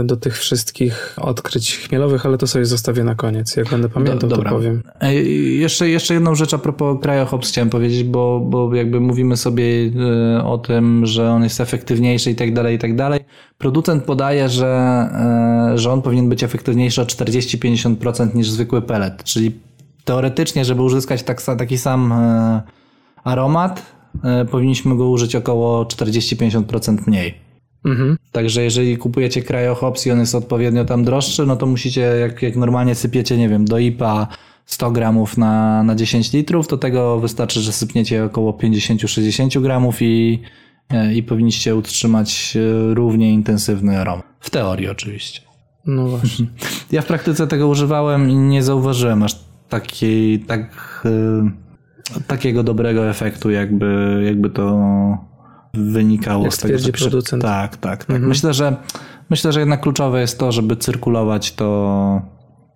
e, 0.00 0.04
do 0.04 0.16
tych 0.16 0.38
wszystkich 0.38 1.16
odkryć 1.20 1.76
chmielowych, 1.76 2.26
ale 2.26 2.38
to 2.38 2.46
sobie 2.46 2.64
zostawię 2.64 3.04
na 3.04 3.14
koniec. 3.14 3.56
Jak 3.56 3.70
będę 3.70 3.88
pamiętał, 3.88 4.28
Do- 4.30 4.36
to 4.36 4.42
powiem. 4.42 4.82
Ej, 5.00 5.58
Jeszcze, 5.60 5.88
jeszcze 5.88 6.14
jedną 6.14 6.34
rzecz 6.34 6.54
a 6.54 6.58
propos 6.58 6.98
cryohops 7.02 7.48
chciałem 7.48 7.70
powiedzieć, 7.70 8.04
bo, 8.04 8.40
bo 8.40 8.74
jakby 8.74 9.00
mówimy 9.00 9.36
sobie 9.36 9.64
e, 10.36 10.44
o 10.44 10.58
tym, 10.58 11.06
że 11.06 11.30
on 11.30 11.42
jest 11.42 11.60
efektywniejszy 11.60 12.30
i 12.30 12.34
tak 12.34 12.54
dalej, 12.54 12.76
i 12.76 12.78
tak 12.78 12.96
dalej. 12.96 13.20
Producent 13.58 14.04
podaje, 14.04 14.48
że, 14.48 14.66
e, 15.74 15.78
że 15.78 15.92
on 15.92 16.02
powinien 16.02 16.28
być 16.28 16.44
efektywniejszy 16.44 17.02
o 17.02 17.04
40-50% 17.04 18.34
niż 18.34 18.50
zwykły 18.50 18.82
pellet, 18.82 19.24
czyli 19.24 19.52
teoretycznie, 20.04 20.64
żeby 20.64 20.82
uzyskać 20.82 21.22
tak, 21.22 21.42
taki 21.42 21.78
sam 21.78 22.12
e, 22.12 22.62
aromat, 23.24 23.78
e, 23.78 23.95
powinniśmy 24.50 24.96
go 24.96 25.08
użyć 25.08 25.36
około 25.36 25.84
40-50% 25.84 27.06
mniej. 27.06 27.34
Mhm. 27.84 28.16
Także 28.32 28.64
jeżeli 28.64 28.98
kupujecie 28.98 29.42
cryohops 29.42 30.06
i 30.06 30.10
on 30.10 30.20
jest 30.20 30.34
odpowiednio 30.34 30.84
tam 30.84 31.04
droższy, 31.04 31.46
no 31.46 31.56
to 31.56 31.66
musicie, 31.66 32.00
jak, 32.00 32.42
jak 32.42 32.56
normalnie 32.56 32.94
sypiecie, 32.94 33.38
nie 33.38 33.48
wiem, 33.48 33.64
do 33.64 33.78
IPA 33.78 34.28
100 34.66 34.90
gramów 34.90 35.38
na, 35.38 35.82
na 35.82 35.94
10 35.94 36.32
litrów, 36.32 36.68
to 36.68 36.76
tego 36.76 37.20
wystarczy, 37.20 37.60
że 37.60 37.72
sypniecie 37.72 38.24
około 38.24 38.52
50-60 38.52 39.62
gramów 39.62 40.02
i, 40.02 40.42
e, 40.90 41.14
i 41.14 41.22
powinniście 41.22 41.76
utrzymać 41.76 42.56
e, 42.56 42.94
równie 42.94 43.32
intensywny 43.32 44.00
aromat. 44.00 44.26
W 44.40 44.50
teorii 44.50 44.88
oczywiście. 44.88 45.40
No 45.86 46.08
właśnie. 46.08 46.46
Ja 46.92 47.02
w 47.02 47.06
praktyce 47.06 47.46
tego 47.46 47.68
używałem 47.68 48.30
i 48.30 48.34
nie 48.34 48.62
zauważyłem 48.62 49.22
aż 49.22 49.38
takiej, 49.68 50.40
tak, 50.40 51.02
e, 51.04 51.50
takiego 52.26 52.62
dobrego 52.62 53.10
efektu, 53.10 53.50
jakby, 53.50 54.22
jakby 54.26 54.50
to 54.50 54.78
wynikało 55.74 56.44
Jak 56.44 56.54
z 56.54 56.58
tego. 56.58 56.78
co 56.78 56.92
pisze. 56.92 57.04
producent. 57.04 57.42
Tak, 57.42 57.76
tak, 57.76 58.04
tak. 58.04 58.20
Myślę, 58.20 58.54
że 58.54 58.76
myślę, 59.30 59.52
że 59.52 59.60
jednak 59.60 59.80
kluczowe 59.80 60.20
jest 60.20 60.38
to, 60.38 60.52
żeby 60.52 60.76
cyrkulować 60.76 61.52
to 61.54 62.22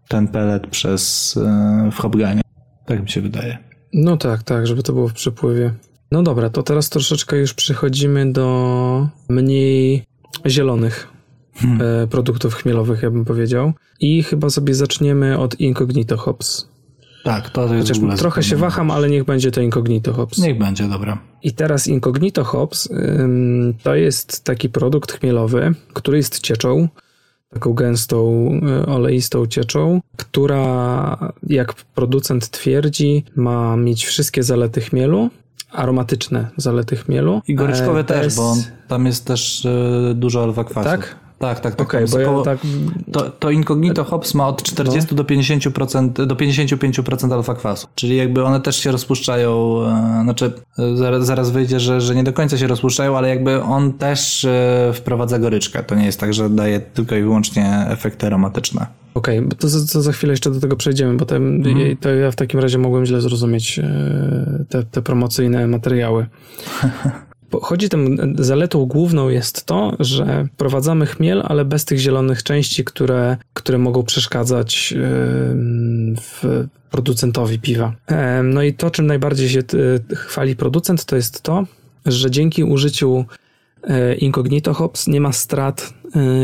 ten 0.09 0.29
pelet 0.29 0.67
przez 0.67 1.37
e, 1.37 1.91
w 1.93 1.97
hopganie. 1.97 2.41
Tak 2.87 3.03
mi 3.03 3.09
się 3.09 3.21
wydaje. 3.21 3.59
No 3.93 4.17
tak, 4.17 4.43
tak, 4.43 4.67
żeby 4.67 4.83
to 4.83 4.93
było 4.93 5.09
w 5.09 5.13
przepływie. 5.13 5.75
No 6.13 6.23
dobra, 6.23 6.51
to 6.51 6.63
teraz 6.63 6.89
troszeczkę 6.89 7.37
już 7.39 7.55
przechodzimy 7.55 8.33
do 8.33 9.09
mniej 9.29 10.05
zielonych 10.47 11.09
e, 11.81 12.07
produktów 12.07 12.55
chmielowych, 12.55 13.03
ja 13.03 13.11
bym 13.11 13.25
powiedział. 13.25 13.73
I 14.01 14.23
chyba 14.23 14.51
sobie 14.51 14.75
zaczniemy 14.75 15.39
od 15.39 15.61
Incognito 15.61 16.17
Hops. 16.17 16.69
Tak, 17.25 17.51
to 17.51 17.75
jest 17.75 17.89
Chociaż 17.89 18.19
trochę 18.19 18.43
się 18.43 18.57
waham, 18.57 18.91
ale 18.91 19.11
niech 19.11 19.25
będzie 19.25 19.51
to 19.51 19.61
Incognito 19.61 20.13
Hops. 20.13 20.39
Niech 20.39 20.59
będzie, 20.59 20.89
dobra. 20.89 21.19
I 21.43 21.53
teraz 21.53 21.89
Incognito 21.89 22.45
Hops 22.45 22.89
ym, 22.91 23.75
to 23.83 23.95
jest 23.95 24.45
taki 24.45 24.69
produkt 24.69 25.13
chmielowy, 25.13 25.75
który 25.93 26.17
jest 26.17 26.41
cieczą, 26.41 26.89
taką 27.53 27.73
gęstą, 27.73 28.51
y, 28.83 28.87
oleistą 28.87 29.47
cieczą, 29.47 30.01
która, 30.17 31.33
jak 31.47 31.75
producent 31.75 32.51
twierdzi, 32.51 33.25
ma 33.37 33.77
mieć 33.77 34.07
wszystkie 34.07 34.43
zalety 34.43 34.81
chmielu, 34.81 35.31
aromatyczne 35.73 36.51
zalety 36.57 36.97
chmielu. 36.97 37.43
I 37.49 37.55
goryczkowe 37.55 38.01
e, 38.01 38.05
też, 38.05 38.37
bo 38.37 38.57
tam 38.89 39.07
jest 39.07 39.27
też 39.27 39.67
e, 39.67 40.15
dużo 40.15 40.43
alfa-kwasu. 40.45 40.91
Tak? 40.91 41.20
Tak, 41.41 41.61
tak, 41.61 41.75
tak. 41.75 41.93
Jest 42.01 42.13
bo 42.13 42.19
ja 42.19 42.27
około- 42.29 42.43
tak... 42.45 42.59
To, 43.13 43.31
to 43.31 43.51
Incognito 43.51 44.05
Hops 44.05 44.35
ma 44.35 44.49
od 44.49 44.63
40 44.63 45.15
do 45.15 45.25
50%, 45.25 46.27
do 46.27 46.35
55% 46.35 47.33
alfa 47.33 47.55
kwasu. 47.55 47.87
Czyli 47.95 48.17
jakby 48.17 48.45
one 48.45 48.61
też 48.61 48.77
się 48.77 48.93
rozpuszczają, 48.93 49.81
e, 49.87 50.21
znaczy 50.25 50.53
e, 50.79 50.97
zaraz, 50.97 51.27
zaraz 51.27 51.51
wyjdzie, 51.51 51.81
że, 51.81 52.01
że 52.01 52.15
nie 52.15 52.25
do 52.25 52.33
końca 52.33 52.59
się 52.59 52.67
rozpuszczają, 52.67 53.17
ale 53.19 53.29
jakby 53.29 53.63
on 53.63 53.93
też 53.93 54.45
e, 54.45 54.91
wprowadza 54.95 55.39
goryczkę. 55.39 55.83
To 55.83 55.95
nie 55.95 56.05
jest 56.07 56.21
tak, 56.21 56.35
że 56.35 56.51
daje 56.51 56.81
tylko 56.81 57.17
i 57.17 57.23
wyłącznie 57.23 57.87
efekty 57.89 58.27
aromatyczne. 58.27 58.87
Okej, 59.15 59.43
bo 59.43 59.57
to, 59.57 59.69
za- 59.69 59.93
to 59.93 60.03
za 60.03 60.13
chwilę 60.13 60.33
jeszcze 60.33 60.51
do 60.51 60.61
tego 60.61 60.77
przejdziemy, 60.77 61.15
bo 61.17 61.25
tam, 61.27 61.63
to 62.01 62.09
ja 62.11 62.31
w 62.31 62.37
takim 62.37 62.61
razie 62.61 62.79
mogłem 62.79 63.07
źle 63.07 63.21
zrozumieć 63.21 63.81
te, 64.69 64.83
te 64.83 65.03
promocyjne 65.03 65.67
materiały. 65.67 66.27
Chodzi 67.63 67.89
tam, 67.89 68.17
zaletą 68.39 68.87
główną 68.87 69.29
jest 69.29 69.67
to, 69.67 69.97
że 70.01 70.49
wprowadzamy 70.55 71.07
chmiel, 71.07 71.43
ale 71.45 71.65
bez 71.65 71.85
tych 71.85 71.99
zielonych 71.99 72.43
części, 72.43 72.85
które, 72.85 73.37
które 73.55 73.79
mogą 73.79 74.03
przeszkadzać 74.03 74.95
w 76.21 76.67
producentowi 76.91 77.59
piwa. 77.59 77.93
No 78.45 78.63
i 78.63 78.75
to, 78.75 78.91
czym 78.91 79.07
najbardziej 79.07 79.49
się 79.49 79.61
e, 79.61 80.15
chwali 80.15 80.57
producent, 80.57 81.05
to 81.05 81.17
jest 81.17 81.43
to, 81.43 81.65
że 82.07 82.31
dzięki 82.31 82.65
użyciu 82.65 83.25
e, 83.83 84.15
Incognito 84.15 84.75
Hops 84.75 85.07
nie 85.07 85.21
ma 85.21 85.33
strat 85.33 85.95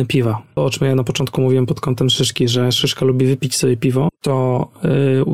piwa. 0.08 0.42
To, 0.54 0.64
o 0.64 0.70
czym 0.70 0.86
ja 0.86 0.94
na 0.94 1.04
początku 1.04 1.40
mówiłem 1.40 1.66
pod 1.66 1.80
kątem 1.80 2.10
szyszki, 2.10 2.48
że 2.48 2.72
szyszka 2.72 3.04
lubi 3.04 3.26
wypić 3.26 3.56
sobie 3.56 3.76
piwo, 3.76 4.08
to 4.22 4.68
e, 4.84 4.88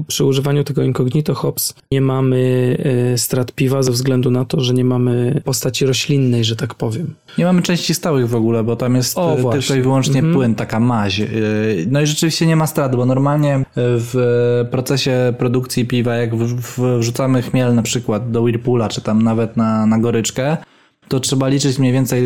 przy 0.06 0.24
używaniu 0.24 0.64
tego 0.64 0.82
Incognito 0.82 1.34
Hops 1.34 1.74
nie 1.92 2.00
mamy 2.00 2.76
e, 3.14 3.18
strat 3.18 3.52
piwa 3.52 3.82
ze 3.82 3.92
względu 3.92 4.30
na 4.30 4.44
to, 4.44 4.60
że 4.60 4.74
nie 4.74 4.84
mamy 4.84 5.40
postaci 5.44 5.86
roślinnej, 5.86 6.44
że 6.44 6.56
tak 6.56 6.74
powiem. 6.74 7.14
Nie 7.38 7.44
mamy 7.44 7.62
części 7.62 7.94
stałych 7.94 8.28
w 8.28 8.34
ogóle, 8.34 8.64
bo 8.64 8.76
tam 8.76 8.94
jest 8.96 9.18
O, 9.18 9.32
e, 9.38 9.52
tylko 9.52 9.74
i 9.74 9.82
wyłącznie 9.82 10.14
Mhm. 10.18 10.34
płyn, 10.34 10.54
taka 10.54 10.80
maź. 10.80 11.20
E, 11.20 11.26
No 11.90 12.00
i 12.00 12.06
rzeczywiście 12.06 12.46
nie 12.46 12.56
ma 12.56 12.66
strat, 12.66 12.96
bo 12.96 13.06
normalnie 13.06 13.54
e, 13.56 13.62
w 13.76 14.14
procesie 14.70 15.34
produkcji 15.38 15.84
piwa, 15.86 16.14
jak 16.16 16.30
wrzucamy 16.98 17.42
chmiel 17.42 17.74
na 17.74 17.82
przykład 17.82 18.30
do 18.30 18.42
Whirlpoola, 18.42 18.88
czy 18.88 19.00
tam 19.00 19.22
nawet 19.22 19.56
na, 19.56 19.86
na 19.86 19.98
goryczkę, 19.98 20.56
to 21.12 21.20
trzeba 21.20 21.48
liczyć 21.48 21.78
mniej 21.78 21.93
więcej 21.93 22.22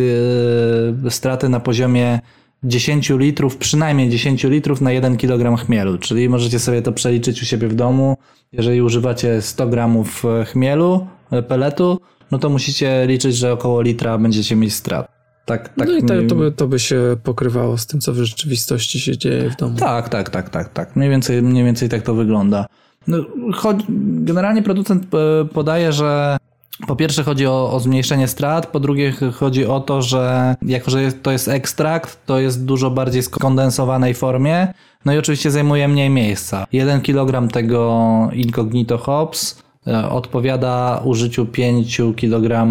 e, 1.07 1.11
straty 1.11 1.49
na 1.49 1.61
poziomie 1.61 2.21
10 2.65 3.11
litrów, 3.11 3.57
przynajmniej 3.57 4.11
10 4.11 4.45
litrów 4.45 4.81
na 4.81 4.93
1 4.93 5.17
kg 5.17 5.65
chmielu. 5.65 5.99
Czyli 5.99 6.29
możecie 6.29 6.59
sobie 6.59 6.83
to 6.83 6.93
przeliczyć 6.93 7.43
u 7.43 7.45
siebie 7.45 7.69
w 7.69 7.75
domu. 7.75 8.17
Jeżeli 8.53 8.83
używacie 8.83 9.43
100 9.43 9.67
gramów 9.67 10.25
e, 10.25 10.45
chmielu, 10.45 11.07
e, 11.31 11.43
peletu, 11.43 12.01
no 12.31 12.39
to 12.39 12.49
musicie 12.49 13.07
liczyć, 13.07 13.37
że 13.37 13.53
około 13.53 13.83
litra 13.83 14.19
będziecie 14.19 14.57
mieć 14.57 14.75
strat. 14.75 15.09
Tak, 15.47 15.69
tak. 15.69 15.89
no 15.89 15.95
i 15.95 16.27
to, 16.27 16.35
by, 16.35 16.53
to 16.53 16.69
by 16.69 16.79
się 16.79 17.17
pokrywało 17.23 17.79
z 17.79 17.87
tym, 17.87 18.01
co 18.01 18.13
w 18.13 18.17
rzeczywistości 18.17 19.01
się 19.01 19.19
dzieje 19.19 19.51
w 19.51 19.57
domu. 19.57 19.79
tak, 19.79 20.09
tak, 20.09 20.31
tak, 20.31 20.51
tak, 20.51 20.69
tak. 20.69 20.97
Mniej 20.97 21.11
więcej, 21.11 21.43
mniej 21.43 21.65
więcej 21.65 21.89
tak 21.89 22.03
to 22.03 22.15
wygląda. 22.15 22.67
No, 23.07 23.19
chodzi, 23.55 23.85
generalnie 24.25 24.63
producent 24.63 25.07
podaje, 25.53 25.93
że 25.93 26.37
po 26.87 26.97
pierwsze 26.97 27.25
chodzi 27.25 27.47
o, 27.47 27.73
o 27.73 27.81
zmniejszenie 27.81 28.29
strat, 28.29 28.67
po 28.67 28.81
drugie 28.81 29.13
ch- 29.13 29.35
chodzi 29.35 29.67
o 29.67 29.81
to, 29.81 30.03
że 30.03 30.55
jako, 30.63 30.91
że 30.91 31.03
jest, 31.03 31.23
to 31.23 31.33
jest 31.33 31.49
ekstrakt, 31.49 32.27
to 32.27 32.39
jest 32.39 32.65
dużo 32.65 32.91
bardziej 32.91 33.23
skondensowanej 33.23 34.15
formie, 34.15 34.73
no 35.05 35.15
i 35.15 35.19
oczywiście 35.19 35.51
zajmuje 35.51 35.89
mniej 35.89 36.11
miejsca. 36.11 36.67
1 36.73 37.01
kg 37.01 37.53
tego 37.53 38.29
incognito 38.33 38.99
hops 38.99 39.63
odpowiada 40.11 41.01
użyciu 41.05 41.47
5 41.47 42.01
kg 42.17 42.67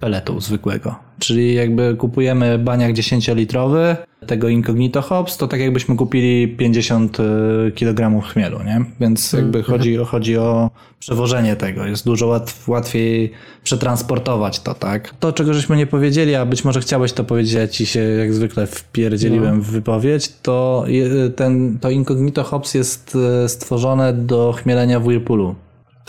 peletu 0.00 0.40
zwykłego. 0.40 0.94
Czyli 1.18 1.54
jakby 1.54 1.94
kupujemy 1.98 2.58
baniak 2.58 2.92
10-litrowy 2.92 3.96
tego 4.26 4.48
Incognito 4.48 5.02
Hops, 5.02 5.36
to 5.36 5.48
tak 5.48 5.60
jakbyśmy 5.60 5.96
kupili 5.96 6.48
50 6.48 7.18
kg 7.74 8.20
chmielu, 8.22 8.58
nie? 8.62 8.84
Więc 9.00 9.32
jakby 9.32 9.62
chodzi, 9.62 9.98
o- 9.98 10.04
chodzi 10.04 10.36
o 10.36 10.70
przewożenie 11.00 11.56
tego. 11.56 11.86
Jest 11.86 12.04
dużo 12.04 12.26
łatw, 12.26 12.68
łatwiej 12.68 13.32
przetransportować 13.64 14.60
to, 14.60 14.74
tak? 14.74 15.14
To, 15.20 15.32
czego 15.32 15.54
żeśmy 15.54 15.76
nie 15.76 15.86
powiedzieli, 15.86 16.34
a 16.34 16.46
być 16.46 16.64
może 16.64 16.80
chciałeś 16.80 17.12
to 17.12 17.24
powiedzieć, 17.24 17.52
ja 17.52 17.68
ci 17.68 17.86
się 17.86 18.00
jak 18.00 18.32
zwykle 18.32 18.66
wpierdzieliłem 18.66 19.60
w 19.60 19.70
wypowiedź, 19.70 20.32
to 20.42 20.84
ten, 21.36 21.78
to 21.78 21.90
Incognito 21.90 22.42
Hops 22.44 22.74
jest 22.74 23.16
e, 23.44 23.48
stworzone 23.48 24.12
do 24.12 24.52
chmielenia 24.52 25.00
w 25.00 25.06
Whirlpoolu. 25.06 25.54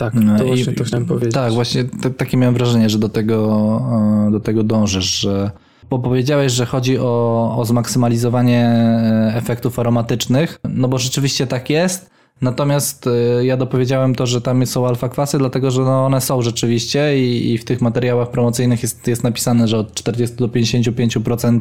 Tak, 0.02 0.14
No 0.14 0.38
to 0.38 0.44
i- 0.44 0.46
właśnie 0.46 0.72
to 0.72 0.84
chciałem 0.84 1.06
powiedzieć. 1.06 1.34
Tak, 1.34 1.52
właśnie 1.52 1.84
takie 2.16 2.36
miałem 2.36 2.54
wrażenie, 2.54 2.90
że 2.90 2.98
do 2.98 3.08
tego, 3.08 3.80
e, 4.28 4.30
do 4.30 4.40
tego 4.40 4.62
dążysz, 4.62 5.20
że 5.20 5.50
bo 5.90 5.98
powiedziałeś, 5.98 6.52
że 6.52 6.66
chodzi 6.66 6.98
o, 6.98 7.54
o 7.58 7.64
zmaksymalizowanie 7.64 8.66
e, 8.66 9.32
efektów 9.36 9.78
aromatycznych, 9.78 10.58
no 10.68 10.88
bo 10.88 10.98
rzeczywiście 10.98 11.46
tak 11.46 11.70
jest, 11.70 12.12
Natomiast 12.42 13.06
y, 13.06 13.44
ja 13.44 13.56
dopowiedziałem 13.56 14.14
to, 14.14 14.26
że 14.26 14.40
tam 14.40 14.66
są 14.66 14.86
alfa 14.86 15.08
kwasy, 15.08 15.38
dlatego 15.38 15.70
że 15.70 15.82
no 15.82 16.06
one 16.06 16.20
są 16.20 16.42
rzeczywiście 16.42 17.18
i, 17.18 17.52
i 17.52 17.58
w 17.58 17.64
tych 17.64 17.80
materiałach 17.80 18.30
promocyjnych 18.30 18.82
jest, 18.82 19.08
jest 19.08 19.24
napisane, 19.24 19.68
że 19.68 19.78
od 19.78 19.94
40 19.94 20.36
do 20.36 20.48
55% 20.48 21.60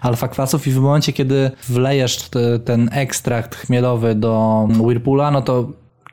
alfa 0.00 0.28
kwasów 0.28 0.66
i 0.66 0.70
w 0.70 0.78
momencie, 0.78 1.12
kiedy 1.12 1.50
wlejesz 1.68 2.16
te, 2.16 2.58
ten 2.58 2.90
ekstrakt 2.92 3.54
chmielowy 3.54 4.14
do 4.14 4.68
Whirlpoola, 4.80 5.30
no 5.30 5.42
to 5.42 5.68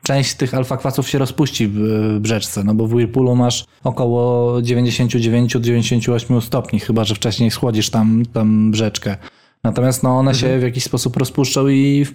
część 0.06 0.34
tych 0.34 0.54
alfa 0.54 0.76
kwasów 0.76 1.08
się 1.08 1.18
rozpuści 1.18 1.68
w, 1.68 1.78
w 2.20 2.26
rzeczce, 2.26 2.64
no 2.64 2.74
bo 2.74 2.86
w 2.86 2.94
Whirlpoolu 2.94 3.36
masz 3.36 3.64
około 3.84 4.52
99-98 4.60 6.40
stopni, 6.40 6.80
chyba 6.80 7.04
że 7.04 7.14
wcześniej 7.14 7.50
schłodzisz 7.50 7.90
tam, 7.90 8.22
tam 8.32 8.70
brzeczkę. 8.70 9.16
Natomiast 9.64 10.02
no, 10.02 10.18
one 10.18 10.34
się 10.34 10.58
w 10.58 10.62
jakiś 10.62 10.84
sposób 10.84 11.16
rozpuszczą 11.16 11.68
i 11.68 12.06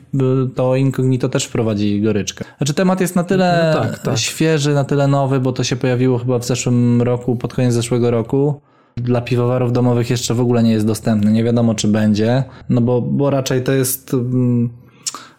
to 0.55 0.75
incognito 0.75 1.29
też 1.29 1.45
wprowadzi 1.45 2.01
goryczkę. 2.01 2.45
Znaczy 2.57 2.73
temat 2.73 3.01
jest 3.01 3.15
na 3.15 3.23
tyle 3.23 3.73
No 3.75 3.81
tak, 3.81 3.99
tak. 3.99 4.17
świeży, 4.17 4.73
na 4.73 4.83
tyle 4.83 5.07
nowy, 5.07 5.39
bo 5.39 5.51
to 5.51 5.63
się 5.63 5.75
pojawiło 5.75 6.17
chyba 6.17 6.39
w 6.39 6.45
zeszłym 6.45 7.01
roku, 7.01 7.35
pod 7.35 7.53
koniec 7.53 7.73
zeszłego 7.73 8.11
roku. 8.11 8.61
Dla 8.97 9.21
piwowarów 9.21 9.73
domowych 9.73 10.09
jeszcze 10.09 10.33
w 10.33 10.39
ogóle 10.39 10.63
nie 10.63 10.71
jest 10.71 10.87
dostępny. 10.87 11.31
Nie 11.31 11.43
wiadomo, 11.43 11.75
czy 11.75 11.87
będzie, 11.87 12.43
no 12.69 12.81
bo, 12.81 13.01
bo 13.01 13.29
raczej 13.29 13.63
to 13.63 13.71
jest... 13.71 14.15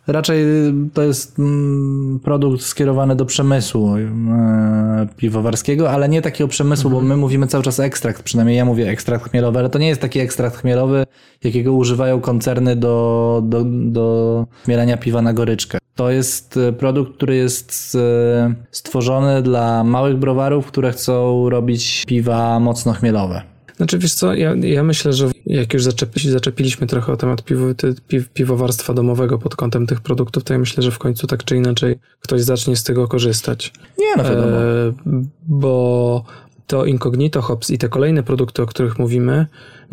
Raczej 0.07 0.45
to 0.95 1.03
jest 1.03 1.39
mm, 1.39 2.20
produkt 2.24 2.62
skierowany 2.62 3.16
do 3.16 3.27
przemysłu 3.27 3.97
e, 3.97 5.07
piwowarskiego, 5.16 5.91
ale 5.91 6.09
nie 6.09 6.23
takiego 6.23 6.49
przemysłu, 6.49 6.91
bo 6.91 7.01
my 7.01 7.16
mówimy 7.16 7.47
cały 7.47 7.65
czas 7.65 7.81
ekstrakt, 7.81 8.23
przynajmniej 8.23 8.57
ja 8.57 8.65
mówię 8.65 8.89
ekstrakt 8.89 9.31
chmielowy, 9.31 9.59
ale 9.59 9.70
to 9.70 9.79
nie 9.79 9.89
jest 9.89 10.01
taki 10.01 10.20
ekstrakt 10.20 10.57
chmielowy, 10.57 11.07
jakiego 11.45 11.73
używają 11.73 12.20
koncerny 12.20 12.77
do, 12.77 13.43
do, 13.45 13.65
do 13.66 14.47
mielenia 14.69 14.97
piwa 14.97 15.23
na 15.23 15.33
goryczkę. 15.33 15.79
To 15.95 16.11
jest 16.11 16.57
e, 16.57 16.73
produkt, 16.73 17.16
który 17.16 17.37
jest 17.37 17.99
stworzony 18.70 19.43
dla 19.43 19.85
małych 19.85 20.16
browarów, 20.16 20.66
które 20.66 20.93
chcą 20.93 21.49
robić 21.51 22.05
piwa 22.07 22.61
mocno 22.61 22.93
chmielowe. 22.93 23.52
Znaczy 23.83 23.99
wiesz 23.99 24.15
co, 24.15 24.35
ja, 24.35 24.55
ja 24.55 24.83
myślę, 24.83 25.13
że 25.13 25.31
jak 25.47 25.75
już 25.75 25.83
zaczepi, 25.85 26.31
zaczepiliśmy 26.31 26.87
trochę 26.87 27.13
o 27.13 27.17
temat 27.17 27.45
piwo, 27.45 27.75
ty, 27.75 27.95
pi, 28.09 28.25
piwowarstwa 28.35 28.95
domowego 28.95 29.39
pod 29.39 29.57
kątem 29.57 29.87
tych 29.87 30.01
produktów, 30.01 30.45
to 30.45 30.53
ja 30.53 30.59
myślę, 30.59 30.83
że 30.83 30.91
w 30.91 30.99
końcu 30.99 31.27
tak 31.27 31.45
czy 31.45 31.57
inaczej 31.57 31.99
ktoś 32.21 32.43
zacznie 32.43 32.77
z 32.77 32.85
tego 32.85 33.09
korzystać. 33.09 33.73
Nie, 33.99 34.17
no 34.17 34.25
wiadomo. 34.25 34.57
E, 34.57 34.93
bo 35.47 36.25
to 36.67 36.85
Incognito 36.85 37.43
Hops 37.43 37.71
i 37.71 37.79
te 37.79 37.89
kolejne 37.89 38.23
produkty, 38.23 38.63
o 38.63 38.67
których 38.67 38.99
mówimy, 38.99 39.47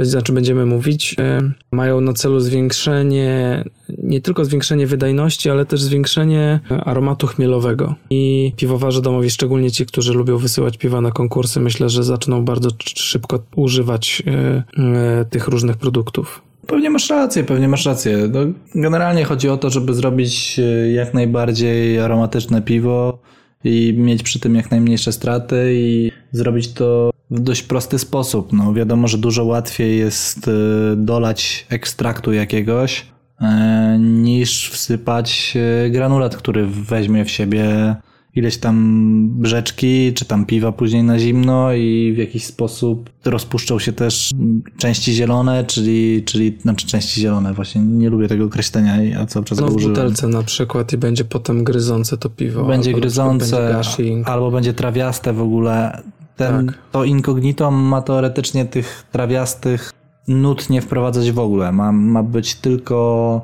znaczy 0.07 0.33
będziemy 0.33 0.65
mówić, 0.65 1.15
e, 1.19 1.51
mają 1.71 2.01
na 2.01 2.13
celu 2.13 2.39
zwiększenie, 2.39 3.63
nie 3.97 4.21
tylko 4.21 4.45
zwiększenie 4.45 4.87
wydajności, 4.87 5.49
ale 5.49 5.65
też 5.65 5.81
zwiększenie 5.81 6.59
aromatu 6.69 7.27
chmielowego. 7.27 7.95
I 8.09 8.53
piwowarze 8.55 9.01
domowi, 9.01 9.29
szczególnie 9.29 9.71
ci, 9.71 9.85
którzy 9.85 10.13
lubią 10.13 10.37
wysyłać 10.37 10.77
piwa 10.77 11.01
na 11.01 11.11
konkursy, 11.11 11.59
myślę, 11.59 11.89
że 11.89 12.03
zaczną 12.03 12.45
bardzo 12.45 12.69
szybko 12.95 13.39
używać 13.55 14.23
e, 14.27 14.63
e, 14.77 15.25
tych 15.25 15.47
różnych 15.47 15.77
produktów. 15.77 16.41
Pewnie 16.67 16.89
masz 16.89 17.09
rację, 17.09 17.43
pewnie 17.43 17.67
masz 17.67 17.85
rację. 17.85 18.29
No, 18.33 18.39
generalnie 18.75 19.23
chodzi 19.23 19.49
o 19.49 19.57
to, 19.57 19.69
żeby 19.69 19.93
zrobić 19.93 20.59
e, 20.59 20.91
jak 20.91 21.13
najbardziej 21.13 21.99
aromatyczne 21.99 22.61
piwo 22.61 23.19
i 23.63 23.93
mieć 23.97 24.23
przy 24.23 24.39
tym 24.39 24.55
jak 24.55 24.71
najmniejsze 24.71 25.11
straty 25.11 25.73
i 25.73 26.11
zrobić 26.31 26.73
to 26.73 27.11
w 27.31 27.39
dość 27.39 27.63
prosty 27.63 27.99
sposób. 27.99 28.53
No, 28.53 28.73
wiadomo, 28.73 29.07
że 29.07 29.17
dużo 29.17 29.45
łatwiej 29.45 29.99
jest 29.99 30.47
e, 30.47 30.51
dolać 30.95 31.65
ekstraktu 31.69 32.33
jakiegoś 32.33 33.05
e, 33.41 33.97
niż 33.99 34.69
wsypać 34.69 35.57
e, 35.85 35.89
granulat, 35.89 36.37
który 36.37 36.65
weźmie 36.65 37.25
w 37.25 37.31
siebie 37.31 37.95
ileś 38.35 38.57
tam 38.57 39.27
brzeczki, 39.29 40.13
czy 40.13 40.25
tam 40.25 40.45
piwa 40.45 40.71
później 40.71 41.03
na 41.03 41.19
zimno 41.19 41.73
i 41.73 42.13
w 42.15 42.17
jakiś 42.17 42.45
sposób 42.45 43.09
rozpuszczą 43.25 43.79
się 43.79 43.93
też 43.93 44.31
części 44.77 45.13
zielone, 45.13 45.63
czyli, 45.63 46.23
czyli 46.25 46.57
znaczy 46.61 46.87
części 46.87 47.21
zielone, 47.21 47.53
właśnie 47.53 47.81
nie 47.81 48.09
lubię 48.09 48.27
tego 48.27 48.45
określenia, 48.45 49.19
a 49.21 49.25
cały 49.25 49.45
czas 49.45 49.59
No 49.59 49.67
go 49.67 49.73
w 49.73 49.81
butelce 49.83 50.27
na 50.27 50.43
przykład 50.43 50.93
i 50.93 50.97
będzie 50.97 51.25
potem 51.25 51.63
gryzące 51.63 52.17
to 52.17 52.29
piwo. 52.29 52.65
Będzie 52.65 52.89
albo 52.89 53.01
gryzące, 53.01 53.73
Będzie 53.73 54.27
albo 54.27 54.51
będzie 54.51 54.73
trawiaste 54.73 55.33
w 55.33 55.41
ogóle. 55.41 56.01
Ten, 56.39 56.67
Tak. 56.67 56.77
To 56.91 57.03
incognito 57.03 57.71
ma 57.71 58.01
teoretycznie 58.01 58.65
tych 58.65 59.03
trawiastych 59.11 59.93
nut 60.27 60.69
nie 60.69 60.81
wprowadzać 60.81 61.31
w 61.31 61.39
ogóle. 61.39 61.71
Ma, 61.71 61.91
ma 61.91 62.23
być 62.23 62.55
tylko, 62.55 63.41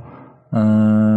e, 0.54 0.58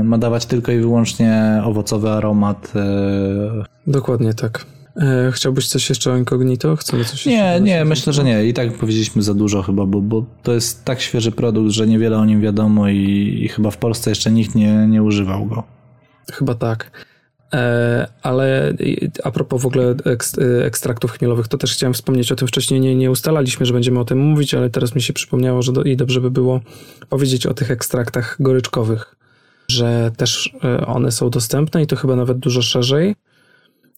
ma 0.05 0.19
dawać 0.19 0.47
tylko 0.47 0.73
i 0.73 0.79
wyłącznie 0.79 1.63
owocowy 1.65 2.11
aromat. 2.11 2.73
e, 2.77 3.65
Dokładnie 3.87 4.35
tak. 4.35 4.67
E, 4.97 5.33
chciałbyś 5.33 5.69
coś 5.69 5.89
jeszcze 5.89 6.13
o 6.13 6.17
Incognito? 6.17 6.77
Chcemy 6.77 7.05
coś 7.05 7.27
Nie, 7.27 7.61
nie, 7.61 7.85
myślę, 7.85 8.13
że 8.13 8.25
nie. 8.25 8.45
I 8.45 8.55
tak 8.55 8.73
powiedzieliśmy 8.73 9.23
za 9.23 9.35
dużo 9.35 9.63
chyba, 9.63 9.87
bo, 9.87 10.01
bo 10.01 10.25
to 10.43 10.53
jest 10.53 10.85
tak 10.85 11.01
świeży 11.01 11.33
produkt, 11.33 11.71
że 11.71 11.87
niewiele 11.87 12.19
o 12.19 12.25
nim 12.25 12.41
wiadomo 12.41 12.89
i, 12.89 13.39
i 13.45 13.49
chyba 13.49 13.71
w 13.71 13.77
Polsce 13.77 14.11
jeszcze 14.11 14.31
nikt 14.31 14.55
nie, 14.55 14.87
nie 14.87 15.03
używał 15.03 15.47
go. 15.47 15.63
Chyba 16.33 16.55
tak. 16.55 16.91
E, 17.55 18.09
ale 18.23 18.75
a 19.25 19.31
propos 19.31 19.63
w 19.63 19.67
ogóle 19.67 19.95
e, 20.07 20.65
ekstraktów 20.65 21.13
chmielowych, 21.13 21.49
to 21.49 21.59
też 21.59 21.73
chciałem 21.73 21.95
wspomnieć 21.95 22.33
o 22.33 22.37
tym 22.37 22.49
wcześniej. 22.49 22.81
Nie, 22.81 22.97
nie 22.97 23.11
ustalaliśmy, 23.11 23.67
że 23.67 23.73
będziemy 23.73 24.01
o 24.01 24.05
tym 24.05 24.19
mówić, 24.19 24.55
ale 24.55 24.71
teraz 24.71 24.95
mi 24.95 25.03
się 25.03 25.13
przypomniało, 25.13 25.63
że 25.63 25.73
do, 25.73 25.83
i 25.83 25.97
dobrze 25.97 26.21
by 26.21 26.31
było 26.31 26.61
powiedzieć 27.09 27.47
o 27.47 27.55
tych 27.55 27.71
ekstraktach 27.71 28.37
goryczkowych, 28.41 29.17
że 29.71 30.11
też 30.17 30.55
e, 30.65 30.87
one 30.87 31.13
są 31.13 31.31
dostępne 31.31 31.83
i 31.83 31.87
to 31.87 31.97
chyba 31.97 32.17
nawet 32.17 32.39
dużo 32.39 32.63
szerzej. 32.63 33.15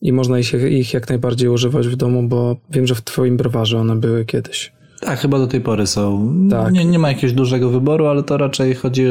I 0.02 0.12
można 0.12 0.38
ich, 0.38 0.52
ich 0.54 0.94
jak 0.94 1.08
najbardziej 1.08 1.48
używać 1.48 1.88
w 1.88 1.96
domu, 1.96 2.28
bo 2.28 2.56
wiem, 2.70 2.86
że 2.86 2.94
w 2.94 3.02
Twoim 3.02 3.36
browarze 3.36 3.78
one 3.78 3.96
były 3.96 4.24
kiedyś. 4.24 4.72
Tak, 5.00 5.18
chyba 5.18 5.38
do 5.38 5.46
tej 5.46 5.60
pory 5.60 5.86
są. 5.86 6.32
Tak. 6.50 6.72
Nie, 6.72 6.84
nie 6.84 6.98
ma 6.98 7.08
jakiegoś 7.08 7.32
dużego 7.32 7.70
wyboru, 7.70 8.06
ale 8.06 8.22
to 8.22 8.36
raczej 8.36 8.74
chodzi. 8.74 9.04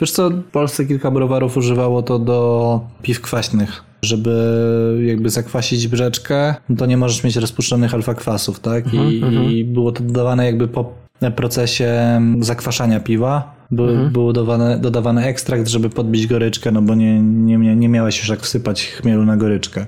Wiesz 0.00 0.10
co, 0.10 0.30
w 0.30 0.44
Polsce 0.44 0.84
kilka 0.84 1.10
browarów 1.10 1.56
używało 1.56 2.02
to 2.02 2.18
do 2.18 2.80
piw 3.02 3.20
kwaśnych. 3.20 3.84
Żeby 4.02 5.04
jakby 5.06 5.30
zakwasić 5.30 5.88
brzeczkę, 5.88 6.54
no 6.68 6.76
to 6.76 6.86
nie 6.86 6.96
możesz 6.96 7.24
mieć 7.24 7.36
rozpuszczonych 7.36 7.94
alfa 7.94 8.14
kwasów, 8.14 8.60
tak? 8.60 8.94
I, 8.94 9.22
I 9.50 9.64
było 9.64 9.92
to 9.92 10.04
dodawane 10.04 10.46
jakby 10.46 10.68
po 10.68 10.92
procesie 11.36 12.20
zakwaszania 12.40 13.00
piwa. 13.00 13.58
By, 13.70 14.10
Było 14.12 14.32
dodawane, 14.32 14.78
dodawany 14.78 15.24
ekstrakt, 15.24 15.68
żeby 15.68 15.90
podbić 15.90 16.26
goryczkę, 16.26 16.72
no 16.72 16.82
bo 16.82 16.94
nie, 16.94 17.20
nie, 17.20 17.76
nie 17.76 17.88
miałeś 17.88 18.18
już 18.18 18.28
jak 18.28 18.40
wsypać 18.40 18.86
chmielu 18.86 19.24
na 19.24 19.36
goryczkę. 19.36 19.86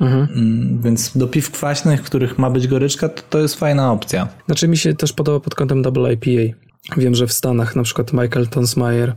Mm, 0.00 0.80
Więc 0.82 1.16
do 1.16 1.26
piw 1.28 1.50
kwaśnych, 1.50 2.00
w 2.00 2.04
których 2.04 2.38
ma 2.38 2.50
być 2.50 2.68
goryczka, 2.68 3.08
to, 3.08 3.22
to 3.30 3.38
jest 3.38 3.54
fajna 3.54 3.92
opcja. 3.92 4.28
Znaczy 4.46 4.68
mi 4.68 4.76
się 4.76 4.94
też 4.94 5.12
podoba 5.12 5.40
pod 5.40 5.54
kątem 5.54 5.82
Double 5.82 6.12
IPA. 6.12 6.56
Wiem, 6.96 7.14
że 7.14 7.26
w 7.26 7.32
Stanach 7.32 7.76
na 7.76 7.82
przykład 7.82 8.12
Michael 8.12 8.46
Tonsmeyer, 8.46 9.12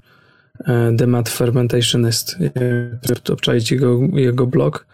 e, 0.66 0.96
The 0.98 1.08
Mad 1.08 1.30
Fermentationist, 1.30 2.38
e, 3.30 3.34
obczaić 3.34 3.72
jego, 3.72 4.00
jego 4.14 4.48
blog, 4.48 4.86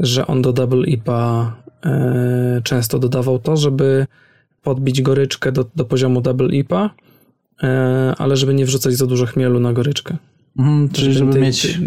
że 0.00 0.26
on 0.26 0.42
do 0.42 0.52
Double 0.52 0.86
IPA 0.86 1.56
e, 1.84 2.60
często 2.64 2.98
dodawał 2.98 3.38
to, 3.38 3.56
żeby 3.56 4.06
podbić 4.62 5.02
goryczkę 5.02 5.52
do, 5.52 5.64
do 5.76 5.84
poziomu 5.84 6.20
Double 6.20 6.48
IPA, 6.56 6.90
ale 8.18 8.36
żeby 8.36 8.54
nie 8.54 8.66
wrzucać 8.66 8.94
za 8.94 9.06
dużo 9.06 9.26
chmielu 9.26 9.60
na 9.60 9.72
goryczkę. 9.72 10.16
Mhm, 10.58 10.88
czyli 10.88 11.12
żeby 11.12 11.32
tej- 11.32 11.42
mieć, 11.42 11.78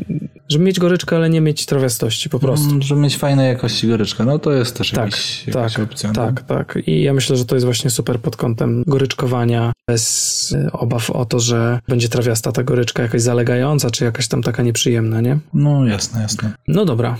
Żeby 0.50 0.66
mieć 0.66 0.80
goryczkę, 0.80 1.16
ale 1.16 1.30
nie 1.30 1.42
mieć 1.42 1.66
trawiastości 1.66 2.30
po 2.30 2.40
prostu. 2.40 2.68
mm, 2.70 2.82
żeby 2.82 3.02
mieć 3.02 3.18
fajnej 3.18 3.48
jakości 3.48 3.88
goryczkę. 3.88 4.26
No 4.26 4.40
to 4.40 4.52
jest 4.52 4.78
też 4.78 4.92
Tak, 4.92 5.06
jakiś, 5.06 5.48
jakaś 5.48 5.74
tak, 5.74 5.84
opcja. 5.84 6.10
no. 6.10 6.16
tak, 6.16 6.42
tak. 6.44 6.80
I 6.88 7.02
ja 7.02 7.14
myślę, 7.14 7.38
że 7.38 7.46
to 7.46 7.56
jest 7.56 7.66
właśnie 7.66 7.90
super 7.90 8.20
pod 8.20 8.36
kątem 8.36 8.84
goryczkowania, 8.88 9.72
bez 9.88 10.56
e, 10.68 10.72
obaw 10.72 11.10
o 11.10 11.26
to, 11.26 11.40
że 11.40 11.80
będzie 11.88 12.10
trawiasta 12.10 12.52
ta 12.52 12.64
goryczka 12.64 13.04
jakaś 13.04 13.22
zalegająca, 13.22 13.90
czy 13.90 14.04
jakaś 14.06 14.28
tam 14.28 14.44
taka 14.44 14.64
nieprzyjemna, 14.64 15.22
nie? 15.22 15.38
No 15.54 15.86
jasne, 15.86 16.22
jasne. 16.22 16.52
No 16.68 16.86
dobra, 16.86 17.18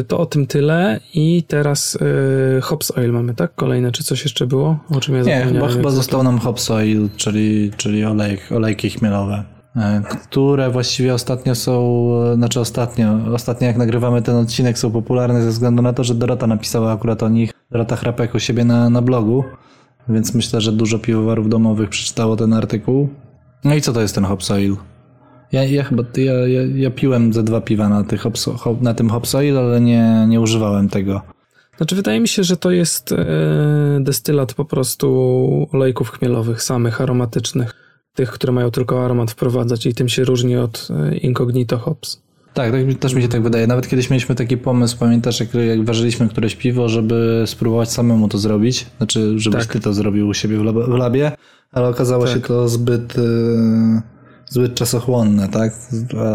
y, 0.00 0.04
to 0.04 0.18
o 0.18 0.26
tym 0.26 0.46
tyle 0.46 1.00
i 1.14 1.42
teraz 1.48 1.94
y, 2.58 2.60
hops 2.62 2.90
oil 2.98 3.12
mamy, 3.12 3.34
tak? 3.34 3.54
Kolejne, 3.54 3.92
czy 3.92 4.04
coś 4.04 4.24
jeszcze 4.24 4.46
było? 4.46 4.78
O 4.90 5.00
czym 5.00 5.14
ja 5.14 5.22
Nie, 5.22 5.44
chyba, 5.52 5.68
chyba 5.68 5.90
został 5.90 6.22
nam 6.22 6.38
hops 6.38 6.70
oil, 6.70 7.08
czyli, 7.16 7.70
czyli 7.76 8.04
olejek, 8.04 8.52
olejki 8.52 8.90
chmielowe, 8.90 9.44
które 10.22 10.70
właściwie 10.70 11.14
ostatnio 11.14 11.54
są, 11.54 12.08
e, 12.32 12.34
znaczy 12.34 12.60
ostatnio, 12.60 13.18
ostatnio 13.34 13.66
jak 13.66 13.76
nagrywamy 13.76 14.22
ten 14.22 14.36
odcinek 14.36 14.78
są 14.78 14.90
popularne 14.90 15.42
ze 15.42 15.48
względu 15.48 15.82
na 15.82 15.92
to, 15.92 16.04
że 16.04 16.14
Dorota 16.14 16.46
napisała 16.46 16.92
akurat 16.92 17.22
o 17.22 17.28
nich, 17.28 17.52
Dorota 17.70 17.96
Chrapek 17.96 18.34
u 18.34 18.38
siebie 18.38 18.64
na, 18.64 18.90
na 18.90 19.02
blogu, 19.02 19.44
więc 20.08 20.34
myślę, 20.34 20.60
że 20.60 20.72
dużo 20.72 20.98
piwowarów 20.98 21.48
domowych 21.48 21.88
przeczytało 21.88 22.36
ten 22.36 22.52
artykuł. 22.52 23.08
No 23.64 23.74
i 23.74 23.80
co 23.80 23.92
to 23.92 24.00
jest 24.00 24.14
ten 24.14 24.24
hops 24.24 24.50
oil? 24.50 24.76
Ja, 25.52 25.64
ja 25.64 25.84
chyba, 25.84 26.02
ja, 26.16 26.32
ja, 26.32 26.60
ja 26.74 26.90
piłem 26.90 27.32
ze 27.32 27.42
dwa 27.42 27.60
piwa 27.60 27.88
na, 27.88 28.04
tych 28.04 28.20
hops, 28.20 28.44
hop, 28.58 28.82
na 28.82 28.94
tym 28.94 29.10
hops 29.10 29.34
oil, 29.34 29.58
ale 29.58 29.80
nie, 29.80 30.26
nie 30.28 30.40
używałem 30.40 30.88
tego. 30.88 31.22
Znaczy, 31.76 31.96
wydaje 31.96 32.20
mi 32.20 32.28
się, 32.28 32.44
że 32.44 32.56
to 32.56 32.70
jest 32.70 33.12
e, 33.12 33.26
destylat 34.00 34.54
po 34.54 34.64
prostu 34.64 35.68
olejków 35.72 36.10
chmielowych, 36.10 36.62
samych, 36.62 37.00
aromatycznych. 37.00 37.87
Tych, 38.18 38.30
które 38.30 38.52
mają 38.52 38.70
tylko 38.70 39.04
aromat 39.04 39.30
wprowadzać 39.30 39.86
i 39.86 39.94
tym 39.94 40.08
się 40.08 40.24
różni 40.24 40.56
od 40.56 40.88
e, 40.90 41.16
incognito 41.16 41.78
hops. 41.78 42.22
Tak, 42.54 42.72
tak, 42.72 42.98
też 43.00 43.14
mi 43.14 43.22
się 43.22 43.28
tak 43.28 43.42
wydaje. 43.42 43.66
Nawet 43.66 43.88
kiedyś 43.88 44.10
mieliśmy 44.10 44.34
taki 44.34 44.56
pomysł, 44.56 44.98
pamiętasz, 44.98 45.40
jak, 45.40 45.54
jak 45.54 45.84
ważyliśmy 45.84 46.28
któreś 46.28 46.56
piwo, 46.56 46.88
żeby 46.88 47.44
spróbować 47.46 47.92
samemu 47.92 48.28
to 48.28 48.38
zrobić. 48.38 48.86
Znaczy, 48.98 49.38
żebyś 49.38 49.66
Tak. 49.66 49.72
ty 49.72 49.80
to 49.80 49.94
zrobił 49.94 50.28
u 50.28 50.34
siebie 50.34 50.58
w, 50.58 50.64
lab, 50.64 50.76
w 50.76 50.88
labie, 50.88 51.32
ale 51.72 51.88
okazało 51.88 52.26
się 52.26 52.40
to 52.40 52.68
zbyt, 52.68 53.18
y, 53.18 53.22
zbyt 54.48 54.74
czasochłonne, 54.74 55.48
tak? 55.48 55.72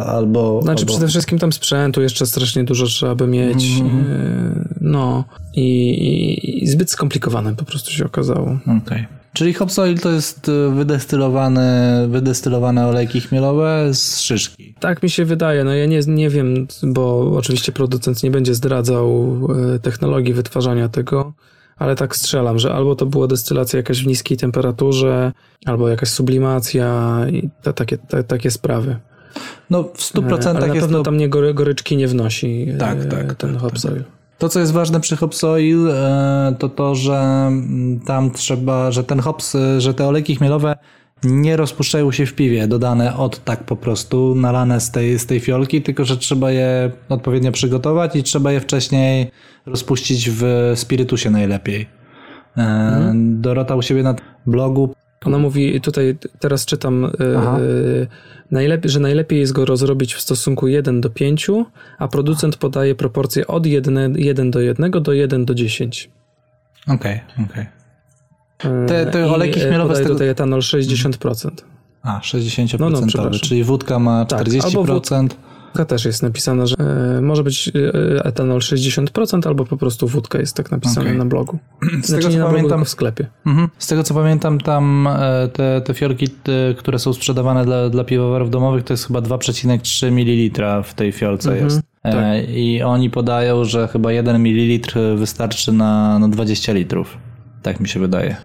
Albo. 0.06 0.62
Znaczy 0.62 0.82
albo... 0.82 0.94
przede 0.94 1.08
wszystkim 1.08 1.40
tam 1.40 1.54
sprzętu 1.54 2.02
jeszcze 2.02 2.26
strasznie 2.26 2.64
dużo 2.64 2.86
trzeba 2.86 3.16
by 3.16 3.28
mieć. 3.28 3.80
Mhm, 3.82 4.06
e, 4.12 4.76
No 4.82 5.24
i, 5.54 5.90
i, 5.90 6.64
i 6.64 6.68
zbyt 6.68 6.92
skomplikowane 6.92 7.56
po 7.56 7.66
prostu 7.66 7.92
się 7.92 8.06
okazało. 8.06 8.58
Okej. 8.84 9.23
Czyli 9.34 9.54
hop 9.54 9.70
oil 9.78 10.00
to 10.00 10.12
jest 10.12 10.50
y, 10.50 10.70
wydestylowane, 10.70 12.06
wydestylowane 12.10 12.88
olejki 12.88 13.22
chmielowe 13.22 13.94
z 13.94 14.20
szyszki. 14.20 14.76
Tak 14.80 15.04
mi 15.04 15.10
się 15.10 15.26
wydaje. 15.26 15.64
No 15.64 15.74
ja 15.74 15.86
nie, 15.86 16.00
nie 16.08 16.30
wiem, 16.30 16.68
bo 16.84 17.34
oczywiście 17.38 17.72
producent 17.72 18.24
nie 18.24 18.32
będzie 18.32 18.56
zdradzał 18.56 19.40
e, 19.76 19.80
technologii 19.80 20.34
wytwarzania 20.34 20.90
tego, 20.90 21.34
ale 21.78 21.96
tak 21.96 22.16
strzelam, 22.16 22.60
że 22.60 22.74
albo 22.74 22.96
to 22.96 23.06
była 23.06 23.28
destylacja 23.28 23.78
jakaś 23.78 24.04
w 24.04 24.08
niskiej 24.08 24.38
temperaturze, 24.38 25.32
albo 25.66 25.90
jakaś 25.90 26.10
sublimacja 26.10 27.18
i 27.32 27.50
te, 27.62 27.74
takie, 27.74 27.98
te, 27.98 28.24
takie 28.24 28.52
sprawy. 28.52 29.00
No 29.70 29.84
w 29.84 29.98
100% 29.98 30.48
E, 30.48 30.50
ale 30.50 30.60
na 30.60 30.68
jest 30.68 30.80
pewno 30.80 30.98
to... 30.98 31.04
tam 31.04 31.18
nie 31.18 31.30
gory, 31.30 31.54
goryczki 31.54 31.98
nie 31.98 32.08
wnosi 32.08 32.68
e, 32.70 32.78
Tak, 32.78 33.06
tak, 33.06 33.36
ten 33.36 33.54
tak, 33.54 33.62
hops 33.62 33.86
oil. 33.86 34.04
To, 34.38 34.50
co 34.50 34.60
jest 34.60 34.72
ważne 34.72 35.00
przy 35.00 35.16
hops 35.16 35.44
oil, 35.44 35.90
e, 35.90 36.56
to 36.60 36.70
to, 36.70 36.96
że 36.96 37.18
mm, 37.48 38.00
tam 38.00 38.32
trzeba, 38.32 38.92
że 38.92 39.04
ten 39.04 39.20
hops, 39.20 39.56
e, 39.56 39.82
że 39.82 39.94
te 39.94 40.08
olejki 40.08 40.36
chmielowe 40.36 40.76
nie 41.24 41.58
rozpuszczają 41.58 42.12
się 42.12 42.26
w 42.26 42.34
piwie, 42.34 42.68
dodane 42.68 43.18
od 43.18 43.44
tak 43.44 43.64
po 43.64 43.76
prostu, 43.76 44.36
nalane 44.36 44.80
z 44.80 44.92
tej, 44.92 45.20
z 45.20 45.26
tej 45.26 45.40
fiolki, 45.40 45.82
tylko 45.82 46.06
że 46.06 46.18
trzeba 46.18 46.52
je 46.52 46.92
odpowiednio 47.10 47.52
przygotować 47.52 48.16
i 48.16 48.24
trzeba 48.24 48.52
je 48.52 48.60
wcześniej 48.60 49.32
rozpuścić 49.66 50.30
w 50.30 50.72
spirytusie 50.76 51.30
najlepiej. 51.30 51.90
E, 52.58 53.14
Dorota 53.16 53.76
u 53.76 53.82
siebie 53.82 54.04
na 54.04 54.16
blogu 54.46 54.94
Ona 55.28 55.38
mówi, 55.38 55.82
tutaj 55.82 56.18
teraz 56.40 56.66
czytam, 56.66 57.06
e, 57.06 57.10
najlepiej, 58.52 58.92
że 58.92 59.00
najlepiej 59.00 59.40
jest 59.40 59.52
go 59.54 59.66
rozrobić 59.66 60.14
w 60.14 60.22
stosunku 60.22 60.68
1 60.68 61.02
do 61.02 61.10
5, 61.10 61.48
a 62.00 62.08
producent 62.08 62.58
podaje 62.58 62.96
proporcje 62.96 63.48
od 63.48 63.66
1, 63.66 64.16
1 64.18 64.52
do 64.52 64.60
1 64.62 64.92
do 64.92 65.14
1 65.14 65.46
do 65.46 65.56
10. 65.56 66.10
Okej, 66.88 67.20
okej. 67.50 67.66
E, 68.64 68.86
Te- 68.88 69.06
te 69.06 69.32
olejki 69.32 69.60
chmielowe 69.60 69.88
podaje 69.88 70.04
tego- 70.04 70.16
tutaj 70.16 70.30
etanol 70.30 70.60
60%. 70.62 71.50
A, 72.04 72.20
60%, 72.24 72.80
No, 73.18 73.24
no, 73.24 73.40
czyli 73.40 73.64
wódka 73.64 74.00
ma 74.00 74.26
Tak, 74.26 74.40
40%. 74.40 75.28
Wódka 75.28 75.53
też 75.86 76.06
jest 76.06 76.24
napisane, 76.24 76.68
że 76.68 76.76
e, 77.18 77.22
może 77.22 77.44
być 77.44 77.72
e, 78.16 78.26
etanol 78.26 78.60
60% 78.60 79.48
albo 79.48 79.66
po 79.66 79.78
prostu 79.78 80.08
wódka 80.08 80.40
jest 80.40 80.56
tak 80.56 80.72
napisane 80.72 81.06
Okej. 81.06 81.18
na 81.18 81.26
blogu. 81.26 81.60
Z 82.04 82.08
Znaczy 82.08 82.24
tego, 82.24 82.30
nie 82.30 82.44
co 82.44 82.52
pamiętam, 82.52 82.86
w 82.86 82.90
sklepie. 82.90 83.28
Mhm. 83.46 83.70
Z 83.78 83.88
tego 83.88 84.04
co 84.04 84.14
pamiętam, 84.14 84.60
tam 84.60 85.08
e, 85.08 85.48
te, 85.54 85.82
te 85.82 85.94
fiolki, 85.94 86.30
te, 86.30 86.52
które 86.78 87.00
są 87.00 87.14
sprzedawane 87.14 87.66
dla, 87.66 87.90
dla 87.90 88.04
piwowarów 88.04 88.50
domowych, 88.50 88.84
to 88.84 88.94
jest 88.94 89.08
chyba 89.08 89.20
2,3 89.20 90.12
ml 90.12 90.84
w 90.84 90.94
tej 90.94 91.12
fiolce 91.12 91.50
Mhm, 91.50 91.66
jest. 91.66 91.82
E, 92.04 92.12
tak. 92.12 92.50
I 92.50 92.82
oni 92.84 93.10
podają, 93.10 93.66
że 93.66 93.88
chyba 93.88 94.12
1 94.12 94.36
ml 94.36 95.00
wystarczy 95.18 95.72
na, 95.72 96.20
na 96.20 96.28
20 96.28 96.74
litrów. 96.74 97.18
Tak 97.62 97.80
mi 97.80 97.90
się 97.90 98.00
wydaje. 98.00 98.36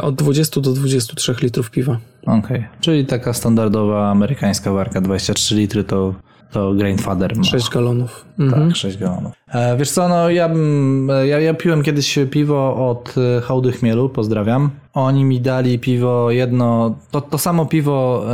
Od 0.00 0.14
20 0.14 0.60
do 0.60 0.72
23 0.72 1.34
litrów 1.42 1.70
piwa. 1.70 1.98
Okej. 2.26 2.64
Czyli 2.80 3.06
taka 3.06 3.32
standardowa 3.32 4.10
amerykańska 4.10 4.72
warka 4.72 5.00
23 5.00 5.54
litry 5.54 5.84
to, 5.84 6.14
to 6.52 6.74
Grainfather 6.74 7.36
ma. 7.36 7.44
6 7.44 7.70
galonów. 7.70 8.24
Mhm. 8.38 8.68
Tak, 8.68 8.76
6 8.76 8.98
galonów. 8.98 9.32
E, 9.48 9.76
wiesz 9.76 9.90
co, 9.90 10.08
no 10.08 10.30
ja, 10.30 10.48
bym- 10.48 11.08
ja, 11.26 11.40
ja 11.40 11.54
piłem 11.54 11.82
kiedyś 11.82 12.18
piwo 12.30 12.88
od 12.90 13.14
e, 13.38 13.40
Hołdy 13.40 13.72
Chmielu, 13.72 14.08
pozdrawiam. 14.08 14.70
Oni 14.94 15.24
mi 15.24 15.40
dali 15.40 15.78
piwo 15.78 16.30
jedno, 16.30 16.94
to, 17.10 17.20
to 17.20 17.38
samo 17.38 17.66
piwo, 17.66 18.24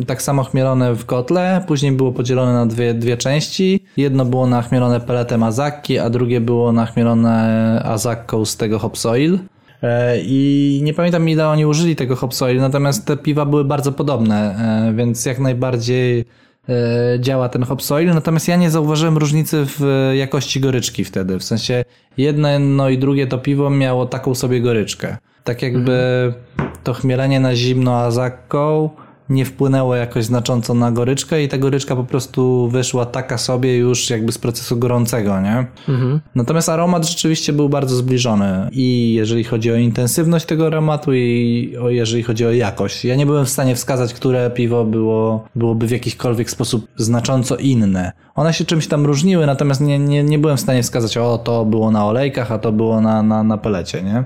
e, 0.00 0.04
tak 0.06 0.22
samo 0.22 0.44
chmielone 0.44 0.94
w 0.94 1.04
kotle, 1.06 1.64
później 1.66 1.92
było 1.92 2.12
podzielone 2.12 2.52
na 2.52 2.66
dwie, 2.66 2.94
dwie 2.94 3.16
części. 3.16 3.84
Jedno 3.96 4.24
było 4.24 4.46
nachmielone 4.46 5.00
peletem 5.00 5.42
azakki, 5.42 5.98
a 5.98 6.10
drugie 6.10 6.40
było 6.40 6.72
nachmielone 6.72 7.82
azakką 7.84 8.44
z 8.44 8.56
tego 8.56 8.78
hopsoil. 8.78 9.38
E, 9.82 10.14
I 10.22 10.80
nie 10.84 10.94
pamiętam 10.94 11.28
ile 11.28 11.48
oni 11.48 11.66
użyli 11.66 11.96
tego 11.96 12.16
hopsoil, 12.16 12.60
natomiast 12.60 13.06
te 13.06 13.16
piwa 13.16 13.44
były 13.44 13.64
bardzo 13.64 13.92
podobne, 13.92 14.56
e, 14.90 14.94
więc 14.94 15.26
jak 15.26 15.38
najbardziej 15.38 16.20
e, 16.20 16.24
działa 17.18 17.48
ten 17.48 17.62
hopsoil, 17.62 18.14
natomiast 18.14 18.48
ja 18.48 18.56
nie 18.56 18.70
zauważyłem 18.70 19.18
różnicy 19.18 19.66
w 19.66 20.10
jakości 20.14 20.60
goryczki 20.60 21.04
wtedy. 21.04 21.38
W 21.38 21.44
sensie 21.44 21.84
jedno 22.16 22.88
i 22.88 22.98
drugie 22.98 23.26
to 23.26 23.38
piwo 23.38 23.70
miało 23.70 24.06
taką 24.06 24.34
sobie 24.34 24.60
goryczkę. 24.60 25.16
Tak 25.44 25.62
jakby 25.62 26.32
to 26.84 26.94
chmielenie 26.94 27.40
na 27.40 27.56
zimno 27.56 27.96
azakką 27.96 28.90
nie 29.30 29.44
wpłynęło 29.44 29.96
jakoś 29.96 30.24
znacząco 30.24 30.74
na 30.74 30.92
goryczkę 30.92 31.42
i 31.42 31.48
ta 31.48 31.58
goryczka 31.58 31.96
po 31.96 32.04
prostu 32.04 32.68
wyszła 32.68 33.06
taka 33.06 33.38
sobie 33.38 33.76
już 33.76 34.10
jakby 34.10 34.32
z 34.32 34.38
procesu 34.38 34.76
gorącego, 34.76 35.40
nie? 35.40 35.66
Mhm. 35.88 36.20
Natomiast 36.34 36.68
aromat 36.68 37.08
rzeczywiście 37.08 37.52
był 37.52 37.68
bardzo 37.68 37.96
zbliżony 37.96 38.68
i 38.72 39.14
jeżeli 39.14 39.44
chodzi 39.44 39.72
o 39.72 39.76
intensywność 39.76 40.46
tego 40.46 40.66
aromatu 40.66 41.14
i 41.14 41.76
o, 41.82 41.90
jeżeli 41.90 42.22
chodzi 42.22 42.46
o 42.46 42.52
jakość. 42.52 43.04
Ja 43.04 43.16
nie 43.16 43.26
byłem 43.26 43.46
w 43.46 43.50
stanie 43.50 43.74
wskazać, 43.74 44.14
które 44.14 44.50
piwo 44.50 44.84
było, 44.84 45.44
byłoby 45.56 45.86
w 45.86 45.90
jakikolwiek 45.90 46.50
sposób 46.50 46.86
znacząco 46.96 47.56
inne. 47.56 48.12
One 48.34 48.52
się 48.54 48.64
czymś 48.64 48.86
tam 48.86 49.06
różniły, 49.06 49.46
natomiast 49.46 49.80
nie, 49.80 49.98
nie, 49.98 50.24
nie 50.24 50.38
byłem 50.38 50.56
w 50.56 50.60
stanie 50.60 50.82
wskazać, 50.82 51.16
o 51.16 51.38
to 51.38 51.64
było 51.64 51.90
na 51.90 52.06
olejkach, 52.06 52.52
a 52.52 52.58
to 52.58 52.72
było 52.72 53.00
na, 53.00 53.22
na, 53.22 53.42
na 53.42 53.58
pelecie, 53.58 54.02
nie? 54.02 54.24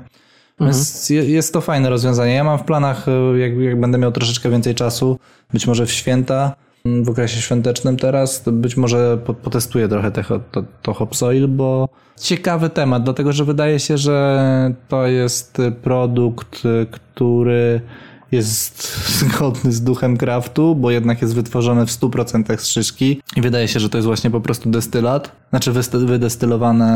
Więc 0.61 1.11
je- 1.11 1.25
jest 1.31 1.53
to 1.53 1.61
fajne 1.61 1.91
rozwiązanie. 1.91 2.35
Ja 2.35 2.45
mam 2.45 2.59
w 2.59 2.63
planach, 2.65 3.09
y, 3.09 3.39
jak, 3.39 3.59
jak 3.59 3.81
będę 3.81 3.99
miał 3.99 4.13
troszeczkę 4.13 4.51
więcej 4.51 4.75
czasu, 4.75 5.19
być 5.53 5.67
może 5.67 5.87
w 5.87 5.93
święta, 5.93 6.55
mm, 6.85 7.05
w 7.05 7.09
okresie 7.09 7.41
świątecznym 7.41 7.97
teraz, 7.97 8.43
być 8.47 8.77
może 8.77 9.19
po- 9.27 9.35
potestuję 9.35 9.89
trochę 9.89 10.11
te, 10.11 10.25
to, 10.53 10.65
to 10.83 10.95
Hopsoil, 10.95 11.49
bo 11.49 11.89
ciekawy 12.21 12.71
temat, 12.71 13.03
dlatego 13.05 13.33
że 13.33 13.45
wydaje 13.45 13.81
się, 13.81 13.99
że 13.99 14.75
to 14.89 15.07
jest 15.07 15.59
produkt, 15.83 16.63
y, 16.65 16.87
który 16.91 17.81
jest 18.33 18.99
zgodny 19.21 19.73
z 19.73 19.83
duchem 19.83 20.17
kraftu, 20.17 20.75
bo 20.75 20.91
jednak 20.91 21.23
jest 21.23 21.35
wytworzony 21.35 21.87
w 21.87 21.91
100% 21.91 22.59
z 22.59 22.67
szyszki 22.67 23.21
i 23.37 23.41
wydaje 23.41 23.69
się, 23.69 23.81
że 23.81 23.89
to 23.89 23.99
jest 23.99 24.07
właśnie 24.07 24.31
po 24.31 24.41
prostu 24.41 24.71
destylat, 24.71 25.33
znaczy 25.51 25.73
wydestylowane 25.93 26.87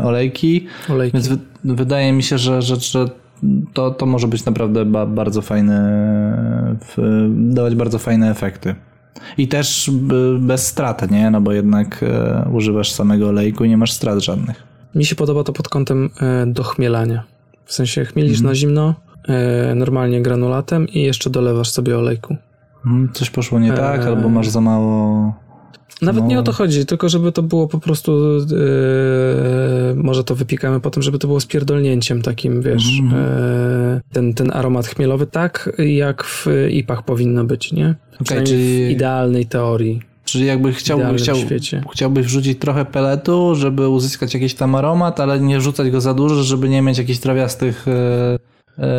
e, 0.00 0.04
olejki. 0.04 0.66
Olejki. 0.88 1.12
Więc 1.12 1.28
wy, 1.28 1.38
wydaje 1.64 2.12
mi 2.12 2.22
się, 2.22 2.38
że, 2.38 2.62
że, 2.62 2.76
że 2.76 3.08
to, 3.72 3.90
to 3.90 4.06
może 4.06 4.28
być 4.28 4.44
naprawdę 4.44 4.84
ba, 4.84 5.06
bardzo 5.06 5.42
fajne, 5.42 5.76
dawać 7.30 7.74
bardzo 7.74 7.98
fajne 7.98 8.30
efekty. 8.30 8.74
I 9.38 9.48
też 9.48 9.90
bez 10.38 10.66
strat, 10.66 11.10
nie? 11.10 11.30
No 11.30 11.40
bo 11.40 11.52
jednak 11.52 12.02
e, 12.02 12.48
używasz 12.52 12.92
samego 12.92 13.28
olejku 13.28 13.64
i 13.64 13.68
nie 13.68 13.76
masz 13.76 13.92
strat 13.92 14.18
żadnych. 14.18 14.62
Mi 14.94 15.04
się 15.04 15.14
podoba 15.14 15.44
to 15.44 15.52
pod 15.52 15.68
kątem 15.68 16.10
e, 16.20 16.46
dochmielania. 16.46 17.24
W 17.64 17.72
sensie 17.72 18.04
chmielisz 18.04 18.38
Mhm. 18.38 18.46
na 18.48 18.54
zimno, 18.54 18.94
normalnie 19.74 20.22
granulatem 20.22 20.88
i 20.88 21.00
jeszcze 21.02 21.30
dolewasz 21.30 21.70
sobie 21.70 21.98
olejku. 21.98 22.36
Mhm, 22.86 23.08
Coś 23.12 23.30
poszło 23.30 23.60
nie 23.60 23.72
tak, 23.72 24.00
Eee. 24.00 24.06
albo 24.06 24.28
masz 24.28 24.48
za 24.48 24.60
mało... 24.60 25.34
Nawet 26.02 26.22
No. 26.24 26.28
nie 26.30 26.38
o 26.38 26.42
to 26.42 26.52
chodzi, 26.52 26.86
tylko 26.86 27.08
żeby 27.08 27.32
to 27.32 27.42
było 27.42 27.68
po 27.68 27.78
prostu, 27.78 28.12
e, 28.38 29.94
może 29.94 30.24
to 30.24 30.34
wypikamy 30.34 30.80
potem, 30.80 31.02
żeby 31.02 31.18
to 31.18 31.26
było 31.26 31.40
spierdolnięciem 31.40 32.22
takim, 32.22 32.62
wiesz, 32.62 33.00
Mhm. 33.00 33.22
e, 33.24 34.00
ten, 34.12 34.34
ten 34.34 34.50
aromat 34.54 34.86
chmielowy 34.86 35.26
tak, 35.26 35.70
jak 35.78 36.24
w 36.24 36.46
IPach 36.70 37.02
powinno 37.02 37.44
być, 37.44 37.72
nie? 37.72 37.94
Przynajmniej 38.24 38.54
czyli- 38.56 38.86
w 38.86 38.90
idealnej 38.90 39.46
teorii. 39.46 40.02
Czyli 40.24 40.46
jakby 40.46 40.72
chciałby, 40.72 41.14
chciał, 41.18 41.36
chciałbyś 41.92 42.26
wrzucić 42.26 42.58
trochę 42.58 42.84
peletu, 42.84 43.54
żeby 43.54 43.88
uzyskać 43.88 44.34
jakiś 44.34 44.54
tam 44.54 44.74
aromat, 44.74 45.20
ale 45.20 45.40
nie 45.40 45.58
wrzucać 45.58 45.90
go 45.90 46.00
za 46.00 46.14
dużo, 46.14 46.42
żeby 46.42 46.68
nie 46.68 46.82
mieć 46.82 46.98
jakichś 46.98 47.18
trawiastych 47.18 47.88
e, 47.88 47.92
e, 48.34 48.38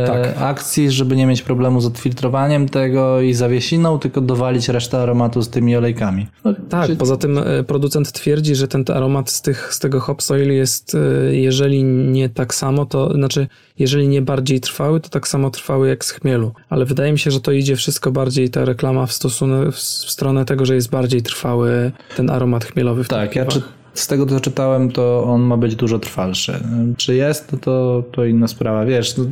Tak. 0.07 0.41
akcji, 0.41 0.91
żeby 0.91 1.15
nie 1.15 1.25
mieć 1.25 1.41
problemu 1.41 1.81
z 1.81 1.85
odfiltrowaniem 1.85 2.69
tego 2.69 3.21
i 3.21 3.33
zawiesiną, 3.33 3.99
tylko 3.99 4.21
dowalić 4.21 4.69
resztę 4.69 4.97
aromatu 4.97 5.41
z 5.41 5.49
tymi 5.49 5.75
olejkami. 5.75 6.27
No, 6.45 6.53
Tak, 6.69 6.85
czyli- 6.85 6.97
poza 6.97 7.17
tym 7.17 7.37
e, 7.37 7.63
producent 7.63 8.11
twierdzi, 8.11 8.55
że 8.55 8.67
ten 8.67 8.85
aromat 8.93 9.29
z, 9.29 9.41
tych, 9.41 9.73
z 9.73 9.79
tego 9.79 9.99
hop 9.99 10.21
soil 10.21 10.51
jest, 10.53 10.95
e, 10.95 11.35
jeżeli 11.35 11.83
nie 11.83 12.29
tak 12.29 12.53
samo, 12.53 12.85
to 12.85 13.13
znaczy, 13.13 13.47
jeżeli 13.79 14.07
nie 14.07 14.21
bardziej 14.21 14.59
trwały, 14.59 14.99
to 14.99 15.09
tak 15.09 15.27
samo 15.27 15.49
trwały 15.49 15.87
jak 15.87 16.05
z 16.05 16.11
chmielu. 16.11 16.51
Ale 16.69 16.85
wydaje 16.85 17.11
mi 17.11 17.19
się, 17.19 17.31
że 17.31 17.41
to 17.41 17.51
idzie 17.51 17.75
wszystko 17.75 18.11
bardziej, 18.11 18.49
ta 18.49 18.65
reklama 18.65 19.05
w 19.05 19.13
stosunku, 19.13 19.71
w, 19.71 19.79
stronę 19.79 20.45
tego, 20.45 20.65
że 20.65 20.75
jest 20.75 20.89
bardziej 20.89 21.21
trwały 21.21 21.91
ten 22.15 22.29
aromat 22.29 22.65
chmielowy 22.65 23.03
w 23.03 23.07
Tak, 23.07 23.35
ja 23.35 23.45
czy, 23.45 23.61
z 23.93 24.07
tego 24.07 24.25
co 24.25 24.39
czytałem, 24.39 24.91
to 24.91 25.23
on 25.23 25.41
ma 25.41 25.57
być 25.57 25.75
dużo 25.75 25.99
trwalszy. 25.99 26.53
Czy 26.97 27.15
jest, 27.15 27.55
to, 27.61 28.03
to, 28.11 28.25
inna 28.25 28.47
sprawa. 28.47 28.85
Wiesz, 28.85 29.17
no, 29.17 29.25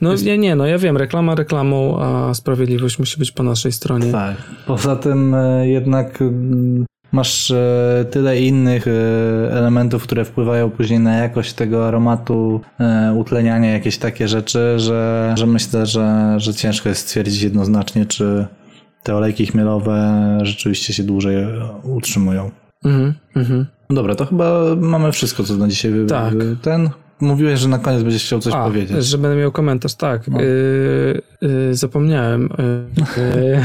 No 0.00 0.14
nie, 0.14 0.38
nie, 0.38 0.56
no 0.56 0.66
ja 0.66 0.78
wiem, 0.78 0.96
reklama 0.96 1.34
reklamą, 1.34 2.00
a 2.00 2.34
sprawiedliwość 2.34 2.98
musi 2.98 3.18
być 3.18 3.32
po 3.32 3.42
naszej 3.42 3.72
stronie. 3.72 4.12
tak. 4.12 4.36
Poza 4.66 4.96
tym 4.96 5.34
e, 5.34 5.68
jednak 5.68 6.22
mm, 6.22 6.84
masz 7.12 7.50
e, 7.50 8.04
tyle 8.10 8.40
innych 8.40 8.86
e, 8.88 8.90
elementów, 9.52 10.02
które 10.02 10.24
wpływają 10.24 10.70
później 10.70 11.00
na 11.00 11.16
jakość 11.16 11.52
tego 11.52 11.88
aromatu, 11.88 12.60
utleniania, 13.16 13.72
jakieś 13.72 13.98
takie 13.98 14.28
rzeczy, 14.28 14.74
że, 14.76 15.32
że 15.38 15.46
myślę, 15.46 15.86
że, 15.86 16.34
że 16.36 16.54
ciężko 16.54 16.88
jest 16.88 17.00
stwierdzić 17.00 17.42
jednoznacznie, 17.42 18.06
czy 18.06 18.46
te 19.02 19.16
olejki 19.16 19.46
chmielowe 19.46 20.38
rzeczywiście 20.42 20.92
się 20.92 21.02
dłużej 21.02 21.36
utrzymują. 21.82 22.50
Mhm, 22.84 23.14
mhm. 23.36 23.66
No 23.90 23.96
Dobra, 23.96 24.14
to 24.14 24.26
chyba 24.26 24.60
mamy 24.80 25.12
wszystko, 25.12 25.42
co 25.44 25.56
na 25.56 25.68
dzisiaj 25.68 25.92
Tak. 26.08 26.34
ten. 26.62 26.90
Mówiłeś, 27.20 27.60
że 27.60 27.68
na 27.68 27.78
koniec 27.78 28.02
będziesz 28.02 28.24
chciał 28.24 28.40
coś 28.40 28.54
A, 28.54 28.64
powiedzieć. 28.64 29.04
że 29.04 29.18
będę 29.18 29.36
miał 29.36 29.52
komentarz, 29.52 29.94
tak. 29.94 30.28
No. 30.28 30.40
Yy, 30.40 31.22
yy, 31.40 31.74
zapomniałem. 31.74 32.48
Yy, 33.16 33.60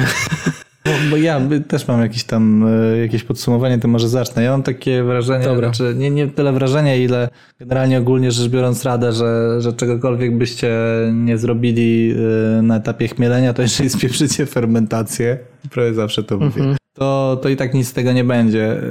Bo, 0.85 0.91
bo 1.11 1.17
ja 1.17 1.41
też 1.67 1.87
mam 1.87 2.01
jakieś 2.01 2.23
tam 2.23 2.67
e, 2.67 2.97
jakieś 2.97 3.23
podsumowanie, 3.23 3.79
to 3.79 3.87
może 3.87 4.09
zacznę. 4.09 4.43
Ja 4.43 4.51
mam 4.51 4.63
takie 4.63 5.03
wrażenie, 5.03 5.45
Dobra. 5.45 5.73
znaczy 5.73 5.95
nie, 5.97 6.09
nie 6.09 6.27
tyle 6.27 6.53
wrażenie, 6.53 6.99
ile 7.03 7.29
generalnie 7.59 7.97
ogólnie 7.97 8.31
rzecz 8.31 8.51
biorąc 8.51 8.83
radę, 8.83 9.13
że, 9.13 9.61
że 9.61 9.73
czegokolwiek 9.73 10.37
byście 10.37 10.77
nie 11.13 11.37
zrobili 11.37 12.15
e, 12.57 12.61
na 12.61 12.77
etapie 12.77 13.07
chmielenia, 13.07 13.53
to 13.53 13.61
jeżeli 13.61 13.89
spieprzycie 13.99 14.45
fermentację, 14.45 15.37
prawie 15.71 15.93
zawsze 15.93 16.23
to 16.23 16.37
mówię, 16.37 16.75
to, 16.97 17.39
to 17.41 17.49
i 17.49 17.55
tak 17.55 17.73
nic 17.73 17.87
z 17.87 17.93
tego 17.93 18.11
nie 18.13 18.23
będzie, 18.23 18.71
e, 18.71 18.81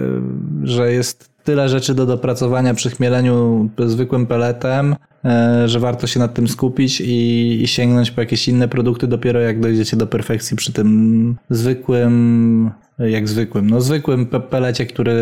że 0.63 0.93
jest 0.93 1.31
tyle 1.45 1.69
rzeczy 1.69 1.95
do 1.95 2.07
dopracowania 2.07 2.75
przy 2.75 2.91
chmieleniu 2.91 3.69
zwykłym 3.87 4.27
peletem, 4.27 4.97
e, 5.25 5.69
że 5.69 5.81
warto 5.81 6.07
się 6.07 6.21
nad 6.21 6.35
tym 6.35 6.49
skupić 6.49 7.01
i, 7.01 7.59
i 7.63 7.67
sięgnąć 7.67 8.11
po 8.11 8.21
jakieś 8.21 8.49
inne 8.49 8.69
produkty 8.69 9.07
dopiero 9.07 9.41
jak 9.41 9.61
dojdziecie 9.61 9.97
do 9.97 10.07
perfekcji 10.07 10.57
przy 10.57 10.73
tym 10.73 11.37
zwykłym, 11.51 12.71
jak 12.99 13.29
zwykłym, 13.29 13.71
no 13.71 13.81
zwykłym 13.81 14.27
pe- 14.27 14.41
pelecie, 14.41 14.87
który 14.87 15.15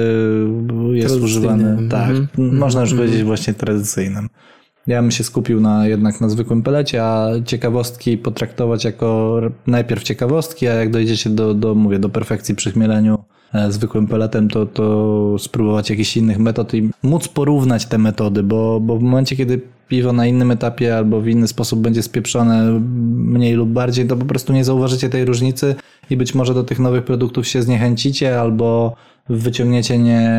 jest 0.92 1.20
używany, 1.20 1.88
tak, 1.88 2.10
Mhm. 2.10 2.58
można 2.58 2.80
już 2.80 2.94
powiedzieć 2.94 3.22
właśnie 3.22 3.54
tradycyjnym. 3.54 4.28
Ja 4.86 5.02
bym 5.02 5.10
się 5.10 5.24
skupił 5.24 5.60
na, 5.60 5.88
jednak 5.88 6.20
na 6.20 6.28
zwykłym 6.28 6.62
pelecie, 6.62 7.04
a 7.04 7.28
ciekawostki 7.44 8.18
potraktować 8.18 8.84
jako 8.84 9.40
najpierw 9.66 10.02
ciekawostki, 10.02 10.68
a 10.68 10.74
jak 10.74 10.90
dojdziecie 10.90 11.30
do, 11.30 11.54
do 11.54 11.74
mówię, 11.74 11.98
do 11.98 12.08
perfekcji 12.08 12.54
przy 12.54 12.72
chmieleniu 12.72 13.18
e, 13.54 13.72
zwykłym 13.72 14.06
peletem, 14.06 14.48
to, 14.48 14.66
to 14.66 15.36
spróbować 15.38 15.90
jakichś 15.90 16.16
innych 16.16 16.38
metod 16.38 16.74
i 16.74 16.90
móc 17.02 17.28
porównać 17.28 17.86
te 17.86 17.98
metody, 17.98 18.42
bo, 18.42 18.80
bo 18.80 18.98
w 18.98 19.02
momencie, 19.02 19.36
kiedy 19.36 19.60
piwo 19.88 20.12
na 20.12 20.26
innym 20.26 20.50
etapie 20.50 20.96
albo 20.96 21.20
w 21.20 21.28
inny 21.28 21.48
sposób 21.48 21.80
będzie 21.80 22.02
spieprzone 22.02 22.80
mniej 23.14 23.54
lub 23.54 23.68
bardziej, 23.68 24.06
to 24.06 24.16
po 24.16 24.24
prostu 24.24 24.52
nie 24.52 24.64
zauważycie 24.64 25.08
tej 25.08 25.24
różnicy 25.24 25.74
i 26.10 26.16
być 26.16 26.34
może 26.34 26.54
do 26.54 26.64
tych 26.64 26.78
nowych 26.78 27.04
produktów 27.04 27.48
się 27.48 27.62
zniechęcicie 27.62 28.40
albo 28.40 28.96
wyciągniecie 29.28 29.98
nie, 29.98 30.30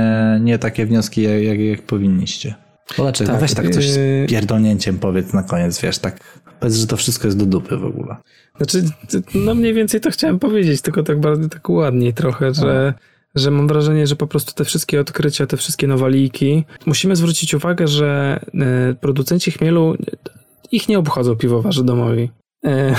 nie 0.41 0.59
takie 0.59 0.85
wnioski, 0.85 1.21
jak, 1.21 1.43
jak, 1.43 1.59
jak 1.59 1.81
powinniście. 1.81 2.64
Polaczek, 2.97 3.27
Tak, 3.27 3.39
weź 3.39 3.53
tak 3.53 3.69
coś 3.69 3.85
yy, 3.85 3.91
z 3.91 4.29
pierdolnięciem 4.29 4.99
powiedz 4.99 5.33
na 5.33 5.43
koniec, 5.43 5.81
wiesz, 5.81 5.99
tak 5.99 6.19
powiedz, 6.59 6.75
że 6.75 6.87
to 6.87 6.97
wszystko 6.97 7.27
jest 7.27 7.37
do 7.37 7.45
dupy 7.45 7.77
w 7.77 7.85
ogóle. 7.85 8.15
Znaczy, 8.57 8.83
no 9.35 9.55
mniej 9.55 9.73
więcej 9.73 10.01
to 10.01 10.11
chciałem 10.11 10.39
powiedzieć, 10.39 10.81
tylko 10.81 11.03
tak 11.03 11.19
bardzo 11.19 11.49
tak 11.49 11.69
ładniej 11.69 12.13
trochę, 12.13 12.53
że, 12.53 12.93
że 13.35 13.51
mam 13.51 13.67
wrażenie, 13.67 14.07
że 14.07 14.15
po 14.15 14.27
prostu 14.27 14.53
te 14.53 14.65
wszystkie 14.65 14.99
odkrycia, 14.99 15.47
te 15.47 15.57
wszystkie 15.57 15.87
nowaliki, 15.87 16.63
musimy 16.85 17.15
zwrócić 17.15 17.53
uwagę, 17.53 17.87
że 17.87 18.39
e, 18.53 18.93
producenci 18.93 19.51
chmielu, 19.51 19.95
ich 20.71 20.89
nie 20.89 20.99
obchodzą 20.99 21.35
piwowarzy 21.35 21.83
domowi. 21.83 22.29
E, 22.65 22.95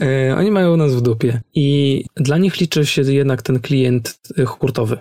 e, 0.00 0.36
oni 0.36 0.50
mają 0.50 0.76
nas 0.76 0.94
w 0.94 1.00
dupie 1.00 1.40
i 1.54 2.04
dla 2.16 2.38
nich 2.38 2.60
liczy 2.60 2.86
się 2.86 3.02
jednak 3.02 3.42
ten 3.42 3.60
klient 3.60 4.18
hurtowy, 4.46 4.98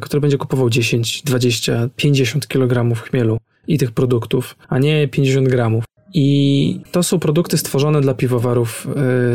który 0.00 0.20
będzie 0.20 0.38
kupował 0.38 0.70
10, 0.70 1.22
20, 1.22 1.88
50 1.96 2.46
kg 2.46 2.94
chmielu 2.94 3.38
i 3.68 3.78
tych 3.78 3.92
produktów, 3.92 4.56
a 4.68 4.78
nie 4.78 5.08
50 5.08 5.48
gramów. 5.48 5.84
I 6.14 6.80
to 6.92 7.02
są 7.02 7.18
produkty 7.18 7.58
stworzone 7.58 8.00
dla 8.00 8.14
piwowarów 8.14 8.88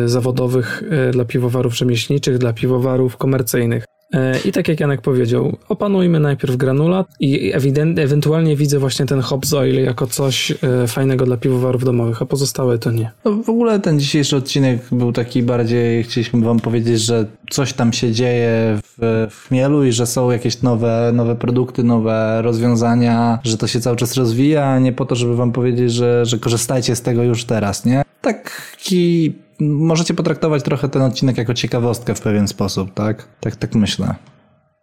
e, 0.03 0.07
zawodowych, 0.07 0.83
e, 0.89 1.11
dla 1.11 1.25
piwowarów 1.25 1.77
rzemieślniczych, 1.77 2.37
dla 2.37 2.53
piwowarów 2.53 3.17
komercyjnych. 3.17 3.85
E, 4.13 4.39
I 4.45 4.51
tak 4.51 4.67
jak 4.67 4.79
Janek 4.79 5.01
powiedział, 5.01 5.57
opanujmy 5.69 6.19
najpierw 6.19 6.55
granulat 6.55 7.07
i 7.19 7.53
ewident, 7.53 7.99
ewentualnie 7.99 8.55
widzę 8.55 8.79
właśnie 8.79 9.05
ten 9.05 9.21
hops 9.21 9.53
oil 9.53 9.83
jako 9.83 10.07
coś 10.07 10.51
e, 10.51 10.87
fajnego 10.87 11.25
dla 11.25 11.37
piwowarów 11.37 11.83
domowych, 11.83 12.21
a 12.21 12.25
pozostałe 12.25 12.77
to 12.77 12.91
nie. 12.91 13.11
No, 13.25 13.31
w 13.31 13.49
ogóle 13.49 13.79
ten 13.79 13.99
dzisiejszy 13.99 14.35
odcinek 14.35 14.81
był 14.91 15.11
taki 15.11 15.43
bardziej, 15.43 16.03
chcieliśmy 16.03 16.41
wam 16.41 16.59
powiedzieć, 16.59 17.01
że 17.01 17.25
coś 17.49 17.73
tam 17.73 17.93
się 17.93 18.11
dzieje 18.11 18.79
w, 18.83 19.27
w 19.31 19.47
chmielu 19.47 19.85
i 19.85 19.91
że 19.91 20.05
są 20.05 20.31
jakieś 20.31 20.61
nowe, 20.61 21.11
nowe 21.13 21.35
produkty, 21.35 21.83
nowe 21.83 22.41
rozwiązania, 22.41 23.39
że 23.43 23.57
to 23.57 23.67
się 23.67 23.79
cały 23.79 23.97
czas 23.97 24.15
rozwija, 24.15 24.65
a 24.65 24.79
nie 24.79 24.93
po 24.93 25.05
to, 25.05 25.15
żeby 25.15 25.35
wam 25.35 25.51
powiedzieć, 25.51 25.91
że, 25.91 26.25
że 26.25 26.37
korzystajcie 26.37 26.95
z 26.95 27.01
tego 27.01 27.23
już 27.23 27.45
teraz, 27.45 27.85
nie? 27.85 28.01
Taki 28.21 29.33
możecie 29.61 30.13
potraktować 30.13 30.63
trochę 30.63 30.89
ten 30.89 31.01
odcinek 31.01 31.37
jako 31.37 31.53
ciekawostkę 31.53 32.15
w 32.15 32.21
pewien 32.21 32.47
sposób, 32.47 32.93
tak? 32.93 33.27
Tak, 33.39 33.55
tak 33.55 33.75
myślę. 33.75 34.15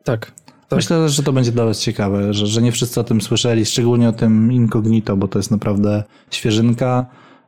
Tak. 0.05 0.33
tak. 0.69 0.77
Myślę, 0.77 1.09
że 1.09 1.23
to 1.23 1.33
będzie 1.33 1.53
dla 1.53 1.65
Was 1.65 1.81
ciekawe, 1.81 2.35
że, 2.35 2.47
że 2.47 2.63
nie 2.63 2.73
wszyscy 2.73 3.01
o 3.01 3.05
tym 3.05 3.21
słyszeli, 3.21 3.67
szczególnie 3.67 4.09
o 4.09 4.13
tym 4.13 4.53
incognito, 4.53 5.17
bo 5.17 5.29
to 5.29 5.39
jest 5.39 5.51
naprawdę 5.51 6.05
świeżynka. 6.31 7.07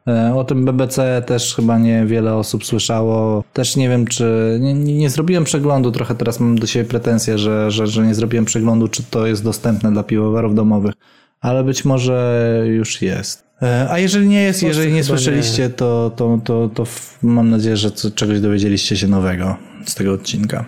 E, 0.08 0.34
O 0.34 0.44
tym 0.44 0.64
BBC 0.64 1.22
też 1.26 1.54
chyba 1.54 1.78
nie 1.78 2.06
wiele 2.06 2.34
osób 2.34 2.64
słyszało. 2.64 3.44
Też 3.52 3.76
nie 3.76 3.88
wiem, 3.88 4.06
czy. 4.06 4.58
Nie, 4.60 4.74
nie, 4.74 4.98
nie 4.98 5.10
zrobiłem 5.10 5.44
przeglądu, 5.44 5.92
trochę 5.92 6.14
teraz 6.14 6.40
mam 6.40 6.58
do 6.58 6.66
siebie 6.66 6.88
pretensje, 6.88 7.38
że, 7.38 7.70
że, 7.70 7.86
że 7.86 8.06
nie 8.06 8.14
zrobiłem 8.14 8.44
przeglądu, 8.44 8.88
czy 8.88 9.02
to 9.02 9.26
jest 9.26 9.44
dostępne 9.44 9.92
dla 9.92 10.02
piwowarów 10.02 10.54
domowych, 10.54 10.94
ale 11.40 11.64
być 11.64 11.84
może 11.84 12.64
już 12.66 13.02
jest. 13.02 13.49
E, 13.62 13.86
A 13.90 13.98
jeżeli 13.98 14.28
nie 14.28 14.42
jest, 14.42 14.62
jeżeli 14.62 14.92
nie 14.92 15.04
słyszeliście, 15.04 15.70
to, 15.70 16.12
to, 16.16 16.40
to, 16.44 16.70
to 16.74 16.82
f- 16.82 17.18
mam 17.22 17.50
nadzieję, 17.50 17.76
że 17.76 17.90
czegoś 17.90 18.40
dowiedzieliście 18.40 18.96
się 18.96 19.06
nowego 19.08 19.56
z 19.86 19.94
tego 19.94 20.12
odcinka. 20.12 20.64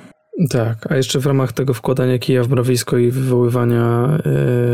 Tak, 0.50 0.92
a 0.92 0.96
jeszcze 0.96 1.20
w 1.20 1.26
ramach 1.26 1.52
tego 1.52 1.74
wkładania 1.74 2.18
kija 2.18 2.42
w 2.44 2.48
mrowisko 2.48 2.98
i 2.98 3.10
wywoływania 3.10 4.08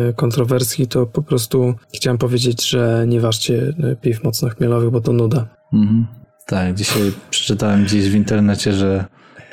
e, 0.08 0.12
kontrowersji, 0.12 0.86
to 0.86 1.06
po 1.06 1.22
prostu 1.22 1.74
chciałem 1.94 2.18
powiedzieć, 2.18 2.68
że 2.70 3.04
nie 3.08 3.20
ważcie 3.20 3.74
e, 3.82 3.96
piw 3.96 4.24
mocno 4.24 4.48
chmielowych, 4.48 4.90
bo 4.90 5.00
to 5.00 5.12
nuda. 5.12 5.48
Mhm. 5.72 6.06
Tak, 6.46 6.74
dzisiaj 6.74 7.12
przeczytałem 7.30 7.84
gdzieś 7.84 8.10
w 8.10 8.14
internecie, 8.14 8.72
że 8.72 9.04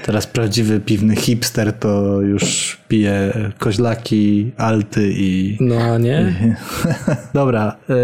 teraz 0.06 0.28
prawdziwy 0.28 0.80
piwny 0.80 1.16
hipster 1.16 1.74
to 1.74 2.22
już 2.22 2.78
pije 2.88 3.34
koźlaki, 3.60 4.52
alty 4.58 5.10
i... 5.14 5.58
No 5.60 5.76
a 5.76 5.98
nie? 5.98 6.34
Dobra. 7.34 7.78
E, 7.90 7.96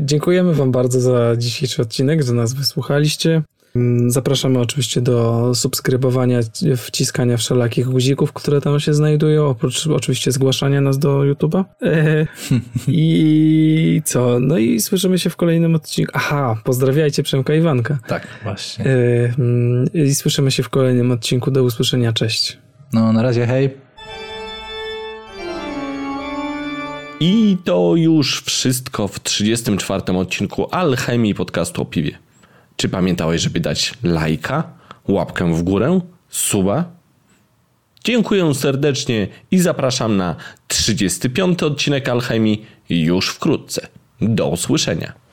dziękujemy 0.00 0.54
Wam 0.54 0.72
bardzo 0.72 1.00
za 1.00 1.36
dzisiejszy 1.36 1.82
odcinek, 1.82 2.22
że 2.22 2.32
nas 2.32 2.52
wysłuchaliście. 2.52 3.42
Mm, 3.76 4.10
Zapraszamy 4.10 4.58
oczywiście 4.60 5.00
do 5.00 5.50
subskrybowania, 5.54 6.40
wciskania 6.76 7.36
wszelakich 7.36 7.86
guzików, 7.86 8.32
które 8.32 8.60
tam 8.60 8.80
się 8.80 8.94
znajdują, 8.94 9.46
oprócz 9.48 9.86
oczywiście 9.86 10.32
zgłaszania 10.32 10.80
nas 10.80 10.98
do 10.98 11.18
YouTube'a. 11.18 11.64
I 12.88 14.02
co? 14.04 14.40
No 14.40 14.58
i 14.58 14.80
słyszymy 14.80 15.18
się 15.18 15.30
w 15.30 15.36
kolejnym 15.36 15.74
odcinku. 15.74 16.12
Aha, 16.14 16.56
pozdrawiajcie 16.64 17.22
Przemka 17.22 17.54
Iwanka. 17.54 17.98
tak, 18.06 18.28
właśnie. 18.42 18.84
E, 18.84 19.34
mm, 19.38 19.86
I 19.94 20.14
słyszymy 20.14 20.50
się 20.50 20.62
w 20.62 20.68
kolejnym 20.68 21.10
odcinku. 21.10 21.50
Do 21.50 21.62
usłyszenia. 21.64 22.12
Cześć. 22.12 22.58
No, 22.92 23.12
na 23.12 23.22
razie, 23.22 23.46
hej. 23.46 23.70
I 27.20 27.56
to 27.64 27.92
już 27.96 28.42
wszystko 28.42 29.08
w 29.08 29.20
34 29.22 30.02
odcinku 30.18 30.68
Alchemii 30.70 31.34
podcastu 31.34 31.82
o 31.82 31.84
piwie. 31.84 32.23
Czy 32.76 32.88
pamiętałeś, 32.88 33.42
żeby 33.42 33.60
dać 33.60 33.94
lajka, 34.02 34.72
łapkę 35.08 35.54
w 35.54 35.62
górę, 35.62 36.00
suba? 36.28 36.84
Dziękuję 38.04 38.54
serdecznie 38.54 39.28
i 39.50 39.58
zapraszam 39.58 40.16
na 40.16 40.36
35 40.68 41.62
odcinek 41.62 42.08
Alchemii 42.08 42.66
już 42.88 43.28
wkrótce. 43.28 43.88
Do 44.20 44.48
usłyszenia. 44.48 45.23